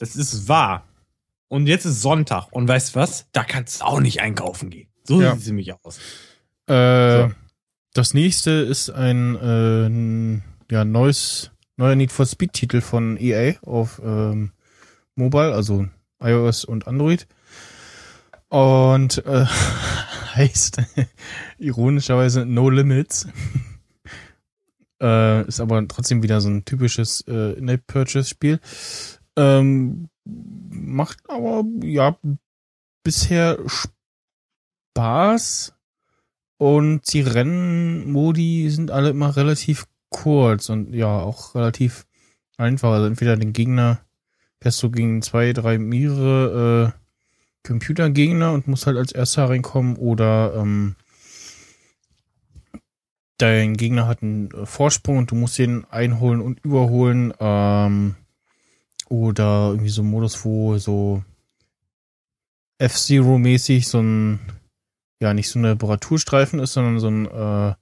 Das 0.00 0.16
ist 0.16 0.48
wahr. 0.48 0.84
Und 1.48 1.66
jetzt 1.68 1.84
ist 1.84 2.02
Sonntag 2.02 2.48
und 2.50 2.66
weißt 2.66 2.96
was? 2.96 3.26
Da 3.32 3.44
kannst 3.44 3.80
du 3.80 3.84
auch 3.84 4.00
nicht 4.00 4.20
einkaufen 4.20 4.70
gehen. 4.70 4.88
So 5.04 5.20
Ja. 5.22 5.32
sieht 5.32 5.42
es 5.42 5.46
nämlich 5.46 5.72
aus. 5.84 5.98
Äh, 6.66 7.22
So. 7.28 7.32
Das 7.92 8.12
nächste 8.14 8.50
ist 8.50 8.90
ein, 8.90 10.42
äh, 10.70 10.74
ja, 10.74 10.84
neues, 10.84 11.52
neuer 11.76 11.94
Need 11.94 12.10
for 12.10 12.26
Speed 12.26 12.52
Titel 12.54 12.80
von 12.80 13.16
EA 13.20 13.54
auf 13.62 14.00
ähm, 14.04 14.50
Mobile, 15.16 15.54
also 15.54 15.86
iOS 16.20 16.64
und 16.64 16.86
Android. 16.86 17.26
Und 18.48 19.24
äh, 19.26 19.46
heißt 20.34 20.82
ironischerweise 21.58 22.44
No 22.46 22.70
Limits. 22.70 23.28
äh, 25.02 25.46
ist 25.46 25.60
aber 25.60 25.86
trotzdem 25.88 26.22
wieder 26.22 26.40
so 26.40 26.48
ein 26.48 26.64
typisches 26.64 27.22
äh, 27.28 27.52
In-App-Purchase-Spiel. 27.58 28.60
Ähm, 29.36 30.08
macht 30.24 31.18
aber 31.28 31.64
ja 31.82 32.16
bisher 33.02 33.58
Spaß. 34.94 35.74
Und 36.56 37.12
die 37.12 37.20
Rennmodi 37.20 38.70
sind 38.70 38.90
alle 38.90 39.10
immer 39.10 39.36
relativ 39.36 39.86
kurz 40.08 40.68
und 40.68 40.94
ja, 40.94 41.18
auch 41.18 41.54
relativ 41.56 42.06
einfach. 42.56 42.92
Also 42.92 43.06
entweder 43.06 43.36
den 43.36 43.52
Gegner 43.52 44.00
fährst 44.64 44.82
du 44.82 44.90
gegen 44.90 45.20
zwei, 45.20 45.52
drei 45.52 45.76
mehrere 45.76 46.94
äh, 46.94 47.68
Computergegner 47.68 48.52
und 48.52 48.66
musst 48.66 48.86
halt 48.86 48.96
als 48.96 49.12
erster 49.12 49.50
reinkommen 49.50 49.96
oder 49.96 50.54
ähm, 50.56 50.96
dein 53.36 53.76
Gegner 53.76 54.06
hat 54.06 54.22
einen 54.22 54.50
äh, 54.52 54.64
Vorsprung 54.64 55.18
und 55.18 55.30
du 55.30 55.34
musst 55.34 55.58
den 55.58 55.84
einholen 55.90 56.40
und 56.40 56.64
überholen. 56.64 57.34
Ähm, 57.38 58.14
oder 59.10 59.68
irgendwie 59.68 59.90
so 59.90 60.00
ein 60.00 60.08
Modus, 60.08 60.46
wo 60.46 60.78
so 60.78 61.22
F-Zero-mäßig 62.78 63.86
so 63.86 64.00
ein 64.00 64.40
ja 65.20 65.34
nicht 65.34 65.50
so 65.50 65.58
ein 65.58 65.66
Reparaturstreifen 65.66 66.58
ist, 66.58 66.72
sondern 66.72 67.00
so 67.00 67.08
ein 67.08 67.26
äh, 67.26 67.74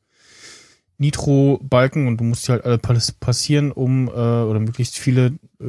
Nitro-Balken 1.02 2.06
und 2.06 2.18
du 2.18 2.24
musst 2.24 2.46
die 2.46 2.52
halt 2.52 2.64
alle 2.64 2.78
pas- 2.78 3.12
passieren, 3.12 3.72
um, 3.72 4.08
äh, 4.08 4.10
oder 4.10 4.60
möglichst 4.60 4.98
viele 4.98 5.38
äh, 5.60 5.64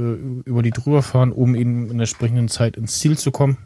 über 0.45 0.61
die 0.61 0.69
drüber 0.69 1.01
fahren, 1.01 1.31
um 1.31 1.55
eben 1.55 1.89
in 1.89 1.97
der 1.97 2.07
entsprechenden 2.07 2.47
Zeit 2.47 2.77
ins 2.77 2.99
Ziel 2.99 3.17
zu 3.17 3.31
kommen. 3.31 3.57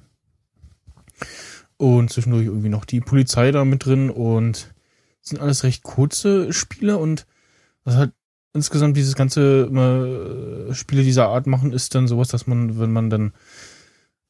Und 1.78 2.12
zwischendurch 2.12 2.46
irgendwie 2.46 2.70
noch 2.70 2.86
die 2.86 3.02
Polizei 3.02 3.52
da 3.52 3.66
mit 3.66 3.86
drin 3.86 4.10
und 4.10 4.74
sind 5.22 5.42
alles 5.42 5.64
recht 5.64 5.84
kurze 5.84 6.52
Spiele 6.54 6.98
und 6.98 7.28
was 7.84 7.96
halt 7.96 8.14
insgesamt 8.54 8.98
dieses 8.98 9.16
ganze 9.16 9.68
immer, 9.70 10.70
äh, 10.70 10.74
Spiele 10.74 11.04
dieser 11.04 11.28
Art 11.28 11.46
machen, 11.48 11.74
ist 11.74 11.94
dann 11.94 12.08
sowas, 12.08 12.30
dass 12.30 12.48
man, 12.48 12.80
wenn 12.80 12.92
man 12.92 13.10
dann 13.10 13.34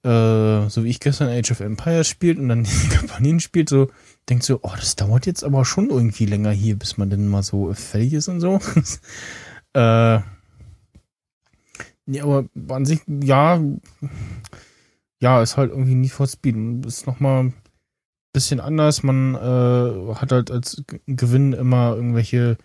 äh, 0.03 0.69
so 0.69 0.84
wie 0.84 0.90
ich 0.90 0.99
gestern 0.99 1.30
Age 1.30 1.52
of 1.52 1.60
Empires 1.60 2.07
spielt 2.07 2.38
und 2.38 2.49
dann 2.49 2.64
die 2.84 2.90
Kampagnen 2.90 3.40
spielt, 3.40 3.69
so 3.69 3.90
denkt 4.30 4.44
so, 4.44 4.60
oh, 4.61 4.74
das 4.76 4.95
dauert 4.95 5.26
jetzt 5.26 5.44
aber 5.44 5.65
schon 5.65 5.90
irgendwie 5.90 6.26
länger 6.26 6.52
hier, 6.52 6.78
bis 6.78 6.98
man 6.98 7.10
denn 7.10 7.28
mal 7.28 7.44
so 7.44 7.74
fertig 7.74 8.14
ist 8.14 8.28
und 8.28 8.40
so. 8.40 8.60
äh, 9.74 10.19
ja, 12.10 12.24
aber 12.24 12.45
an 12.69 12.86
sich, 12.86 13.02
ja, 13.07 13.61
ja, 15.19 15.41
ist 15.41 15.57
halt 15.57 15.72
irgendwie 15.72 15.95
nie 15.95 16.10
for 16.10 16.28
Speed. 16.28 16.86
Ist 16.86 17.07
nochmal 17.07 17.45
ein 17.45 17.53
bisschen 18.34 18.60
anders. 18.60 19.03
Man 19.03 19.36
äh, 19.36 20.15
hat 20.15 20.32
halt 20.32 20.52
als 20.52 20.84
Gewinn 21.06 21.53
immer 21.53 21.95
irgendwelche 21.95 22.57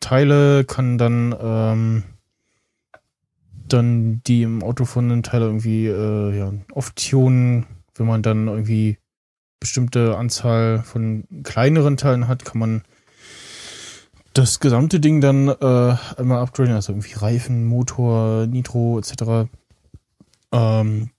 Teile, 0.00 0.64
kann 0.64 0.98
dann 0.98 1.34
ähm, 1.40 2.02
dann 3.68 4.22
die 4.26 4.42
im 4.42 4.62
Auto 4.62 4.84
fundenen 4.84 5.22
Teile 5.22 5.46
irgendwie 5.46 5.86
äh, 5.86 6.38
ja, 6.38 6.52
Optionen, 6.72 7.66
wenn 7.94 8.06
man 8.06 8.22
dann 8.22 8.48
irgendwie 8.48 8.98
bestimmte 9.60 10.16
Anzahl 10.16 10.82
von 10.82 11.24
kleineren 11.42 11.96
Teilen 11.96 12.28
hat, 12.28 12.44
kann 12.44 12.58
man 12.58 12.82
das 14.34 14.60
gesamte 14.60 15.00
Ding 15.00 15.20
dann 15.20 15.48
äh, 15.48 15.96
einmal 16.18 16.42
upgraden, 16.42 16.74
also 16.74 16.92
irgendwie 16.92 17.14
Reifen, 17.14 17.64
Motor, 17.64 18.46
Nitro 18.46 18.98
etc. 18.98 19.48
Ähm, 20.52 21.10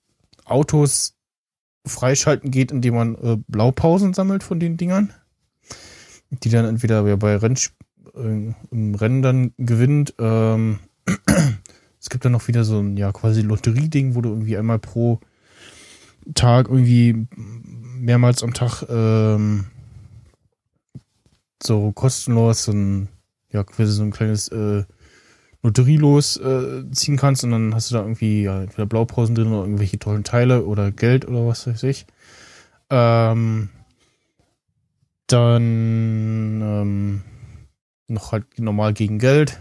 Autos 0.44 1.16
freischalten 1.88 2.52
geht, 2.52 2.72
indem 2.72 2.96
man 2.96 3.16
äh, 3.16 3.38
Blaupausen 3.48 4.14
sammelt 4.14 4.44
von 4.44 4.60
den 4.60 4.78
Dingern, 4.78 5.14
die 6.30 6.50
dann 6.50 6.66
entweder 6.66 7.04
bei 7.18 7.38
Renn, 7.38 7.56
äh, 8.16 8.54
im 8.72 8.96
Rennen 8.96 9.22
dann 9.22 9.54
gewinnt. 9.58 10.14
Ähm, 10.20 10.80
es 12.06 12.10
gibt 12.12 12.24
dann 12.24 12.34
noch 12.34 12.48
wieder 12.48 12.64
so 12.64 12.78
ein 12.80 12.98
ja 12.98 13.12
quasi 13.12 13.42
Lotterieding, 13.42 14.14
wo 14.14 14.22
du 14.22 14.30
irgendwie 14.30 14.58
einmal 14.58 14.78
pro 14.78 15.20
Tag 16.36 16.68
irgendwie 16.70 17.26
mehrmals 17.36 18.44
am 18.44 18.54
Tag 18.54 18.84
ähm, 18.88 19.66
so 21.64 21.92
kostenlos 21.94 22.66
so 22.66 22.74
ein 22.74 23.08
ja 23.52 23.64
quasi 23.64 23.94
so 23.94 24.04
ein 24.04 24.12
kleines 24.12 24.50
äh, 24.50 24.84
Lotterielos 25.64 26.38
äh, 26.38 26.84
ziehen 26.92 27.18
kannst 27.18 27.44
und 27.44 27.50
dann 27.50 27.74
hast 27.74 27.90
du 27.90 27.96
da 27.96 28.02
irgendwie 28.02 28.44
ja, 28.44 28.62
entweder 28.62 28.86
Blaupausen 28.86 29.34
drin 29.34 29.48
oder 29.48 29.64
irgendwelche 29.64 29.98
tollen 29.98 30.24
Teile 30.24 30.64
oder 30.66 30.92
Geld 30.92 31.28
oder 31.28 31.48
was 31.48 31.66
weiß 31.66 31.82
ich. 31.82 32.06
Ähm, 32.92 33.70
dann 35.26 36.62
ähm, 36.62 37.22
noch 38.08 38.32
halt 38.32 38.60
normal 38.60 38.94
gegen 38.94 39.18
Geld. 39.18 39.60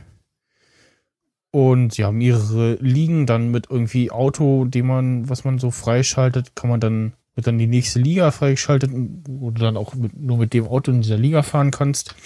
Und 1.55 1.97
ja, 1.99 2.11
mehrere 2.11 2.75
Ligen 2.81 3.27
dann 3.27 3.53
mit 3.53 3.69
irgendwie 3.71 4.11
Auto, 4.11 4.65
dem 4.65 4.89
man, 4.89 5.29
was 5.29 5.45
man 5.45 5.61
so 5.61 5.71
freischaltet, 5.71 6.57
kann 6.57 6.69
man 6.69 6.81
dann, 6.81 7.13
wird 7.37 7.47
dann 7.47 7.59
die 7.59 7.69
nächste 7.69 8.01
Liga 8.01 8.33
freigeschaltet, 8.33 8.91
wo 8.93 9.53
du 9.53 9.63
dann 9.63 9.77
auch 9.77 9.95
mit, 9.95 10.21
nur 10.21 10.39
mit 10.39 10.53
dem 10.53 10.67
Auto 10.67 10.91
in 10.91 11.03
dieser 11.03 11.17
Liga 11.17 11.45
fahren 11.45 11.71
kannst. 11.71 12.17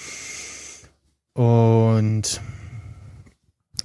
Und 1.34 2.40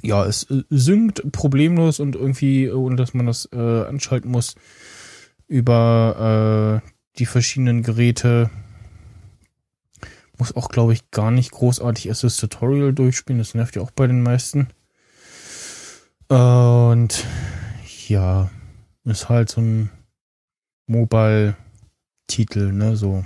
ja, 0.02 0.24
es 0.24 0.50
äh, 0.50 0.64
synkt 0.70 1.30
problemlos 1.34 2.00
und 2.00 2.16
irgendwie, 2.16 2.72
ohne 2.72 2.96
dass 2.96 3.14
man 3.14 3.26
das 3.26 3.50
äh, 3.52 3.58
anschalten 3.58 4.32
muss, 4.32 4.56
über 5.50 6.82
äh, 6.82 6.90
die 7.20 7.26
verschiedenen 7.26 7.84
Geräte. 7.84 8.50
Muss 10.38 10.56
auch, 10.56 10.70
glaube 10.70 10.94
ich, 10.94 11.12
gar 11.12 11.32
nicht 11.32 11.52
großartig 11.52 12.08
erst 12.08 12.24
das 12.24 12.38
Tutorial 12.38 12.94
durchspielen. 12.94 13.40
Das 13.40 13.56
nervt 13.56 13.76
ja 13.76 13.82
auch 13.82 13.92
bei 13.92 14.08
den 14.08 14.24
meisten. 14.24 14.70
Und 16.34 17.28
ja, 18.08 18.50
ist 19.04 19.30
halt 19.30 19.50
so 19.50 19.62
ein 19.62 19.92
Mobile-Titel, 20.88 22.72
ne, 22.72 22.96
so 22.96 23.24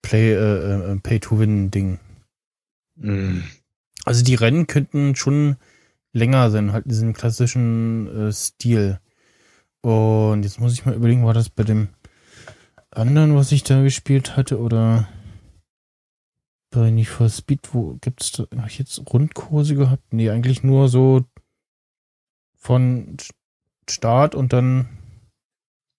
Play, 0.00 0.32
äh, 0.32 0.92
äh, 0.92 0.96
Pay-to-Win-Ding. 1.00 1.98
Mhm. 2.94 3.44
Also 4.06 4.24
die 4.24 4.34
Rennen 4.34 4.66
könnten 4.66 5.16
schon 5.16 5.56
länger 6.14 6.50
sein, 6.50 6.72
halt 6.72 6.86
in 6.86 6.92
diesem 6.92 7.12
klassischen 7.12 8.28
äh, 8.28 8.32
Stil. 8.32 9.00
Und 9.82 10.44
jetzt 10.44 10.60
muss 10.60 10.72
ich 10.72 10.86
mal 10.86 10.94
überlegen, 10.94 11.26
war 11.26 11.34
das 11.34 11.50
bei 11.50 11.64
dem 11.64 11.88
anderen, 12.90 13.36
was 13.36 13.52
ich 13.52 13.64
da 13.64 13.82
gespielt 13.82 14.34
hatte, 14.34 14.58
oder 14.58 15.06
bei 16.72 16.90
Need 16.90 17.06
for 17.06 17.28
Speed, 17.28 17.72
wo 17.72 17.96
gibt's 18.00 18.32
da, 18.32 18.46
hab 18.56 18.66
ich 18.66 18.78
jetzt 18.78 19.00
Rundkurse 19.12 19.76
gehabt? 19.76 20.12
Nee, 20.12 20.30
eigentlich 20.30 20.64
nur 20.64 20.88
so 20.88 21.24
von 22.56 23.16
Start 23.88 24.34
und 24.34 24.52
dann 24.52 24.88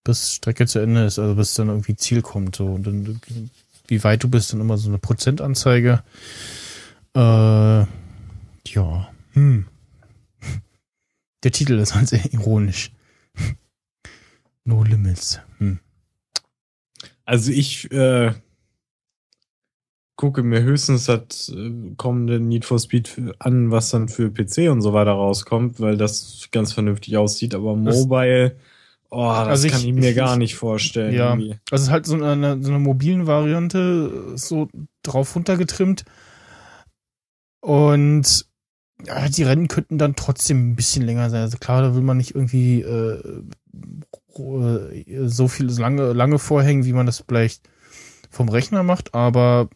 bis 0.03 0.33
Strecke 0.33 0.67
zu 0.67 0.79
Ende 0.79 1.05
ist, 1.05 1.19
also 1.19 1.35
bis 1.35 1.53
dann 1.53 1.69
irgendwie 1.69 1.95
Ziel 1.95 2.21
kommt, 2.21 2.55
so. 2.55 2.65
Und 2.65 2.87
dann, 2.87 3.21
wie 3.87 4.03
weit 4.03 4.23
du 4.23 4.29
bist, 4.29 4.51
dann 4.51 4.59
immer 4.59 4.77
so 4.77 4.89
eine 4.89 4.97
Prozentanzeige. 4.97 6.03
Äh, 7.15 7.19
ja. 7.19 9.13
Hm. 9.33 9.67
Der 11.43 11.51
Titel 11.51 11.79
ist 11.79 11.95
halt 11.95 12.09
sehr 12.09 12.33
ironisch. 12.33 12.91
No 14.65 14.81
Limits. 14.81 15.41
Hm. 15.57 15.81
Also 17.25 17.51
ich 17.51 17.91
äh, 17.91 18.33
gucke 20.15 20.43
mir 20.43 20.61
höchstens 20.61 21.05
das 21.05 21.49
äh, 21.49 21.71
kommende 21.97 22.39
Need 22.39 22.65
for 22.65 22.79
Speed 22.79 23.33
an, 23.39 23.71
was 23.71 23.89
dann 23.89 24.07
für 24.09 24.29
PC 24.31 24.69
und 24.69 24.81
so 24.81 24.93
weiter 24.93 25.11
rauskommt, 25.13 25.79
weil 25.79 25.97
das 25.97 26.47
ganz 26.51 26.71
vernünftig 26.73 27.17
aussieht, 27.17 27.55
aber 27.55 27.75
Mobile, 27.75 28.55
oh, 29.09 29.27
das 29.27 29.47
Also 29.47 29.67
ich- 29.67 29.73
kann 29.73 29.81
ich 29.81 29.93
mir 29.93 30.09
ich- 30.11 30.15
gar 30.15 30.37
nicht 30.37 30.55
vorstellen. 30.55 31.13
Ja, 31.13 31.29
irgendwie. 31.31 31.55
also 31.71 31.81
es 31.81 31.87
ist 31.87 31.91
halt 31.91 32.05
so 32.05 32.15
eine, 32.15 32.61
so 32.61 32.69
eine 32.69 32.79
mobilen 32.79 33.25
Variante, 33.27 34.33
so 34.37 34.67
drauf 35.01 35.35
runtergetrimmt. 35.35 36.05
Und 37.61 38.45
ja, 39.05 39.27
die 39.27 39.43
Rennen 39.43 39.67
könnten 39.67 39.97
dann 39.97 40.15
trotzdem 40.15 40.71
ein 40.71 40.75
bisschen 40.75 41.03
länger 41.05 41.29
sein. 41.29 41.41
Also 41.41 41.57
klar, 41.57 41.81
da 41.81 41.95
will 41.95 42.01
man 42.01 42.17
nicht 42.17 42.35
irgendwie 42.35 42.81
äh, 42.81 43.41
äh, 44.37 45.27
so 45.27 45.47
viel 45.47 45.67
lange, 45.71 46.13
lange 46.13 46.39
vorhängen, 46.39 46.85
wie 46.85 46.93
man 46.93 47.05
das 47.05 47.23
vielleicht 47.27 47.67
vom 48.29 48.49
Rechner 48.49 48.83
macht, 48.83 49.13
aber 49.13 49.69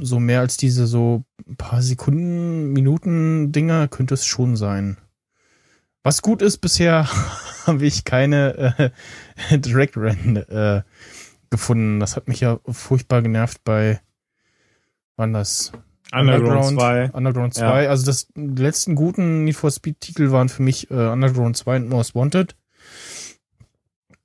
so 0.00 0.20
mehr 0.20 0.40
als 0.40 0.56
diese 0.56 0.86
so 0.86 1.24
ein 1.46 1.56
paar 1.56 1.82
Sekunden, 1.82 2.72
Minuten 2.72 3.52
Dinger 3.52 3.88
könnte 3.88 4.14
es 4.14 4.26
schon 4.26 4.56
sein. 4.56 4.96
Was 6.02 6.22
gut 6.22 6.42
ist, 6.42 6.58
bisher 6.58 7.08
habe 7.66 7.84
ich 7.84 8.04
keine 8.04 8.92
äh, 9.48 9.58
Direct 9.58 9.96
Run 9.96 10.36
äh, 10.36 10.82
gefunden. 11.50 12.00
Das 12.00 12.16
hat 12.16 12.28
mich 12.28 12.40
ja 12.40 12.60
furchtbar 12.66 13.22
genervt 13.22 13.62
bei 13.64 14.00
wann 15.20 15.32
das? 15.34 15.72
Underground 16.12 16.74
2. 16.74 17.10
Underground 17.12 17.54
2. 17.54 17.88
Also 17.88 18.06
das 18.06 18.26
die 18.34 18.62
letzten 18.62 18.96
guten 18.96 19.44
Need 19.44 19.54
for 19.54 19.70
Speed 19.70 20.00
Titel 20.00 20.32
waren 20.32 20.48
für 20.48 20.62
mich 20.62 20.90
äh, 20.90 20.94
Underground 20.94 21.56
2 21.56 21.76
und 21.76 21.88
Most 21.88 22.16
Wanted. 22.16 22.56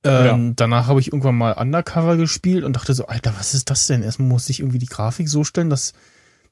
Ähm, 0.05 0.55
Danach 0.55 0.87
habe 0.87 0.99
ich 0.99 1.07
irgendwann 1.07 1.37
mal 1.37 1.53
Undercover 1.53 2.15
gespielt 2.17 2.63
und 2.63 2.73
dachte 2.73 2.93
so, 2.93 3.07
Alter, 3.07 3.33
was 3.37 3.53
ist 3.53 3.69
das 3.69 3.87
denn? 3.87 4.03
Erstmal 4.03 4.29
muss 4.29 4.49
ich 4.49 4.59
irgendwie 4.59 4.77
die 4.77 4.85
Grafik 4.85 5.27
so 5.27 5.43
stellen, 5.43 5.69
dass, 5.69 5.93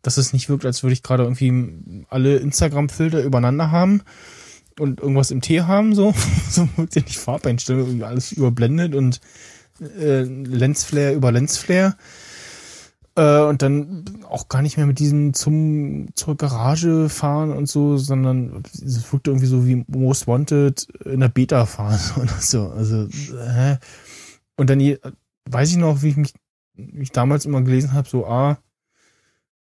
dass 0.02 0.18
es 0.18 0.34
nicht 0.34 0.50
wirkt, 0.50 0.66
als 0.66 0.84
würde 0.84 0.94
ich 0.94 1.04
gerade 1.04 1.24
irgendwie 1.24 2.06
alle 2.10 2.38
Instagram-Filter 2.38 3.22
übereinander 3.22 3.72
haben 3.72 4.02
und 4.80 5.00
irgendwas 5.00 5.32
im 5.32 5.42
Tee 5.42 5.62
haben, 5.62 5.94
so. 5.94 6.14
so 6.50 6.68
wirkt 6.76 6.96
ja 6.96 7.04
nicht 7.04 7.20
Farbeinstellung, 7.20 7.88
irgendwie 7.88 8.06
alles 8.06 8.32
überblendet 8.32 8.96
und 8.96 9.22
äh, 10.00 10.24
Lensflare 10.24 11.14
über 11.14 11.32
Lensflare. 11.32 11.96
Äh, 13.16 13.42
und 13.42 13.62
dann 13.62 14.06
auch 14.28 14.50
gar 14.50 14.62
nicht 14.64 14.78
mehr 14.78 14.88
mit 14.88 14.98
diesem 14.98 15.34
zum 15.34 16.08
zur 16.16 16.36
Garage 16.36 17.10
fahren 17.10 17.52
und 17.52 17.68
so, 17.68 17.98
sondern 17.98 18.64
es 18.74 19.12
wirkte 19.12 19.30
irgendwie 19.30 19.46
so 19.48 19.68
wie 19.68 19.86
Most 19.88 20.28
Wanted 20.28 20.88
in 21.06 21.20
der 21.20 21.30
Beta-Phase 21.30 22.16
oder 22.22 22.40
so. 22.40 22.70
Also, 22.70 23.08
hä? 23.08 23.78
Und 24.58 24.70
dann 24.70 24.80
weiß 25.50 25.72
ich 25.72 25.78
noch, 25.78 26.02
wie 26.02 26.10
ich 26.10 26.18
mich, 26.18 26.34
wie 26.76 27.04
ich 27.04 27.12
damals 27.12 27.46
immer 27.46 27.62
gelesen 27.62 27.94
habe, 27.94 28.10
so, 28.10 28.26
ah, 28.26 28.58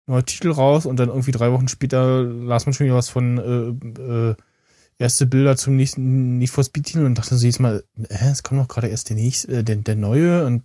neuer 0.07 0.25
Titel 0.25 0.51
raus 0.51 0.85
und 0.85 0.97
dann 0.97 1.09
irgendwie 1.09 1.31
drei 1.31 1.51
Wochen 1.51 1.67
später 1.67 2.23
las 2.23 2.65
man 2.65 2.73
schon 2.73 2.85
wieder 2.85 2.95
was 2.95 3.09
von 3.09 3.37
äh, 3.37 4.01
äh, 4.01 4.35
erste 4.97 5.25
Bilder 5.25 5.57
zum 5.57 5.75
nächsten 5.75 6.37
Need 6.37 6.49
for 6.49 6.63
Speed 6.63 6.85
Titel 6.85 7.05
und 7.05 7.17
dachte 7.17 7.35
so 7.35 7.43
jedes 7.43 7.59
Mal, 7.59 7.83
äh, 8.09 8.31
es 8.31 8.43
kommt 8.43 8.61
doch 8.61 8.67
gerade 8.67 8.87
erst 8.87 9.09
der 9.09 9.15
nächste, 9.15 9.57
äh, 9.57 9.63
der, 9.63 9.77
der 9.77 9.95
neue 9.95 10.45
und 10.45 10.63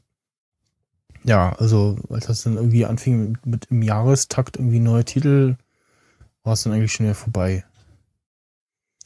Ja, 1.26 1.52
also 1.58 1.98
als 2.08 2.26
das 2.26 2.44
dann 2.44 2.54
irgendwie 2.56 2.86
anfing 2.86 3.32
mit, 3.32 3.46
mit 3.46 3.66
im 3.70 3.82
Jahrestakt 3.82 4.56
irgendwie 4.56 4.78
neue 4.78 5.04
Titel, 5.04 5.56
war 6.44 6.52
es 6.52 6.62
dann 6.62 6.72
eigentlich 6.72 6.92
schon 6.92 7.06
wieder 7.06 7.16
vorbei. 7.16 7.64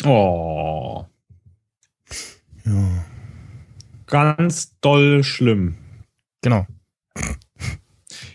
Oh, 0.05 1.05
Ja. 2.65 3.05
ganz 4.07 4.79
doll 4.81 5.25
schlimm. 5.25 5.77
Genau. 6.43 6.67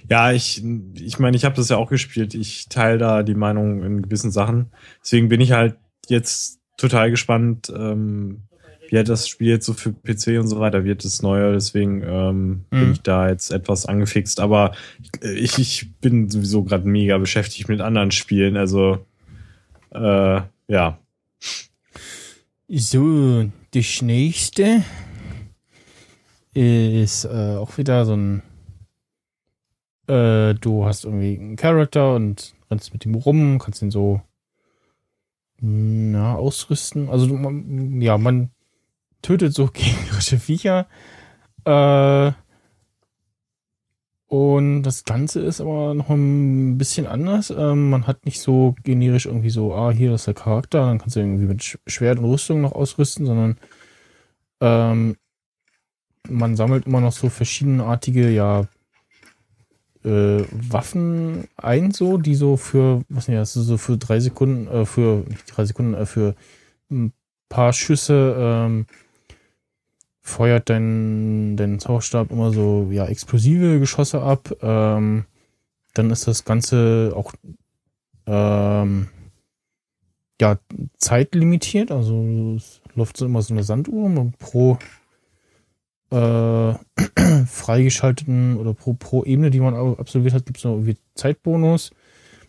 Ja, 0.08 0.32
ich, 0.32 0.64
ich 0.94 1.18
meine, 1.18 1.36
ich 1.36 1.46
habe 1.46 1.56
das 1.56 1.70
ja 1.70 1.78
auch 1.78 1.90
gespielt. 1.90 2.36
Ich 2.36 2.70
teile 2.70 3.00
da 3.00 3.24
die 3.24 3.34
Meinung 3.34 3.82
in 3.84 4.04
gewissen 4.04 4.30
Sachen. 4.30 4.72
Deswegen 5.02 5.30
bin 5.30 5.42
ich 5.42 5.52
halt 5.52 5.78
jetzt 6.08 6.60
total 6.78 7.10
gespannt, 7.10 7.74
ähm, 7.76 8.44
wie 8.90 8.98
halt 8.98 9.10
das 9.10 9.28
Spiel 9.28 9.50
jetzt 9.50 9.66
so 9.66 9.74
für 9.74 9.92
PC 9.94 10.40
und 10.40 10.48
so 10.48 10.60
weiter 10.60 10.84
wird, 10.84 11.04
das 11.06 11.22
Neue. 11.22 11.54
Deswegen 11.54 12.02
ähm, 12.04 12.66
bin 12.70 12.86
Mhm. 12.88 12.92
ich 12.94 13.02
da 13.02 13.30
jetzt 13.30 13.52
etwas 13.52 13.86
angefixt. 13.86 14.40
Aber 14.40 14.74
ich, 15.22 15.58
ich 15.58 15.92
bin 16.00 16.30
sowieso 16.30 16.64
gerade 16.64 16.88
mega 16.88 17.18
beschäftigt 17.18 17.70
mit 17.70 17.82
anderen 17.82 18.12
Spielen. 18.12 18.58
Also, 18.58 19.06
äh, 19.94 20.42
ja. 20.68 21.00
So, 22.68 23.50
das 23.72 24.02
nächste 24.02 24.84
ist 26.54 27.26
äh, 27.26 27.56
auch 27.58 27.78
wieder 27.78 28.06
so 28.06 28.16
ein 28.16 28.42
äh, 30.08 30.54
du 30.56 30.86
hast 30.86 31.04
irgendwie 31.06 31.38
einen 31.38 31.56
Charakter 31.56 32.16
und 32.16 32.54
rennst 32.70 32.94
mit 32.94 33.06
ihm 33.06 33.16
rum, 33.16 33.60
kannst 33.60 33.82
ihn 33.82 33.92
so 33.92 34.22
na, 35.60 36.36
ausrüsten. 36.36 37.10
Also 37.10 37.34
man, 37.36 38.02
ja, 38.02 38.18
man 38.18 38.52
tötet 39.26 39.54
so 39.54 39.68
gegnerische 39.74 40.40
Viecher. 40.40 40.88
Äh, 41.66 42.32
und 44.28 44.84
das 44.84 45.04
Ganze 45.04 45.42
ist 45.42 45.62
aber 45.62 45.94
noch 45.94 46.10
ein 46.10 46.78
bisschen 46.78 47.06
anders. 47.08 47.52
Ähm, 47.56 47.90
man 47.90 48.08
hat 48.08 48.26
nicht 48.26 48.40
so 48.42 48.76
generisch 48.84 49.26
irgendwie 49.26 49.50
so, 49.50 49.74
ah, 49.74 49.92
hier 49.92 50.14
ist 50.14 50.28
der 50.28 50.34
Charakter, 50.34 50.80
dann 50.80 50.98
kannst 50.98 51.16
du 51.16 51.20
irgendwie 51.20 51.46
mit 51.46 51.62
Sch- 51.62 51.78
Schwert 51.88 52.20
und 52.20 52.26
Rüstung 52.26 52.62
noch 52.62 52.74
ausrüsten, 52.74 53.26
sondern 53.26 53.58
ähm, 54.62 55.16
man 56.28 56.56
sammelt 56.56 56.88
immer 56.88 57.02
noch 57.02 57.12
so 57.12 57.30
verschiedenartige, 57.30 58.30
ja, 58.30 58.68
äh, 60.04 60.44
Waffen 60.52 61.48
ein, 61.56 61.92
so, 61.92 62.18
die 62.18 62.36
so 62.36 62.58
für, 62.58 63.04
was 63.10 63.28
nicht, 63.28 63.40
das 63.40 63.54
so 63.54 63.78
für 63.78 63.98
drei 63.98 64.20
Sekunden, 64.20 64.68
äh, 64.68 64.86
für, 64.86 65.24
nicht 65.28 65.46
drei 65.48 65.66
Sekunden, 65.66 65.94
äh, 65.94 66.06
für 66.06 66.36
ein 66.92 67.14
paar 67.48 67.74
Schüsse, 67.74 68.36
ähm, 68.38 68.86
feuert 70.26 70.72
dein, 70.72 71.56
dein 71.56 71.78
Zauberstab 71.80 72.32
immer 72.32 72.52
so, 72.52 72.88
ja, 72.90 73.06
explosive 73.06 73.80
Geschosse 73.80 74.24
ab. 74.24 74.52
Ähm, 74.62 75.26
dann 75.94 76.10
ist 76.10 76.28
das 76.28 76.46
Ganze 76.46 77.14
auch, 77.16 77.34
ähm, 78.26 79.08
ja, 80.42 80.58
zeitlimitiert, 80.98 81.92
also 81.92 82.56
es 82.58 82.82
läuft 82.96 83.18
so 83.18 83.28
immer 83.28 83.44
so 83.44 83.54
eine 83.54 83.64
Sanduhr 83.64 84.06
und 84.06 84.38
pro 84.40 84.80
äh, 86.10 86.74
freigeschalteten 87.46 88.58
oder 88.58 88.74
pro, 88.74 88.94
pro 88.94 89.24
Ebene, 89.24 89.52
die 89.52 89.60
man 89.60 89.76
absolviert 89.76 90.34
hat, 90.34 90.48
gibt 90.48 90.58
es 90.58 90.64
noch 90.64 90.72
irgendwie 90.72 90.98
Zeitbonus. 91.14 91.92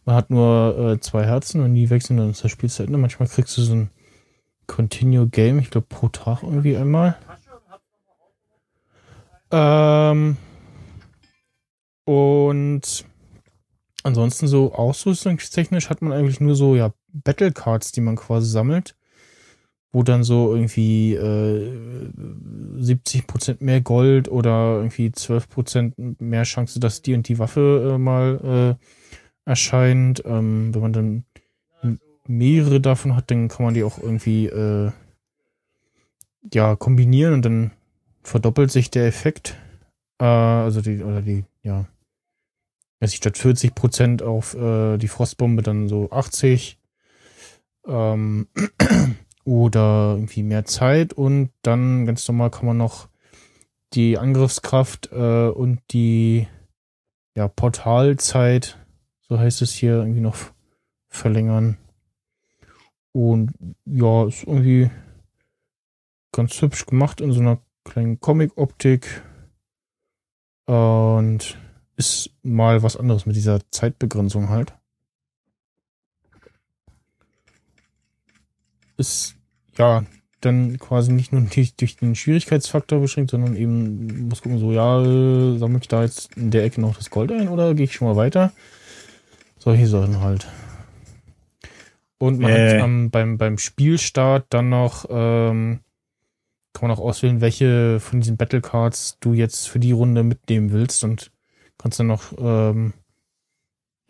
Man 0.06 0.16
hat 0.16 0.30
nur 0.30 0.78
äh, 0.78 1.00
zwei 1.00 1.26
Herzen, 1.26 1.62
wenn 1.62 1.74
die 1.74 1.90
wechseln, 1.90 2.16
dann 2.16 2.30
ist 2.30 2.42
das 2.42 2.50
Spiel 2.50 2.70
zu 2.70 2.84
Ende. 2.84 2.96
Manchmal 2.96 3.28
kriegst 3.28 3.56
du 3.58 3.62
so 3.62 3.74
ein 3.74 3.90
Continue 4.66 5.28
Game, 5.28 5.58
ich 5.58 5.70
glaube 5.70 5.88
pro 5.90 6.08
Tag 6.08 6.42
irgendwie 6.42 6.76
einmal. 6.76 7.16
Ähm, 9.56 10.36
und 12.04 13.04
ansonsten 14.02 14.48
so 14.48 14.74
ausrüstungstechnisch 14.74 15.88
hat 15.88 16.02
man 16.02 16.12
eigentlich 16.12 16.40
nur 16.40 16.54
so 16.54 16.76
ja 16.76 16.92
Battle 17.08 17.52
Cards, 17.52 17.92
die 17.92 18.02
man 18.02 18.16
quasi 18.16 18.50
sammelt, 18.50 18.96
wo 19.92 20.02
dann 20.02 20.24
so 20.24 20.54
irgendwie 20.54 21.14
äh, 21.14 21.72
70% 22.78 23.56
mehr 23.60 23.80
Gold 23.80 24.28
oder 24.28 24.76
irgendwie 24.76 25.08
12% 25.08 26.22
mehr 26.22 26.42
Chance, 26.42 26.78
dass 26.78 27.00
die 27.00 27.14
und 27.14 27.26
die 27.26 27.38
Waffe 27.38 27.94
äh, 27.94 27.98
mal 27.98 28.76
äh, 28.76 29.48
erscheint. 29.48 30.22
Ähm, 30.26 30.74
wenn 30.74 30.82
man 30.82 30.92
dann 30.92 31.24
mehrere 32.26 32.80
davon 32.80 33.16
hat, 33.16 33.30
dann 33.30 33.48
kann 33.48 33.64
man 33.64 33.72
die 33.72 33.84
auch 33.84 33.98
irgendwie 33.98 34.46
äh, 34.48 34.90
ja 36.52 36.76
kombinieren 36.76 37.32
und 37.32 37.44
dann 37.44 37.70
verdoppelt 38.26 38.72
sich 38.72 38.90
der 38.90 39.06
Effekt. 39.06 39.56
Äh, 40.18 40.24
also 40.24 40.80
die, 40.82 41.02
oder 41.02 41.22
die, 41.22 41.44
ja. 41.62 41.86
Also 42.98 43.14
statt 43.14 43.36
40% 43.36 44.22
auf 44.22 44.54
äh, 44.54 44.98
die 44.98 45.08
Frostbombe 45.08 45.62
dann 45.62 45.88
so 45.88 46.10
80. 46.10 46.78
Ähm, 47.86 48.48
oder 49.44 50.14
irgendwie 50.16 50.42
mehr 50.42 50.64
Zeit 50.64 51.12
und 51.12 51.50
dann 51.62 52.04
ganz 52.04 52.26
normal 52.26 52.50
kann 52.50 52.66
man 52.66 52.76
noch 52.76 53.08
die 53.92 54.18
Angriffskraft 54.18 55.10
äh, 55.12 55.48
und 55.48 55.80
die 55.92 56.48
ja, 57.36 57.46
Portalzeit, 57.46 58.76
so 59.20 59.38
heißt 59.38 59.62
es 59.62 59.72
hier, 59.72 59.98
irgendwie 59.98 60.20
noch 60.20 60.36
verlängern. 61.08 61.76
Und 63.12 63.52
ja, 63.84 64.26
ist 64.26 64.42
irgendwie 64.42 64.90
ganz 66.32 66.60
hübsch 66.60 66.86
gemacht 66.86 67.20
in 67.20 67.30
so 67.30 67.40
einer 67.40 67.58
kleinen 67.86 68.20
Comic-Optik. 68.20 69.22
Und 70.66 71.58
ist 71.96 72.30
mal 72.42 72.82
was 72.82 72.96
anderes 72.96 73.24
mit 73.24 73.36
dieser 73.36 73.60
Zeitbegrenzung 73.70 74.48
halt. 74.50 74.74
Ist 78.96 79.36
ja 79.78 80.04
dann 80.40 80.78
quasi 80.78 81.12
nicht 81.12 81.32
nur 81.32 81.42
durch, 81.42 81.74
durch 81.76 81.96
den 81.96 82.14
Schwierigkeitsfaktor 82.14 83.00
beschränkt, 83.00 83.30
sondern 83.30 83.56
eben 83.56 84.28
muss 84.28 84.42
gucken, 84.42 84.58
so, 84.58 84.72
ja, 84.72 85.00
sammle 85.58 85.78
ich 85.80 85.88
da 85.88 86.02
jetzt 86.02 86.36
in 86.36 86.50
der 86.50 86.64
Ecke 86.64 86.80
noch 86.80 86.96
das 86.96 87.10
Gold 87.10 87.32
ein 87.32 87.48
oder 87.48 87.74
gehe 87.74 87.84
ich 87.84 87.94
schon 87.94 88.08
mal 88.08 88.16
weiter? 88.16 88.52
Solche 89.58 89.86
Sachen 89.86 90.20
halt. 90.20 90.46
Und 92.18 92.38
man 92.40 92.50
Äh. 92.52 92.74
hat 92.76 92.82
am, 92.82 93.10
beim, 93.10 93.38
beim 93.38 93.58
Spielstart 93.58 94.46
dann 94.50 94.68
noch, 94.68 95.06
ähm, 95.08 95.80
kann 96.76 96.88
man 96.88 96.98
auch 96.98 97.02
auswählen, 97.02 97.40
welche 97.40 98.00
von 98.00 98.20
diesen 98.20 98.36
Battle 98.36 98.60
Cards 98.60 99.16
du 99.20 99.32
jetzt 99.32 99.66
für 99.66 99.80
die 99.80 99.92
Runde 99.92 100.22
mitnehmen 100.22 100.72
willst 100.72 101.04
und 101.04 101.32
kannst 101.78 101.98
dann 101.98 102.06
noch 102.06 102.34
ähm, 102.38 102.92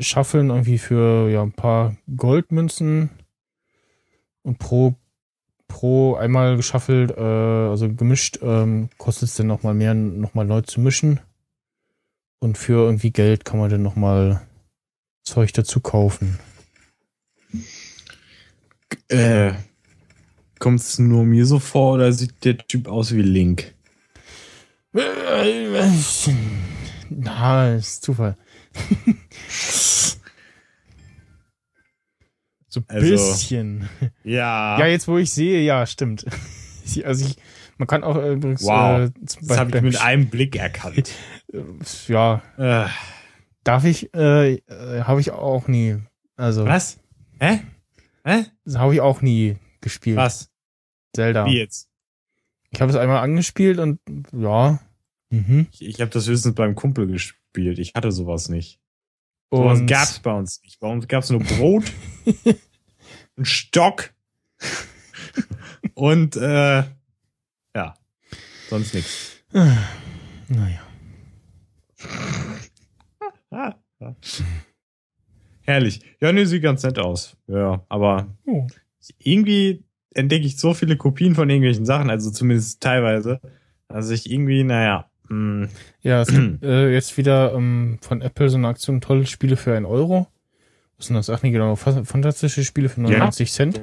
schaffeln 0.01 0.51
irgendwie 0.51 0.79
für 0.79 1.31
ja 1.31 1.43
ein 1.43 1.53
paar 1.53 1.97
Goldmünzen 2.17 3.11
und 4.43 4.59
pro 4.59 4.97
pro 5.69 6.15
einmal 6.17 6.57
geschaffelt, 6.57 7.13
äh, 7.13 7.21
also 7.21 7.93
gemischt, 7.93 8.41
ähm, 8.43 8.89
kostet 8.99 9.29
es 9.29 9.35
dann 9.37 9.47
nochmal 9.47 9.75
mehr, 9.75 9.95
nochmal 9.95 10.45
neu 10.45 10.63
zu 10.63 10.81
mischen. 10.81 11.21
Und 12.39 12.59
für 12.59 12.85
irgendwie 12.85 13.11
Geld 13.11 13.45
kann 13.45 13.59
man 13.59 13.71
dann 13.71 13.83
nochmal 13.83 14.47
Zeug 15.23 15.53
dazu 15.53 15.81
kaufen. 15.81 16.39
Äh, 19.09 19.53
Kommt 20.59 20.81
es 20.81 20.99
nur 20.99 21.25
mir 21.25 21.45
so 21.47 21.59
vor 21.59 21.95
oder 21.95 22.13
sieht 22.13 22.45
der 22.45 22.57
Typ 22.59 22.89
aus 22.89 23.15
wie 23.15 23.23
Link? 23.23 23.75
Na, 27.11 27.75
ist 27.75 28.03
Zufall. 28.03 28.37
so 32.69 32.81
ein 32.81 32.85
Also- 32.89 33.11
bisschen. 33.11 33.89
Ja. 34.25 34.79
Ja, 34.79 34.87
jetzt 34.87 35.09
wo 35.09 35.19
ich 35.19 35.31
sehe, 35.31 35.61
ja, 35.63 35.87
stimmt. 35.87 36.25
Also 37.03 37.27
ich, 37.27 37.37
man 37.79 37.89
kann 37.89 38.05
auch 38.05 38.15
übrigens 38.17 38.63
Wow. 38.63 39.09
äh, 39.09 39.11
das 39.21 39.59
habe 39.59 39.77
ich 39.77 39.83
mit 39.83 40.01
einem 40.01 40.29
Blick 40.29 40.55
erkannt. 40.57 41.11
Ja, 42.09 42.43
äh, 42.59 42.87
darf 43.65 43.85
ich, 43.85 44.13
äh, 44.15 44.55
äh, 44.55 45.03
habe 45.03 45.21
ich 45.21 45.31
auch 45.33 45.67
nie. 45.69 45.97
Also, 46.37 46.65
was? 46.67 46.99
Hä? 47.41 47.61
Hä? 48.25 48.45
habe 48.75 48.95
ich 48.95 49.01
auch 49.01 49.21
nie 49.23 49.57
gespielt. 49.87 50.17
Was? 50.17 50.51
Zelda. 51.15 51.47
Wie 51.47 51.59
jetzt? 51.59 51.89
Ich 52.71 52.81
habe 52.81 52.91
es 52.91 52.97
einmal 52.97 53.19
angespielt 53.19 53.79
und 53.79 54.01
ja. 54.33 54.81
Mhm. 55.31 55.69
Ich, 55.71 55.83
ich 55.85 56.01
habe 56.01 56.11
das 56.11 56.27
höchstens 56.27 56.57
beim 56.57 56.75
Kumpel 56.75 57.07
gespielt. 57.07 57.79
Ich 57.79 57.95
hatte 57.95 58.11
sowas 58.11 58.49
nicht. 58.49 58.81
Sowas 59.53 59.79
Und 59.79 59.87
gab's 59.87 60.19
bei 60.19 60.33
uns 60.33 60.61
nicht. 60.63 60.81
Bei 60.81 60.89
uns 60.89 61.07
gab's 61.07 61.31
nur 61.31 61.39
Brot, 61.41 61.85
einen 63.37 63.45
Stock 63.45 64.13
und 65.95 66.35
äh, 66.37 66.83
ja, 67.77 67.95
sonst 68.69 68.93
nichts. 68.93 69.37
naja. 69.53 70.83
Ja. 73.53 73.77
Herrlich. 75.63 76.01
Ja, 76.21 76.33
nee, 76.33 76.45
sieht 76.45 76.63
ganz 76.63 76.83
nett 76.83 76.99
aus. 76.99 77.37
Ja, 77.47 77.85
aber 77.89 78.37
Oh. 78.47 78.67
Irgendwie 79.19 79.85
entdecke 80.15 80.47
ich 80.47 80.59
so 80.59 80.75
viele 80.75 80.97
Kopien 80.97 81.35
von 81.35 81.49
irgendwelchen 81.51 81.85
Sachen, 81.85 82.11
also 82.11 82.31
zumindest 82.31 82.83
teilweise, 82.83 83.41
dass 83.89 84.11
ich 84.11 84.31
irgendwie, 84.31 84.65
naja, 84.65 85.11
Hm, 85.29 85.69
Ja, 86.03 86.23
es 86.23 86.29
gibt 86.29 86.63
äh, 86.63 86.93
jetzt 86.93 87.17
wieder 87.19 87.53
ähm, 87.55 87.99
von 88.01 88.23
Apple 88.23 88.49
so 88.49 88.57
eine 88.57 88.69
Aktion, 88.69 89.01
tolle 89.01 89.27
Spiele 89.27 89.57
für 89.57 89.75
einen 89.77 89.85
Euro. 89.87 90.29
Was 90.97 91.07
sind 91.07 91.17
das? 91.17 91.29
Ach 91.31 91.43
nee, 91.43 91.51
genau, 91.51 91.75
fa- 91.77 92.05
fantastische 92.05 92.65
Spiele 92.65 92.89
für 92.89 93.01
99 93.03 93.53
Cent. 93.53 93.81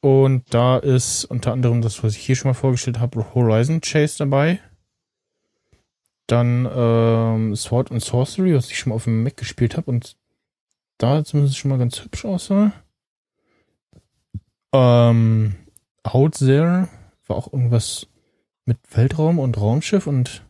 Und 0.00 0.44
da 0.54 0.78
ist 0.78 1.24
unter 1.26 1.52
anderem 1.52 1.82
das, 1.82 2.02
was 2.02 2.14
ich 2.16 2.22
hier 2.24 2.36
schon 2.36 2.48
mal 2.50 2.54
vorgestellt 2.54 3.00
habe, 3.00 3.34
Horizon 3.34 3.80
Chase 3.80 4.18
dabei. 4.18 4.60
Dann 6.26 6.68
ähm, 6.72 7.56
Sword 7.56 7.90
and 7.90 8.02
Sorcery, 8.02 8.54
was 8.54 8.70
ich 8.70 8.78
schon 8.78 8.90
mal 8.90 8.96
auf 8.96 9.04
dem 9.04 9.22
Mac 9.22 9.36
gespielt 9.36 9.76
habe 9.76 9.90
und 9.90 10.16
da 10.98 11.24
zumindest 11.24 11.56
schon 11.58 11.70
mal 11.70 11.78
ganz 11.78 12.02
hübsch 12.02 12.24
aussah. 12.24 12.72
Ähm, 14.72 15.54
Out 16.02 16.34
There 16.38 16.88
war 17.26 17.36
auch 17.36 17.52
irgendwas 17.52 18.06
mit 18.64 18.78
Weltraum 18.94 19.38
und 19.38 19.58
Raumschiff 19.58 20.06
und 20.06 20.44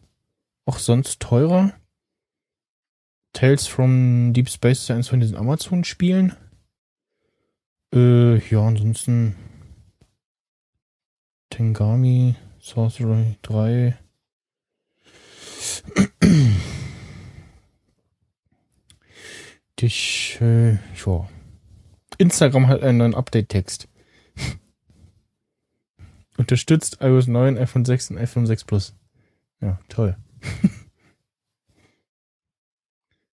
auch 0.66 0.78
sonst 0.78 1.20
teurer. 1.20 1.72
Tales 3.32 3.66
from 3.66 4.32
Deep 4.32 4.48
Space 4.48 4.82
ist 4.82 4.90
eins 4.90 5.08
von 5.08 5.20
diesen 5.20 5.36
Amazon-Spielen. 5.36 6.34
Äh, 7.94 8.38
ja, 8.48 8.66
ansonsten 8.66 9.36
Tengami, 11.50 12.34
Sorcery 12.58 13.36
3. 13.42 13.96
Dich, 19.80 20.38
äh, 20.40 20.72
ja. 20.72 21.28
Instagram 22.18 22.66
hat 22.66 22.82
einen 22.82 22.98
neuen 22.98 23.14
Update-Text. 23.14 23.88
Unterstützt 26.38 26.98
iOS 27.02 27.26
9, 27.26 27.58
iPhone 27.58 27.84
6 27.84 28.12
und 28.12 28.18
iPhone 28.18 28.46
6 28.46 28.64
Plus. 28.64 28.94
Ja, 29.60 29.78
toll. 29.88 30.16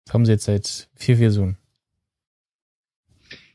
Das 0.06 0.14
haben 0.14 0.26
sie 0.26 0.34
jetzt 0.34 0.44
seit 0.44 0.90
vier 0.96 1.18
Versionen. 1.18 1.58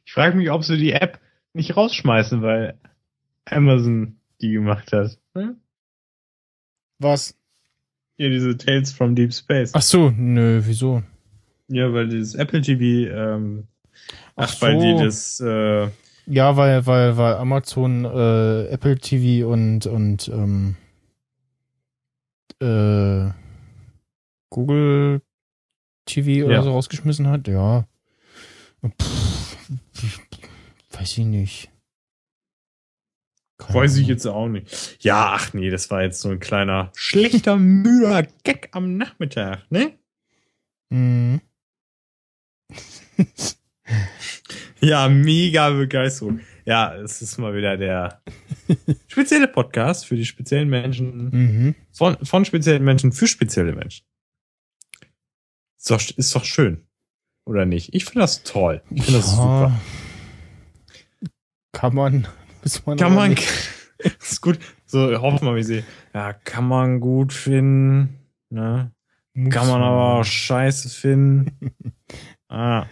Ich 0.06 0.12
frage 0.12 0.34
mich, 0.36 0.50
ob 0.50 0.64
sie 0.64 0.78
die 0.78 0.92
App 0.92 1.20
nicht 1.52 1.76
rausschmeißen, 1.76 2.40
weil 2.40 2.78
Amazon 3.44 4.16
die 4.40 4.52
gemacht 4.52 4.90
hat. 4.92 5.18
Hm? 5.34 5.56
Was? 6.98 7.36
Ja, 8.16 8.28
diese 8.30 8.56
Tales 8.56 8.92
from 8.92 9.14
Deep 9.14 9.34
Space. 9.34 9.72
Ach 9.74 9.82
so, 9.82 10.10
nö, 10.10 10.62
wieso? 10.64 11.02
Ja, 11.68 11.92
weil 11.92 12.08
dieses 12.08 12.34
Apple 12.34 12.62
TV, 12.62 13.12
ähm, 13.12 13.68
ach, 14.34 14.54
Ach 14.56 14.62
weil 14.62 14.80
so. 14.80 14.80
die 14.80 15.04
das, 15.04 15.40
äh, 15.40 15.88
Ja, 16.30 16.56
weil, 16.59 16.84
weil, 16.86 17.16
weil 17.16 17.34
Amazon 17.36 18.05
äh, 18.05 18.66
Apple 18.66 18.98
TV 18.98 19.48
und, 19.50 19.86
und 19.86 20.28
ähm, 20.28 20.76
äh, 22.60 23.30
Google 24.50 25.22
TV 26.05 26.44
oder 26.44 26.56
Ja. 26.56 26.62
so 26.62 26.72
rausgeschmissen 26.72 27.28
hat, 27.28 27.48
ja. 27.48 27.86
Pff, 29.00 29.68
weiß 30.90 31.16
ich 31.18 31.24
nicht. 31.24 31.70
Keine 33.56 33.78
weiß 33.80 33.96
ich 33.96 34.06
jetzt 34.06 34.26
auch 34.26 34.48
nicht. 34.48 35.02
Ja, 35.02 35.32
ach 35.34 35.55
nee, 35.55 35.70
das 35.70 35.90
war 35.90 36.02
jetzt 36.02 36.20
so 36.20 36.28
ein 36.28 36.40
kleiner, 36.40 36.92
schlechter, 36.96 37.56
müder 37.56 38.24
Gag 38.44 38.68
am 38.72 38.98
Nachmittag, 38.98 39.62
ne? 39.70 39.98
Mhm. 40.90 41.40
Ja, 44.81 45.09
mega 45.09 45.70
Begeisterung. 45.70 46.40
Ja, 46.65 46.94
es 46.97 47.23
ist 47.23 47.39
mal 47.39 47.55
wieder 47.55 47.77
der 47.77 48.23
spezielle 49.09 49.48
Podcast 49.48 50.06
für 50.06 50.16
die 50.16 50.27
speziellen 50.27 50.69
Menschen, 50.69 51.31
Mhm. 51.31 51.74
von, 51.93 52.16
von 52.24 52.44
speziellen 52.44 52.85
Menschen 52.85 53.12
für 53.12 53.27
spezielle 53.27 53.73
Menschen. 53.74 54.05
Ist 55.78 55.90
doch, 55.90 56.01
ist 56.16 56.35
doch 56.35 56.44
schön. 56.44 56.86
Oder 57.47 57.65
nicht? 57.65 57.94
Ich 57.94 58.05
finde 58.05 58.20
das 58.20 58.43
toll. 58.43 58.82
Ich 58.90 59.05
finde 59.05 59.20
das 59.20 59.31
super. 59.31 59.81
Kann 61.73 61.94
man. 61.94 62.28
Muss 62.62 62.85
man 62.85 62.98
Kann 62.98 63.15
man, 63.15 63.36
ist 64.20 64.40
gut. 64.43 64.59
So, 64.85 65.20
hoffen 65.20 65.47
wir, 65.47 65.55
wie 65.56 65.62
sie, 65.62 65.85
ja, 66.15 66.32
kann 66.32 66.66
man 66.66 67.01
gut 67.01 67.32
finden, 67.32 68.19
ne? 68.51 68.93
Muss 69.35 69.55
Kann 69.55 69.69
man 69.69 69.82
aber 69.82 70.19
auch 70.20 70.24
scheiße 70.24 70.89
finden. 70.89 71.73
ah, 72.48 72.86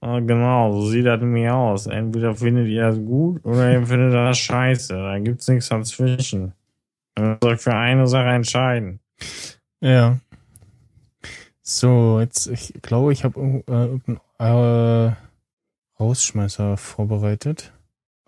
ah, 0.00 0.20
genau, 0.20 0.72
so 0.80 0.88
sieht 0.88 1.06
das 1.06 1.20
nämlich 1.20 1.48
aus. 1.48 1.86
Entweder 1.86 2.34
findet 2.34 2.68
ihr 2.68 2.82
das 2.88 2.96
gut 2.96 3.44
oder 3.44 3.72
ihr 3.72 3.86
findet 3.86 4.12
das 4.14 4.38
scheiße. 4.38 4.94
Da 4.94 5.18
gibt's 5.18 5.48
nichts 5.48 5.68
dazwischen. 5.68 6.52
Ihr 7.18 7.24
müsst 7.24 7.44
euch 7.44 7.60
für 7.60 7.74
eine 7.74 8.06
Sache 8.06 8.28
entscheiden. 8.28 9.00
Ja. 9.80 10.18
So, 11.62 12.18
jetzt, 12.20 12.46
ich 12.48 12.74
glaube, 12.82 13.12
ich 13.12 13.24
habe 13.24 13.38
äh, 13.40 13.72
irgendeinen 13.72 14.20
äh, 14.38 15.12
Rausschmeißer 16.00 16.76
vorbereitet. 16.76 17.72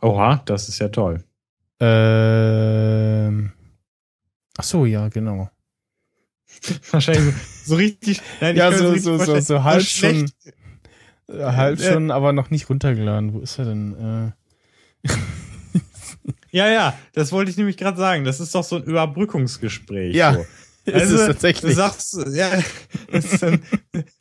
Oha, 0.01 0.43
das 0.44 0.69
ist 0.69 0.78
ja 0.78 0.89
toll. 0.89 1.24
Ähm. 1.81 3.53
Ach 4.59 4.65
so, 4.65 4.85
ja, 4.85 5.09
genau. 5.09 5.51
Wahrscheinlich 6.90 7.35
so, 7.65 7.77
richtig. 7.77 8.20
Nein, 8.40 8.57
Ja, 8.57 8.70
mir 8.70 8.77
so- 8.77 8.97
so- 8.97 9.19
so- 9.19 9.40
so 9.40 9.65
halb 9.65 9.82
schlecht. 9.82 10.35
Halb 11.38 11.80
Äh, 11.80 11.92
schon, 11.92 12.10
aber 12.10 12.32
noch 12.32 12.50
nicht 12.50 12.68
runtergeladen. 12.68 13.34
Wo 13.34 13.40
ist 13.40 13.59
er 13.59 13.64
denn? 13.66 14.32
Äh, 15.04 15.09
Ja, 16.52 16.68
ja, 16.68 16.94
das 17.14 17.32
wollte 17.32 17.50
ich 17.50 17.56
nämlich 17.56 17.78
gerade 17.78 17.96
sagen. 17.96 18.24
Das 18.24 18.38
ist 18.38 18.54
doch 18.54 18.62
so 18.62 18.76
ein 18.76 18.82
Überbrückungsgespräch. 18.84 20.14
Ja, 20.14 20.34
so. 20.34 20.44
ist 20.84 20.94
Also, 20.94 21.16
es 21.16 21.26
tatsächlich. 21.26 21.70
Du 21.72 21.76
sagst, 21.76 22.14
ja, 22.34 22.50
es 23.10 23.32
ist 23.32 23.42
dann, 23.42 23.62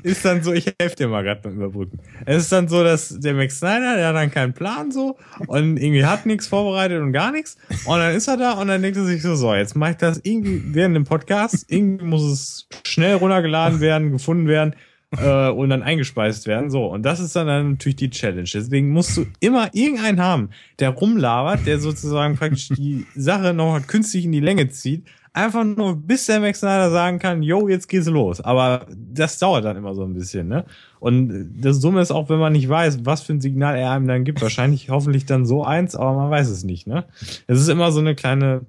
ist 0.02 0.24
dann 0.24 0.42
so, 0.42 0.54
ich 0.54 0.74
helfe 0.80 0.96
dir 0.96 1.08
mal 1.10 1.24
gerade 1.24 1.42
beim 1.42 1.56
Überbrücken. 1.56 2.00
Es 2.26 2.44
ist 2.44 2.52
dann 2.54 2.70
so, 2.70 2.86
dass 2.86 3.20
der 3.20 3.34
Max 3.34 3.58
Snyder, 3.58 3.98
der 3.98 4.08
hat 4.08 4.16
dann 4.16 4.32
keinen 4.32 4.54
Plan 4.54 4.92
so 4.92 5.18
und 5.48 5.76
irgendwie 5.76 6.06
hat 6.06 6.26
nichts 6.26 6.48
vorbereitet 6.48 7.02
und 7.02 7.12
gar 7.12 7.34
nichts. 7.34 7.58
Und 7.86 8.00
dann 8.00 8.16
ist 8.16 8.30
er 8.30 8.38
da 8.38 8.54
und 8.54 8.70
dann 8.70 8.82
denkt 8.82 8.98
er 8.98 9.06
sich 9.06 9.22
so, 9.22 9.36
so, 9.36 9.54
jetzt 9.54 9.76
mache 9.76 9.92
ich 9.92 9.98
das 9.98 10.22
irgendwie 10.24 10.74
während 10.74 10.96
dem 10.96 11.04
Podcast. 11.04 11.66
Irgendwie 11.68 12.06
muss 12.06 12.24
es 12.24 12.68
schnell 12.86 13.16
runtergeladen 13.16 13.82
werden, 13.82 14.14
gefunden 14.14 14.48
werden 14.48 14.74
äh, 15.18 15.50
und 15.50 15.70
dann 15.70 15.84
eingespeist 15.84 16.48
werden. 16.48 16.70
So, 16.70 16.86
und 16.86 17.04
das 17.04 17.20
ist 17.20 17.36
dann, 17.36 17.48
dann 17.48 17.72
natürlich 17.72 17.98
die 17.98 18.10
Challenge. 18.10 18.50
Deswegen 18.52 18.92
musst 18.92 19.18
du 19.18 19.26
immer 19.40 19.70
irgendeinen 19.74 20.22
haben, 20.22 20.50
der 20.80 20.90
rumlabert, 20.92 21.66
der 21.66 21.80
sozusagen 21.80 22.36
praktisch 22.36 22.70
die 22.70 23.06
Sache 23.16 23.54
noch 23.54 23.86
künstlich 23.88 24.26
in 24.26 24.32
die 24.32 24.40
Länge 24.40 24.70
zieht. 24.70 25.06
Einfach 25.34 25.64
nur, 25.64 25.96
bis 25.96 26.26
der 26.26 26.42
Max 26.42 26.60
Snyder 26.60 26.92
sagen 26.92 27.18
kann, 27.18 27.42
yo, 27.42 27.70
jetzt 27.70 27.88
geht's 27.88 28.08
los. 28.08 28.42
Aber 28.42 28.86
das 28.98 29.40
dauert 29.40 29.64
dann 29.64 29.78
immer 29.78 29.96
so 29.96 30.04
ein 30.04 30.14
bisschen, 30.14 30.50
ne? 30.50 30.66
Und 31.00 31.56
das 31.58 31.80
Dumme 31.80 32.02
ist 32.02 32.12
auch, 32.12 32.30
wenn 32.30 32.40
man 32.40 32.52
nicht 32.52 32.68
weiß, 32.68 33.06
was 33.06 33.22
für 33.22 33.34
ein 33.34 33.40
Signal 33.40 33.78
er 33.78 33.92
einem 33.92 34.08
dann 34.08 34.26
gibt. 34.26 34.42
Wahrscheinlich 34.42 34.90
hoffentlich 34.90 35.26
dann 35.26 35.46
so 35.46 35.64
eins, 35.64 35.96
aber 35.96 36.14
man 36.14 36.30
weiß 36.30 36.50
es 36.50 36.66
nicht, 36.66 36.86
ne? 36.86 37.06
Es 37.48 37.62
ist 37.62 37.70
immer 37.70 37.94
so 37.94 38.02
eine 38.02 38.14
kleine, 38.14 38.66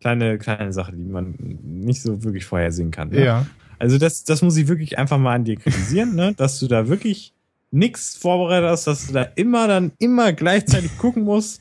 kleine, 0.00 0.36
kleine 0.36 0.74
Sache, 0.74 0.92
die 0.92 1.02
man 1.02 1.34
nicht 1.62 2.02
so 2.02 2.22
wirklich 2.22 2.44
vorhersehen 2.44 2.90
kann. 2.90 3.08
Ne? 3.08 3.24
ja. 3.24 3.46
Also 3.82 3.98
das, 3.98 4.22
das 4.22 4.42
muss 4.42 4.56
ich 4.56 4.68
wirklich 4.68 4.96
einfach 4.96 5.18
mal 5.18 5.34
an 5.34 5.44
dir 5.44 5.56
kritisieren, 5.56 6.14
ne? 6.14 6.34
dass 6.36 6.60
du 6.60 6.68
da 6.68 6.86
wirklich 6.86 7.32
nichts 7.72 8.14
vorbereitet 8.14 8.70
hast, 8.70 8.86
dass 8.86 9.08
du 9.08 9.12
da 9.12 9.22
immer 9.34 9.66
dann 9.66 9.90
immer 9.98 10.32
gleichzeitig 10.32 10.96
gucken 10.98 11.24
musst 11.24 11.60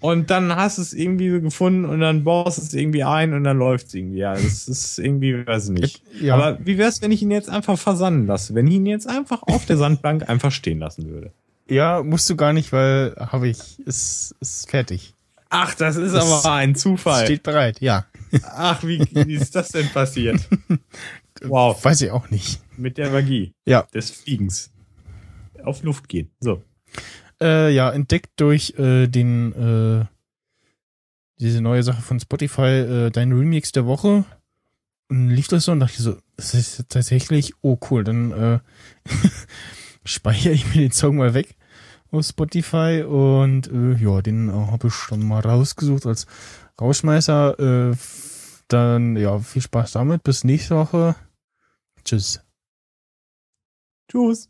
und 0.00 0.30
dann 0.30 0.56
hast 0.56 0.78
du 0.78 0.82
es 0.82 0.94
irgendwie 0.94 1.30
so 1.30 1.42
gefunden 1.42 1.84
und 1.84 2.00
dann 2.00 2.24
baust 2.24 2.56
du 2.56 2.62
es 2.62 2.72
irgendwie 2.72 3.04
ein 3.04 3.34
und 3.34 3.44
dann 3.44 3.58
läuft 3.58 3.88
es 3.88 3.94
irgendwie. 3.94 4.16
Ja, 4.16 4.32
das 4.32 4.66
ist 4.66 4.98
irgendwie, 4.98 5.46
weiß 5.46 5.68
ich 5.68 5.78
nicht. 5.78 6.02
Ja. 6.22 6.36
Aber 6.36 6.58
wie 6.64 6.78
wär's, 6.78 7.02
wenn 7.02 7.12
ich 7.12 7.20
ihn 7.20 7.30
jetzt 7.30 7.50
einfach 7.50 7.78
versanden 7.78 8.26
lasse? 8.26 8.54
Wenn 8.54 8.66
ich 8.66 8.74
ihn 8.74 8.86
jetzt 8.86 9.06
einfach 9.06 9.42
auf 9.42 9.66
der 9.66 9.76
Sandbank 9.76 10.26
einfach 10.26 10.52
stehen 10.52 10.78
lassen 10.78 11.10
würde? 11.10 11.32
ja, 11.68 12.02
musst 12.02 12.30
du 12.30 12.36
gar 12.36 12.54
nicht, 12.54 12.72
weil 12.72 13.14
habe 13.18 13.48
ich. 13.48 13.78
Ist, 13.80 14.34
ist 14.40 14.70
fertig. 14.70 15.14
Ach, 15.50 15.74
das 15.74 15.96
ist 15.96 16.14
Das 16.14 16.24
aber 16.24 16.54
ein 16.54 16.74
Zufall. 16.74 17.24
Steht 17.24 17.42
bereit, 17.42 17.80
ja. 17.80 18.06
Ach, 18.54 18.82
wie, 18.84 19.00
wie 19.12 19.34
ist 19.34 19.54
das 19.54 19.68
denn 19.68 19.88
passiert? 19.88 20.40
Wow. 21.42 21.82
Weiß 21.84 22.00
ich 22.02 22.10
auch 22.10 22.30
nicht. 22.30 22.60
Mit 22.76 22.98
der 22.98 23.10
Magie 23.10 23.54
Ja. 23.66 23.82
des 23.94 24.10
Fliegens. 24.10 24.70
Auf 25.64 25.82
Luft 25.82 26.08
gehen. 26.08 26.30
So. 26.40 26.62
Äh, 27.40 27.72
ja, 27.74 27.90
entdeckt 27.90 28.30
durch 28.40 28.74
äh, 28.78 29.06
den 29.08 29.52
äh, 29.52 30.04
diese 31.40 31.60
neue 31.60 31.82
Sache 31.82 32.02
von 32.02 32.18
Spotify, 32.18 32.62
äh, 33.06 33.10
dein 33.10 33.32
Remix 33.32 33.72
der 33.72 33.86
Woche. 33.86 34.24
Und 35.08 35.30
lief 35.30 35.48
das 35.48 35.64
so 35.64 35.72
und 35.72 35.80
dachte 35.80 35.94
ich 35.96 36.00
so, 36.02 36.16
das 36.36 36.54
ist 36.54 36.84
tatsächlich, 36.88 37.54
oh 37.62 37.78
cool, 37.90 38.04
dann 38.04 38.32
äh, 38.32 38.58
speichere 40.04 40.52
ich 40.52 40.66
mir 40.74 40.82
den 40.82 40.92
Song 40.92 41.16
mal 41.16 41.34
weg 41.34 41.54
auf 42.10 42.24
Spotify 42.26 43.04
und 43.06 43.68
äh, 43.70 43.94
ja, 44.02 44.20
den 44.22 44.50
habe 44.52 44.88
ich 44.88 44.94
dann 45.10 45.20
mal 45.20 45.40
rausgesucht 45.40 46.06
als 46.06 46.26
Rausschmeißer. 46.80 47.94
Dann 48.68 49.16
ja, 49.16 49.38
viel 49.38 49.62
Spaß 49.62 49.92
damit. 49.92 50.22
Bis 50.22 50.44
nächste 50.44 50.76
Woche. 50.76 51.14
Tschüss. 52.08 52.40
Tschüss. 54.10 54.48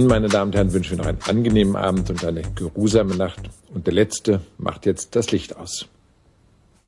Ihnen, 0.00 0.08
meine 0.08 0.28
Damen 0.28 0.50
und 0.50 0.56
Herren, 0.56 0.72
wünschen 0.72 0.92
wir 0.92 0.98
noch 0.98 1.06
einen 1.06 1.20
angenehmen 1.28 1.76
Abend 1.76 2.08
und 2.08 2.24
eine 2.24 2.40
geruhsame 2.54 3.16
Nacht. 3.16 3.50
Und 3.74 3.86
der 3.86 3.92
Letzte 3.92 4.40
macht 4.56 4.86
jetzt 4.86 5.14
das 5.14 5.30
Licht 5.30 5.58
aus. 5.58 5.89